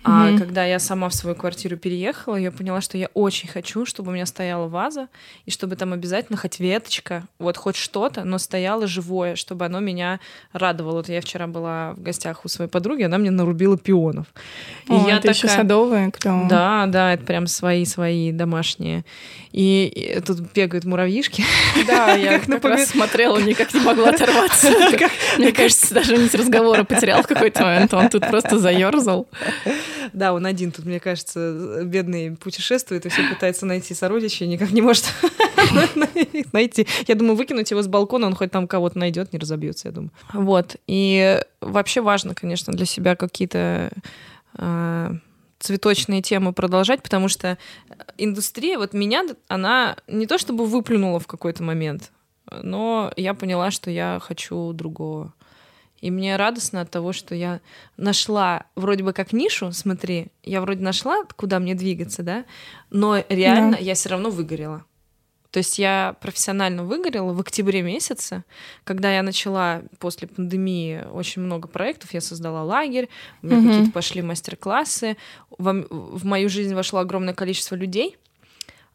А 0.08 0.28
mm-hmm. 0.28 0.38
когда 0.38 0.64
я 0.64 0.78
сама 0.78 1.08
в 1.08 1.14
свою 1.14 1.34
квартиру 1.34 1.76
переехала, 1.76 2.36
я 2.36 2.52
поняла, 2.52 2.80
что 2.80 2.96
я 2.96 3.08
очень 3.12 3.48
хочу, 3.48 3.84
чтобы 3.84 4.12
у 4.12 4.14
меня 4.14 4.24
стояла 4.24 4.68
ваза, 4.68 5.08
и 5.46 5.50
чтобы 5.50 5.74
там 5.74 5.92
обязательно 5.92 6.38
хоть 6.38 6.60
веточка, 6.60 7.24
вот 7.40 7.56
хоть 7.56 7.74
что-то, 7.74 8.22
но 8.22 8.38
стояло 8.38 8.86
живое, 8.86 9.34
чтобы 9.34 9.64
оно 9.64 9.80
меня 9.80 10.20
радовало. 10.52 10.98
Вот 10.98 11.08
я 11.08 11.20
вчера 11.20 11.48
была 11.48 11.94
в 11.94 12.02
гостях 12.02 12.44
у 12.44 12.48
своей 12.48 12.70
подруги, 12.70 13.02
она 13.02 13.18
мне 13.18 13.32
нарубила 13.32 13.76
пионов. 13.76 14.26
И 14.88 14.92
О, 14.92 15.08
я 15.08 15.14
это 15.14 15.22
такая... 15.22 15.34
еще 15.34 15.48
садовые, 15.48 16.12
кто? 16.12 16.46
Да, 16.48 16.86
да, 16.86 17.14
это 17.14 17.24
прям 17.24 17.48
свои-свои 17.48 18.30
домашние. 18.30 19.04
И, 19.50 19.86
и 19.92 20.20
тут 20.20 20.38
бегают 20.54 20.84
муравьишки. 20.84 21.42
Да, 21.84 22.12
я 22.14 22.38
как 22.38 22.64
раз 22.64 22.90
смотрела, 22.90 23.38
никак 23.38 23.74
не 23.74 23.80
могла 23.80 24.08
оторваться. 24.10 24.70
Мне 25.36 25.50
кажется, 25.50 25.92
даже 25.92 26.16
нить 26.16 26.34
разговора 26.36 26.84
потерял 26.84 27.24
в 27.24 27.26
какой-то 27.26 27.64
момент, 27.64 27.92
он 27.92 28.08
тут 28.08 28.28
просто 28.28 28.60
заерзал. 28.60 29.26
Да, 30.12 30.32
он 30.32 30.46
один 30.46 30.72
тут, 30.72 30.84
мне 30.84 31.00
кажется, 31.00 31.82
бедный 31.84 32.36
путешествует 32.36 33.06
и 33.06 33.08
все 33.08 33.28
пытается 33.28 33.66
найти 33.66 33.94
сородичей, 33.94 34.46
никак 34.46 34.70
не 34.70 34.82
может 34.82 35.04
найти. 36.52 36.86
Я 37.06 37.14
думаю, 37.14 37.36
выкинуть 37.36 37.70
его 37.70 37.82
с 37.82 37.88
балкона, 37.88 38.26
он 38.26 38.34
хоть 38.34 38.50
там 38.50 38.66
кого-то 38.66 38.98
найдет, 38.98 39.32
не 39.32 39.38
разобьется, 39.38 39.88
я 39.88 39.92
думаю. 39.92 40.12
Вот. 40.32 40.76
И 40.86 41.40
вообще 41.60 42.00
важно, 42.00 42.34
конечно, 42.34 42.72
для 42.72 42.86
себя 42.86 43.16
какие-то 43.16 43.90
а, 44.54 45.16
цветочные 45.58 46.22
темы 46.22 46.52
продолжать, 46.52 47.02
потому 47.02 47.28
что 47.28 47.58
индустрия, 48.18 48.78
вот 48.78 48.92
меня, 48.92 49.24
она 49.48 49.96
не 50.06 50.26
то 50.26 50.38
чтобы 50.38 50.66
выплюнула 50.66 51.20
в 51.20 51.26
какой-то 51.26 51.62
момент, 51.62 52.12
но 52.50 53.12
я 53.16 53.34
поняла, 53.34 53.70
что 53.70 53.90
я 53.90 54.18
хочу 54.22 54.72
другого. 54.72 55.34
И 56.06 56.10
мне 56.12 56.36
радостно 56.36 56.82
от 56.82 56.90
того, 56.92 57.12
что 57.12 57.34
я 57.34 57.60
нашла 57.96 58.66
вроде 58.76 59.02
бы 59.02 59.12
как 59.12 59.32
нишу, 59.32 59.72
смотри, 59.72 60.28
я 60.44 60.60
вроде 60.60 60.84
нашла, 60.84 61.24
куда 61.34 61.58
мне 61.58 61.74
двигаться, 61.74 62.22
да, 62.22 62.44
но 62.90 63.24
реально 63.28 63.72
да. 63.72 63.78
я 63.78 63.94
все 63.94 64.10
равно 64.10 64.30
выгорела. 64.30 64.84
То 65.50 65.58
есть 65.58 65.80
я 65.80 66.14
профессионально 66.20 66.84
выгорела 66.84 67.32
в 67.32 67.40
октябре 67.40 67.82
месяце, 67.82 68.44
когда 68.84 69.12
я 69.12 69.24
начала 69.24 69.82
после 69.98 70.28
пандемии 70.28 71.04
очень 71.10 71.42
много 71.42 71.66
проектов, 71.66 72.14
я 72.14 72.20
создала 72.20 72.62
лагерь, 72.62 73.08
у 73.42 73.46
меня 73.48 73.56
mm-hmm. 73.56 73.66
какие-то 73.66 73.90
пошли 73.90 74.22
мастер-классы, 74.22 75.16
в, 75.58 75.86
в 75.90 76.24
мою 76.24 76.48
жизнь 76.48 76.76
вошло 76.76 77.00
огромное 77.00 77.34
количество 77.34 77.74
людей, 77.74 78.16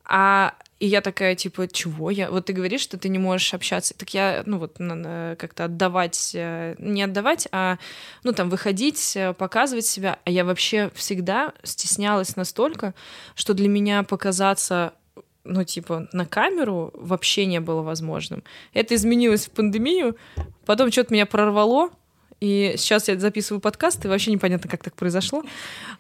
а 0.06 0.56
и 0.82 0.88
я 0.88 1.02
такая, 1.02 1.36
типа, 1.36 1.68
чего 1.68 2.10
я? 2.10 2.32
Вот 2.32 2.46
ты 2.46 2.54
говоришь, 2.54 2.82
что 2.82 2.98
ты 2.98 3.08
не 3.08 3.20
можешь 3.20 3.54
общаться. 3.54 3.94
Так 3.94 4.16
я, 4.16 4.42
ну 4.48 4.58
вот, 4.58 4.78
как-то 4.78 5.66
отдавать, 5.66 6.32
э, 6.34 6.76
не 6.80 7.04
отдавать, 7.04 7.48
а, 7.52 7.78
ну 8.24 8.34
там, 8.34 8.50
выходить, 8.50 9.16
э, 9.16 9.34
показывать 9.34 9.86
себя. 9.86 10.18
А 10.26 10.32
я 10.32 10.44
вообще 10.44 10.90
всегда 10.96 11.54
стеснялась 11.62 12.36
настолько, 12.36 12.96
что 13.36 13.54
для 13.54 13.70
меня 13.70 14.02
показаться 14.02 14.94
ну, 15.44 15.64
типа, 15.64 16.08
на 16.14 16.26
камеру 16.26 16.92
вообще 16.96 17.46
не 17.46 17.60
было 17.60 17.84
возможным. 17.84 18.44
Это 18.74 18.96
изменилось 18.96 19.46
в 19.46 19.52
пандемию, 19.52 20.16
потом 20.66 20.92
что-то 20.92 21.14
меня 21.14 21.28
прорвало, 21.28 21.90
и 22.42 22.74
сейчас 22.76 23.08
я 23.08 23.20
записываю 23.20 23.62
подкаст, 23.62 24.04
и 24.04 24.08
вообще 24.08 24.32
непонятно, 24.32 24.68
как 24.68 24.84
так 24.84 24.96
произошло. 24.96 25.44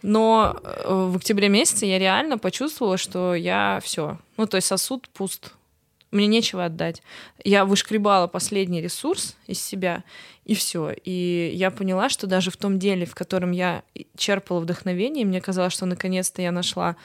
Но 0.02 0.60
э, 0.64 0.92
в 0.92 1.16
октябре 1.18 1.50
месяце 1.50 1.86
я 1.86 2.00
реально 2.00 2.40
почувствовала, 2.40 2.98
что 2.98 3.36
я 3.36 3.80
все. 3.84 4.18
Ну, 4.38 4.48
то 4.48 4.58
есть 4.58 4.68
сосуд 4.68 5.08
пуст. 5.10 5.54
Мне 6.10 6.26
нечего 6.26 6.66
отдать. 6.66 7.04
Я 7.44 7.64
вышкребала 7.64 8.26
последний 8.26 8.82
ресурс 8.82 9.38
из 9.46 9.62
себя, 9.64 10.04
и 10.44 10.56
все. 10.56 10.92
И 11.06 11.52
я 11.54 11.70
поняла, 11.70 12.10
что 12.10 12.26
даже 12.26 12.50
в 12.50 12.58
том 12.58 12.80
деле, 12.80 13.06
в 13.06 13.14
котором 13.14 13.52
я 13.52 13.84
черпала 14.18 14.60
вдохновение, 14.60 15.26
мне 15.26 15.42
казалось, 15.42 15.74
что 15.74 15.86
наконец-то 15.86 16.42
я 16.42 16.52
нашла 16.52 16.96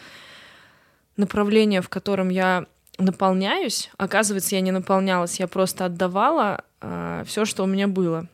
направление, 1.18 1.82
в 1.82 1.90
котором 1.90 2.30
я 2.30 2.64
наполняюсь. 2.98 3.90
Оказывается, 3.98 4.54
я 4.54 4.62
не 4.62 4.72
наполнялась, 4.72 5.38
я 5.38 5.46
просто 5.46 5.84
отдавала 5.84 6.64
э, 6.80 7.24
все, 7.26 7.44
что 7.44 7.64
у 7.64 7.66
меня 7.66 7.86
было. 7.86 8.26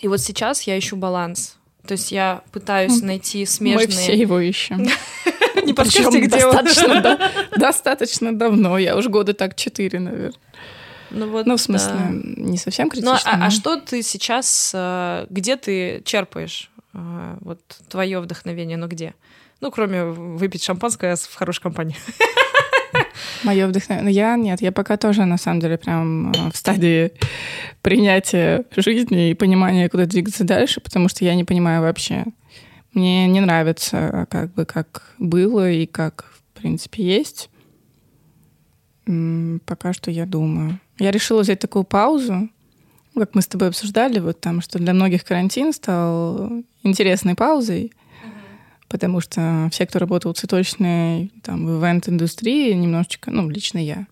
И 0.00 0.08
вот 0.08 0.20
сейчас 0.20 0.62
я 0.62 0.78
ищу 0.78 0.96
баланс. 0.96 1.56
То 1.86 1.92
есть 1.92 2.12
я 2.12 2.42
пытаюсь 2.52 3.00
найти 3.02 3.46
смежные... 3.46 3.86
Мы 3.86 3.92
все 3.92 4.14
его 4.14 4.40
ищем. 4.40 4.86
Не 5.64 5.72
подскажите, 5.72 6.20
где 6.20 6.38
достаточно, 6.40 7.32
достаточно 7.56 8.36
давно. 8.36 8.78
Я 8.78 8.96
уже 8.96 9.08
года 9.08 9.34
так 9.34 9.54
четыре, 9.54 10.00
наверное. 10.00 10.32
Ну, 11.10 11.28
вот, 11.30 11.46
ну, 11.46 11.56
в 11.56 11.60
смысле, 11.60 11.92
да. 11.92 12.08
не 12.10 12.58
совсем 12.58 12.90
критично. 12.90 13.12
Ну, 13.12 13.18
а, 13.24 13.46
а 13.46 13.50
что 13.50 13.76
ты 13.76 14.02
сейчас, 14.02 14.72
э, 14.74 15.26
где 15.30 15.56
ты 15.56 16.02
черпаешь 16.04 16.68
э, 16.94 17.36
вот 17.40 17.60
твое 17.88 18.18
вдохновение, 18.18 18.76
но 18.76 18.88
где? 18.88 19.14
Ну, 19.60 19.70
кроме 19.70 20.04
выпить 20.04 20.64
шампанское 20.64 21.16
в 21.16 21.34
хорошей 21.34 21.62
компании. 21.62 21.96
Мое 23.44 23.66
вдохновение. 23.66 24.12
Я 24.12 24.36
нет, 24.36 24.60
я 24.60 24.72
пока 24.72 24.96
тоже 24.96 25.24
на 25.24 25.38
самом 25.38 25.60
деле 25.60 25.78
прям 25.78 26.32
э, 26.32 26.50
в 26.52 26.56
стадии 26.56 27.12
принятия 27.82 28.64
жизни 28.76 29.30
и 29.30 29.34
понимания, 29.34 29.88
куда 29.88 30.06
двигаться 30.06 30.44
дальше, 30.44 30.80
потому 30.80 31.08
что 31.08 31.24
я 31.24 31.34
не 31.34 31.44
понимаю 31.44 31.82
вообще. 31.82 32.24
Мне 32.92 33.26
не 33.28 33.40
нравится, 33.40 34.26
как 34.30 34.54
бы 34.54 34.64
как 34.64 35.14
было 35.18 35.70
и 35.70 35.86
как 35.86 36.32
в 36.54 36.58
принципе 36.58 37.04
есть. 37.04 37.50
Пока 39.66 39.92
что 39.92 40.10
я 40.10 40.26
думаю. 40.26 40.80
Я 40.98 41.10
решила 41.10 41.42
взять 41.42 41.60
такую 41.60 41.84
паузу, 41.84 42.48
как 43.14 43.34
мы 43.34 43.42
с 43.42 43.46
тобой 43.46 43.68
обсуждали, 43.68 44.18
вот 44.18 44.40
там, 44.40 44.60
что 44.60 44.78
для 44.78 44.92
многих 44.92 45.24
карантин 45.24 45.72
стал 45.72 46.50
интересной 46.82 47.34
паузой, 47.34 47.92
потому 48.88 49.20
что 49.20 49.68
все, 49.72 49.86
кто 49.86 49.98
работал 49.98 50.32
в 50.32 50.36
цветочной, 50.36 51.32
там, 51.42 51.66
в 51.66 51.80
ивент-индустрии, 51.80 52.72
немножечко, 52.72 53.30
ну, 53.30 53.48
лично 53.48 53.78
я, 53.78 54.06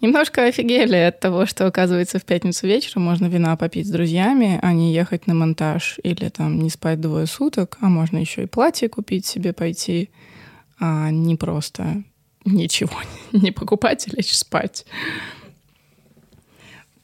немножко 0.00 0.44
офигели 0.44 0.96
от 0.96 1.20
того, 1.20 1.46
что, 1.46 1.66
оказывается, 1.66 2.18
в 2.18 2.24
пятницу 2.24 2.66
вечером 2.66 3.02
можно 3.02 3.26
вина 3.26 3.56
попить 3.56 3.86
с 3.86 3.90
друзьями, 3.90 4.58
а 4.62 4.72
не 4.72 4.92
ехать 4.92 5.26
на 5.26 5.34
монтаж 5.34 5.98
или 6.02 6.28
там 6.28 6.60
не 6.60 6.70
спать 6.70 7.00
двое 7.00 7.26
суток, 7.26 7.78
а 7.80 7.88
можно 7.88 8.18
еще 8.18 8.44
и 8.44 8.46
платье 8.46 8.88
купить 8.88 9.26
себе 9.26 9.52
пойти, 9.52 10.10
а 10.78 11.10
не 11.10 11.36
просто 11.36 12.02
ничего 12.44 12.96
не 13.32 13.50
покупать 13.50 14.06
и 14.08 14.16
лечь 14.16 14.34
спать. 14.34 14.86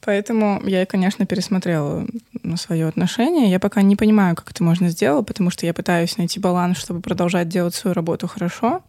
Поэтому 0.07 0.61
я, 0.65 0.85
конечно, 0.85 1.25
пересмотрела 1.25 2.07
свое 2.55 2.87
отношение. 2.87 3.51
Я 3.51 3.59
пока 3.59 3.81
не 3.81 3.97
понимаю, 3.97 4.37
как 4.37 4.49
это 4.49 4.63
можно 4.63 4.87
сделать, 4.87 5.27
потому 5.27 5.49
что 5.49 5.65
я 5.65 5.73
пытаюсь 5.73 6.17
найти 6.17 6.39
баланс, 6.39 6.77
чтобы 6.77 7.01
продолжать 7.01 7.49
делать 7.49 7.75
свою 7.75 7.93
работу 7.93 8.25
хорошо, 8.25 8.83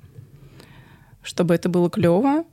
чтобы 1.24 1.56
это 1.56 1.68
было 1.68 1.90
клево, 1.90 2.44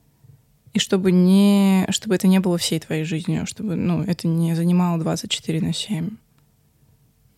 и 0.73 0.79
чтобы, 0.79 1.11
не, 1.11 1.85
чтобы 1.91 2.15
это 2.15 2.25
не 2.25 2.39
было 2.39 2.57
всей 2.57 2.79
твоей 2.79 3.03
жизнью, 3.03 3.45
чтобы 3.45 3.75
ну, 3.75 4.01
это 4.01 4.27
не 4.27 4.55
занимало 4.55 4.97
24 4.97 5.61
на 5.61 5.71
7. 5.71 6.09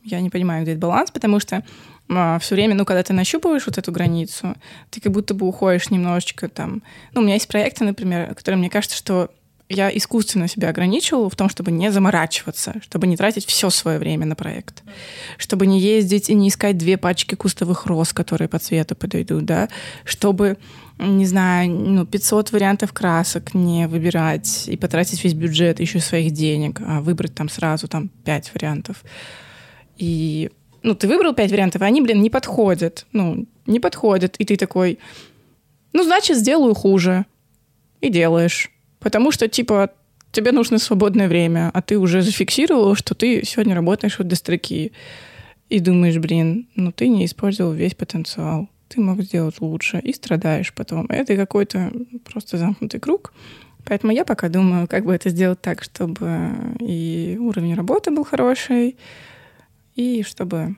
Я 0.06 0.22
не 0.22 0.30
понимаю, 0.30 0.64
где 0.64 0.72
этот 0.72 0.82
баланс, 0.82 1.12
потому 1.12 1.42
что 1.42 1.62
а, 2.08 2.40
все 2.40 2.56
время, 2.56 2.74
ну, 2.74 2.86
когда 2.86 3.04
ты 3.04 3.12
нащупываешь 3.12 3.66
вот 3.66 3.78
эту 3.78 3.92
границу, 3.92 4.56
ты 4.92 5.02
как 5.02 5.12
будто 5.12 5.34
бы 5.34 5.46
уходишь 5.46 5.90
немножечко 5.90 6.48
там. 6.48 6.84
Ну, 7.14 7.20
у 7.20 7.24
меня 7.26 7.34
есть 7.34 7.50
проекты, 7.50 7.84
например, 7.84 8.34
которые 8.34 8.60
мне 8.60 8.70
кажется, 8.70 8.96
что 8.96 9.30
я 9.70 9.96
искусственно 9.96 10.48
себя 10.48 10.70
ограничивала 10.70 11.30
в 11.30 11.36
том, 11.36 11.50
чтобы 11.50 11.72
не 11.72 11.92
заморачиваться, 11.92 12.76
чтобы 12.82 13.08
не 13.08 13.18
тратить 13.18 13.46
все 13.46 13.70
свое 13.70 14.00
время 14.00 14.26
на 14.26 14.36
проект, 14.36 14.84
чтобы 15.38 15.68
не 15.68 15.80
ездить 15.80 16.30
и 16.30 16.36
не 16.36 16.50
искать 16.50 16.78
две 16.78 16.98
пачки 16.98 17.36
кустовых 17.36 17.86
роз, 17.86 18.14
которые 18.14 18.48
по 18.48 18.60
цвету 18.60 18.96
подойдут, 18.96 19.46
да, 19.46 19.68
чтобы, 20.06 20.58
не 20.98 21.26
знаю, 21.26 21.70
ну, 21.70 22.06
500 22.06 22.52
вариантов 22.52 22.94
красок 22.94 23.54
не 23.54 23.88
выбирать 23.88 24.68
и 24.68 24.78
потратить 24.78 25.24
весь 25.24 25.34
бюджет 25.34 25.80
еще 25.80 26.00
своих 26.00 26.32
денег, 26.32 26.82
а 26.86 27.02
выбрать 27.02 27.36
там 27.36 27.50
сразу 27.50 27.88
там 27.88 28.10
5 28.24 28.54
вариантов. 28.54 29.04
И, 29.98 30.50
ну, 30.82 30.96
ты 30.96 31.10
выбрал 31.10 31.34
5 31.34 31.52
вариантов, 31.52 31.82
а 31.82 31.86
они, 31.86 32.02
блин, 32.02 32.22
не 32.22 32.30
подходят, 32.30 33.06
ну, 33.12 33.46
не 33.66 33.82
подходят, 33.82 34.38
и 34.38 34.46
ты 34.46 34.56
такой, 34.56 34.98
ну, 35.92 36.04
значит, 36.04 36.38
сделаю 36.38 36.74
хуже, 36.74 37.26
и 38.00 38.10
делаешь 38.10 38.72
Потому 39.08 39.32
что, 39.32 39.48
типа, 39.48 39.92
тебе 40.34 40.52
нужно 40.52 40.80
свободное 40.80 41.30
время, 41.30 41.72
а 41.74 41.82
ты 41.82 41.98
уже 41.98 42.22
зафиксировал, 42.22 42.94
что 42.94 43.16
ты 43.16 43.46
сегодня 43.46 43.74
работаешь 43.74 44.18
вот 44.18 44.28
до 44.28 44.36
строки. 44.36 44.92
И 45.70 45.80
думаешь, 45.80 46.18
блин, 46.18 46.68
ну 46.76 46.92
ты 46.92 47.08
не 47.08 47.24
использовал 47.24 47.72
весь 47.72 47.96
потенциал. 47.96 48.68
Ты 48.90 49.00
мог 49.00 49.22
сделать 49.22 49.62
лучше 49.62 50.00
и 50.00 50.12
страдаешь 50.12 50.74
потом. 50.74 51.06
Это 51.08 51.38
какой-то 51.38 51.94
просто 52.26 52.58
замкнутый 52.58 53.00
круг. 53.00 53.32
Поэтому 53.86 54.12
я 54.12 54.26
пока 54.26 54.50
думаю, 54.50 54.90
как 54.90 55.06
бы 55.06 55.16
это 55.16 55.30
сделать 55.30 55.62
так, 55.62 55.84
чтобы 55.84 56.52
и 56.82 57.38
уровень 57.40 57.76
работы 57.76 58.12
был 58.12 58.26
хороший, 58.26 58.98
и 59.96 60.22
чтобы 60.24 60.76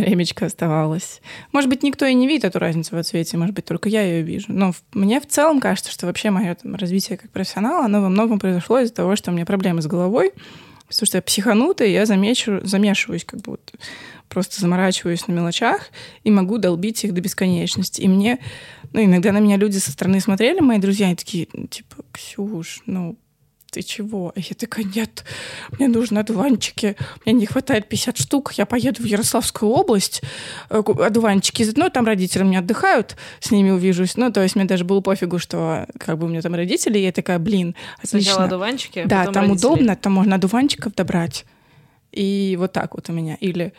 времечко 0.00 0.46
оставалось. 0.46 1.20
Может 1.52 1.70
быть, 1.70 1.82
никто 1.82 2.06
и 2.06 2.14
не 2.14 2.26
видит 2.26 2.44
эту 2.44 2.58
разницу 2.58 2.96
в 2.96 3.02
цвете, 3.02 3.36
может 3.36 3.54
быть, 3.54 3.64
только 3.64 3.88
я 3.88 4.02
ее 4.02 4.22
вижу. 4.22 4.46
Но 4.48 4.72
мне 4.92 5.20
в 5.20 5.26
целом 5.26 5.60
кажется, 5.60 5.90
что 5.92 6.06
вообще 6.06 6.30
мое 6.30 6.54
там, 6.54 6.74
развитие 6.74 7.18
как 7.18 7.30
профессионала, 7.30 7.84
оно 7.84 8.00
во 8.00 8.08
многом 8.08 8.38
произошло 8.38 8.78
из-за 8.80 8.94
того, 8.94 9.16
что 9.16 9.30
у 9.30 9.34
меня 9.34 9.46
проблемы 9.46 9.82
с 9.82 9.86
головой, 9.86 10.32
потому 10.88 11.06
что 11.06 11.18
я 11.18 11.22
психанутая, 11.22 11.88
я 11.88 12.06
замечу, 12.06 12.60
замешиваюсь, 12.62 13.24
как 13.24 13.40
будто 13.40 13.72
просто 14.28 14.60
заморачиваюсь 14.60 15.26
на 15.26 15.32
мелочах 15.32 15.90
и 16.24 16.30
могу 16.30 16.58
долбить 16.58 17.04
их 17.04 17.12
до 17.12 17.20
бесконечности. 17.20 18.00
И 18.00 18.08
мне, 18.08 18.38
ну, 18.92 19.04
иногда 19.04 19.32
на 19.32 19.38
меня 19.38 19.56
люди 19.56 19.78
со 19.78 19.90
стороны 19.90 20.20
смотрели, 20.20 20.60
мои 20.60 20.78
друзья, 20.78 21.10
и 21.10 21.16
такие, 21.16 21.46
типа, 21.46 22.04
Ксюш, 22.12 22.82
ну, 22.86 23.16
ты 23.70 23.82
чего? 23.82 24.32
А 24.34 24.40
я 24.40 24.54
такая, 24.56 24.84
нет, 24.84 25.24
мне 25.78 25.88
нужны 25.88 26.18
одуванчики, 26.18 26.96
мне 27.24 27.34
не 27.34 27.46
хватает 27.46 27.88
50 27.88 28.18
штук, 28.18 28.52
я 28.54 28.66
поеду 28.66 29.02
в 29.02 29.06
Ярославскую 29.06 29.70
область, 29.70 30.22
э, 30.68 30.78
одуванчики, 30.78 31.66
ну, 31.76 31.88
там 31.90 32.06
родители 32.06 32.42
мне 32.42 32.58
отдыхают, 32.58 33.16
с 33.40 33.50
ними 33.50 33.70
увижусь, 33.70 34.16
ну, 34.16 34.32
то 34.32 34.42
есть 34.42 34.56
мне 34.56 34.64
даже 34.64 34.84
было 34.84 35.00
пофигу, 35.00 35.38
что 35.38 35.86
как 35.98 36.18
бы 36.18 36.26
у 36.26 36.28
меня 36.28 36.42
там 36.42 36.54
родители, 36.54 36.98
и 36.98 37.02
я 37.02 37.12
такая, 37.12 37.38
блин, 37.38 37.74
отлично. 37.98 38.20
Сначала 38.20 38.44
одуванчики, 38.44 38.98
а 39.00 39.06
Да, 39.06 39.24
там 39.26 39.44
родители. 39.48 39.66
удобно, 39.68 39.96
там 39.96 40.12
можно 40.14 40.34
одуванчиков 40.34 40.94
добрать. 40.94 41.44
И 42.12 42.56
вот 42.58 42.72
так 42.72 42.94
вот 42.94 43.08
у 43.08 43.12
меня. 43.12 43.36
Или, 43.36 43.72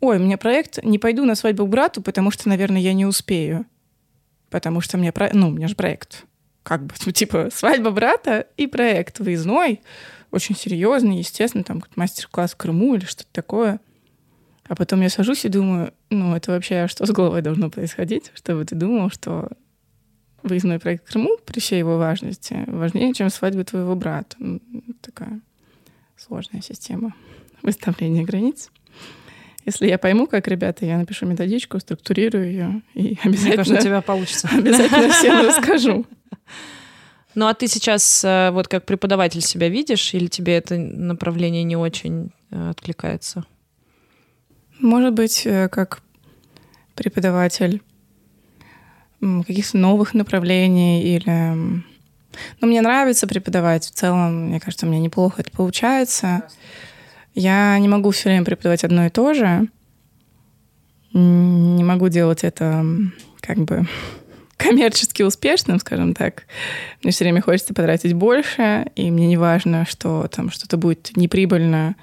ой, 0.00 0.16
у 0.16 0.20
меня 0.20 0.38
проект, 0.38 0.82
не 0.82 0.98
пойду 0.98 1.24
на 1.24 1.34
свадьбу 1.34 1.66
к 1.66 1.68
брату, 1.68 2.00
потому 2.02 2.30
что, 2.30 2.48
наверное, 2.48 2.80
я 2.80 2.94
не 2.94 3.04
успею. 3.04 3.66
Потому 4.50 4.80
что 4.80 4.96
мне, 4.96 5.12
ну, 5.34 5.48
у 5.48 5.50
меня 5.50 5.68
же 5.68 5.74
проект 5.74 6.24
как 6.68 6.84
бы, 6.84 6.94
ну, 7.06 7.12
типа, 7.12 7.48
свадьба 7.50 7.90
брата 7.90 8.46
и 8.58 8.66
проект 8.66 9.20
выездной, 9.20 9.80
очень 10.30 10.54
серьезный, 10.54 11.18
естественно, 11.18 11.64
там 11.64 11.82
мастер-класс 11.96 12.52
в 12.52 12.56
Крыму 12.56 12.94
или 12.94 13.06
что-то 13.06 13.30
такое. 13.32 13.80
А 14.64 14.76
потом 14.76 15.00
я 15.00 15.08
сажусь 15.08 15.46
и 15.46 15.48
думаю, 15.48 15.94
ну, 16.10 16.36
это 16.36 16.52
вообще 16.52 16.86
что 16.88 17.06
с 17.06 17.10
головой 17.10 17.40
должно 17.40 17.70
происходить, 17.70 18.30
чтобы 18.34 18.66
ты 18.66 18.74
думал, 18.74 19.08
что 19.08 19.48
выездной 20.42 20.78
проект 20.78 21.06
в 21.06 21.10
Крыму 21.10 21.38
при 21.46 21.58
всей 21.58 21.78
его 21.78 21.96
важности 21.96 22.64
важнее, 22.66 23.14
чем 23.14 23.30
свадьба 23.30 23.64
твоего 23.64 23.96
брата. 23.96 24.36
Ну, 24.38 24.60
такая 25.00 25.40
сложная 26.18 26.60
система 26.60 27.14
выставления 27.62 28.24
границ. 28.24 28.70
Если 29.64 29.86
я 29.86 29.96
пойму, 29.96 30.26
как 30.26 30.48
ребята, 30.48 30.84
я 30.84 30.98
напишу 30.98 31.26
методичку, 31.26 31.80
структурирую 31.80 32.46
ее 32.46 32.82
и 32.94 33.18
обязательно... 33.22 33.48
Мне 33.48 33.56
кажется, 33.56 33.74
у 33.74 33.82
тебя 33.82 34.00
получится. 34.02 34.48
Обязательно 34.52 35.10
всем 35.10 35.46
расскажу. 35.46 36.06
Ну 37.34 37.46
а 37.46 37.54
ты 37.54 37.68
сейчас 37.68 38.24
э, 38.24 38.50
вот 38.50 38.66
как 38.66 38.84
преподаватель 38.84 39.42
себя 39.42 39.68
видишь, 39.68 40.12
или 40.12 40.26
тебе 40.26 40.56
это 40.56 40.76
направление 40.76 41.62
не 41.62 41.76
очень 41.76 42.32
э, 42.50 42.70
откликается? 42.70 43.44
Может 44.80 45.12
быть, 45.12 45.42
э, 45.44 45.68
как 45.68 46.02
преподаватель 46.96 47.80
каких-то 49.20 49.78
новых 49.78 50.14
направлений 50.14 51.02
или... 51.02 51.82
Ну, 52.60 52.66
мне 52.66 52.80
нравится 52.80 53.26
преподавать. 53.26 53.84
В 53.84 53.92
целом, 53.92 54.48
мне 54.48 54.60
кажется, 54.60 54.86
у 54.86 54.88
меня 54.88 55.00
неплохо 55.00 55.42
это 55.42 55.50
получается. 55.50 56.42
Я 57.34 57.78
не 57.78 57.88
могу 57.88 58.10
все 58.10 58.30
время 58.30 58.44
преподавать 58.44 58.84
одно 58.84 59.06
и 59.06 59.10
то 59.10 59.34
же. 59.34 59.68
Не 61.12 61.84
могу 61.84 62.08
делать 62.08 62.44
это 62.44 62.84
как 63.40 63.58
бы 63.58 63.86
коммерчески 64.58 65.22
успешным, 65.22 65.78
скажем 65.78 66.14
так. 66.14 66.42
Мне 67.02 67.12
все 67.12 67.24
время 67.24 67.40
хочется 67.40 67.72
потратить 67.72 68.12
больше, 68.12 68.86
и 68.96 69.10
мне 69.10 69.26
не 69.28 69.38
важно, 69.38 69.86
что 69.88 70.28
там 70.28 70.50
что-то 70.50 70.76
будет 70.76 71.16
неприбыльно, 71.16 71.94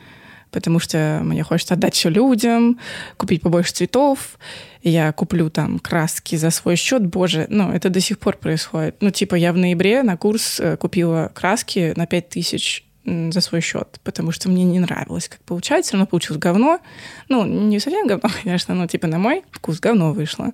потому 0.52 0.80
что 0.80 1.20
мне 1.22 1.44
хочется 1.44 1.74
отдать 1.74 1.94
все 1.96 2.10
людям, 2.10 2.80
купить 3.18 3.42
побольше 3.42 3.74
цветов. 3.74 4.40
Я 4.82 5.12
куплю 5.12 5.50
там 5.50 5.80
краски 5.80 6.36
за 6.38 6.50
свой 6.50 6.78
счет. 6.78 7.06
Боже, 7.06 7.46
ну, 7.50 7.72
это 7.72 7.90
до 7.90 8.00
сих 8.00 8.20
пор 8.20 8.38
происходит. 8.38 8.96
Ну, 9.02 9.12
типа, 9.12 9.36
я 9.36 9.52
в 9.52 9.58
ноябре 9.58 10.02
на 10.02 10.16
курс 10.16 10.60
э, 10.60 10.78
купила 10.78 11.32
краски 11.34 11.94
на 11.98 12.06
5 12.08 12.30
тысяч 12.30 12.86
за 13.06 13.42
свой 13.42 13.62
счет, 13.62 14.00
потому 14.04 14.32
что 14.32 14.50
мне 14.50 14.64
не 14.64 14.80
нравилось, 14.80 15.28
как 15.28 15.40
получается. 15.42 15.90
Все 15.90 15.98
равно 15.98 16.08
получилось 16.08 16.40
говно. 16.40 16.80
Ну, 17.28 17.46
не 17.46 17.80
совсем 17.80 18.08
говно, 18.08 18.30
конечно, 18.44 18.74
но 18.74 18.88
типа 18.88 19.08
на 19.08 19.20
мой 19.20 19.44
вкус 19.52 19.80
говно 19.80 20.14
вышло. 20.14 20.54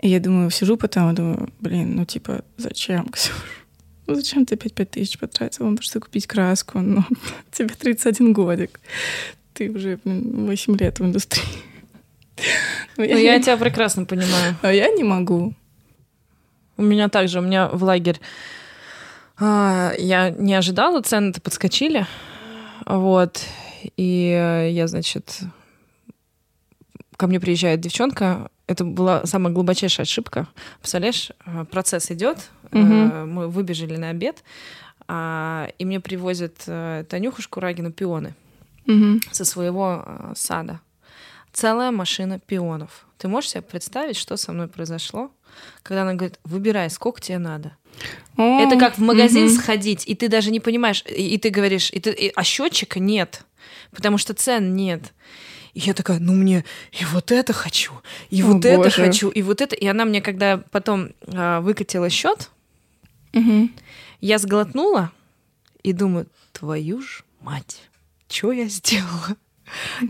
И 0.00 0.08
я 0.08 0.20
думаю, 0.20 0.50
сижу 0.50 0.76
потом 0.76 1.10
и 1.10 1.14
думаю, 1.14 1.50
блин, 1.60 1.94
ну 1.96 2.04
типа, 2.04 2.42
зачем, 2.56 3.08
Ксюш? 3.08 3.34
Ну 4.06 4.14
зачем 4.14 4.46
ты 4.46 4.54
опять 4.54 4.74
пять 4.74 4.90
тысяч 4.90 5.18
потратил? 5.18 5.66
Ну, 5.66 5.76
что 5.80 6.00
купить 6.00 6.26
краску? 6.26 6.80
Ну, 6.80 7.04
тебе 7.52 7.68
31 7.68 8.32
годик. 8.32 8.80
Ты 9.52 9.70
уже, 9.70 9.98
блин, 10.04 10.46
8 10.46 10.76
лет 10.78 10.98
в 10.98 11.04
индустрии. 11.04 11.44
Ну, 12.96 13.04
я, 13.04 13.14
ну, 13.14 13.20
я 13.20 13.40
тебя 13.40 13.56
прекрасно 13.56 14.04
понимаю. 14.06 14.56
А 14.62 14.72
я 14.72 14.88
не 14.88 15.04
могу. 15.04 15.54
У 16.76 16.82
меня 16.82 17.08
также, 17.08 17.38
у 17.38 17.42
меня 17.42 17.68
в 17.68 17.84
лагерь 17.84 18.18
а, 19.38 19.92
я 19.96 20.30
не 20.30 20.54
ожидала, 20.54 21.00
цены-то 21.00 21.40
подскочили. 21.40 22.06
Вот. 22.84 23.42
И 23.96 24.70
я, 24.72 24.86
значит, 24.86 25.40
ко 27.16 27.26
мне 27.26 27.40
приезжает 27.40 27.80
девчонка, 27.80 28.50
это 28.70 28.84
была 28.84 29.26
самая 29.26 29.52
глубочайшая 29.52 30.04
ошибка. 30.04 30.46
Представляешь, 30.78 31.30
э, 31.44 31.64
процесс 31.70 32.10
идет, 32.10 32.38
Угу. 32.72 32.78
мы 33.26 33.48
выбежали 33.48 33.96
на 33.96 34.10
обед, 34.10 34.44
а, 35.08 35.68
и 35.78 35.84
мне 35.84 35.98
привозят 35.98 36.54
э, 36.68 37.04
Танюху 37.08 37.42
Шкурагину 37.42 37.90
пионы 37.92 38.34
Мгм. 38.86 39.20
со 39.32 39.44
своего 39.44 40.04
э, 40.06 40.32
сада. 40.36 40.80
Целая 41.52 41.90
машина 41.90 42.38
пионов. 42.38 43.06
Ты 43.18 43.26
можешь 43.26 43.50
себе 43.50 43.62
представить, 43.62 44.16
что 44.16 44.36
со 44.36 44.52
мной 44.52 44.68
произошло? 44.68 45.30
Когда 45.82 46.02
она 46.02 46.14
говорит, 46.14 46.38
выбирай, 46.44 46.88
сколько 46.90 47.20
тебе 47.20 47.38
надо. 47.38 47.76
О, 48.36 48.60
Это 48.60 48.78
как 48.78 48.98
в 48.98 49.00
магазин 49.02 49.46
мгм. 49.46 49.54
сходить, 49.56 50.06
и 50.06 50.14
ты 50.14 50.28
даже 50.28 50.52
не 50.52 50.60
понимаешь, 50.60 51.02
и, 51.06 51.34
и 51.34 51.38
ты 51.38 51.50
говоришь, 51.50 51.90
и 51.92 51.98
ты, 51.98 52.12
и- 52.12 52.32
а 52.36 52.44
счетчика 52.44 53.00
нет, 53.00 53.44
потому 53.90 54.16
что 54.16 54.32
цен 54.32 54.76
нет. 54.76 55.12
И 55.74 55.80
я 55.80 55.94
такая, 55.94 56.18
ну 56.18 56.32
мне 56.34 56.64
и 56.92 57.04
вот 57.04 57.30
это 57.32 57.52
хочу, 57.52 57.92
и 58.30 58.42
О, 58.42 58.46
вот 58.46 58.64
это 58.64 58.76
боже. 58.76 58.90
хочу, 59.06 59.28
и 59.30 59.42
вот 59.42 59.60
это. 59.60 59.74
И 59.76 59.86
она 59.86 60.04
мне, 60.04 60.20
когда 60.20 60.58
потом 60.70 61.10
а, 61.26 61.60
выкатила 61.60 62.10
счет, 62.10 62.50
Мгм. 63.32 63.72
я 64.20 64.38
сглотнула 64.38 65.12
и 65.82 65.92
думаю, 65.92 66.26
твою 66.52 67.00
ж 67.02 67.22
мать, 67.40 67.82
что 68.28 68.52
я 68.52 68.66
сделала? 68.66 69.36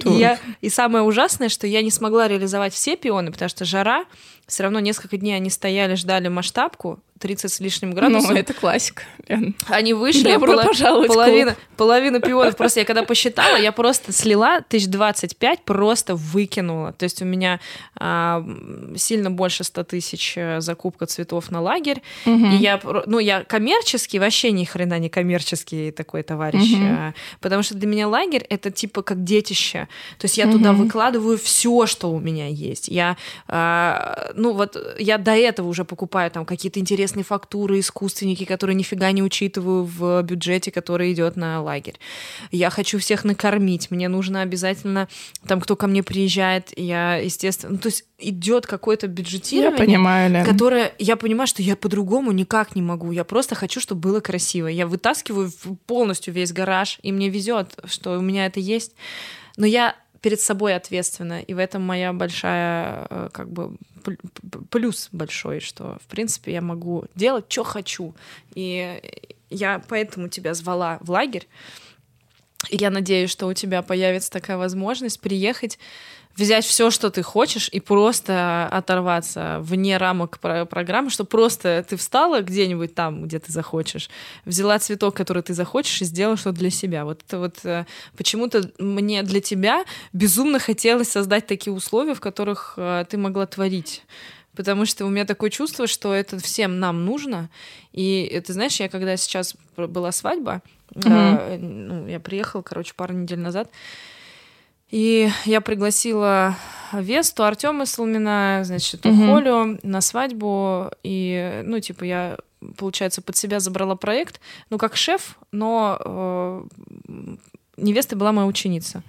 И, 0.07 0.11
я, 0.11 0.39
и 0.63 0.71
самое 0.71 1.05
ужасное, 1.05 1.51
что 1.51 1.67
я 1.67 1.83
не 1.83 1.91
смогла 1.91 2.27
реализовать 2.29 2.73
все 2.73 2.97
пионы, 2.97 3.31
потому 3.31 3.51
что 3.51 3.67
жара, 3.67 4.07
все 4.51 4.65
равно 4.65 4.81
несколько 4.81 5.17
дней 5.17 5.35
они 5.35 5.49
стояли, 5.49 5.95
ждали 5.95 6.29
масштабку, 6.29 7.01
30 7.21 7.53
с 7.53 7.61
лишним 7.61 7.93
градусов. 7.93 8.31
Ну, 8.31 8.37
это 8.37 8.55
классика. 8.55 9.03
Лен. 9.29 9.55
Они 9.69 9.93
вышли, 9.93 10.33
Добро 10.33 10.55
пола- 10.55 10.65
пожаловать 10.65 11.09
половина, 11.09 11.55
половина 11.77 12.19
пионов. 12.19 12.57
Просто 12.57 12.81
я 12.81 12.87
когда 12.87 13.03
посчитала, 13.03 13.57
я 13.59 13.73
просто 13.73 14.11
слила 14.13 14.63
тысяч 14.63 14.87
двадцать 14.89 15.37
пять, 15.37 15.63
просто 15.67 16.15
выкинула. 16.17 16.93
То 16.95 17.05
есть 17.05 17.21
у 17.21 17.27
меня 17.27 17.61
а, 17.95 18.43
сильно 18.97 19.31
больше 19.31 19.65
100 19.65 19.85
тысяч 19.85 20.33
э, 20.37 20.61
закупка 20.63 21.05
цветов 21.05 21.51
на 21.51 21.61
лагерь. 21.61 22.01
Мгм. 22.25 22.53
И 22.53 22.57
я, 22.57 22.81
ну, 23.05 23.19
я 23.19 23.45
коммерческий, 23.45 24.19
вообще 24.19 24.51
ни 24.51 24.65
хрена 24.65 24.99
не 24.99 25.11
коммерческий 25.11 25.91
такой 25.91 26.23
товарищ. 26.23 26.73
Мгм. 26.73 26.87
а, 26.99 27.15
Потому 27.41 27.63
что 27.63 27.75
для 27.75 27.87
меня 27.87 28.09
лагерь 28.09 28.47
это 28.49 28.71
типа 28.71 29.03
как 29.03 29.25
детище. 29.25 29.89
То 30.19 30.25
есть 30.25 30.39
я 30.39 30.51
туда 30.51 30.73
Мгм. 30.73 30.85
выкладываю 30.85 31.37
все, 31.37 31.85
что 31.85 32.11
у 32.11 32.19
меня 32.19 32.47
есть. 32.49 32.89
Я, 32.89 33.19
а, 33.47 34.33
ну 34.41 34.55
вот, 34.55 34.77
я 34.99 35.19
до 35.19 35.33
этого 35.33 35.69
уже 35.69 35.85
покупаю 35.85 36.31
там 36.31 36.47
какие-то 36.47 36.81
интересные 36.81 37.25
фактуры, 37.25 37.79
искусственники, 37.79 38.45
которые 38.45 38.75
нифига 38.75 39.13
не 39.13 39.23
учитываю 39.23 39.85
в 39.85 40.23
бюджете, 40.23 40.71
который 40.71 41.13
идет 41.13 41.37
на 41.37 41.61
лагерь. 41.63 41.99
Я 42.51 42.71
хочу 42.71 42.99
всех 42.99 43.25
накормить. 43.25 43.91
Мне 43.91 44.09
нужно 44.09 44.41
обязательно, 44.41 45.09
там, 45.47 45.61
кто 45.61 45.77
ко 45.77 45.87
мне 45.87 46.03
приезжает, 46.03 46.73
я, 46.77 47.17
естественно, 47.17 47.75
ну, 47.75 47.79
то 47.79 47.89
есть 47.89 48.05
идет 48.19 48.67
какое-то 48.67 49.07
Я 49.07 49.13
бюджетирование 49.13 49.87
понимаю, 49.87 50.31
Лен. 50.33 50.45
которое 50.45 50.93
я 50.99 51.17
понимаю, 51.17 51.47
что 51.47 51.63
я 51.63 51.77
по-другому 51.77 52.33
никак 52.33 52.75
не 52.75 52.83
могу. 52.83 53.13
Я 53.13 53.25
просто 53.25 53.55
хочу, 53.55 53.81
чтобы 53.81 54.01
было 54.01 54.21
красиво. 54.21 54.69
Я 54.69 54.87
вытаскиваю 54.87 55.53
полностью 55.87 56.33
весь 56.33 56.53
гараж, 56.53 56.99
и 57.03 57.13
мне 57.13 57.29
везет, 57.29 57.77
что 57.85 58.19
у 58.19 58.23
меня 58.23 58.47
это 58.47 58.61
есть. 58.61 58.93
Но 59.57 59.67
я 59.67 59.97
перед 60.21 60.41
собой 60.41 60.75
ответственна, 60.75 61.41
и 61.41 61.55
в 61.55 61.59
этом 61.59 61.83
моя 61.83 62.13
большая, 62.13 63.07
э, 63.09 63.29
как 63.33 63.51
бы, 63.51 63.77
плюс 64.71 65.09
большой, 65.13 65.61
что, 65.61 65.99
в 66.03 66.07
принципе, 66.07 66.53
я 66.53 66.61
могу 66.61 67.05
делать, 67.15 67.47
что 67.49 67.65
хочу. 67.65 68.15
И 68.55 69.01
я 69.49 69.83
поэтому 69.89 70.29
тебя 70.29 70.55
звала 70.55 70.99
в 71.01 71.11
лагерь. 71.11 71.49
И 72.69 72.77
я 72.77 72.91
надеюсь, 72.91 73.31
что 73.31 73.47
у 73.47 73.55
тебя 73.55 73.83
появится 73.83 74.31
такая 74.31 74.59
возможность 74.59 75.21
приехать, 75.21 75.79
взять 76.37 76.65
все, 76.65 76.91
что 76.91 77.11
ты 77.11 77.23
хочешь, 77.23 77.69
и 77.71 77.81
просто 77.81 78.67
оторваться 78.71 79.59
вне 79.61 79.97
рамок 79.97 80.39
про- 80.39 80.65
программы, 80.65 81.11
что 81.11 81.25
просто 81.25 81.85
ты 81.89 81.97
встала 81.97 82.41
где-нибудь 82.41 82.95
там, 82.95 83.25
где 83.25 83.39
ты 83.39 83.53
захочешь, 83.53 84.09
взяла 84.45 84.79
цветок, 84.79 85.15
который 85.15 85.43
ты 85.43 85.55
захочешь, 85.55 86.01
и 86.03 86.05
сделала 86.05 86.37
что-то 86.37 86.59
для 86.59 86.71
себя. 86.71 87.05
Вот 87.05 87.23
это 87.27 87.39
вот 87.39 87.57
э, 87.65 87.85
почему-то 88.17 88.71
мне 88.79 89.23
для 89.23 89.41
тебя 89.41 89.85
безумно 90.13 90.59
хотелось 90.59 91.11
создать 91.11 91.47
такие 91.47 91.73
условия, 91.73 92.15
в 92.15 92.21
которых 92.21 92.75
э, 92.77 93.05
ты 93.09 93.17
могла 93.19 93.47
творить. 93.47 94.03
Потому 94.57 94.85
что 94.85 95.07
у 95.07 95.09
меня 95.09 95.25
такое 95.25 95.49
чувство, 95.51 95.87
что 95.87 96.13
это 96.13 96.39
всем 96.39 96.81
нам 96.81 97.05
нужно. 97.05 97.49
И 97.93 98.43
ты 98.45 98.53
знаешь, 98.53 98.81
я 98.81 98.89
когда 98.89 99.17
сейчас 99.17 99.55
была 99.77 100.13
свадьба, 100.13 100.63
э, 100.95 101.59
ну, 101.59 102.07
я 102.07 102.19
приехала, 102.21 102.63
короче, 102.63 102.95
пару 102.95 103.15
недель 103.15 103.39
назад, 103.39 103.71
и 104.91 105.31
я 105.45 105.61
пригласила 105.61 106.57
Весту, 106.93 107.45
Артема 107.45 107.87
Солмина, 107.87 108.61
значит, 108.65 109.05
Мгм. 109.05 109.29
Холю 109.29 109.79
на 109.83 110.01
свадьбу. 110.01 110.91
И, 111.03 111.63
ну, 111.65 111.81
типа, 111.81 112.05
я, 112.05 112.37
получается, 112.77 113.23
под 113.23 113.37
себя 113.37 113.61
забрала 113.61 113.95
проект, 113.95 114.41
ну, 114.71 114.79
как 114.79 114.97
шеф, 114.97 115.39
но 115.53 115.99
э, 116.05 116.65
невеста 117.77 118.17
была 118.17 118.33
моя 118.33 118.47
ученица. 118.47 119.03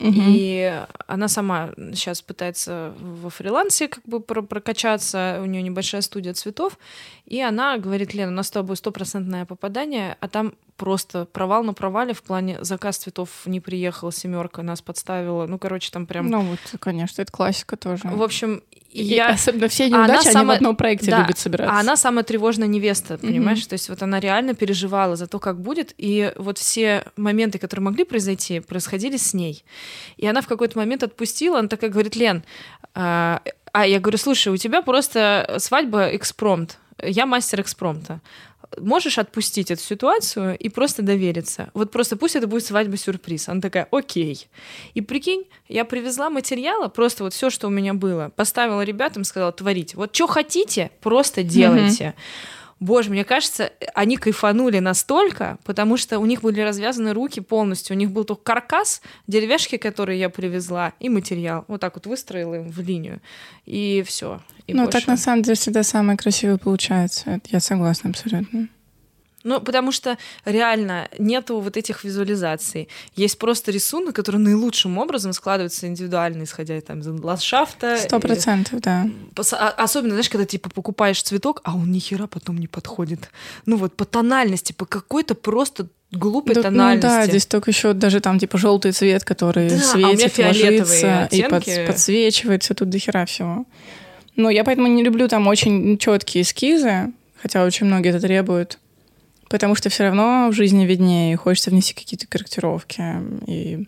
Мгм. 0.00 0.24
И 0.28 0.82
она 1.06 1.28
сама 1.28 1.70
сейчас 1.76 2.22
пытается 2.22 2.94
во 2.98 3.28
фрилансе 3.28 3.88
как 3.88 4.02
бы 4.04 4.20
про- 4.20 4.42
прокачаться, 4.42 5.40
у 5.42 5.44
нее 5.44 5.62
небольшая 5.62 6.00
студия 6.00 6.32
цветов, 6.32 6.78
и 7.26 7.40
она 7.40 7.76
говорит, 7.76 8.14
Лена, 8.14 8.32
у 8.32 8.34
нас 8.34 8.48
с 8.48 8.50
тобой 8.50 8.76
стопроцентное 8.76 9.44
попадание, 9.44 10.16
а 10.20 10.28
там 10.28 10.54
просто 10.76 11.26
провал 11.26 11.62
на 11.62 11.74
провале 11.74 12.14
в 12.14 12.22
плане 12.22 12.56
заказ 12.64 12.96
цветов 12.96 13.28
не 13.44 13.60
приехал, 13.60 14.10
семерка 14.10 14.62
нас 14.62 14.80
подставила, 14.80 15.46
ну, 15.46 15.58
короче, 15.58 15.90
там 15.90 16.06
прям... 16.06 16.28
Ну 16.28 16.40
вот, 16.40 16.58
конечно, 16.80 17.20
это 17.20 17.30
классика 17.30 17.76
тоже. 17.76 18.08
В 18.08 18.22
общем, 18.22 18.62
И 18.90 19.04
я... 19.04 19.28
Особенно 19.28 19.68
все 19.68 19.86
она 19.86 20.06
неудачи, 20.06 20.26
они 20.26 20.30
в 20.30 20.32
самая- 20.32 20.56
одном 20.56 20.76
проекте 20.76 21.10
Да, 21.10 21.20
любят 21.20 21.38
собираться. 21.38 21.76
А 21.76 21.80
она 21.80 21.96
самая 21.96 22.24
тревожная 22.24 22.66
невеста, 22.66 23.18
понимаешь? 23.18 23.64
То 23.66 23.74
есть 23.74 23.88
вот 23.88 24.02
она 24.02 24.18
реально 24.18 24.54
переживала 24.54 25.16
за 25.16 25.26
то, 25.26 25.38
как 25.38 25.60
будет, 25.60 25.94
и 25.96 26.32
вот 26.36 26.58
все 26.58 27.04
моменты, 27.16 27.58
которые 27.58 27.84
могли 27.84 28.04
произойти, 28.04 28.60
происходили 28.60 29.16
с 29.16 29.32
ней. 29.32 29.64
И 30.16 30.26
она 30.26 30.40
в 30.40 30.48
какой-то 30.48 30.76
момент 30.78 31.02
отпустила, 31.04 31.60
она 31.60 31.68
такая 31.68 31.90
говорит, 31.90 32.16
Лен, 32.16 32.42
а, 32.94 33.42
а 33.72 33.86
я 33.86 34.00
говорю, 34.00 34.18
слушай, 34.18 34.48
у 34.52 34.56
тебя 34.56 34.82
просто 34.82 35.56
свадьба 35.58 36.16
экспромт, 36.16 36.78
я 37.02 37.26
мастер 37.26 37.60
экспромта. 37.60 38.20
Можешь 38.78 39.18
отпустить 39.18 39.70
эту 39.70 39.82
ситуацию 39.82 40.56
и 40.56 40.68
просто 40.68 41.02
довериться. 41.02 41.70
Вот 41.74 41.90
просто 41.90 42.16
пусть 42.16 42.36
это 42.36 42.46
будет 42.46 42.64
свадьба-сюрприз. 42.64 43.48
Она 43.48 43.60
такая, 43.60 43.88
окей. 43.90 44.46
И 44.94 45.00
прикинь, 45.00 45.44
я 45.68 45.84
привезла 45.84 46.30
материала, 46.30 46.88
просто 46.88 47.24
вот 47.24 47.34
все, 47.34 47.50
что 47.50 47.66
у 47.66 47.70
меня 47.70 47.94
было, 47.94 48.30
поставила 48.34 48.82
ребятам, 48.82 49.24
сказала, 49.24 49.52
творите. 49.52 49.96
Вот 49.96 50.14
что 50.14 50.26
хотите, 50.26 50.90
просто 51.00 51.42
делайте. 51.42 52.14
Боже, 52.80 53.10
мне 53.10 53.24
кажется, 53.24 53.72
они 53.94 54.16
кайфанули 54.16 54.78
настолько, 54.78 55.58
потому 55.64 55.98
что 55.98 56.18
у 56.18 56.24
них 56.24 56.40
были 56.40 56.60
развязаны 56.60 57.12
руки 57.12 57.40
полностью. 57.40 57.94
У 57.94 57.98
них 57.98 58.10
был 58.10 58.24
только 58.24 58.42
каркас, 58.42 59.02
деревяшки, 59.26 59.76
которые 59.76 60.18
я 60.18 60.30
привезла, 60.30 60.94
и 60.98 61.10
материал. 61.10 61.66
Вот 61.68 61.82
так 61.82 61.94
вот 61.96 62.06
выстроила 62.06 62.54
им 62.54 62.70
в 62.70 62.80
линию. 62.80 63.20
И 63.66 64.02
все. 64.06 64.40
ну, 64.66 64.88
так 64.88 65.06
на 65.06 65.18
самом 65.18 65.42
деле 65.42 65.56
всегда 65.56 65.82
самое 65.82 66.16
красивое 66.16 66.56
получается. 66.56 67.40
Я 67.50 67.60
согласна 67.60 68.10
абсолютно. 68.10 68.68
Ну, 69.42 69.60
потому 69.60 69.90
что 69.90 70.18
реально 70.44 71.08
нету 71.18 71.60
вот 71.60 71.76
этих 71.76 72.04
визуализаций. 72.04 72.88
Есть 73.16 73.38
просто 73.38 73.70
рисунок, 73.72 74.14
который 74.14 74.36
наилучшим 74.36 74.98
образом 74.98 75.32
складывается 75.32 75.86
индивидуально, 75.86 76.44
исходя 76.44 76.78
там, 76.80 77.00
из 77.00 77.06
ландшафта. 77.06 77.96
Сто 77.96 78.20
процентов, 78.20 78.80
да. 78.80 79.06
А- 79.52 79.68
Особенно, 79.78 80.10
знаешь, 80.12 80.28
когда 80.28 80.44
типа 80.44 80.68
покупаешь 80.70 81.22
цветок, 81.22 81.60
а 81.64 81.74
он 81.74 81.90
ни 81.90 81.98
хера 81.98 82.26
потом 82.26 82.58
не 82.58 82.66
подходит. 82.66 83.30
Ну 83.66 83.76
вот 83.76 83.94
по 83.96 84.04
тональности, 84.04 84.72
по 84.72 84.84
какой-то 84.84 85.34
просто 85.34 85.88
глупой 86.12 86.54
Да, 86.56 86.62
тональности. 86.62 87.06
Ну 87.06 87.12
да, 87.12 87.26
здесь 87.26 87.46
только 87.46 87.70
еще 87.70 87.92
даже 87.94 88.20
там 88.20 88.38
типа 88.38 88.58
желтый 88.58 88.92
цвет, 88.92 89.24
который 89.24 89.70
Да, 89.70 89.76
а 89.76 89.78
светит, 89.78 90.32
фиолетовые 90.32 90.78
ложится 90.78 91.28
и 91.30 91.42
под- 91.44 91.86
подсвечивается, 91.86 92.74
тут 92.74 92.90
дохера 92.90 93.24
всего. 93.26 93.64
Но 94.36 94.50
я 94.50 94.64
поэтому 94.64 94.86
не 94.88 95.02
люблю 95.02 95.28
там 95.28 95.46
очень 95.46 95.98
четкие 95.98 96.42
эскизы, 96.42 97.12
хотя 97.40 97.64
очень 97.64 97.86
многие 97.86 98.10
это 98.10 98.20
требуют. 98.20 98.78
Потому 99.50 99.74
что 99.74 99.88
все 99.90 100.04
равно 100.04 100.48
в 100.48 100.52
жизни 100.52 100.86
виднее, 100.86 101.32
и 101.32 101.36
хочется 101.36 101.70
внести 101.70 101.92
какие-то 101.92 102.28
корректировки. 102.28 103.02
И... 103.48 103.84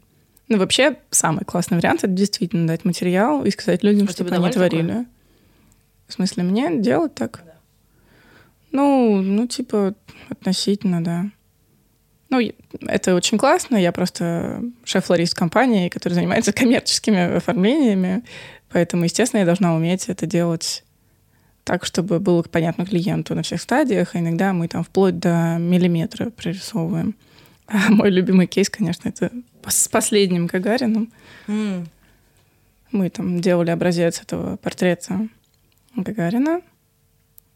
Ну, 0.48 0.58
вообще, 0.58 0.96
самый 1.10 1.44
классный 1.44 1.78
вариант— 1.78 2.00
это 2.02 2.12
действительно 2.12 2.66
дать 2.66 2.84
материал 2.84 3.44
и 3.44 3.50
сказать 3.52 3.84
людям, 3.84 4.08
А 4.08 4.12
чтобы 4.12 4.34
они 4.34 4.50
творили. 4.50 4.88
такое? 4.88 5.06
В 6.08 6.12
смысле, 6.14 6.42
мне 6.42 6.80
делать 6.80 7.14
так? 7.14 7.44
Ну, 8.72 9.22
ну, 9.22 9.46
типа, 9.46 9.94
относительно, 10.28 11.02
да. 11.02 11.26
Ну, 12.28 12.40
это 12.88 13.14
очень 13.14 13.38
классно. 13.38 13.76
Я 13.76 13.92
просто 13.92 14.64
шеф-флорист 14.82 15.34
компании, 15.34 15.88
который 15.88 16.14
занимается 16.14 16.52
коммерческими 16.52 17.36
оформлениями. 17.36 18.24
Поэтому, 18.68 19.04
естественно, 19.04 19.40
я 19.40 19.46
должна 19.46 19.76
уметь 19.76 20.08
это 20.08 20.26
делать 20.26 20.82
так, 21.64 21.84
чтобы 21.84 22.20
было 22.20 22.42
понятно 22.42 22.86
клиенту 22.86 23.34
на 23.34 23.42
всех 23.42 23.60
стадиях. 23.60 24.14
А 24.14 24.18
иногда 24.18 24.52
мы 24.52 24.68
там 24.68 24.84
вплоть 24.84 25.18
до 25.18 25.56
миллиметра 25.58 26.30
прорисовываем. 26.30 27.14
А 27.68 27.90
мой 27.90 28.10
любимый 28.10 28.46
кейс, 28.48 28.68
конечно, 28.68 29.08
это 29.08 29.30
с 29.66 29.88
последним 29.88 30.46
Гагарином. 30.46 31.10
М. 31.46 31.86
Мы 32.90 33.08
там 33.08 33.40
делали 33.40 33.70
образец 33.70 34.20
этого 34.20 34.56
портрета 34.56 35.28
Гагарина. 35.96 36.60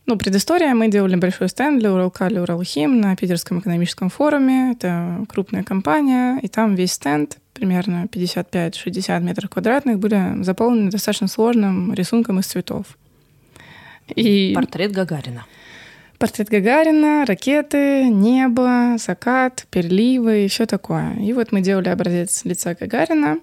Ну, 0.06 0.16
предыстория. 0.16 0.72
Мы 0.74 0.88
делали 0.88 1.16
большой 1.16 1.48
стенд 1.48 1.80
для 1.80 1.92
Уралкали 1.92 2.38
Уралхим 2.38 3.00
на 3.00 3.16
Питерском 3.16 3.58
экономическом 3.58 4.08
форуме. 4.08 4.72
Это 4.72 5.24
крупная 5.28 5.64
компания, 5.64 6.38
и 6.40 6.48
там 6.48 6.76
весь 6.76 6.92
стенд, 6.92 7.38
примерно 7.52 8.06
55-60 8.10 9.20
метров 9.20 9.50
квадратных, 9.50 9.98
были 9.98 10.42
заполнены 10.44 10.90
достаточно 10.90 11.26
сложным 11.26 11.92
рисунком 11.92 12.38
из 12.38 12.46
цветов. 12.46 12.86
И... 14.14 14.52
Портрет 14.54 14.92
Гагарина. 14.92 15.46
Портрет 16.18 16.48
Гагарина, 16.48 17.24
ракеты, 17.26 18.08
небо, 18.08 18.96
закат, 18.98 19.66
переливы 19.70 20.46
и 20.46 20.48
все 20.48 20.66
такое. 20.66 21.14
И 21.16 21.32
вот 21.32 21.52
мы 21.52 21.60
делали 21.60 21.88
образец 21.88 22.44
лица 22.44 22.74
Гагарина, 22.74 23.40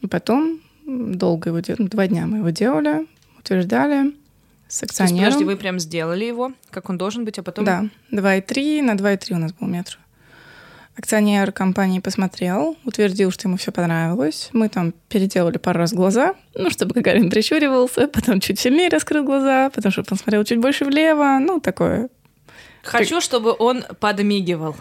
и 0.00 0.06
потом 0.06 0.60
долго 0.86 1.50
его 1.50 1.60
делали, 1.60 1.88
два 1.88 2.06
дня 2.06 2.26
мы 2.26 2.38
его 2.38 2.50
делали, 2.50 3.06
утверждали 3.38 4.14
с 4.68 4.82
акционером. 4.82 5.18
То 5.18 5.24
есть, 5.24 5.34
подожди, 5.34 5.44
вы 5.44 5.56
прям 5.56 5.78
сделали 5.78 6.24
его, 6.24 6.52
как 6.70 6.88
он 6.88 6.96
должен 6.96 7.24
быть, 7.24 7.38
а 7.38 7.42
потом... 7.42 7.64
Да, 7.64 7.88
2,3 8.10 8.82
на 8.82 8.92
2,3 8.94 9.34
у 9.34 9.38
нас 9.38 9.52
был 9.52 9.68
метр. 9.68 9.98
Акционер 10.96 11.50
компании 11.50 11.98
посмотрел, 11.98 12.76
утвердил, 12.84 13.32
что 13.32 13.48
ему 13.48 13.56
все 13.56 13.72
понравилось. 13.72 14.50
Мы 14.52 14.68
там 14.68 14.92
переделали 15.08 15.58
пару 15.58 15.80
раз 15.80 15.92
глаза, 15.92 16.34
ну, 16.54 16.70
чтобы 16.70 16.94
Гагарин 16.94 17.30
прищуривался, 17.30 18.06
потом 18.06 18.40
чуть 18.40 18.60
сильнее 18.60 18.88
раскрыл 18.88 19.24
глаза, 19.24 19.70
потом, 19.70 19.90
чтобы 19.90 20.06
он 20.12 20.18
смотрел 20.18 20.44
чуть 20.44 20.58
больше 20.58 20.84
влево, 20.84 21.38
ну, 21.40 21.58
такое. 21.60 22.08
Хочу, 22.84 23.20
чтобы 23.20 23.56
он 23.58 23.84
подмигивал. 23.98 24.76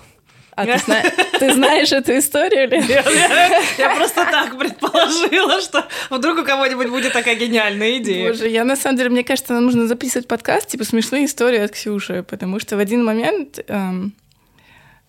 А 0.56 0.66
ты, 0.66 0.78
зна... 0.78 1.02
ты 1.40 1.54
знаешь 1.54 1.92
эту 1.92 2.16
историю 2.18 2.66
или 2.66 2.76
я, 2.76 3.02
я, 3.02 3.62
я 3.78 3.96
просто 3.96 4.24
так 4.26 4.56
предположила, 4.56 5.60
что 5.62 5.88
вдруг 6.12 6.40
у 6.40 6.44
кого-нибудь 6.44 6.90
будет 6.90 7.14
такая 7.14 7.36
гениальная 7.36 7.98
идея. 7.98 8.30
Боже, 8.30 8.48
я 8.50 8.64
на 8.64 8.76
самом 8.76 8.98
деле, 8.98 9.10
мне 9.10 9.24
кажется, 9.24 9.54
нам 9.54 9.66
нужно 9.66 9.88
записывать 9.88 10.28
подкаст, 10.28 10.68
типа 10.68 10.84
смешные 10.84 11.26
истории 11.26 11.60
от 11.60 11.72
Ксюши, 11.72 12.24
потому 12.24 12.60
что 12.60 12.76
в 12.76 12.80
один 12.80 13.04
момент 13.04 13.60
эм, 13.68 14.14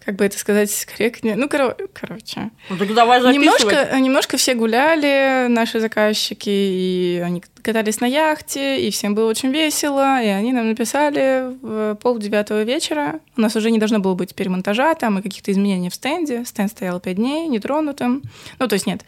как 0.05 0.17
бы 0.17 0.25
это 0.25 0.39
сказать 0.39 0.85
корректнее. 0.85 1.37
Ну, 1.37 1.49
коро... 1.49 1.77
короче. 1.93 2.51
Ну, 2.69 2.77
так 2.77 2.93
давай 2.95 3.21
немножко, 3.33 3.99
немножко 3.99 4.37
все 4.37 4.55
гуляли, 4.55 5.49
наши 5.49 5.81
заказчики, 5.81 6.51
и 6.51 7.23
они 7.25 7.43
катались 7.63 8.01
на 8.01 8.07
яхте, 8.07 8.87
и 8.87 8.91
всем 8.91 9.15
было 9.15 9.31
очень 9.31 9.51
весело, 9.51 10.23
и 10.23 10.27
они 10.27 10.53
нам 10.53 10.69
написали 10.69 11.57
в 11.63 11.95
полдевятого 11.97 12.63
вечера. 12.63 13.21
У 13.37 13.41
нас 13.41 13.57
уже 13.57 13.71
не 13.71 13.79
должно 13.79 13.99
было 13.99 14.15
быть 14.15 14.35
перемонтажа 14.35 14.95
там 14.95 15.19
и 15.19 15.23
каких-то 15.23 15.51
изменений 15.51 15.89
в 15.89 15.95
стенде. 15.95 16.45
Стенд 16.45 16.71
стоял 16.71 17.01
пять 17.01 17.17
дней, 17.17 17.49
нетронутым. 17.49 18.23
Ну, 18.59 18.69
то 18.69 18.75
есть 18.75 18.87
нет, 18.87 19.05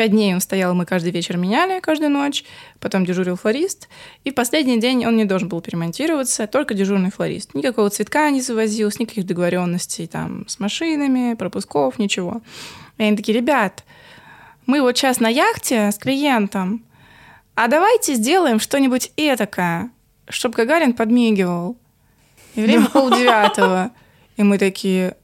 Пять 0.00 0.12
дней 0.12 0.32
он 0.32 0.40
стоял, 0.40 0.74
мы 0.74 0.86
каждый 0.86 1.12
вечер 1.12 1.36
меняли, 1.36 1.78
каждую 1.78 2.08
ночь. 2.08 2.42
Потом 2.78 3.04
дежурил 3.04 3.36
флорист. 3.36 3.90
И 4.24 4.30
в 4.30 4.34
последний 4.34 4.80
день 4.80 5.04
он 5.04 5.14
не 5.14 5.26
должен 5.26 5.50
был 5.50 5.60
перемонтироваться, 5.60 6.46
только 6.46 6.72
дежурный 6.72 7.10
флорист. 7.10 7.52
Никакого 7.52 7.90
цветка 7.90 8.30
не 8.30 8.40
завозилось, 8.40 8.98
никаких 8.98 9.26
договоренностей 9.26 10.06
там 10.06 10.48
с 10.48 10.58
машинами, 10.58 11.34
пропусков, 11.34 11.98
ничего. 11.98 12.40
И 12.96 13.02
они 13.02 13.14
такие, 13.14 13.36
ребят, 13.36 13.84
мы 14.64 14.80
вот 14.80 14.96
сейчас 14.96 15.20
на 15.20 15.28
яхте 15.28 15.92
с 15.92 15.98
клиентом, 15.98 16.82
а 17.54 17.68
давайте 17.68 18.14
сделаем 18.14 18.58
что-нибудь 18.58 19.12
этакое, 19.18 19.90
чтобы 20.30 20.56
Гагарин 20.56 20.94
подмигивал. 20.94 21.76
И 22.54 22.62
время 22.62 22.86
полдевятого. 22.86 23.90
И 24.38 24.44
мы 24.44 24.56
такие, 24.56 25.18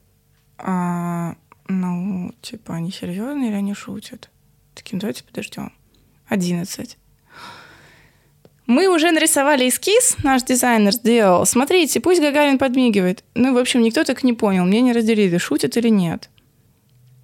а, 0.59 1.35
ну, 1.66 2.35
типа, 2.43 2.74
они 2.74 2.93
серьезные 2.93 3.48
или 3.48 3.57
они 3.57 3.73
шутят? 3.73 4.28
Таким, 4.77 4.98
давайте 4.98 5.24
подождем. 5.24 5.73
11. 6.28 6.98
Мы 8.66 8.89
уже 8.89 9.11
нарисовали 9.11 9.69
эскиз, 9.69 10.16
наш 10.23 10.43
дизайнер 10.43 10.93
сделал. 10.93 11.47
Смотрите, 11.47 11.98
пусть 12.01 12.20
Гагарин 12.20 12.59
подмигивает. 12.59 13.24
Ну, 13.35 13.55
в 13.55 13.59
общем, 13.59 13.81
никто 13.81 14.05
так 14.05 14.23
не 14.23 14.35
понял. 14.35 14.65
Мне 14.65 14.82
не 14.82 14.93
разделили, 14.93 15.39
шутят 15.39 15.77
или 15.78 15.89
нет. 15.89 16.28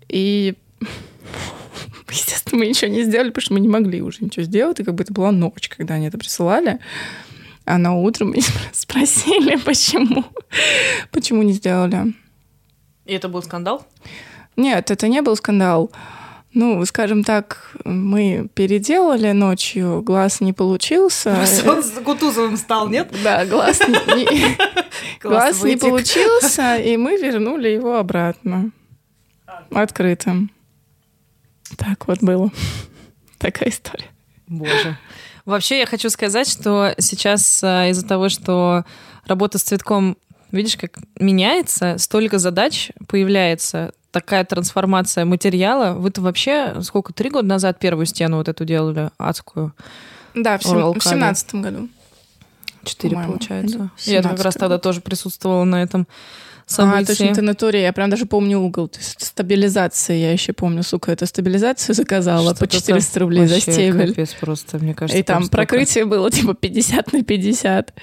И, 0.08 0.54
естественно, 2.10 2.60
мы 2.60 2.68
ничего 2.68 2.90
не 2.90 3.02
сделали, 3.02 3.28
потому 3.28 3.42
что 3.42 3.54
мы 3.54 3.60
не 3.60 3.68
могли 3.68 4.00
уже 4.00 4.24
ничего 4.24 4.44
сделать. 4.44 4.80
И 4.80 4.84
как 4.84 4.94
бы 4.94 5.04
это 5.04 5.12
была 5.12 5.30
ночь, 5.30 5.68
когда 5.68 5.94
они 5.94 6.06
это 6.06 6.16
присылали. 6.16 6.78
А 7.66 7.76
на 7.76 7.94
утро 7.94 8.24
мы 8.24 8.40
спросили, 8.72 9.56
почему, 9.56 10.24
почему 11.10 11.42
не 11.42 11.52
сделали. 11.52 12.14
И 13.04 13.12
это 13.12 13.28
был 13.28 13.42
скандал? 13.42 13.86
Нет, 14.56 14.90
это 14.90 15.08
не 15.08 15.20
был 15.20 15.36
скандал. 15.36 15.90
Ну, 16.54 16.84
скажем 16.84 17.24
так, 17.24 17.74
мы 17.84 18.48
переделали 18.54 19.32
ночью, 19.32 20.02
глаз 20.02 20.42
не 20.42 20.52
получился. 20.52 21.46
Он 21.66 21.82
с 21.82 21.90
Кутузовым 22.04 22.58
стал, 22.58 22.88
нет? 22.88 23.10
Да, 23.24 23.46
глаз 23.46 23.80
не, 23.88 24.56
глаз 25.20 25.62
не 25.62 25.76
получился, 25.76 26.76
и 26.76 26.96
мы 26.98 27.16
вернули 27.16 27.68
его 27.68 27.96
обратно. 27.96 28.70
Открытым. 29.70 30.50
Так 31.78 32.06
вот 32.06 32.18
было. 32.20 32.50
Такая 33.38 33.70
история. 33.70 34.10
Боже. 34.46 34.98
Вообще, 35.46 35.78
я 35.78 35.86
хочу 35.86 36.10
сказать, 36.10 36.48
что 36.48 36.94
сейчас 36.98 37.64
а, 37.64 37.88
из-за 37.88 38.06
того, 38.06 38.28
что 38.28 38.84
работа 39.26 39.56
с 39.56 39.62
цветком, 39.62 40.18
видишь, 40.50 40.76
как 40.76 40.98
меняется, 41.18 41.96
столько 41.98 42.38
задач 42.38 42.92
появляется, 43.08 43.92
такая 44.12 44.44
трансформация 44.44 45.24
материала. 45.24 45.94
Вы-то 45.94 46.20
вообще 46.20 46.76
сколько, 46.82 47.12
три 47.12 47.30
года 47.30 47.48
назад 47.48 47.78
первую 47.80 48.06
стену 48.06 48.36
вот 48.36 48.48
эту 48.48 48.64
делали, 48.64 49.10
адскую? 49.18 49.74
Да, 50.34 50.58
в, 50.58 50.62
сем... 50.62 50.92
в 50.92 51.02
семнадцатом 51.02 51.62
году. 51.62 51.88
Четыре, 52.84 53.16
получается. 53.16 53.90
Я 54.04 54.22
как 54.22 54.40
раз 54.40 54.54
тогда 54.54 54.78
тоже 54.78 55.00
присутствовала 55.00 55.64
на 55.64 55.82
этом 55.82 56.06
событии. 56.66 57.02
А, 57.02 57.06
точно, 57.06 57.34
ты 57.34 57.42
на 57.42 57.54
туре. 57.54 57.82
Я 57.82 57.92
прям 57.92 58.10
даже 58.10 58.26
помню 58.26 58.58
угол. 58.58 58.88
То 58.88 58.98
есть 58.98 59.24
стабилизация, 59.24 60.16
я 60.16 60.32
еще 60.32 60.52
помню, 60.52 60.82
сука, 60.82 61.12
это 61.12 61.26
стабилизацию 61.26 61.94
заказала 61.94 62.54
по 62.54 62.66
400 62.66 63.20
рублей 63.20 63.46
за 63.46 63.60
стебель. 63.60 64.08
Капец 64.08 64.34
просто, 64.34 64.78
мне 64.78 64.94
кажется. 64.94 65.18
И 65.18 65.22
там 65.22 65.48
прокрытие 65.48 66.04
было 66.04 66.30
типа 66.30 66.54
50 66.54 67.12
на 67.12 67.22
50. 67.22 67.94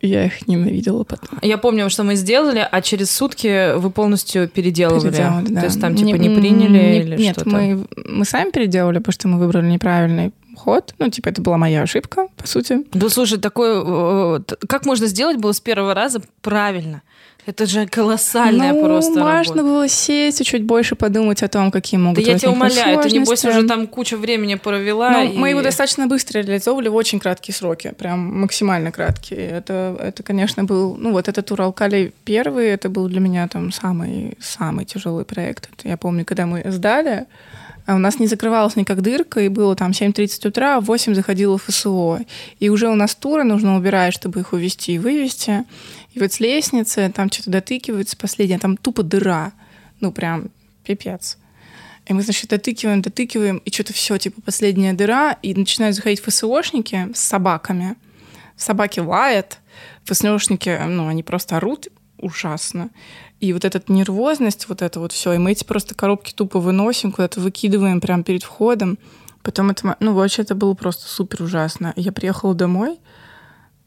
Я 0.00 0.26
их 0.26 0.46
ненавидела 0.46 1.04
потом. 1.04 1.38
Я 1.42 1.58
помню, 1.58 1.88
что 1.90 2.04
мы 2.04 2.14
сделали, 2.14 2.66
а 2.70 2.82
через 2.82 3.10
сутки 3.10 3.76
вы 3.76 3.90
полностью 3.90 4.48
переделывали. 4.48 5.10
Переделали, 5.10 5.46
да. 5.48 5.60
То 5.60 5.66
есть 5.66 5.80
там 5.80 5.94
типа 5.94 6.16
не, 6.16 6.28
не 6.28 6.36
приняли 6.36 6.78
не, 6.78 7.00
или 7.00 7.16
нет, 7.16 7.36
что-то? 7.36 7.50
мы, 7.50 7.86
мы 7.96 8.24
сами 8.24 8.50
переделали, 8.50 8.98
потому 8.98 9.12
что 9.12 9.28
мы 9.28 9.38
выбрали 9.38 9.70
неправильный 9.70 10.32
ход. 10.56 10.94
Ну, 10.98 11.08
типа, 11.10 11.28
это 11.28 11.42
была 11.42 11.58
моя 11.58 11.82
ошибка, 11.82 12.28
по 12.36 12.46
сути. 12.46 12.84
Да, 12.92 13.08
слушай, 13.08 13.38
такое... 13.38 13.82
Э, 13.84 14.40
как 14.68 14.86
можно 14.86 15.06
сделать 15.06 15.36
было 15.36 15.52
с 15.52 15.60
первого 15.60 15.94
раза 15.94 16.22
правильно? 16.40 17.02
Это 17.46 17.66
же 17.66 17.86
колоссальная 17.86 18.72
ну, 18.72 18.84
просто 18.84 19.20
важно 19.20 19.56
работа. 19.56 19.74
было 19.74 19.88
сесть 19.88 20.40
и 20.40 20.44
чуть 20.44 20.64
больше 20.64 20.94
подумать 20.94 21.42
о 21.42 21.48
том, 21.48 21.70
какие 21.70 22.00
могут 22.00 22.24
Да 22.24 22.30
я 22.30 22.38
тебя 22.38 22.52
умоляю, 22.52 23.02
ты, 23.02 23.10
небось, 23.10 23.44
уже 23.44 23.64
там 23.64 23.86
кучу 23.86 24.16
времени 24.16 24.54
провела. 24.54 25.10
Ну, 25.10 25.32
и... 25.32 25.36
Мы 25.36 25.50
его 25.50 25.60
достаточно 25.60 26.06
быстро 26.06 26.40
реализовывали 26.40 26.88
в 26.88 26.94
очень 26.94 27.20
краткие 27.20 27.54
сроки, 27.54 27.92
прям 27.98 28.40
максимально 28.40 28.92
краткие. 28.92 29.40
Это, 29.40 29.96
это 30.00 30.22
конечно, 30.22 30.64
был... 30.64 30.96
Ну, 30.96 31.12
вот 31.12 31.28
этот 31.28 31.50
Уралкали 31.50 32.14
первый, 32.24 32.68
это 32.68 32.88
был 32.88 33.08
для 33.08 33.20
меня 33.20 33.46
там 33.48 33.72
самый, 33.72 34.38
самый 34.40 34.86
тяжелый 34.86 35.26
проект. 35.26 35.68
Это, 35.76 35.88
я 35.88 35.96
помню, 35.98 36.24
когда 36.24 36.46
мы 36.46 36.62
сдали, 36.64 37.26
а 37.86 37.94
у 37.94 37.98
нас 37.98 38.18
не 38.18 38.26
закрывалась 38.26 38.76
никак 38.76 39.02
дырка, 39.02 39.40
и 39.40 39.48
было 39.48 39.76
там 39.76 39.90
7.30 39.90 40.48
утра, 40.48 40.76
а 40.76 40.80
в 40.80 40.84
8 40.84 41.14
заходило 41.14 41.58
ФСО. 41.58 42.20
И 42.58 42.68
уже 42.70 42.88
у 42.88 42.94
нас 42.94 43.14
туры 43.14 43.44
нужно 43.44 43.76
убирать, 43.76 44.14
чтобы 44.14 44.40
их 44.40 44.52
увезти 44.52 44.94
и 44.94 44.98
вывести. 44.98 45.64
И 46.12 46.20
вот 46.20 46.32
с 46.32 46.40
лестницы 46.40 47.12
там 47.14 47.30
что-то 47.30 47.50
дотыкивается 47.50 48.16
последнее, 48.16 48.58
там 48.58 48.76
тупо 48.76 49.02
дыра. 49.02 49.52
Ну, 50.00 50.12
прям 50.12 50.50
пипец. 50.84 51.36
И 52.06 52.12
мы, 52.12 52.22
значит, 52.22 52.50
дотыкиваем, 52.50 53.02
дотыкиваем, 53.02 53.58
и 53.58 53.70
что-то 53.70 53.92
все, 53.92 54.18
типа, 54.18 54.40
последняя 54.42 54.92
дыра, 54.92 55.32
и 55.42 55.54
начинают 55.54 55.96
заходить 55.96 56.20
ФСОшники 56.20 57.08
с 57.14 57.20
собаками. 57.20 57.96
Собаки 58.56 59.00
лают, 59.00 59.58
ФСОшники, 60.04 60.78
ну, 60.86 61.08
они 61.08 61.22
просто 61.22 61.56
орут 61.56 61.88
ужасно. 62.18 62.90
И 63.44 63.52
вот 63.52 63.66
эта 63.66 63.82
нервозность, 63.92 64.70
вот 64.70 64.80
это 64.80 65.00
вот 65.00 65.12
все, 65.12 65.34
и 65.34 65.38
мы 65.38 65.52
эти 65.52 65.64
просто 65.64 65.94
коробки 65.94 66.32
тупо 66.32 66.60
выносим, 66.60 67.12
куда-то 67.12 67.40
выкидываем 67.40 68.00
прямо 68.00 68.22
перед 68.22 68.42
входом. 68.42 68.98
Потом 69.42 69.68
это, 69.68 69.96
ну, 70.00 70.14
вообще 70.14 70.40
это 70.40 70.54
было 70.54 70.72
просто 70.72 71.06
супер 71.06 71.42
ужасно. 71.42 71.92
Я 71.94 72.10
приехала 72.10 72.54
домой, 72.54 72.98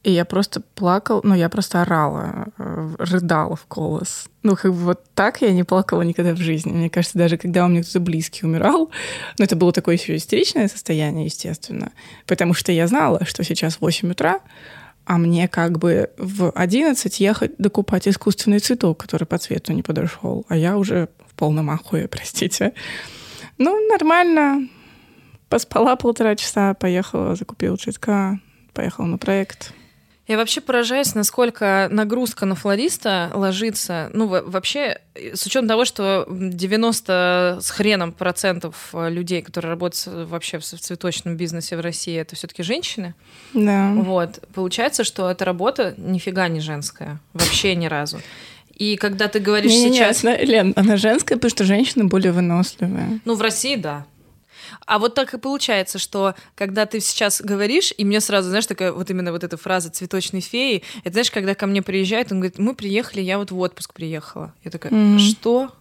и 0.03 0.11
я 0.11 0.25
просто 0.25 0.61
плакала, 0.61 1.21
ну, 1.23 1.33
я 1.33 1.49
просто 1.49 1.81
орала, 1.81 2.49
э, 2.59 2.95
рыдала 2.99 3.55
в 3.55 3.65
голос. 3.67 4.29
Ну, 4.43 4.55
как 4.55 4.73
бы 4.73 4.77
вот 4.77 5.03
так 5.15 5.41
я 5.41 5.51
не 5.51 5.63
плакала 5.63 6.03
никогда 6.03 6.33
в 6.33 6.37
жизни. 6.37 6.71
Мне 6.71 6.91
кажется, 6.91 7.17
даже 7.17 7.37
когда 7.37 7.65
у 7.65 7.67
меня 7.67 7.81
кто-то 7.81 7.99
близкий 7.99 8.45
умирал, 8.45 8.91
ну, 9.39 9.43
это 9.43 9.55
было 9.55 9.73
такое 9.73 9.95
еще 9.95 10.15
истеричное 10.15 10.67
состояние, 10.67 11.25
естественно, 11.25 11.91
потому 12.27 12.53
что 12.53 12.71
я 12.71 12.85
знала, 12.85 13.25
что 13.25 13.43
сейчас 13.43 13.81
8 13.81 14.11
утра, 14.11 14.39
а 15.07 15.17
мне 15.17 15.47
как 15.47 15.79
бы 15.79 16.09
в 16.17 16.51
11 16.51 17.19
ехать 17.21 17.53
докупать 17.57 18.09
искусственный 18.09 18.59
цветок, 18.59 18.97
который 18.99 19.23
по 19.23 19.37
цвету 19.37 19.71
не 19.71 19.81
подошел, 19.81 20.45
а 20.49 20.57
я 20.57 20.77
уже 20.77 21.07
в 21.25 21.33
полном 21.33 21.69
ахуе, 21.69 22.07
простите. 22.11 22.73
Ну, 23.57 23.87
нормально. 23.89 24.67
поспала 25.47 25.95
полтора 25.95 26.35
часа, 26.35 26.73
поехала, 26.73 27.35
закупила 27.35 27.77
цветка, 27.77 28.39
поехала 28.73 29.05
на 29.05 29.17
проект. 29.17 29.73
Я 30.27 30.35
вообще 30.35 30.59
поражаюсь, 30.59 31.15
насколько 31.15 31.87
нагрузка 31.89 32.45
на 32.45 32.55
флориста 32.55 33.31
ложится. 33.33 34.09
Ну, 34.13 34.27
вообще, 34.27 34.99
с 35.15 35.45
учетом 35.45 35.69
того, 35.69 35.85
что 35.85 36.25
90 36.29 37.59
с 37.61 37.69
хреном 37.71 38.11
процентов 38.11 38.89
э, 38.91 39.09
людей, 39.09 39.41
которые 39.41 39.69
работают 39.69 40.29
вообще 40.29 40.59
в 40.59 40.63
цветочном 40.63 41.37
бизнесе 41.37 41.77
в 41.77 41.79
России, 41.79 42.17
это 42.17 42.35
все-таки 42.35 42.61
женщины. 42.61 43.15
Да. 43.53 43.93
Вот. 43.93 44.43
Получается, 44.53 45.05
что 45.05 45.31
эта 45.31 45.45
работа 45.45 45.93
нифига 45.97 46.49
не 46.49 46.59
женская. 46.59 47.19
Вообще 47.33 47.73
ни 47.75 47.85
разу. 47.85 48.19
И 48.75 48.97
когда 48.97 49.29
ты 49.29 49.39
говоришь 49.39 49.71
не, 49.71 49.93
сейчас... 49.93 50.23
Не, 50.23 50.31
не, 50.31 50.45
Лен, 50.45 50.73
она 50.75 50.97
женская, 50.97 51.35
потому 51.35 51.49
что 51.49 51.63
женщины 51.63 52.03
более 52.05 52.33
выносливые. 52.33 53.21
Ну, 53.23 53.35
в 53.35 53.41
России, 53.41 53.75
да. 53.75 54.05
А 54.85 54.99
вот 54.99 55.15
так 55.15 55.33
и 55.33 55.37
получается, 55.37 55.99
что 55.99 56.35
когда 56.55 56.85
ты 56.85 56.99
сейчас 56.99 57.41
говоришь, 57.41 57.93
и 57.97 58.05
мне 58.05 58.19
сразу, 58.19 58.49
знаешь, 58.49 58.65
такая 58.65 58.91
вот 58.91 59.09
именно 59.09 59.31
вот 59.31 59.43
эта 59.43 59.57
фраза 59.57 59.89
цветочной 59.89 60.41
феи, 60.41 60.83
это 61.03 61.13
знаешь, 61.13 61.31
когда 61.31 61.55
ко 61.55 61.67
мне 61.67 61.81
приезжает, 61.81 62.31
он 62.31 62.39
говорит, 62.39 62.59
мы 62.59 62.75
приехали, 62.75 63.21
я 63.21 63.37
вот 63.37 63.51
в 63.51 63.59
отпуск 63.59 63.93
приехала. 63.93 64.53
Я 64.63 64.71
такая, 64.71 64.91
mm-hmm. 64.91 65.19
что? 65.19 65.71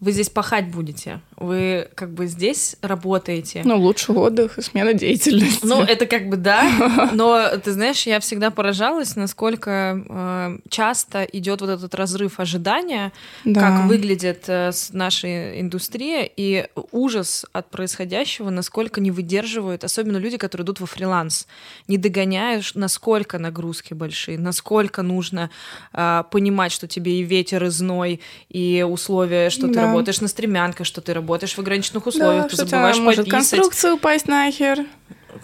вы 0.00 0.12
здесь 0.12 0.28
пахать 0.28 0.68
будете, 0.68 1.20
вы 1.36 1.88
как 1.94 2.12
бы 2.12 2.26
здесь 2.26 2.76
работаете. 2.80 3.62
Ну, 3.64 3.78
лучше 3.78 4.12
отдых 4.12 4.58
и 4.58 4.62
смена 4.62 4.94
деятельности. 4.94 5.66
Ну, 5.66 5.82
это 5.82 6.06
как 6.06 6.28
бы 6.28 6.36
да, 6.36 7.10
но 7.12 7.56
ты 7.62 7.72
знаешь, 7.72 8.06
я 8.06 8.20
всегда 8.20 8.50
поражалась, 8.50 9.16
насколько 9.16 10.02
э, 10.08 10.58
часто 10.70 11.24
идет 11.24 11.60
вот 11.60 11.70
этот 11.70 11.94
разрыв 11.94 12.40
ожидания, 12.40 13.12
да. 13.44 13.60
как 13.60 13.86
выглядит 13.86 14.44
э, 14.48 14.70
наша 14.92 15.60
индустрия, 15.60 16.28
и 16.36 16.68
ужас 16.90 17.44
от 17.52 17.70
происходящего, 17.70 18.48
насколько 18.48 19.00
не 19.00 19.10
выдерживают, 19.10 19.84
особенно 19.84 20.16
люди, 20.16 20.38
которые 20.38 20.64
идут 20.64 20.80
во 20.80 20.86
фриланс, 20.86 21.46
не 21.86 21.98
догоняешь, 21.98 22.74
насколько 22.74 23.38
нагрузки 23.38 23.92
большие, 23.92 24.38
насколько 24.38 25.02
нужно 25.02 25.50
э, 25.92 26.24
понимать, 26.30 26.72
что 26.72 26.88
тебе 26.88 27.20
и 27.20 27.22
ветер, 27.22 27.64
и 27.64 27.68
зной, 27.68 28.20
и 28.48 28.86
условия, 28.88 29.50
что 29.50 29.66
да. 29.66 29.74
ты 29.74 29.80
работаешь 29.82 30.22
на 30.22 30.28
стремянках, 30.28 30.86
что 30.86 31.02
ты 31.02 31.12
работаешь 31.12 31.25
в 31.26 31.58
ограниченных 31.58 32.06
условиях, 32.06 32.44
да, 32.44 32.48
ты 32.48 32.56
забываешь 32.56 32.98
может 32.98 33.26
пописать. 33.26 33.50
конструкция 33.50 33.92
упасть 33.94 34.28
нахер. 34.28 34.86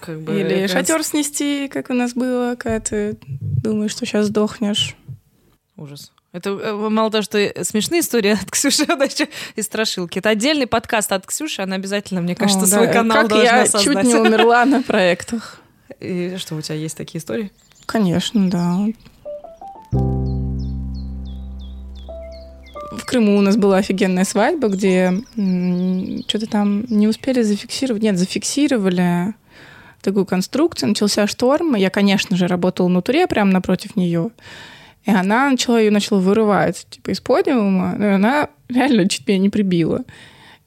Как 0.00 0.20
бы 0.20 0.40
Или 0.40 0.56
это... 0.60 0.72
шатер 0.72 1.04
снести, 1.04 1.68
как 1.68 1.90
у 1.90 1.94
нас 1.94 2.14
было, 2.14 2.56
когда 2.56 2.80
ты 2.80 3.18
думаешь, 3.40 3.90
что 3.90 4.06
сейчас 4.06 4.26
сдохнешь. 4.26 4.96
Ужас. 5.76 6.12
Это 6.32 6.50
э, 6.50 6.72
мало 6.88 7.10
того, 7.10 7.22
что 7.22 7.52
смешные 7.62 8.00
истории 8.00 8.30
от 8.30 8.50
Ксюши, 8.50 8.86
она 8.88 9.04
еще 9.04 9.28
и 9.54 9.62
страшилки. 9.62 10.18
Это 10.18 10.30
отдельный 10.30 10.66
подкаст 10.66 11.12
от 11.12 11.26
Ксюши, 11.26 11.62
она 11.62 11.76
обязательно, 11.76 12.20
мне 12.20 12.34
кажется, 12.34 12.64
О, 12.64 12.66
свой 12.66 12.86
да. 12.86 12.92
канал 12.92 13.18
как 13.18 13.28
должна 13.28 13.59
я 13.59 13.66
создать. 13.66 13.82
чуть 13.82 14.02
не 14.04 14.14
умерла 14.16 14.64
на 14.64 14.82
проектах. 14.82 15.60
И 16.00 16.36
что, 16.38 16.56
у 16.56 16.60
тебя 16.62 16.76
есть 16.76 16.96
такие 16.96 17.20
истории? 17.20 17.52
Конечно, 17.86 18.50
да. 18.50 18.86
В 22.98 23.05
Крыму 23.05 23.39
у 23.39 23.40
нас 23.40 23.56
была 23.56 23.78
офигенная 23.78 24.24
свадьба, 24.24 24.69
где 24.69 25.12
что-то 26.28 26.47
там 26.47 26.85
не 26.89 27.09
успели 27.09 27.43
зафиксировать. 27.43 28.02
Нет, 28.02 28.19
зафиксировали 28.19 29.35
такую 30.02 30.27
конструкцию. 30.27 30.90
Начался 30.90 31.27
шторм. 31.27 31.74
Я, 31.74 31.90
конечно 31.90 32.36
же, 32.36 32.47
работала 32.47 32.89
на 32.89 33.02
туре 33.02 33.27
прямо 33.27 33.52
напротив 33.52 33.97
нее. 33.97 34.31
И 35.05 35.10
она 35.10 35.51
начала 35.51 35.81
ее 35.81 35.90
начала 35.90 36.20
вырывать, 36.20 36.86
типа, 36.90 37.10
из 37.10 37.20
подиума. 37.20 37.97
И 37.98 38.05
она 38.05 38.48
реально 38.69 39.09
чуть 39.09 39.27
меня 39.27 39.39
не 39.39 39.48
прибила. 39.48 40.05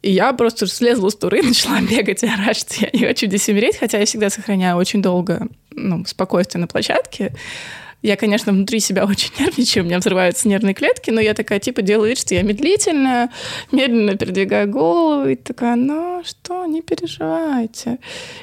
И 0.02 0.12
я 0.12 0.34
просто 0.34 0.68
слезла 0.68 1.10
с 1.10 1.16
туры, 1.16 1.42
начала 1.42 1.82
бегать 1.90 2.24
и 2.24 2.28
орать, 2.28 2.58
что 2.58 2.76
я 2.80 2.90
не 2.94 3.08
хочу 3.08 3.28
здесь 3.28 3.48
умереть, 3.50 3.78
хотя 3.78 3.98
я 3.98 4.06
всегда 4.06 4.30
сохраняю 4.30 4.78
очень 4.78 5.02
долго 5.02 5.48
ну, 5.72 6.06
спокойствие 6.06 6.62
на 6.62 6.68
площадке. 6.68 7.34
Я, 8.06 8.18
конечно, 8.18 8.54
внутри 8.54 8.80
себя 8.82 9.04
очень 9.06 9.32
нервничаю, 9.40 9.84
у 9.84 9.88
меня 9.88 9.98
взрываются 9.98 10.48
нервные 10.48 10.76
клетки, 10.76 11.10
но 11.10 11.20
я 11.20 11.34
такая, 11.34 11.60
типа, 11.60 11.82
делаю 11.82 12.10
вид, 12.10 12.20
что 12.20 12.36
я 12.36 12.44
медлительная, 12.44 13.32
медленно 13.72 14.16
передвигаю 14.16 14.70
голову, 14.70 15.30
и 15.30 15.36
такая, 15.36 15.76
ну 15.76 16.22
что, 16.24 16.68
не 16.68 16.84
переживайте. 16.84 17.98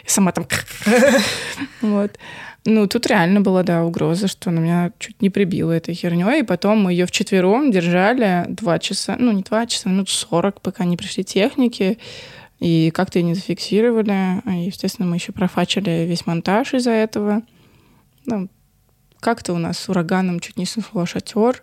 И 0.05 0.11
сама 0.11 0.33
там... 0.33 0.49
Вот. 1.81 2.19
Ну, 2.65 2.89
тут 2.89 3.07
реально 3.07 3.41
была, 3.41 3.63
да, 3.63 3.85
угроза, 3.85 4.27
что 4.27 4.51
она 4.51 4.61
меня 4.61 4.93
чуть 4.99 5.23
не 5.23 5.31
прибила 5.31 5.71
этой 5.71 5.95
херней, 5.95 6.41
и 6.41 6.45
потом 6.45 6.83
мы 6.83 6.91
ее 6.93 7.07
вчетвером 7.07 7.71
держали 7.71 8.47
два 8.49 8.81
часа, 8.81 9.15
ну, 9.17 9.31
не 9.31 9.43
два 9.43 9.67
часа, 9.67 9.89
минут 9.89 10.09
сорок, 10.09 10.61
пока 10.61 10.85
не 10.85 10.97
пришли 10.97 11.23
техники, 11.23 11.99
и 12.59 12.91
как-то 12.91 13.21
ее 13.21 13.25
не 13.27 13.35
зафиксировали. 13.35 14.43
И, 14.45 14.67
естественно, 14.67 15.09
мы 15.09 15.17
еще 15.17 15.31
профачили 15.31 16.05
весь 16.09 16.27
монтаж 16.27 16.75
из-за 16.75 16.91
этого. 16.91 17.43
Ну, 18.27 18.49
как-то 19.23 19.55
у 19.55 19.59
нас 19.59 19.89
ураганом 19.89 20.41
чуть 20.41 20.59
не 20.59 20.67
снесло 20.67 21.07
шатер, 21.07 21.63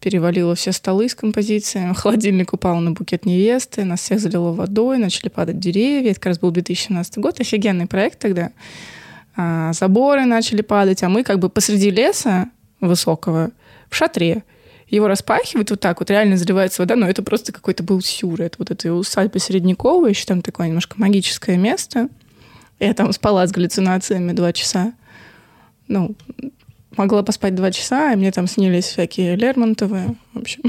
перевалило 0.00 0.54
все 0.54 0.72
столы 0.72 1.08
с 1.08 1.14
композициями, 1.14 1.92
холодильник 1.96 2.52
упал 2.52 2.78
на 2.80 2.92
букет 2.92 3.24
невесты, 3.26 3.84
нас 3.84 4.00
всех 4.00 4.20
залило 4.20 4.52
водой, 4.52 4.98
начали 4.98 5.28
падать 5.28 5.58
деревья. 5.58 6.10
Это 6.10 6.20
как 6.20 6.26
раз 6.26 6.38
был 6.38 6.50
2017 6.50 7.18
год, 7.18 7.40
офигенный 7.40 7.86
проект 7.86 8.18
тогда. 8.18 8.50
А, 9.36 9.72
заборы 9.72 10.26
начали 10.26 10.60
падать, 10.60 11.02
а 11.02 11.08
мы 11.08 11.24
как 11.24 11.38
бы 11.38 11.48
посреди 11.48 11.90
леса 11.90 12.50
высокого 12.80 13.50
в 13.88 13.96
шатре. 13.96 14.44
Его 14.88 15.06
распахивают 15.06 15.70
вот 15.70 15.80
так 15.80 16.00
вот, 16.00 16.10
реально 16.10 16.36
заливается 16.36 16.82
вода, 16.82 16.96
но 16.96 17.08
это 17.08 17.22
просто 17.22 17.52
какой-то 17.52 17.82
был 17.82 18.02
сюр. 18.02 18.42
Это 18.42 18.56
вот 18.58 18.70
эта 18.70 18.92
усадьба 18.92 19.38
Середняковая, 19.38 20.10
еще 20.10 20.26
там 20.26 20.42
такое 20.42 20.66
немножко 20.66 20.96
магическое 20.98 21.56
место. 21.56 22.08
Я 22.80 22.92
там 22.94 23.12
спала 23.12 23.46
с 23.46 23.52
галлюцинациями 23.52 24.32
два 24.32 24.52
часа. 24.52 24.92
Ну, 25.86 26.14
могла 27.00 27.22
поспать 27.22 27.54
два 27.54 27.72
часа, 27.72 28.12
и 28.12 28.16
мне 28.16 28.30
там 28.30 28.46
снились 28.46 28.84
всякие 28.84 29.34
Лермонтовы. 29.34 30.16
В 30.34 30.38
общем, 30.38 30.62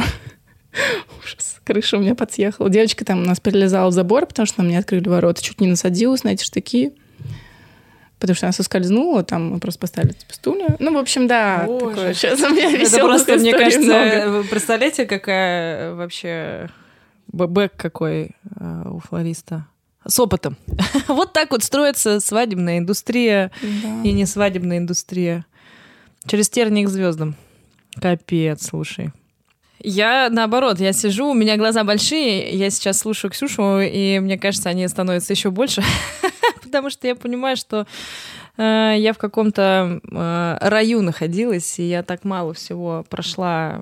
ужас. 1.20 1.60
Крыша 1.66 1.98
у 1.98 1.99
меня 1.99 2.16
подъехала. 2.16 2.70
Девочка 2.70 3.03
там 3.03 3.22
у 3.22 3.26
нас 3.26 3.40
перелезала 3.40 3.90
в 3.90 3.94
забор, 3.94 4.26
потому 4.26 4.45
что 4.45 4.62
нам 4.62 4.70
не 4.70 4.78
открыли 4.78 5.10
ворота. 5.10 5.44
Чуть 5.44 5.60
не 5.60 5.68
насадилась 5.68 6.24
на 6.24 6.30
эти 6.30 6.44
штыки. 6.44 6.94
Потому 8.18 8.36
что 8.36 8.45
она 8.45 8.53
соскользнула, 8.53 9.24
там 9.24 9.53
мы 9.53 9.60
просто 9.60 9.80
поставили 9.80 10.14
типа, 10.14 10.34
стулья. 10.34 10.76
Ну, 10.80 10.94
в 10.94 10.98
общем, 10.98 11.28
да, 11.28 11.64
Боже. 11.66 11.86
такое. 11.88 12.14
Сейчас 12.14 12.40
у 12.40 12.49
меня 12.49 12.72
Это 12.72 12.99
просто, 12.99 13.36
мне 13.38 13.52
кажется, 13.52 13.82
много. 13.82 14.30
вы 14.30 14.44
представляете, 14.44 15.06
какая 15.06 15.94
вообще 15.95 16.70
бэк 17.28 17.72
какой 17.76 18.36
э, 18.60 18.84
у 18.86 18.99
флориста? 18.99 19.66
с 20.08 20.20
опытом. 20.20 20.58
вот 21.08 21.34
так 21.34 21.52
вот 21.52 21.64
строится 21.64 22.20
свадебная 22.20 22.80
индустрия 22.80 23.52
да. 23.62 24.02
и 24.03 24.12
не 24.12 24.26
свадебная 24.26 24.80
индустрия. 24.80 25.45
Через 26.27 26.49
терник 26.49 26.88
к 26.88 26.89
звездам. 26.89 27.35
Капец, 27.99 28.68
слушай. 28.68 29.11
Я 29.84 30.30
наоборот, 30.30 30.80
я 30.80 30.93
сижу, 30.93 31.31
у 31.31 31.34
меня 31.34 31.57
глаза 31.57 31.84
большие, 31.84 32.52
я 32.52 32.69
сейчас 32.69 32.99
слушаю 32.99 33.31
Ксюшу, 33.31 33.80
и 33.80 34.19
мне 34.19 34.38
кажется, 34.38 34.69
они 34.69 34.88
становятся 34.88 35.34
еще 35.34 35.49
больше, 35.49 35.81
потому 36.64 36.91
что 36.91 37.07
я 37.07 37.15
понимаю, 37.15 37.57
что 37.57 37.88
э, 38.57 38.95
я 38.98 39.14
в 39.14 39.18
каком-то 39.18 39.99
э, 40.03 40.57
раю 40.61 41.02
находилась, 41.02 41.80
и 41.80 41.84
я 41.84 42.03
так 42.03 42.23
мало 42.23 42.53
всего 42.53 43.03
прошла 43.10 43.81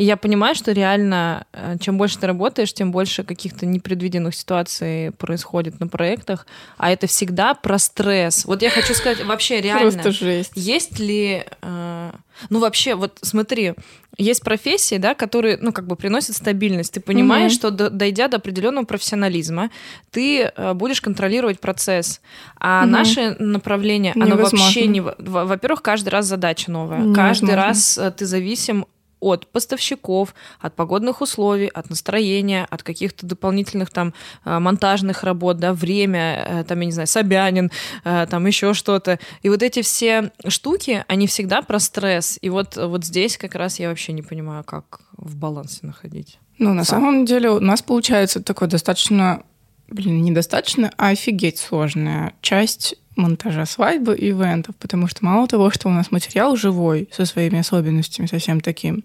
и 0.00 0.04
я 0.04 0.16
понимаю, 0.16 0.54
что 0.54 0.72
реально, 0.72 1.44
э, 1.52 1.76
чем 1.78 1.98
больше 1.98 2.18
ты 2.18 2.26
работаешь, 2.26 2.72
тем 2.72 2.90
больше 2.90 3.22
каких-то 3.22 3.66
непредвиденных 3.66 4.34
ситуаций 4.34 5.12
происходит 5.12 5.78
на 5.78 5.88
проектах. 5.88 6.46
А 6.78 6.90
это 6.90 7.06
всегда 7.06 7.52
про 7.52 7.78
стресс. 7.78 8.46
Вот 8.46 8.62
я 8.62 8.70
хочу 8.70 8.94
сказать, 8.94 9.22
вообще 9.22 9.60
реально. 9.60 9.92
Просто 9.92 10.10
жесть. 10.12 10.52
Есть 10.54 10.98
ли... 10.98 11.44
Э, 11.60 12.12
ну, 12.48 12.60
вообще, 12.60 12.94
вот 12.94 13.18
смотри, 13.20 13.74
есть 14.16 14.42
профессии, 14.42 14.96
да, 14.96 15.14
которые, 15.14 15.58
ну, 15.60 15.70
как 15.70 15.86
бы 15.86 15.96
приносят 15.96 16.34
стабильность. 16.34 16.94
Ты 16.94 17.00
понимаешь, 17.00 17.52
mm-hmm. 17.52 17.56
что 17.56 17.70
до, 17.70 17.90
дойдя 17.90 18.28
до 18.28 18.38
определенного 18.38 18.86
профессионализма, 18.86 19.68
ты 20.10 20.44
э, 20.44 20.72
будешь 20.72 21.02
контролировать 21.02 21.60
процесс. 21.60 22.22
А 22.58 22.84
mm-hmm. 22.84 22.88
наше 22.88 23.36
направление, 23.38 24.14
оно 24.14 24.36
вообще 24.36 24.86
не... 24.86 25.02
Во-первых, 25.02 25.82
каждый 25.82 26.08
раз 26.08 26.24
задача 26.24 26.70
новая. 26.70 27.00
Невозможно. 27.00 27.22
Каждый 27.22 27.54
раз 27.54 27.98
э, 27.98 28.10
ты 28.12 28.24
зависим 28.24 28.86
от 29.20 29.46
поставщиков, 29.46 30.34
от 30.58 30.74
погодных 30.74 31.20
условий, 31.20 31.68
от 31.68 31.90
настроения, 31.90 32.66
от 32.68 32.82
каких-то 32.82 33.26
дополнительных 33.26 33.90
там 33.90 34.14
э, 34.44 34.58
монтажных 34.58 35.22
работ, 35.22 35.58
да, 35.58 35.72
время, 35.72 36.44
э, 36.46 36.64
там, 36.64 36.80
я 36.80 36.86
не 36.86 36.92
знаю, 36.92 37.06
Собянин, 37.06 37.70
э, 38.04 38.26
там 38.28 38.46
еще 38.46 38.74
что-то. 38.74 39.18
И 39.42 39.48
вот 39.48 39.62
эти 39.62 39.82
все 39.82 40.32
штуки, 40.48 41.04
они 41.08 41.26
всегда 41.26 41.62
про 41.62 41.78
стресс. 41.78 42.38
И 42.40 42.48
вот, 42.48 42.76
вот 42.76 43.04
здесь 43.04 43.36
как 43.36 43.54
раз 43.54 43.78
я 43.78 43.88
вообще 43.88 44.12
не 44.12 44.22
понимаю, 44.22 44.64
как 44.64 45.00
в 45.16 45.36
балансе 45.36 45.80
находить. 45.82 46.38
Ну, 46.58 46.74
на 46.74 46.84
Сам. 46.84 47.00
самом 47.00 47.24
деле 47.24 47.50
у 47.50 47.60
нас 47.60 47.82
получается 47.82 48.42
такое 48.42 48.68
достаточно, 48.68 49.42
блин, 49.88 50.22
недостаточно, 50.22 50.92
а 50.96 51.08
офигеть 51.08 51.58
сложная 51.58 52.34
часть 52.42 52.96
монтажа 53.16 53.66
свадьбы 53.66 54.16
и 54.16 54.30
ивентов, 54.30 54.76
потому 54.76 55.06
что 55.08 55.24
мало 55.24 55.46
того, 55.46 55.70
что 55.70 55.88
у 55.88 55.92
нас 55.92 56.10
материал 56.10 56.56
живой, 56.56 57.08
со 57.12 57.24
своими 57.24 57.58
особенностями, 57.58 58.26
совсем 58.26 58.60
таким, 58.60 59.04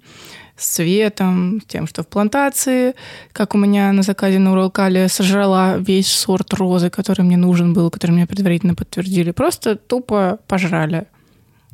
с 0.57 0.67
цветом, 0.67 1.61
с 1.61 1.65
тем, 1.65 1.87
что 1.87 2.03
в 2.03 2.07
плантации, 2.07 2.95
как 3.33 3.55
у 3.55 3.57
меня 3.57 3.91
на 3.91 4.03
заказе 4.03 4.39
на 4.39 4.51
Уралкале 4.53 5.09
сожрала 5.09 5.77
весь 5.77 6.07
сорт 6.07 6.53
розы, 6.53 6.89
который 6.89 7.23
мне 7.23 7.37
нужен 7.37 7.73
был, 7.73 7.89
который 7.89 8.11
мне 8.11 8.27
предварительно 8.27 8.75
подтвердили. 8.75 9.31
Просто 9.31 9.75
тупо 9.75 10.39
пожрали. 10.47 11.07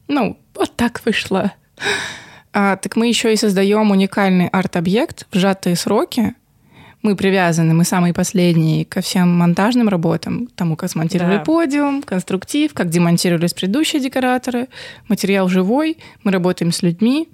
Ну, 0.08 0.40
вот 0.56 0.76
так 0.76 1.02
вышло. 1.06 1.54
А, 2.54 2.76
так 2.76 2.96
мы 2.96 3.08
еще 3.08 3.34
и 3.34 3.38
создаем 3.38 3.92
уникальный 3.92 4.48
арт-объект 4.48 5.26
в 5.32 5.38
сжатые 5.38 5.76
сроки, 5.76 6.34
мы 7.02 7.16
привязаны, 7.16 7.74
мы 7.74 7.84
самые 7.84 8.14
последние 8.14 8.86
ко 8.86 9.02
всем 9.02 9.30
монтажным 9.38 9.90
работам, 9.90 10.48
тому, 10.56 10.76
как 10.76 10.92
смонтировали 10.92 11.38
да. 11.38 11.44
подиум, 11.44 12.04
конструктив, 12.04 12.74
как 12.74 12.90
демонтировались 12.90 13.54
предыдущие 13.54 14.02
декораторы, 14.02 14.68
материал 15.08 15.50
живой, 15.50 15.98
мы 16.24 16.32
работаем 16.32 16.72
с 16.72 16.84
людьми, 16.84 17.28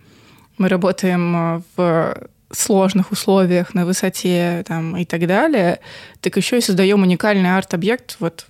мы 0.57 0.69
работаем 0.69 1.35
э, 1.35 1.61
в 1.75 2.27
сложных 2.51 3.11
условиях 3.11 3.73
на 3.73 3.85
высоте 3.85 4.63
там, 4.67 4.95
и 4.95 5.05
так 5.05 5.27
далее, 5.27 5.79
так 6.21 6.37
еще 6.37 6.57
и 6.57 6.61
создаем 6.61 7.01
уникальный 7.01 7.55
арт-объект, 7.55 8.17
вот, 8.19 8.47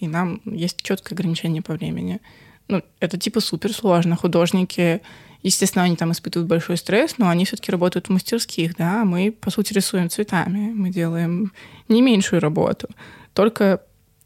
и 0.00 0.08
нам 0.08 0.40
есть 0.44 0.82
четкое 0.82 1.14
ограничение 1.14 1.62
по 1.62 1.74
времени. 1.74 2.20
Ну, 2.68 2.82
это 3.00 3.18
типа 3.18 3.40
супер 3.40 3.72
сложно. 3.74 4.16
Художники 4.16 5.02
Естественно, 5.44 5.84
они 5.84 5.94
там 5.94 6.10
испытывают 6.10 6.48
большой 6.48 6.78
стресс, 6.78 7.18
но 7.18 7.28
они 7.28 7.44
все-таки 7.44 7.70
работают 7.70 8.06
в 8.06 8.10
мастерских, 8.10 8.76
да, 8.76 9.04
мы, 9.04 9.30
по 9.30 9.50
сути, 9.50 9.74
рисуем 9.74 10.08
цветами, 10.08 10.72
мы 10.72 10.88
делаем 10.88 11.52
не 11.86 12.00
меньшую 12.00 12.40
работу, 12.40 12.88
только 13.34 13.82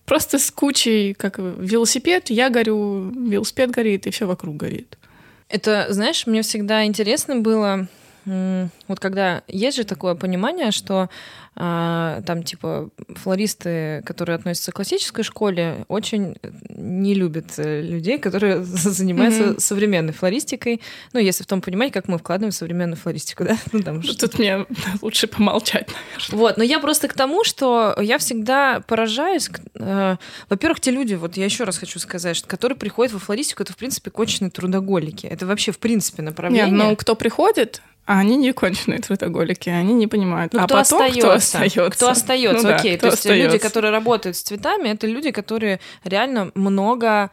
просто 0.06 0.38
с 0.38 0.48
кучей, 0.52 1.14
как 1.14 1.38
велосипед, 1.38 2.30
я 2.30 2.50
горю, 2.50 3.10
велосипед 3.10 3.72
горит, 3.72 4.06
и 4.06 4.10
все 4.10 4.26
вокруг 4.28 4.56
горит. 4.56 4.96
Это, 5.48 5.88
знаешь, 5.90 6.24
мне 6.28 6.42
всегда 6.42 6.84
интересно 6.84 7.40
было, 7.40 7.88
вот 8.88 9.00
когда 9.00 9.42
есть 9.48 9.76
же 9.76 9.84
такое 9.84 10.14
понимание, 10.14 10.70
что 10.70 11.08
а, 11.60 12.22
там 12.22 12.44
типа 12.44 12.88
флористы, 13.16 14.00
которые 14.06 14.36
относятся 14.36 14.70
к 14.70 14.76
классической 14.76 15.24
школе, 15.24 15.84
очень 15.88 16.36
не 16.68 17.14
любят 17.14 17.46
э, 17.56 17.82
людей, 17.82 18.18
которые 18.18 18.62
занимаются 18.62 19.42
mm-hmm. 19.42 19.60
современной 19.60 20.12
флористикой. 20.12 20.80
Ну, 21.12 21.18
если 21.18 21.42
в 21.42 21.46
том 21.48 21.60
понимать, 21.60 21.92
как 21.92 22.06
мы 22.06 22.18
вкладываем 22.18 22.52
в 22.52 22.54
современную 22.54 22.96
флористику, 22.96 23.42
да? 23.48 23.56
Ну, 23.72 23.82
там, 23.82 24.02
что... 24.04 24.28
Тут 24.28 24.38
мне 24.38 24.66
лучше 25.02 25.26
помолчать, 25.26 25.88
наверное. 25.88 26.38
Вот, 26.38 26.58
но 26.58 26.62
я 26.62 26.78
просто 26.78 27.08
к 27.08 27.14
тому, 27.14 27.42
что 27.42 27.96
я 28.00 28.18
всегда 28.18 28.80
поражаюсь. 28.86 29.50
Э, 29.74 30.14
во-первых, 30.48 30.78
те 30.78 30.92
люди, 30.92 31.14
вот 31.14 31.36
я 31.36 31.44
еще 31.44 31.64
раз 31.64 31.78
хочу 31.78 31.98
сказать, 31.98 32.36
что, 32.36 32.46
которые 32.46 32.78
приходят 32.78 33.12
во 33.12 33.18
флористику, 33.18 33.64
это, 33.64 33.72
в 33.72 33.76
принципе, 33.76 34.12
конченые 34.12 34.52
трудоголики. 34.52 35.26
Это 35.26 35.44
вообще, 35.44 35.72
в 35.72 35.80
принципе, 35.80 36.22
направление. 36.22 36.70
Нет, 36.70 36.88
ну, 36.90 36.94
кто 36.94 37.16
приходит, 37.16 37.82
а 38.08 38.20
они 38.20 38.38
не 38.38 38.54
конченые 38.54 39.00
трудоголики, 39.00 39.68
они 39.68 39.92
не 39.92 40.06
понимают. 40.06 40.54
Ну, 40.54 40.60
а 40.60 40.64
кто 40.64 40.76
потом 40.76 41.02
остается? 41.02 41.20
кто 41.20 41.32
остается? 41.32 41.90
Кто 41.90 42.08
остается, 42.08 42.68
ну, 42.68 42.74
окей. 42.74 42.94
Да, 42.94 43.00
То 43.00 43.06
есть 43.08 43.18
остается. 43.18 43.46
люди, 43.52 43.58
которые 43.58 43.90
работают 43.90 44.34
с 44.34 44.40
цветами, 44.40 44.88
это 44.88 45.06
люди, 45.06 45.30
которые 45.30 45.78
реально 46.04 46.50
много 46.54 47.30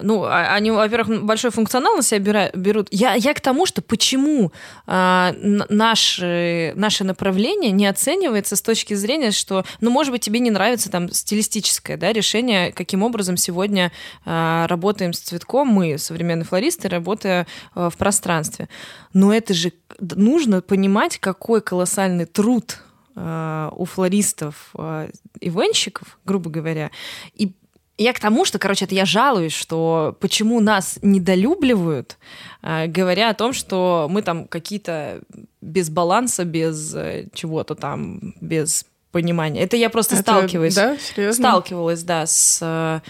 ну, 0.00 0.24
а, 0.24 0.54
они, 0.54 0.70
во-первых, 0.70 1.22
большой 1.24 1.50
функционал 1.50 1.96
на 1.96 2.02
себя 2.02 2.50
берут. 2.54 2.88
Я, 2.90 3.14
я 3.14 3.34
к 3.34 3.40
тому, 3.40 3.66
что 3.66 3.82
почему 3.82 4.52
а, 4.86 5.34
наше, 5.38 6.72
наше 6.76 7.04
направление 7.04 7.70
не 7.70 7.86
оценивается 7.86 8.56
с 8.56 8.62
точки 8.62 8.94
зрения, 8.94 9.30
что, 9.30 9.64
ну, 9.80 9.90
может 9.90 10.12
быть, 10.12 10.22
тебе 10.22 10.40
не 10.40 10.50
нравится 10.50 10.90
там 10.90 11.10
стилистическое 11.10 11.96
да, 11.96 12.12
решение, 12.12 12.72
каким 12.72 13.02
образом 13.02 13.36
сегодня 13.36 13.92
а, 14.24 14.66
работаем 14.66 15.12
с 15.12 15.20
цветком, 15.20 15.68
мы, 15.68 15.98
современные 15.98 16.46
флористы, 16.46 16.88
работая 16.88 17.46
а, 17.74 17.90
в 17.90 17.96
пространстве. 17.96 18.68
Но 19.12 19.32
это 19.32 19.52
же 19.52 19.72
нужно 20.00 20.62
понимать, 20.62 21.18
какой 21.18 21.60
колоссальный 21.60 22.24
труд 22.24 22.78
а, 23.14 23.70
у 23.76 23.84
флористов, 23.84 24.70
а, 24.74 25.08
ивенщиков, 25.40 26.18
грубо 26.24 26.50
говоря, 26.50 26.90
и 27.34 27.52
я 27.98 28.12
к 28.12 28.20
тому, 28.20 28.44
что, 28.44 28.58
короче, 28.58 28.84
это 28.84 28.94
я 28.94 29.04
жалуюсь, 29.04 29.52
что 29.52 30.16
почему 30.20 30.60
нас 30.60 30.98
недолюбливают, 31.02 32.16
э, 32.62 32.86
говоря 32.86 33.30
о 33.30 33.34
том, 33.34 33.52
что 33.52 34.08
мы 34.10 34.22
там 34.22 34.46
какие-то 34.46 35.20
без 35.60 35.90
баланса, 35.90 36.44
без 36.44 36.94
э, 36.94 37.28
чего-то 37.34 37.74
там, 37.74 38.34
без 38.40 38.86
понимания. 39.10 39.62
Это 39.62 39.76
я 39.76 39.90
просто 39.90 40.14
это, 40.14 40.22
сталкиваюсь. 40.22 40.74
Да, 40.74 40.96
серьезно? 40.98 41.50
Сталкивалась, 41.50 42.02
да, 42.02 42.26
с 42.26 42.58
э, 42.62 43.00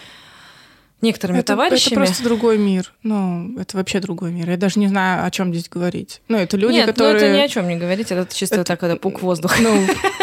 некоторыми 1.00 1.38
это, 1.38 1.48
товарищами. 1.48 1.94
Это 1.94 2.06
просто 2.06 2.24
другой 2.24 2.58
мир. 2.58 2.92
Ну, 3.02 3.58
это 3.58 3.76
вообще 3.76 4.00
другой 4.00 4.32
мир. 4.32 4.50
Я 4.50 4.56
даже 4.56 4.80
не 4.80 4.88
знаю, 4.88 5.24
о 5.24 5.30
чем 5.30 5.54
здесь 5.54 5.68
говорить. 5.68 6.22
Ну, 6.28 6.38
это 6.38 6.56
люди, 6.56 6.74
Нет, 6.74 6.86
которые... 6.86 7.14
ну 7.14 7.18
это 7.20 7.36
ни 7.36 7.40
о 7.40 7.48
чем 7.48 7.68
не 7.68 7.76
говорить, 7.76 8.10
это 8.10 8.34
чисто 8.34 8.56
это... 8.56 8.64
так, 8.64 8.82
это 8.82 8.96
пук 8.96 9.22
воздуха. 9.22 9.56
Ну, 9.60 9.86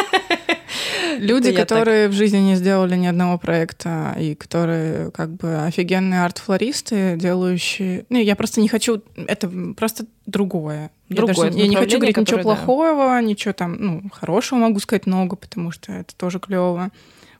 Люди, 1.19 1.51
которые 1.51 2.07
в 2.07 2.13
жизни 2.13 2.37
не 2.37 2.55
сделали 2.55 2.95
ни 2.95 3.07
одного 3.07 3.37
проекта, 3.37 4.15
и 4.19 4.35
которые 4.35 5.11
как 5.11 5.29
бы 5.31 5.63
офигенные 5.65 6.23
арт-флористы, 6.23 7.15
делающие... 7.17 8.05
Ну, 8.09 8.19
я 8.19 8.35
просто 8.35 8.61
не 8.61 8.67
хочу... 8.67 9.01
Это 9.15 9.49
просто 9.75 10.05
другое. 10.25 10.91
Другое 11.09 11.35
я, 11.35 11.43
даже, 11.43 11.57
я 11.57 11.67
не 11.67 11.75
хочу 11.75 11.97
говорить 11.97 12.17
ничего 12.17 12.41
плохого, 12.41 12.93
да. 12.93 13.21
ничего 13.21 13.53
там, 13.53 13.75
ну, 13.79 14.03
хорошего 14.11 14.59
могу 14.59 14.79
сказать 14.79 15.05
много, 15.07 15.35
потому 15.35 15.71
что 15.71 15.91
это 15.91 16.15
тоже 16.15 16.39
клево. 16.39 16.91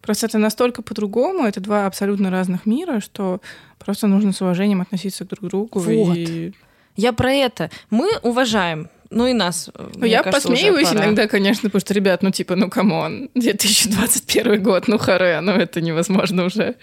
Просто 0.01 0.27
это 0.27 0.37
настолько 0.37 0.81
по-другому, 0.81 1.45
это 1.45 1.59
два 1.59 1.85
абсолютно 1.85 2.31
разных 2.31 2.65
мира, 2.65 2.99
что 2.99 3.41
просто 3.77 4.07
нужно 4.07 4.31
с 4.31 4.41
уважением 4.41 4.81
относиться 4.81 5.25
друг 5.25 5.41
к 5.41 5.47
другу. 5.49 5.79
Вот. 5.79 6.15
И... 6.17 6.53
Я 6.95 7.13
про 7.13 7.31
это. 7.31 7.69
Мы 7.89 8.09
уважаем 8.23 8.89
ну 9.09 9.27
и 9.27 9.33
нас. 9.33 9.69
Ну, 9.95 10.05
я 10.05 10.21
кажется, 10.23 10.49
посмеиваюсь 10.49 10.91
иногда, 10.91 11.27
конечно, 11.27 11.69
потому 11.69 11.79
что, 11.79 11.93
ребят, 11.93 12.21
ну 12.21 12.31
типа, 12.31 12.55
ну 12.55 12.69
come 12.69 13.04
on, 13.04 13.29
2021 13.35 14.61
год, 14.61 14.87
ну 14.87 14.97
харе, 14.97 15.41
ну 15.41 15.53
это 15.53 15.81
невозможно 15.81 16.45
уже. 16.45 16.75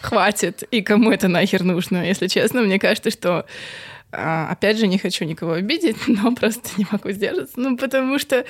Хватит. 0.00 0.62
И 0.70 0.82
кому 0.82 1.10
это 1.10 1.28
нахер 1.28 1.62
нужно? 1.62 2.06
Если 2.06 2.26
честно, 2.28 2.62
мне 2.62 2.78
кажется, 2.78 3.10
что 3.10 3.44
а, 4.16 4.48
опять 4.50 4.78
же, 4.78 4.86
не 4.86 4.98
хочу 4.98 5.24
никого 5.24 5.52
обидеть, 5.52 5.96
но 6.06 6.34
просто 6.34 6.68
не 6.78 6.86
могу 6.90 7.10
сдержаться. 7.10 7.54
Ну, 7.56 7.76
потому 7.76 8.18
что 8.18 8.44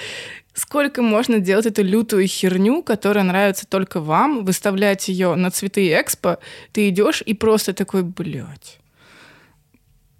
сколько 0.53 1.03
можно 1.03 1.41
делать 1.41 1.67
эту 1.67 1.83
лютую 1.83 2.27
херню, 2.29 2.83
которая 2.83 3.25
нравится 3.25 3.67
только 3.67 4.01
вам, 4.01 4.45
выставлять 4.45 5.09
ее 5.09 5.35
на 5.35 5.51
цветы 5.51 5.89
экспо, 6.01 6.39
ты 6.73 6.89
идешь 6.89 7.23
и 7.25 7.35
просто 7.35 7.73
такой, 7.73 8.03
блядь. 8.03 8.79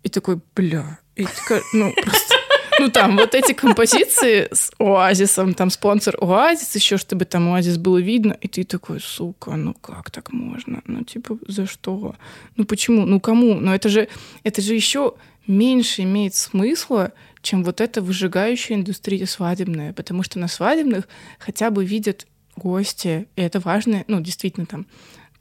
И 0.03 0.09
такой, 0.09 0.41
бля. 0.55 0.99
И 1.15 1.25
такой, 1.25 1.63
ну, 1.73 1.93
просто 1.93 2.34
ну, 2.81 2.91
там 2.91 3.17
вот 3.17 3.35
эти 3.35 3.53
композиции 3.53 4.49
с 4.53 4.71
Оазисом, 4.79 5.55
там 5.55 5.71
спонсор 5.71 6.17
Оазис, 6.21 6.75
еще 6.75 6.97
чтобы 6.97 7.25
там 7.25 7.53
Оазис 7.53 7.77
было 7.79 7.99
видно, 7.99 8.37
и 8.41 8.49
ты 8.49 8.65
такой, 8.65 9.01
сука, 9.01 9.57
ну 9.57 9.75
как 9.75 10.11
так 10.11 10.33
можно? 10.33 10.83
Ну, 10.87 11.05
типа, 11.05 11.39
за 11.47 11.67
что? 11.67 12.15
Ну, 12.57 12.65
почему? 12.65 13.07
Ну, 13.07 13.21
кому? 13.21 13.55
Ну, 13.55 13.73
это 13.73 13.89
же, 13.89 14.09
это 14.43 14.61
же 14.61 14.75
еще 14.75 15.15
меньше 15.47 16.03
имеет 16.03 16.35
смысла, 16.35 17.13
чем 17.43 17.63
вот 17.65 17.81
эта 17.81 18.01
выжигающая 18.01 18.77
индустрия 18.77 19.27
свадебная, 19.27 19.93
потому 19.93 20.23
что 20.23 20.39
на 20.39 20.49
свадебных 20.49 21.07
хотя 21.39 21.71
бы 21.71 21.85
видят 21.85 22.27
гости, 22.57 23.27
и 23.37 23.43
это 23.43 23.61
важно, 23.61 24.05
ну, 24.09 24.21
действительно, 24.21 24.67
там, 24.67 24.87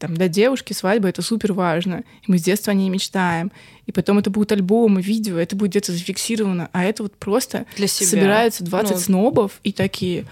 там, 0.04 0.16
для 0.16 0.28
девушки 0.28 0.74
свадьба— 0.74 1.08
это 1.10 1.22
супер 1.22 1.54
важно. 1.54 2.04
И 2.24 2.26
мы 2.30 2.38
с 2.38 2.44
детства 2.44 2.72
о 2.72 2.74
ней 2.74 2.90
мечтаем. 2.90 3.54
И 3.86 3.94
потом 3.94 4.20
это 4.20 4.30
будут 4.30 4.52
альбомы, 4.52 5.02
видео, 5.02 5.38
это 5.38 5.56
будет 5.56 5.70
где-то 5.72 5.94
зафиксировано. 5.94 6.70
А 6.74 6.84
это 6.84 7.04
вот 7.04 7.16
просто 7.16 7.66
для 7.78 7.88
себя. 7.88 8.10
собираются 8.10 8.66
20 8.66 8.92
ну... 8.92 8.98
снобов 8.98 9.62
и 9.64 9.72
такие... 9.72 10.26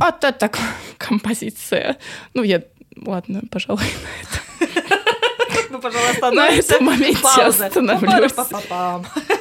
А 0.00 0.12
то 0.12 0.30
так 0.30 0.60
композиция. 0.96 1.96
Ну, 2.34 2.44
я... 2.44 2.62
Ладно, 3.04 3.42
пожалуй, 3.50 3.82
на 3.82 4.68
этом. 4.68 4.98
Ну, 5.70 5.80
пожалуйста, 5.80 6.30
На 6.32 6.48
этом 6.48 6.84
моменте 6.84 7.42
остановлюсь. 7.42 8.32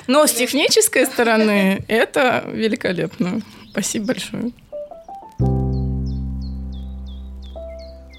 Но 0.08 0.26
с 0.26 0.34
технической 0.34 1.06
стороны 1.06 1.86
это 1.88 2.44
великолепно. 2.52 3.42
Спасибо 3.70 4.08
большое. 4.08 4.52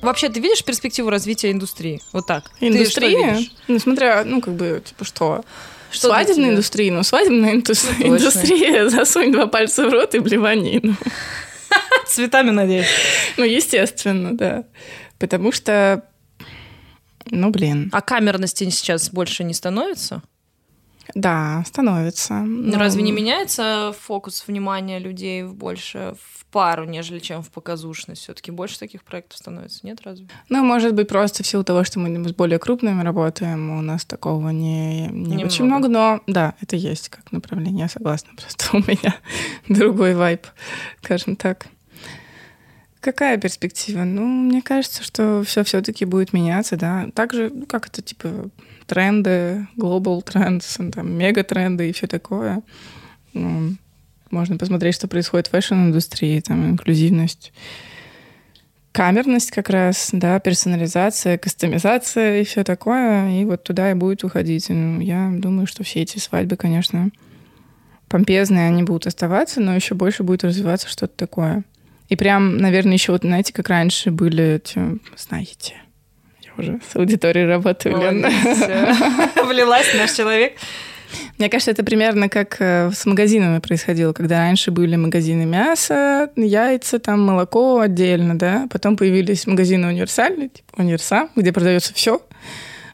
Вообще, 0.00 0.28
ты 0.28 0.40
видишь 0.40 0.64
перспективу 0.64 1.10
развития 1.10 1.50
индустрии? 1.50 2.00
Вот 2.12 2.26
так. 2.26 2.50
Индустрия? 2.60 3.38
Ну, 3.66 3.78
смотря, 3.78 4.24
ну, 4.24 4.40
как 4.40 4.54
бы, 4.54 4.82
типа, 4.84 5.04
что? 5.04 5.44
Что 5.90 6.08
свадебная 6.08 6.50
индустрия, 6.50 6.92
ну, 6.92 7.02
свадебная 7.02 7.54
индустрия, 7.54 8.08
ну, 8.08 8.16
индустрия, 8.18 8.88
засунь 8.88 9.32
два 9.32 9.46
пальца 9.46 9.88
в 9.88 9.92
рот 9.92 10.14
и 10.14 10.18
блевани. 10.18 10.80
Ну. 10.82 10.94
Цветами, 12.06 12.50
надеюсь. 12.50 12.86
Ну, 13.36 13.44
естественно, 13.44 14.36
да. 14.36 14.64
Потому 15.18 15.50
что, 15.50 16.04
ну, 17.30 17.50
блин. 17.50 17.90
А 17.92 18.00
камерности 18.00 18.68
сейчас 18.70 19.10
больше 19.10 19.44
не 19.44 19.54
становится? 19.54 20.22
Да, 21.18 21.64
становится. 21.66 22.34
Но... 22.34 22.72
Ну, 22.72 22.78
разве 22.78 23.02
не 23.02 23.10
меняется 23.10 23.92
фокус 24.02 24.44
внимания 24.46 25.00
людей 25.00 25.42
больше 25.42 26.14
в 26.22 26.46
пару, 26.46 26.84
нежели 26.84 27.18
чем 27.18 27.42
в 27.42 27.50
показушность? 27.50 28.22
Все-таки 28.22 28.52
больше 28.52 28.78
таких 28.78 29.02
проектов 29.02 29.38
становится, 29.38 29.80
нет 29.84 30.00
разве? 30.04 30.28
Ну, 30.48 30.62
может 30.62 30.94
быть, 30.94 31.08
просто 31.08 31.42
в 31.42 31.46
силу 31.46 31.64
того, 31.64 31.82
что 31.82 31.98
мы 31.98 32.28
с 32.28 32.32
более 32.32 32.60
крупными 32.60 33.02
работаем, 33.02 33.76
у 33.76 33.82
нас 33.82 34.04
такого 34.04 34.50
не, 34.50 35.08
не, 35.08 35.34
не 35.34 35.44
очень 35.44 35.64
много. 35.64 35.88
но 35.88 36.20
да, 36.28 36.54
это 36.60 36.76
есть 36.76 37.08
как 37.08 37.32
направление, 37.32 37.82
я 37.82 37.88
согласна. 37.88 38.30
Просто 38.36 38.68
у 38.76 38.78
меня 38.78 39.16
другой 39.68 40.14
вайп, 40.14 40.46
скажем 41.02 41.34
так. 41.34 41.66
Какая 43.00 43.38
перспектива? 43.38 44.04
Ну, 44.04 44.24
мне 44.24 44.62
кажется, 44.62 45.02
что 45.02 45.42
все 45.44 45.64
все-таки 45.64 46.04
будет 46.04 46.32
меняться, 46.32 46.76
да. 46.76 47.08
Также, 47.12 47.50
ну, 47.52 47.66
как 47.66 47.88
это, 47.88 48.02
типа, 48.02 48.50
тренды, 48.88 49.68
global 49.76 50.24
trends, 50.24 50.90
там, 50.90 51.12
мега-тренды 51.12 51.88
и 51.88 51.92
все 51.92 52.06
такое. 52.06 52.62
Ну, 53.34 53.76
можно 54.30 54.56
посмотреть, 54.56 54.96
что 54.96 55.06
происходит 55.06 55.46
в 55.46 55.50
fashion-индустрии, 55.50 56.40
там, 56.40 56.70
инклюзивность, 56.70 57.52
камерность 58.92 59.52
как 59.52 59.68
раз, 59.70 60.10
да, 60.12 60.40
персонализация, 60.40 61.38
кастомизация 61.38 62.40
и 62.40 62.44
все 62.44 62.64
такое, 62.64 63.40
и 63.40 63.44
вот 63.44 63.62
туда 63.62 63.90
и 63.90 63.94
будет 63.94 64.24
уходить. 64.24 64.68
Ну, 64.70 65.00
я 65.00 65.30
думаю, 65.32 65.66
что 65.66 65.84
все 65.84 66.00
эти 66.00 66.18
свадьбы, 66.18 66.56
конечно, 66.56 67.10
помпезные, 68.08 68.66
они 68.66 68.82
будут 68.82 69.06
оставаться, 69.06 69.60
но 69.60 69.74
еще 69.76 69.94
больше 69.94 70.24
будет 70.24 70.42
развиваться 70.42 70.88
что-то 70.88 71.14
такое— 71.14 71.62
и 72.08 72.16
прям, 72.16 72.56
наверное, 72.56 72.94
еще 72.94 73.12
вот, 73.12 73.22
знаете, 73.22 73.52
как 73.52 73.68
раньше 73.68 74.10
были 74.10 74.56
эти, 74.56 74.98
знаете, 75.16 75.74
уже 76.58 76.80
с 76.90 76.96
аудиторией 76.96 77.46
работаю, 77.46 77.98
Лена. 77.98 78.28
Влилась 79.46 79.94
наш 79.94 80.12
человек. 80.12 80.54
Мне 81.38 81.48
кажется, 81.48 81.70
это 81.70 81.84
примерно 81.84 82.28
как 82.28 82.56
э, 82.60 82.90
с 82.92 83.06
магазинами 83.06 83.60
происходило, 83.60 84.12
когда 84.12 84.38
раньше 84.38 84.70
были 84.70 84.96
магазины 84.96 85.46
мяса, 85.46 86.30
яйца, 86.36 86.98
там 86.98 87.22
молоко 87.22 87.80
отдельно, 87.80 88.38
да, 88.38 88.66
потом 88.70 88.96
появились 88.96 89.46
магазины 89.46 89.88
универсальные, 89.88 90.50
типа 90.50 90.80
универсам, 90.80 91.30
где 91.34 91.52
продается 91.52 91.94
все, 91.94 92.20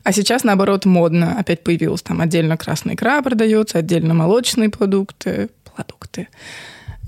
а 0.05 0.13
сейчас, 0.13 0.45
наоборот, 0.45 0.85
модно. 0.85 1.39
Опять 1.39 1.65
появилась 1.65 2.03
там 2.03 2.21
отдельно 2.21 2.57
красная 2.57 2.95
икра 2.95 3.23
продается, 3.23 3.79
отдельно 3.79 4.13
молочные 4.13 4.69
продукты, 4.69 5.49
продукты. 5.75 6.29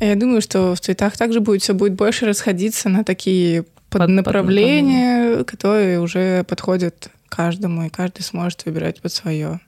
Я 0.01 0.15
думаю, 0.15 0.41
что 0.41 0.74
в 0.74 0.81
цветах 0.81 1.16
также 1.16 1.41
будет 1.41 1.62
все 1.62 1.74
будет 1.74 1.93
больше 1.95 2.27
расходиться 2.27 2.89
на 2.89 3.05
такие 3.05 3.65
поднаправления, 3.98 5.39
под 5.39 5.51
которые 5.51 6.01
уже 6.01 6.44
подходят 6.44 7.10
каждому, 7.28 7.85
и 7.85 7.89
каждый 7.89 8.23
сможет 8.23 8.64
выбирать 8.64 9.01
под 9.01 9.12
свое. 9.12 9.60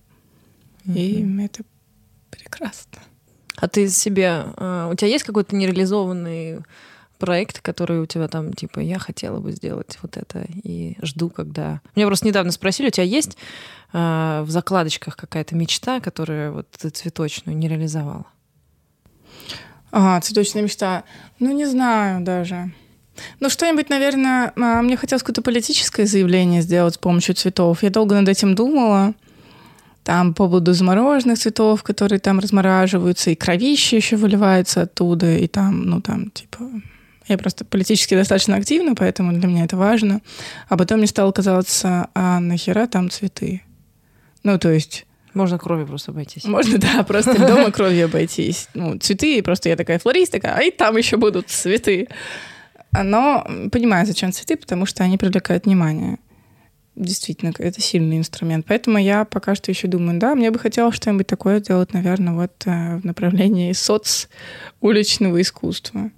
Mm-hmm. 0.84 0.94
И 0.94 1.44
это 1.44 1.62
прекрасно. 2.30 3.00
А 3.56 3.68
ты 3.68 3.88
себе... 3.88 4.44
А, 4.56 4.88
у 4.88 4.94
тебя 4.94 5.08
есть 5.08 5.24
какой-то 5.24 5.56
нереализованный 5.56 6.60
проект, 7.18 7.60
который 7.60 8.00
у 8.00 8.06
тебя 8.06 8.28
там, 8.28 8.52
типа, 8.52 8.78
я 8.78 8.98
хотела 8.98 9.40
бы 9.40 9.52
сделать 9.52 9.98
вот 10.02 10.16
это 10.16 10.46
и 10.62 10.96
жду, 11.02 11.28
когда... 11.30 11.80
Меня 11.96 12.06
просто 12.06 12.26
недавно 12.26 12.52
спросили, 12.52 12.88
у 12.88 12.90
тебя 12.90 13.04
есть 13.04 13.36
э, 13.92 14.42
в 14.44 14.50
закладочках 14.50 15.16
какая-то 15.16 15.56
мечта, 15.56 16.00
которую 16.00 16.52
вот 16.52 16.70
ты 16.70 16.90
цветочную 16.90 17.56
не 17.58 17.68
реализовала? 17.68 18.26
Ага, 19.90 20.20
цветочная 20.20 20.62
мечта. 20.62 21.04
Ну, 21.40 21.52
не 21.52 21.66
знаю 21.66 22.22
даже. 22.22 22.72
Ну, 23.40 23.50
что-нибудь, 23.50 23.88
наверное, 23.88 24.52
а, 24.56 24.82
мне 24.82 24.96
хотелось 24.96 25.22
какое-то 25.22 25.42
политическое 25.42 26.06
заявление 26.06 26.62
сделать 26.62 26.94
с 26.94 26.98
помощью 26.98 27.34
цветов. 27.34 27.82
Я 27.82 27.90
долго 27.90 28.14
над 28.14 28.28
этим 28.28 28.54
думала. 28.54 29.14
Там 30.04 30.32
по 30.32 30.44
поводу 30.44 30.72
замороженных 30.72 31.38
цветов, 31.38 31.82
которые 31.82 32.18
там 32.18 32.38
размораживаются, 32.38 33.30
и 33.30 33.34
кровище 33.34 33.96
еще 33.96 34.16
выливается 34.16 34.82
оттуда, 34.82 35.36
и 35.36 35.46
там, 35.46 35.82
ну, 35.82 36.00
там, 36.00 36.30
типа... 36.30 36.64
Я 37.26 37.36
просто 37.36 37.66
политически 37.66 38.14
достаточно 38.14 38.56
активна, 38.56 38.94
поэтому 38.94 39.32
для 39.32 39.46
меня 39.46 39.64
это 39.64 39.76
важно. 39.76 40.22
А 40.70 40.78
потом 40.78 40.98
мне 40.98 41.06
стало 41.06 41.30
казаться, 41.30 42.08
а 42.14 42.40
нахера 42.40 42.86
там 42.86 43.10
цветы? 43.10 43.60
Ну, 44.44 44.58
то 44.58 44.70
есть 44.70 45.04
можно 45.34 45.58
кровью 45.58 45.86
просто 45.86 46.10
обойтись. 46.10 46.44
Можно, 46.44 46.78
да, 46.78 47.02
просто 47.02 47.38
дома 47.38 47.70
кровью 47.70 48.06
обойтись. 48.06 48.68
Ну, 48.74 48.98
цветы, 48.98 49.42
просто 49.42 49.68
я 49.68 49.76
такая 49.76 49.98
флорист, 49.98 50.32
такая, 50.32 50.54
а 50.56 50.62
и 50.62 50.70
там 50.70 50.96
еще 50.96 51.16
будут 51.16 51.48
цветы. 51.48 52.08
Но 53.02 53.46
понимаю, 53.70 54.06
зачем 54.06 54.32
цветы, 54.32 54.56
потому 54.56 54.86
что 54.86 55.04
они 55.04 55.18
привлекают 55.18 55.66
внимание. 55.66 56.18
Действительно, 56.96 57.52
это 57.56 57.80
сильный 57.80 58.18
инструмент. 58.18 58.66
Поэтому 58.66 58.98
я 58.98 59.24
пока 59.24 59.54
что 59.54 59.70
еще 59.70 59.86
думаю, 59.86 60.18
да, 60.18 60.34
мне 60.34 60.50
бы 60.50 60.58
хотелось 60.58 60.96
что-нибудь 60.96 61.28
такое 61.28 61.60
делать, 61.60 61.92
наверное, 61.92 62.34
вот 62.34 62.52
э, 62.66 62.96
в 62.96 63.04
направлении 63.04 63.72
соц 63.72 64.26
уличного 64.80 65.40
искусства. 65.40 66.10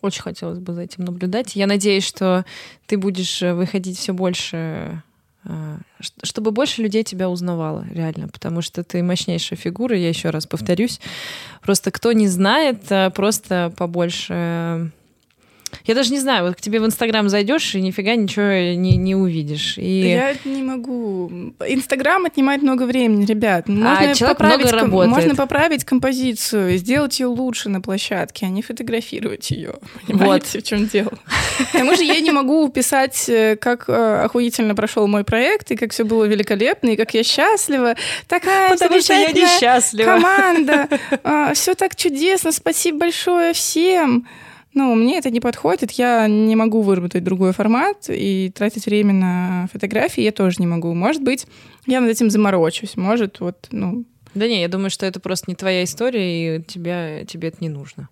Очень 0.00 0.22
хотелось 0.22 0.60
бы 0.60 0.74
за 0.74 0.82
этим 0.82 1.04
наблюдать. 1.04 1.56
Я 1.56 1.66
надеюсь, 1.66 2.06
что 2.06 2.44
ты 2.86 2.96
будешь 2.96 3.42
э, 3.42 3.52
выходить 3.52 3.98
все 3.98 4.12
больше 4.12 5.02
а, 5.44 5.78
чтобы 6.22 6.50
больше 6.50 6.82
людей 6.82 7.04
тебя 7.04 7.30
узнавало, 7.30 7.86
реально, 7.90 8.28
потому 8.28 8.60
что 8.60 8.84
ты 8.84 9.02
мощнейшая 9.02 9.58
фигура, 9.58 9.96
я 9.96 10.08
еще 10.08 10.30
раз 10.30 10.46
повторюсь. 10.46 11.00
Просто 11.62 11.90
кто 11.90 12.12
не 12.12 12.28
знает, 12.28 12.82
просто 13.14 13.72
побольше 13.76 14.90
я 15.84 15.94
даже 15.94 16.12
не 16.12 16.18
знаю, 16.18 16.44
вот 16.44 16.56
к 16.56 16.60
тебе 16.60 16.80
в 16.80 16.86
Инстаграм 16.86 17.28
зайдешь 17.28 17.74
и 17.74 17.80
нифига 17.80 18.14
ничего 18.14 18.74
не, 18.76 18.96
не 18.96 19.14
увидишь. 19.14 19.78
И... 19.78 20.08
Я 20.08 20.34
не 20.44 20.62
могу. 20.62 21.30
Инстаграм 21.66 22.24
отнимает 22.24 22.62
много 22.62 22.84
времени, 22.84 23.24
ребят. 23.24 23.64
А 23.68 23.70
можно 23.70 24.10
а 24.10 24.14
человек 24.14 24.38
поправить, 24.38 24.64
много 24.64 24.76
работает. 24.76 25.14
Можно 25.14 25.34
поправить 25.34 25.84
композицию, 25.84 26.76
сделать 26.78 27.18
ее 27.20 27.26
лучше 27.26 27.68
на 27.68 27.80
площадке, 27.80 28.46
а 28.46 28.48
не 28.48 28.62
фотографировать 28.62 29.50
ее. 29.50 29.74
Понимаете, 30.06 30.46
вот. 30.54 30.62
в 30.62 30.66
чем 30.66 30.86
дело? 30.86 31.12
К 31.58 31.72
тому 31.72 31.94
же 31.96 32.04
я 32.04 32.20
не 32.20 32.30
могу 32.30 32.68
писать, 32.68 33.28
э, 33.28 33.56
как 33.56 33.88
э, 33.88 34.22
охуительно 34.24 34.74
прошел 34.74 35.06
мой 35.06 35.24
проект, 35.24 35.70
и 35.70 35.76
как 35.76 35.92
все 35.92 36.04
было 36.04 36.24
великолепно, 36.24 36.90
и 36.90 36.96
как 36.96 37.14
я 37.14 37.22
счастлива. 37.22 37.94
Такая 38.26 38.70
Потому 38.70 39.00
что 39.00 39.14
я 39.14 39.32
несчастлива. 39.32 40.12
команда. 40.12 40.88
А, 41.22 41.54
все 41.54 41.74
так 41.74 41.96
чудесно. 41.96 42.52
Спасибо 42.52 42.98
большое 42.98 43.52
всем. 43.52 44.26
Ну, 44.78 44.94
мне 44.94 45.18
это 45.18 45.30
не 45.30 45.40
подходит, 45.40 45.90
я 45.90 46.28
не 46.28 46.54
могу 46.54 46.82
выработать 46.82 47.24
другой 47.24 47.52
формат, 47.52 48.04
и 48.08 48.52
тратить 48.54 48.86
время 48.86 49.12
на 49.12 49.68
фотографии 49.72 50.22
я 50.22 50.30
тоже 50.30 50.58
не 50.60 50.68
могу. 50.68 50.94
Может 50.94 51.20
быть, 51.20 51.48
я 51.86 52.00
над 52.00 52.10
этим 52.10 52.30
заморочусь, 52.30 52.96
может, 52.96 53.40
вот, 53.40 53.66
ну... 53.72 54.04
Да 54.34 54.46
не, 54.46 54.60
я 54.60 54.68
думаю, 54.68 54.90
что 54.90 55.04
это 55.04 55.18
просто 55.18 55.46
не 55.48 55.56
твоя 55.56 55.82
история, 55.82 56.58
и 56.58 56.62
тебя, 56.62 57.24
тебе 57.24 57.48
это 57.48 57.56
не 57.58 57.68
нужно. 57.68 58.08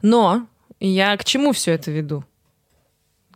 Но 0.00 0.46
я 0.80 1.14
к 1.18 1.26
чему 1.26 1.52
все 1.52 1.72
это 1.72 1.90
веду? 1.90 2.24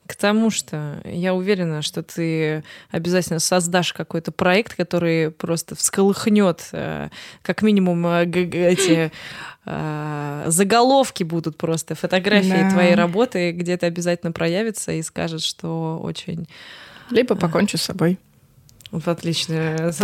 К 0.06 0.16
тому, 0.16 0.48
что 0.48 1.02
я 1.04 1.34
уверена, 1.34 1.82
что 1.82 2.02
ты 2.02 2.64
обязательно 2.90 3.38
создашь 3.38 3.92
какой-то 3.92 4.32
проект, 4.32 4.74
который 4.76 5.30
просто 5.30 5.74
всколыхнет 5.74 6.70
э, 6.72 7.10
как 7.42 7.60
минимум 7.60 8.06
э, 8.06 8.24
эти 8.24 9.12
э, 9.66 10.44
заголовки 10.48 11.22
будут 11.24 11.56
просто, 11.56 11.94
фотографии 11.94 12.62
да. 12.62 12.70
твоей 12.70 12.94
работы 12.94 13.52
где-то 13.52 13.86
обязательно 13.86 14.32
проявится 14.32 14.92
и 14.92 15.02
скажет, 15.02 15.42
что 15.42 15.98
очень... 16.02 16.48
Либо 17.10 17.34
покончу 17.34 17.78
с 17.78 17.82
собой. 17.82 18.18
Вот 18.90 19.06
отлично. 19.08 19.92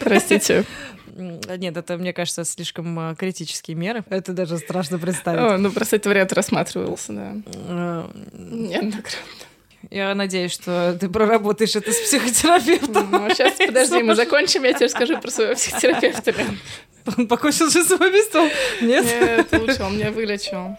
Простите. 0.00 0.64
Нет, 1.14 1.76
это, 1.76 1.96
мне 1.98 2.12
кажется, 2.12 2.44
слишком 2.44 2.98
а, 2.98 3.14
критические 3.14 3.76
меры. 3.76 4.02
Это 4.08 4.32
даже 4.32 4.58
страшно 4.58 4.98
представить. 4.98 5.40
О, 5.40 5.58
ну, 5.58 5.70
просто 5.70 5.96
этот 5.96 6.06
вариант 6.06 6.32
рассматривался, 6.32 7.12
да. 7.12 7.34
Э, 7.68 8.10
Неоднократно. 8.32 9.18
Я 9.90 10.14
надеюсь, 10.14 10.52
что 10.52 10.96
ты 10.98 11.08
проработаешь 11.08 11.76
это 11.76 11.92
с 11.92 11.98
психотерапевтом. 11.98 13.10
Ну, 13.10 13.28
сейчас, 13.30 13.54
подожди, 13.66 14.02
мы 14.02 14.14
закончим, 14.14 14.64
я 14.64 14.72
тебе 14.72 14.86
расскажу 14.86 15.18
про 15.18 15.30
своего 15.30 15.54
психотерапевта. 15.54 16.34
Он 17.16 17.26
покончил 17.26 17.68
же 17.68 17.82
самоубийством? 17.82 18.48
Нет? 18.80 19.04
Нет, 19.04 19.48
лучше, 19.52 19.82
он 19.82 19.96
меня 19.96 20.12
вылечил. 20.12 20.76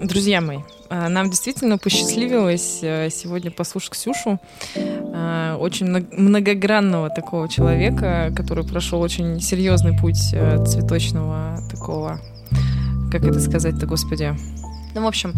Друзья 0.00 0.40
мои, 0.40 0.58
а, 0.88 1.08
нам 1.08 1.30
действительно 1.30 1.78
посчастливилось 1.78 2.80
э, 2.82 3.08
сегодня 3.10 3.50
послушать 3.50 3.90
Ксюшу, 3.90 4.38
а, 4.76 5.56
очень 5.56 5.86
многогранного 5.86 7.10
такого 7.10 7.48
человека, 7.48 8.32
который 8.36 8.64
прошел 8.64 9.00
очень 9.00 9.40
серьезный 9.40 9.98
путь 9.98 10.32
э, 10.32 10.64
цветочного 10.64 11.58
такого, 11.70 12.20
как 13.10 13.24
это 13.24 13.40
сказать-то, 13.40 13.86
господи, 13.86 14.36
ну, 14.96 15.04
в 15.04 15.08
общем, 15.08 15.34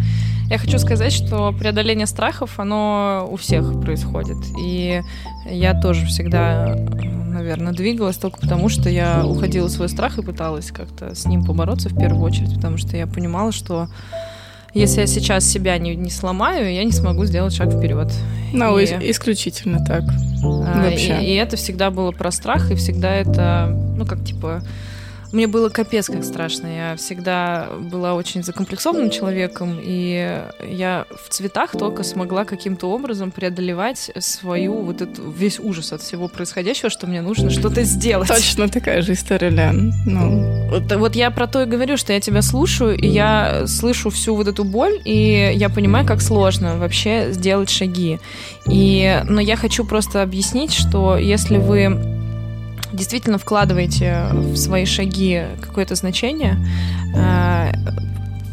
я 0.49 0.57
хочу 0.57 0.79
сказать, 0.79 1.13
что 1.13 1.53
преодоление 1.53 2.07
страхов, 2.07 2.59
оно 2.59 3.29
у 3.31 3.37
всех 3.37 3.81
происходит. 3.81 4.39
И 4.63 5.03
я 5.51 5.79
тоже 5.79 6.07
всегда, 6.07 6.77
наверное, 6.77 7.73
двигалась 7.73 8.17
только 8.17 8.41
потому, 8.41 8.69
что 8.69 8.89
я 8.89 9.27
уходила 9.27 9.67
в 9.67 9.71
свой 9.71 9.89
страх 9.89 10.19
и 10.19 10.23
пыталась 10.23 10.71
как-то 10.71 11.15
с 11.15 11.27
ним 11.27 11.45
побороться 11.45 11.89
в 11.89 11.99
первую 11.99 12.23
очередь, 12.23 12.55
потому 12.55 12.77
что 12.77 12.97
я 12.97 13.07
понимала, 13.07 13.53
что 13.53 13.89
если 14.75 15.01
я 15.01 15.07
сейчас 15.07 15.45
себя 15.45 15.77
не, 15.79 15.97
не 15.97 16.11
сломаю, 16.11 16.73
я 16.73 16.85
не 16.85 16.93
смогу 16.93 17.25
сделать 17.25 17.55
шаг 17.55 17.73
вперед. 17.73 18.13
Ну, 18.53 18.79
и, 18.79 18.85
исключительно 19.11 19.85
так. 19.85 20.05
А, 20.45 20.85
Вообще. 20.85 21.21
И, 21.21 21.33
и 21.33 21.35
это 21.35 21.57
всегда 21.57 21.91
было 21.91 22.13
про 22.13 22.31
страх, 22.31 22.71
и 22.71 22.75
всегда 22.75 23.13
это, 23.15 23.75
ну, 23.97 24.07
как 24.07 24.25
типа 24.25 24.63
мне 25.33 25.47
было 25.47 25.69
капец 25.69 26.07
как 26.07 26.25
страшно. 26.25 26.67
Я 26.67 26.97
всегда 26.97 27.69
была 27.79 28.15
очень 28.15 28.43
закомплексованным 28.43 29.11
человеком, 29.11 29.79
и 29.83 30.43
я 30.67 31.07
в 31.11 31.29
цветах 31.29 31.73
только 31.73 32.03
смогла 32.03 32.45
каким-то 32.45 32.91
образом 32.91 33.31
преодолевать 33.31 34.11
свою 34.19 34.83
вот 34.83 35.03
эту 35.03 35.31
весь 35.31 35.59
ужас 35.59 35.93
от 35.93 36.03
всего 36.03 36.29
происходящего, 36.29 36.91
что 36.91 37.07
мне 37.07 37.21
нужно 37.21 37.51
что-то 37.51 37.83
сделать. 37.83 38.29
Точно 38.29 38.69
такая 38.69 39.03
же 39.03 39.13
история, 39.13 39.51
Лен. 39.51 39.93
Ну. 40.07 40.69
Вот, 40.71 40.93
вот 40.97 41.15
я 41.15 41.31
про 41.31 41.47
то 41.47 41.63
и 41.63 41.67
говорю, 41.67 41.97
что 41.97 42.13
я 42.13 42.21
тебя 42.21 42.43
слушаю, 42.43 42.97
и 42.97 43.07
я 43.07 43.67
слышу 43.67 44.11
всю 44.11 44.35
вот 44.35 44.49
эту 44.49 44.65
боль, 44.65 45.01
и 45.05 45.53
я 45.55 45.69
понимаю, 45.69 46.07
как 46.07 46.21
сложно 46.21 46.77
вообще 46.79 47.33
сделать 47.33 47.71
шаги. 47.71 48.19
И, 48.67 49.23
но 49.29 49.41
я 49.41 49.57
хочу 49.57 49.85
просто 49.85 50.23
объяснить, 50.23 50.73
что 50.73 51.17
если 51.17 51.59
вы 51.59 52.18
действительно 52.99 53.39
вкладываете 53.39 54.27
в 54.33 54.57
свои 54.57 54.85
шаги 54.85 55.45
какое-то 55.61 55.95
значение, 55.95 56.59
э, 57.15 57.73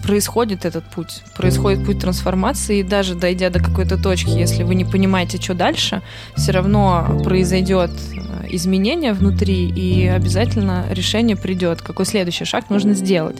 происходит 0.06 0.66
этот 0.66 0.84
путь, 0.86 1.24
происходит 1.36 1.86
путь 1.86 2.00
трансформации, 2.00 2.80
и 2.80 2.84
даже 2.84 3.16
дойдя 3.16 3.50
до 3.50 3.60
какой-то 3.60 4.02
точки, 4.02 4.30
если 4.30 4.64
вы 4.64 4.76
не 4.76 4.86
понимаете, 4.86 5.42
что 5.42 5.54
дальше, 5.56 6.02
все 6.38 6.52
равно 6.52 7.22
произойдет 7.24 7.92
э, 7.92 8.48
изменение 8.52 9.14
внутри, 9.14 9.68
и 9.68 10.08
обязательно 10.08 10.86
решение 10.92 11.36
придет, 11.36 11.82
какой 11.82 12.06
следующий 12.06 12.46
шаг 12.46 12.70
нужно 12.70 12.94
сделать. 12.94 13.38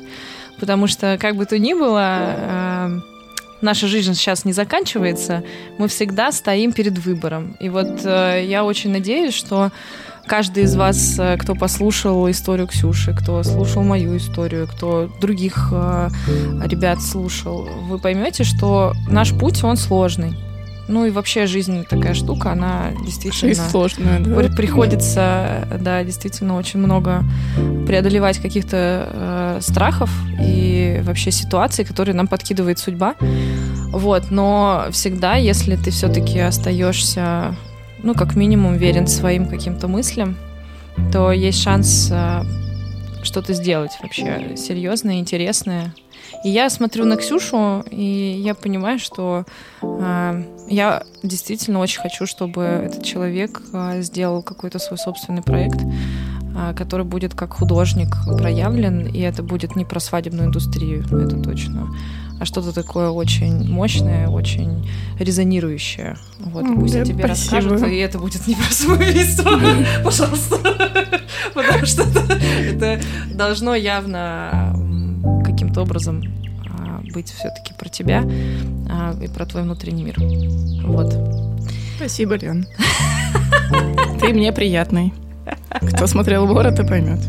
Потому 0.60 0.88
что, 0.88 1.18
как 1.19 1.36
бы 1.36 1.45
то 1.45 1.60
ни 1.60 1.73
было, 1.73 2.18
э, 2.19 2.99
наша 3.65 3.87
жизнь 3.87 4.13
сейчас 4.13 4.45
не 4.45 4.53
заканчивается, 4.53 5.43
мы 5.77 5.87
всегда 5.87 6.31
стоим 6.31 6.71
перед 6.71 6.97
выбором. 6.97 7.57
И 7.59 7.69
вот 7.69 8.05
я 8.05 8.63
очень 8.63 8.91
надеюсь, 8.91 9.33
что 9.33 9.71
каждый 10.25 10.63
из 10.63 10.75
вас, 10.75 11.17
э, 11.19 11.37
кто 11.37 11.55
послушал 11.55 12.29
историю 12.29 12.67
Ксюши, 12.67 13.13
кто 13.13 13.43
слушал 13.43 13.83
мою 13.83 14.17
историю, 14.17 14.67
кто 14.67 15.09
других 15.21 15.69
э, 15.71 16.09
ребят 16.65 17.01
слушал, 17.01 17.67
вы 17.87 17.99
поймете, 17.99 18.43
что 18.43 18.93
наш 19.07 19.31
путь, 19.31 19.63
он 19.63 19.77
сложный. 19.77 20.35
Ну 20.87 21.05
и 21.05 21.09
вообще 21.09 21.47
жизнь 21.47 21.83
такая 21.85 22.13
штука, 22.13 22.51
она 22.51 22.91
действительно... 23.03 23.53
Жизнь 23.53 23.69
сложная, 23.69 24.19
да. 24.19 24.49
Приходится, 24.55 25.67
да, 25.81 26.03
действительно 26.03 26.57
очень 26.57 26.79
много 26.79 27.23
преодолевать 27.87 28.37
каких-то 28.37 29.09
э, 29.11 29.59
страхов 29.61 30.11
и 30.39 31.01
вообще 31.03 31.31
ситуаций, 31.31 31.85
которые 31.85 32.15
нам 32.15 32.27
подкидывает 32.27 32.77
судьба. 32.77 33.15
Вот, 33.91 34.29
но 34.29 34.87
всегда, 34.91 35.35
если 35.35 35.75
ты 35.75 35.89
все-таки 35.89 36.39
остаешься 36.39 37.55
ну, 38.03 38.13
как 38.13 38.35
минимум, 38.35 38.75
верен 38.75 39.07
своим 39.07 39.47
каким-то 39.47 39.87
мыслям, 39.87 40.37
то 41.11 41.31
есть 41.31 41.61
шанс 41.61 42.09
э, 42.11 42.43
что-то 43.23 43.53
сделать 43.53 43.91
вообще 44.01 44.55
серьезное, 44.55 45.15
интересное. 45.15 45.93
И 46.43 46.49
я 46.49 46.69
смотрю 46.69 47.06
на 47.06 47.18
Ксюшу, 47.18 47.84
и 47.89 48.41
я 48.43 48.53
понимаю, 48.56 48.99
что 48.99 49.45
э, 49.81 50.43
я 50.68 51.03
действительно 51.23 51.80
очень 51.80 52.02
хочу, 52.02 52.26
чтобы 52.26 52.61
этот 52.64 53.03
человек 53.03 53.61
э, 53.73 54.02
сделал 54.02 54.41
какой-то 54.41 54.80
свой 54.80 54.97
собственный 54.97 55.41
проект, 55.41 55.80
э, 55.81 56.73
который 56.76 57.06
будет 57.06 57.34
как 57.34 57.53
художник 57.53 58.15
проявлен, 58.38 59.07
и 59.07 59.19
это 59.19 59.43
будет 59.43 59.76
не 59.76 59.85
про 59.85 59.99
свадебную 59.99 60.47
индустрию, 60.47 61.03
это 61.03 61.41
точно, 61.41 61.88
а 62.39 62.45
что-то 62.45 62.73
такое 62.73 63.10
очень 63.10 63.68
мощное, 63.69 64.27
очень 64.27 64.89
резонирующее. 65.19 66.18
Вот, 66.39 66.65
пусть 66.76 66.93
да, 66.93 67.06
тебе 67.06 67.23
спасибо. 67.23 67.56
расскажут, 67.56 67.88
и 67.88 67.95
это 67.97 68.19
будет 68.19 68.45
не 68.45 68.56
про 68.56 68.72
самоубийство, 68.72 69.60
пожалуйста. 70.03 70.57
Потому 71.53 71.85
что 71.85 72.03
это 72.03 72.99
должно 73.34 73.73
явно 73.73 74.76
каким-то 75.56 75.82
образом 75.82 76.22
а, 76.69 76.99
быть 77.14 77.30
все-таки 77.32 77.73
про 77.73 77.88
тебя 77.88 78.26
а, 78.90 79.15
и 79.22 79.27
про 79.27 79.45
твой 79.45 79.64
внутренний 79.64 80.03
мир. 80.03 80.18
Вот. 80.86 81.15
Спасибо, 81.95 82.36
Лен. 82.36 82.68
Ты 84.19 84.34
мне 84.34 84.52
приятный. 84.52 85.14
Кто 85.94 86.07
смотрел 86.07 86.45
город, 86.45 86.80
и 86.80 86.86
поймет. 86.86 87.19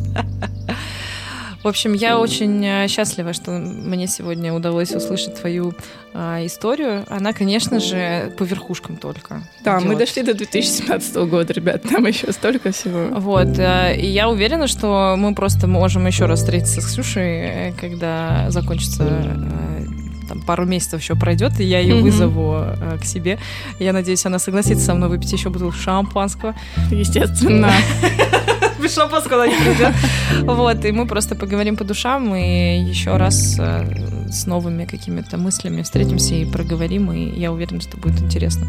В 1.66 1.68
общем, 1.68 1.94
я 1.94 2.20
очень 2.20 2.64
э, 2.64 2.86
счастлива, 2.86 3.32
что 3.32 3.50
мне 3.50 4.06
сегодня 4.06 4.54
удалось 4.54 4.92
услышать 4.92 5.34
твою 5.40 5.74
э, 6.14 6.46
историю. 6.46 7.04
Она, 7.08 7.32
конечно 7.32 7.80
же, 7.80 8.32
по 8.38 8.44
верхушкам 8.44 8.96
только. 8.96 9.42
Да, 9.64 9.78
идет. 9.78 9.88
мы 9.88 9.96
дошли 9.96 10.22
до 10.22 10.34
2017 10.34 11.16
года, 11.28 11.52
ребят, 11.52 11.82
там 11.82 12.06
еще 12.06 12.30
столько 12.30 12.70
всего. 12.70 13.08
Вот, 13.18 13.58
э, 13.58 13.96
и 13.96 14.06
я 14.06 14.28
уверена, 14.28 14.68
что 14.68 15.16
мы 15.18 15.34
просто 15.34 15.66
можем 15.66 16.06
еще 16.06 16.26
раз 16.26 16.38
встретиться 16.38 16.80
с 16.80 16.86
Ксюшей, 16.86 17.40
э, 17.40 17.72
когда 17.72 18.46
закончится 18.50 19.02
э, 19.02 19.86
там 20.28 20.42
пару 20.42 20.66
месяцев 20.66 21.00
еще 21.00 21.16
пройдет, 21.16 21.58
и 21.58 21.64
я 21.64 21.80
ее 21.80 21.96
mm-hmm. 21.96 22.02
вызову 22.02 22.58
э, 22.60 22.98
к 23.00 23.04
себе. 23.04 23.40
Я 23.80 23.92
надеюсь, 23.92 24.24
она 24.24 24.38
согласится 24.38 24.84
со 24.84 24.94
мной 24.94 25.08
выпить 25.08 25.32
еще 25.32 25.50
бутылку 25.50 25.76
шампанского. 25.76 26.54
Естественно. 26.92 27.72
без 28.86 28.94
шампанского 28.94 29.42
она 29.42 29.52
не 29.52 29.56
придет. 29.56 29.94
Вот, 30.42 30.84
и 30.84 30.92
мы 30.92 31.06
просто 31.06 31.34
поговорим 31.34 31.76
по 31.76 31.84
душам 31.84 32.34
и 32.34 32.78
еще 32.80 33.16
раз 33.16 33.56
э, 33.58 34.30
с 34.30 34.46
новыми 34.46 34.84
какими-то 34.84 35.38
мыслями 35.38 35.82
встретимся 35.82 36.34
и 36.34 36.44
проговорим, 36.44 37.10
и 37.10 37.38
я 37.38 37.52
уверена, 37.52 37.80
что 37.80 37.96
будет 37.96 38.20
интересно. 38.20 38.66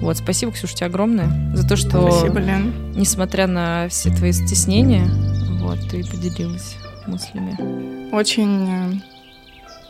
Вот, 0.00 0.16
спасибо, 0.16 0.52
Ксюша, 0.52 0.74
тебе 0.74 0.86
огромное 0.86 1.54
за 1.54 1.68
то, 1.68 1.76
что, 1.76 2.10
спасибо, 2.10 2.40
Лен. 2.40 2.72
несмотря 2.96 3.46
на 3.46 3.88
все 3.90 4.10
твои 4.10 4.32
стеснения, 4.32 5.06
вот, 5.60 5.78
ты 5.90 6.02
поделилась 6.02 6.76
мыслями. 7.06 8.14
Очень 8.14 8.68
э, 8.68 8.92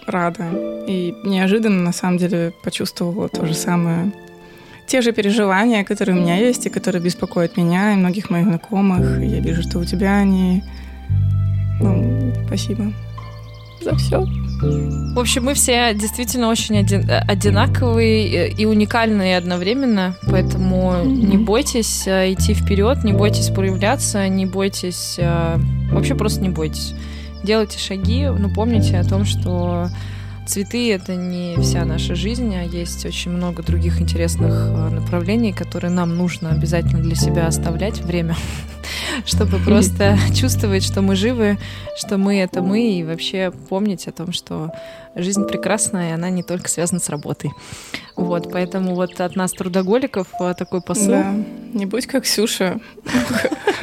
рада. 0.07 0.49
И 0.89 1.15
неожиданно, 1.25 1.83
на 1.83 1.93
самом 1.93 2.19
деле, 2.19 2.53
почувствовала 2.65 3.29
то 3.29 3.47
же 3.47 3.55
самое 3.55 4.13
те 4.91 5.03
же 5.03 5.13
переживания, 5.13 5.85
которые 5.85 6.19
у 6.19 6.21
меня 6.21 6.37
есть 6.37 6.67
и 6.67 6.69
которые 6.69 7.01
беспокоят 7.01 7.57
меня 7.57 7.93
и 7.93 7.97
многих 7.97 8.29
моих 8.29 8.47
знакомых. 8.47 9.21
Я 9.21 9.39
вижу, 9.39 9.63
что 9.63 9.79
у 9.79 9.85
тебя 9.85 10.17
они... 10.17 10.65
Ну, 11.81 12.33
спасибо 12.47 12.93
за 13.81 13.97
все. 13.97 14.21
В 14.21 15.19
общем, 15.19 15.45
мы 15.45 15.55
все 15.55 15.95
действительно 15.95 16.49
очень 16.49 16.77
один, 16.77 17.09
одинаковые 17.09 18.51
и 18.51 18.67
уникальные 18.67 19.39
одновременно, 19.39 20.17
поэтому 20.29 20.93
mm-hmm. 20.93 21.07
не 21.07 21.39
бойтесь 21.39 22.07
э, 22.07 22.33
идти 22.33 22.53
вперед, 22.53 23.03
не 23.05 23.15
бойтесь 23.15 23.49
проявляться, 23.49 24.29
не 24.29 24.45
бойтесь, 24.45 25.17
э, 25.19 25.57
вообще 25.93 26.15
просто 26.15 26.43
не 26.43 26.51
бойтесь. 26.51 26.95
Делайте 27.43 27.79
шаги, 27.79 28.27
но 28.27 28.51
помните 28.51 28.99
о 28.99 29.05
том, 29.05 29.25
что 29.25 29.89
Цветы— 30.51 30.93
это 30.93 31.15
не 31.15 31.57
вся 31.63 31.85
наша 31.85 32.17
жизнь, 32.17 32.53
а 32.57 32.65
есть 32.65 33.07
очень 33.07 33.31
много 33.31 33.63
других 33.63 34.01
интересных 34.01 34.51
э, 34.51 34.89
направлений, 34.89 35.53
которые 35.53 35.93
нам 35.93 36.17
нужно 36.17 36.51
обязательно 36.51 37.01
для 37.01 37.15
себя 37.15 37.47
оставлять 37.47 38.01
время, 38.01 38.35
чтобы 39.25 39.59
просто 39.65 40.19
чувствовать, 40.35 40.83
что 40.83 41.03
мы 41.03 41.15
живы, 41.15 41.57
что 41.97 42.19
мы— 42.19 42.41
это 42.41 42.63
мы, 42.63 42.95
и 42.95 43.05
вообще 43.05 43.53
помнить 43.69 44.09
о 44.09 44.11
том, 44.11 44.33
что 44.33 44.73
жизнь 45.15 45.45
прекрасная, 45.45 46.11
и 46.11 46.15
она 46.15 46.31
не 46.31 46.43
только 46.43 46.69
связана 46.69 46.99
с 46.99 47.09
работой. 47.11 47.53
Вот, 48.17 48.51
поэтому 48.51 48.97
вот 48.97 49.21
от 49.21 49.37
нас, 49.37 49.53
трудоголиков, 49.53 50.27
э, 50.41 50.55
такой 50.59 50.83
посыл. 50.83 51.11
Да. 51.11 51.33
Не 51.75 51.87
будь 51.87 52.09
как 52.09 52.25
Ксюша. 52.25 52.81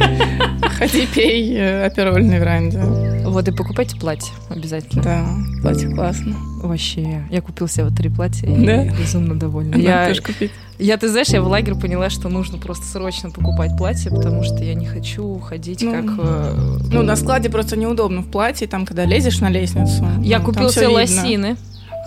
Ходи, 0.77 1.07
пей 1.15 1.55
э, 1.55 1.85
апероль 1.85 2.25
на 2.25 2.35
веранде. 2.39 3.16
Вот, 3.37 3.47
и 3.47 3.51
покупайте 3.51 3.95
платье 3.95 4.33
обязательно. 4.49 5.03
Да, 5.03 5.27
платье 5.61 5.91
классно. 5.91 6.35
Вообще, 6.63 7.21
я 7.29 7.39
купил 7.39 7.67
себе 7.67 7.83
вот 7.83 7.95
три 7.95 8.09
платья 8.09 8.47
и 8.47 8.65
да? 8.65 8.85
безумно 8.85 9.35
довольна. 9.35 9.77
Надо 9.77 9.83
я 9.83 10.07
тоже 10.07 10.23
купить. 10.23 10.51
Я, 10.79 10.97
ты 10.97 11.07
знаешь, 11.07 11.27
я 11.27 11.43
в 11.43 11.47
лагерь 11.47 11.75
поняла, 11.75 12.09
что 12.09 12.29
нужно 12.29 12.57
просто 12.57 12.85
срочно 12.85 13.29
покупать 13.29 13.77
платье, 13.77 14.09
потому 14.09 14.41
что 14.41 14.63
я 14.63 14.73
не 14.73 14.87
хочу 14.87 15.37
ходить 15.37 15.83
ну, 15.83 15.91
как... 15.91 16.05
Э, 16.17 16.77
ну, 16.91 17.03
на 17.03 17.15
складе 17.15 17.51
просто 17.51 17.77
неудобно 17.77 18.21
в 18.21 18.31
платье, 18.31 18.67
там, 18.67 18.87
когда 18.87 19.05
лезешь 19.05 19.39
на 19.39 19.51
лестницу. 19.51 20.03
Я 20.23 20.39
ну, 20.39 20.45
купил 20.45 20.71
себе 20.71 20.87
лосины. 20.87 21.57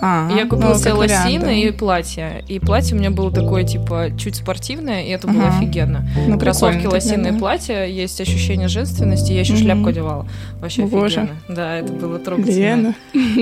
А, 0.00 0.30
я 0.34 0.46
купила 0.46 0.70
ну, 0.70 0.78
себе 0.78 0.92
лосины 0.92 1.62
и 1.62 1.70
платье. 1.72 2.44
И 2.48 2.58
платье 2.58 2.96
у 2.96 2.98
меня 2.98 3.10
было 3.10 3.30
такое, 3.32 3.64
типа, 3.64 4.10
чуть 4.18 4.36
спортивное, 4.36 5.04
и 5.04 5.08
это 5.10 5.28
ага. 5.28 5.38
было 5.38 5.48
офигенно. 5.48 6.08
Ну, 6.26 6.38
Кроссовки, 6.38 6.86
лосиные, 6.86 7.32
платье, 7.34 7.90
есть 7.94 8.20
ощущение 8.20 8.68
женственности, 8.68 9.32
я 9.32 9.40
еще 9.40 9.54
угу. 9.54 9.62
шляпку 9.62 9.88
одевала. 9.88 10.26
Вообще 10.60 10.86
Боже. 10.86 11.20
офигенно. 11.20 11.40
Да, 11.48 11.76
это 11.76 11.92
было 11.92 12.18
трогательно. 12.18 12.54
Лена. 12.60 12.94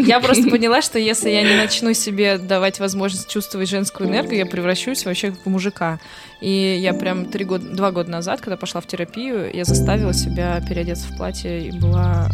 Я 0.06 0.20
просто 0.20 0.48
поняла, 0.51 0.82
что 0.82 0.98
если 0.98 1.30
я 1.30 1.43
не 1.43 1.55
начну 1.55 1.93
себе 1.93 2.39
давать 2.39 2.80
возможность 2.80 3.28
чувствовать 3.28 3.68
женскую 3.68 4.09
энергию, 4.09 4.39
я 4.39 4.47
превращусь 4.47 5.05
вообще 5.05 5.32
в 5.32 5.47
мужика. 5.47 5.98
И 6.40 6.78
я 6.81 6.94
прям 6.94 7.27
три 7.27 7.44
года, 7.44 7.69
два 7.74 7.90
года 7.90 8.10
назад, 8.10 8.40
когда 8.40 8.56
пошла 8.56 8.81
в 8.81 8.86
терапию, 8.86 9.51
я 9.52 9.65
заставила 9.65 10.15
себя 10.15 10.60
переодеться 10.69 11.12
в 11.12 11.16
платье 11.16 11.69
и 11.69 11.73
была 11.73 12.28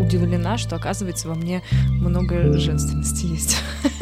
удивлена, 0.00 0.58
что, 0.58 0.76
оказывается, 0.76 1.28
во 1.28 1.34
мне 1.34 1.62
много 1.84 2.58
женственности 2.58 3.26
есть. 3.26 3.56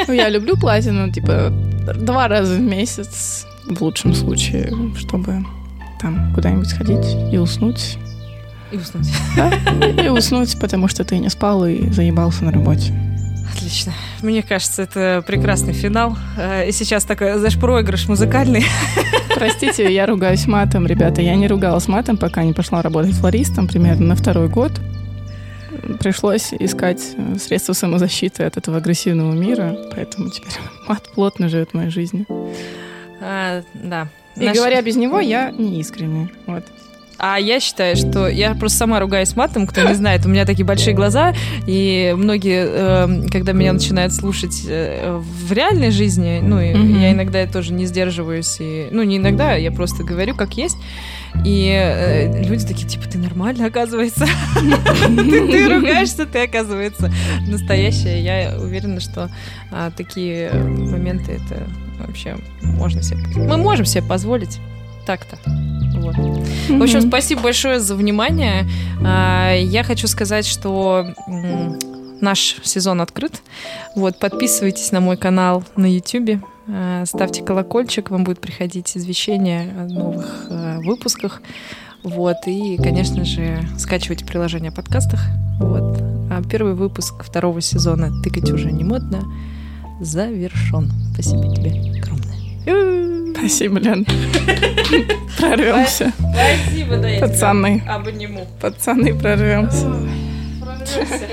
Ну, 0.09 0.15
я 0.15 0.29
люблю 0.29 0.57
платье, 0.57 0.91
но, 0.91 1.11
типа, 1.11 1.53
два 1.95 2.27
раза 2.27 2.57
в 2.57 2.61
месяц, 2.61 3.47
в 3.69 3.81
лучшем 3.81 4.15
случае, 4.15 4.73
чтобы 4.97 5.45
там 6.01 6.33
куда-нибудь 6.35 6.69
сходить 6.69 7.07
и 7.33 7.39
уснуть. 7.39 7.99
И 8.73 8.77
уснуть. 8.77 9.09
Да, 9.37 9.53
и 9.91 10.09
уснуть, 10.09 10.59
потому 10.59 10.89
что 10.89 11.05
ты 11.05 11.19
не 11.19 11.29
спал 11.29 11.65
и 11.67 11.89
заебался 11.91 12.45
на 12.45 12.51
работе. 12.51 12.93
Отлично. 13.53 13.93
Мне 14.23 14.43
кажется, 14.43 14.83
это 14.83 15.23
прекрасный 15.27 15.73
финал. 15.73 16.17
Э, 16.37 16.69
и 16.69 16.73
сейчас 16.73 17.05
такой, 17.05 17.39
знаешь, 17.39 17.59
проигрыш 17.59 18.09
музыкальный. 18.09 18.65
Простите, 19.35 19.93
я 19.93 20.07
ругаюсь 20.07 20.47
матом, 20.47 20.87
ребята. 20.87 21.23
Я 21.23 21.37
не 21.37 21.47
ругалась 21.47 21.89
матом, 21.89 22.17
пока 22.17 22.43
не 22.43 22.53
пошла 22.53 22.83
работать 22.83 23.15
флористом 23.15 23.69
примерно 23.69 24.07
на 24.07 24.17
второй 24.17 24.49
год. 24.49 24.73
Пришлось 26.01 26.53
искать 26.59 27.15
э, 27.17 27.37
средства 27.39 27.73
самозащиты 27.73 28.45
от 28.45 28.57
этого 28.57 28.79
агрессивного 28.79 29.33
мира, 29.33 29.77
поэтому 29.95 30.31
теперь 30.31 30.53
мат 30.89 31.09
плотно 31.15 31.49
живет 31.49 31.71
в 31.71 31.75
моей 31.75 31.91
жизни. 31.91 32.27
А, 33.21 33.63
да. 33.75 34.09
И 34.37 34.45
Наш... 34.45 34.57
говоря 34.57 34.83
без 34.83 34.97
него, 34.97 35.21
я 35.21 35.51
не 35.51 35.81
искренне. 35.81 36.31
Вот. 36.47 36.65
А 37.19 37.39
я 37.39 37.61
считаю, 37.61 37.97
что 37.97 38.29
я 38.29 38.55
просто 38.55 38.79
сама 38.79 39.01
ругаюсь 39.01 39.35
матом, 39.37 39.67
кто 39.67 39.83
не 39.83 39.95
знает, 39.95 40.27
у 40.27 40.29
меня 40.29 40.45
такие 40.45 40.67
большие 40.67 40.95
глаза, 40.95 41.35
и 41.67 42.15
многие, 42.17 42.67
э, 42.69 43.29
когда 43.31 43.53
меня 43.53 43.73
начинают 43.73 44.13
слушать 44.13 44.65
э, 44.69 45.19
в 45.19 45.53
реальной 45.53 45.91
жизни, 45.91 46.41
ну, 46.43 46.61
mm-hmm. 46.61 47.01
я 47.01 47.13
иногда 47.13 47.47
тоже 47.47 47.73
не 47.73 47.87
сдерживаюсь, 47.87 48.57
и, 48.61 48.89
ну, 48.91 49.03
не 49.03 49.17
иногда, 49.17 49.55
я 49.55 49.73
просто 49.73 50.05
говорю, 50.05 50.35
как 50.35 50.55
есть, 50.55 50.77
и 51.45 51.71
э, 51.73 52.43
люди 52.43 52.67
такие, 52.67 52.87
типа, 52.87 53.07
ты 53.09 53.19
нормально, 53.19 53.67
оказывается. 53.67 54.27
Ты 55.07 55.69
ругаешься, 55.69 56.27
ты, 56.27 56.45
оказывается, 56.45 57.13
настоящая. 57.47 58.21
Я 58.23 58.59
уверена, 58.59 59.01
что 59.01 59.31
а, 59.71 59.91
такие 59.91 60.51
моменты 60.53 61.33
это 61.33 61.69
вообще 61.99 62.37
можно 62.63 63.03
себе... 63.03 63.19
Мы 63.37 63.57
можем 63.57 63.85
себе 63.85 64.03
позволить 64.03 64.59
так-то. 65.07 65.39
Вот. 66.01 66.17
В 66.69 66.83
общем, 66.83 67.01
спасибо 67.01 67.43
большое 67.43 67.81
за 67.81 67.95
внимание. 67.95 68.67
А, 69.05 69.55
я 69.55 69.83
хочу 69.85 70.09
сказать, 70.09 70.47
что 70.47 71.07
наш 72.21 72.57
сезон 72.63 73.01
открыт. 73.01 73.41
Вот, 73.95 74.19
подписывайтесь 74.19 74.93
на 74.93 75.01
мой 75.01 75.17
канал 75.17 75.65
на 75.77 75.87
YouTube. 75.87 76.43
А, 76.69 77.05
ставьте 77.07 77.43
колокольчик, 77.43 78.11
вам 78.11 78.25
будет 78.25 78.41
приходить 78.41 78.97
извещения 78.97 79.73
о 79.79 79.87
новых 79.87 80.47
а, 80.51 80.79
выпусках. 80.81 81.43
Вот, 82.03 82.37
и, 82.47 82.77
конечно 82.77 83.25
же, 83.25 83.61
скачивайте 83.79 84.25
приложение 84.25 84.71
о 84.71 84.75
подкастах. 84.75 85.21
Вот. 85.59 85.99
А 86.31 86.43
первый 86.49 86.75
выпуск 86.75 87.23
второго 87.23 87.61
сезона 87.61 88.11
«Тыкать 88.23 88.51
уже 88.51 88.71
не 88.71 88.85
модно» 88.85 89.25
завершен. 90.01 90.91
Спасибо 91.15 91.55
тебе 91.55 91.71
огромное. 91.99 93.16
Спасибо, 93.47 93.79
Лен. 93.79 94.05
Прорвемся. 95.39 96.13
Спасибо, 96.19 96.97
да, 96.97 97.09
Пацаны. 97.21 97.81
обниму. 97.89 98.45
Пацаны, 98.61 99.15
прорвемся. 99.15 99.87
Прорвемся. 100.61 101.29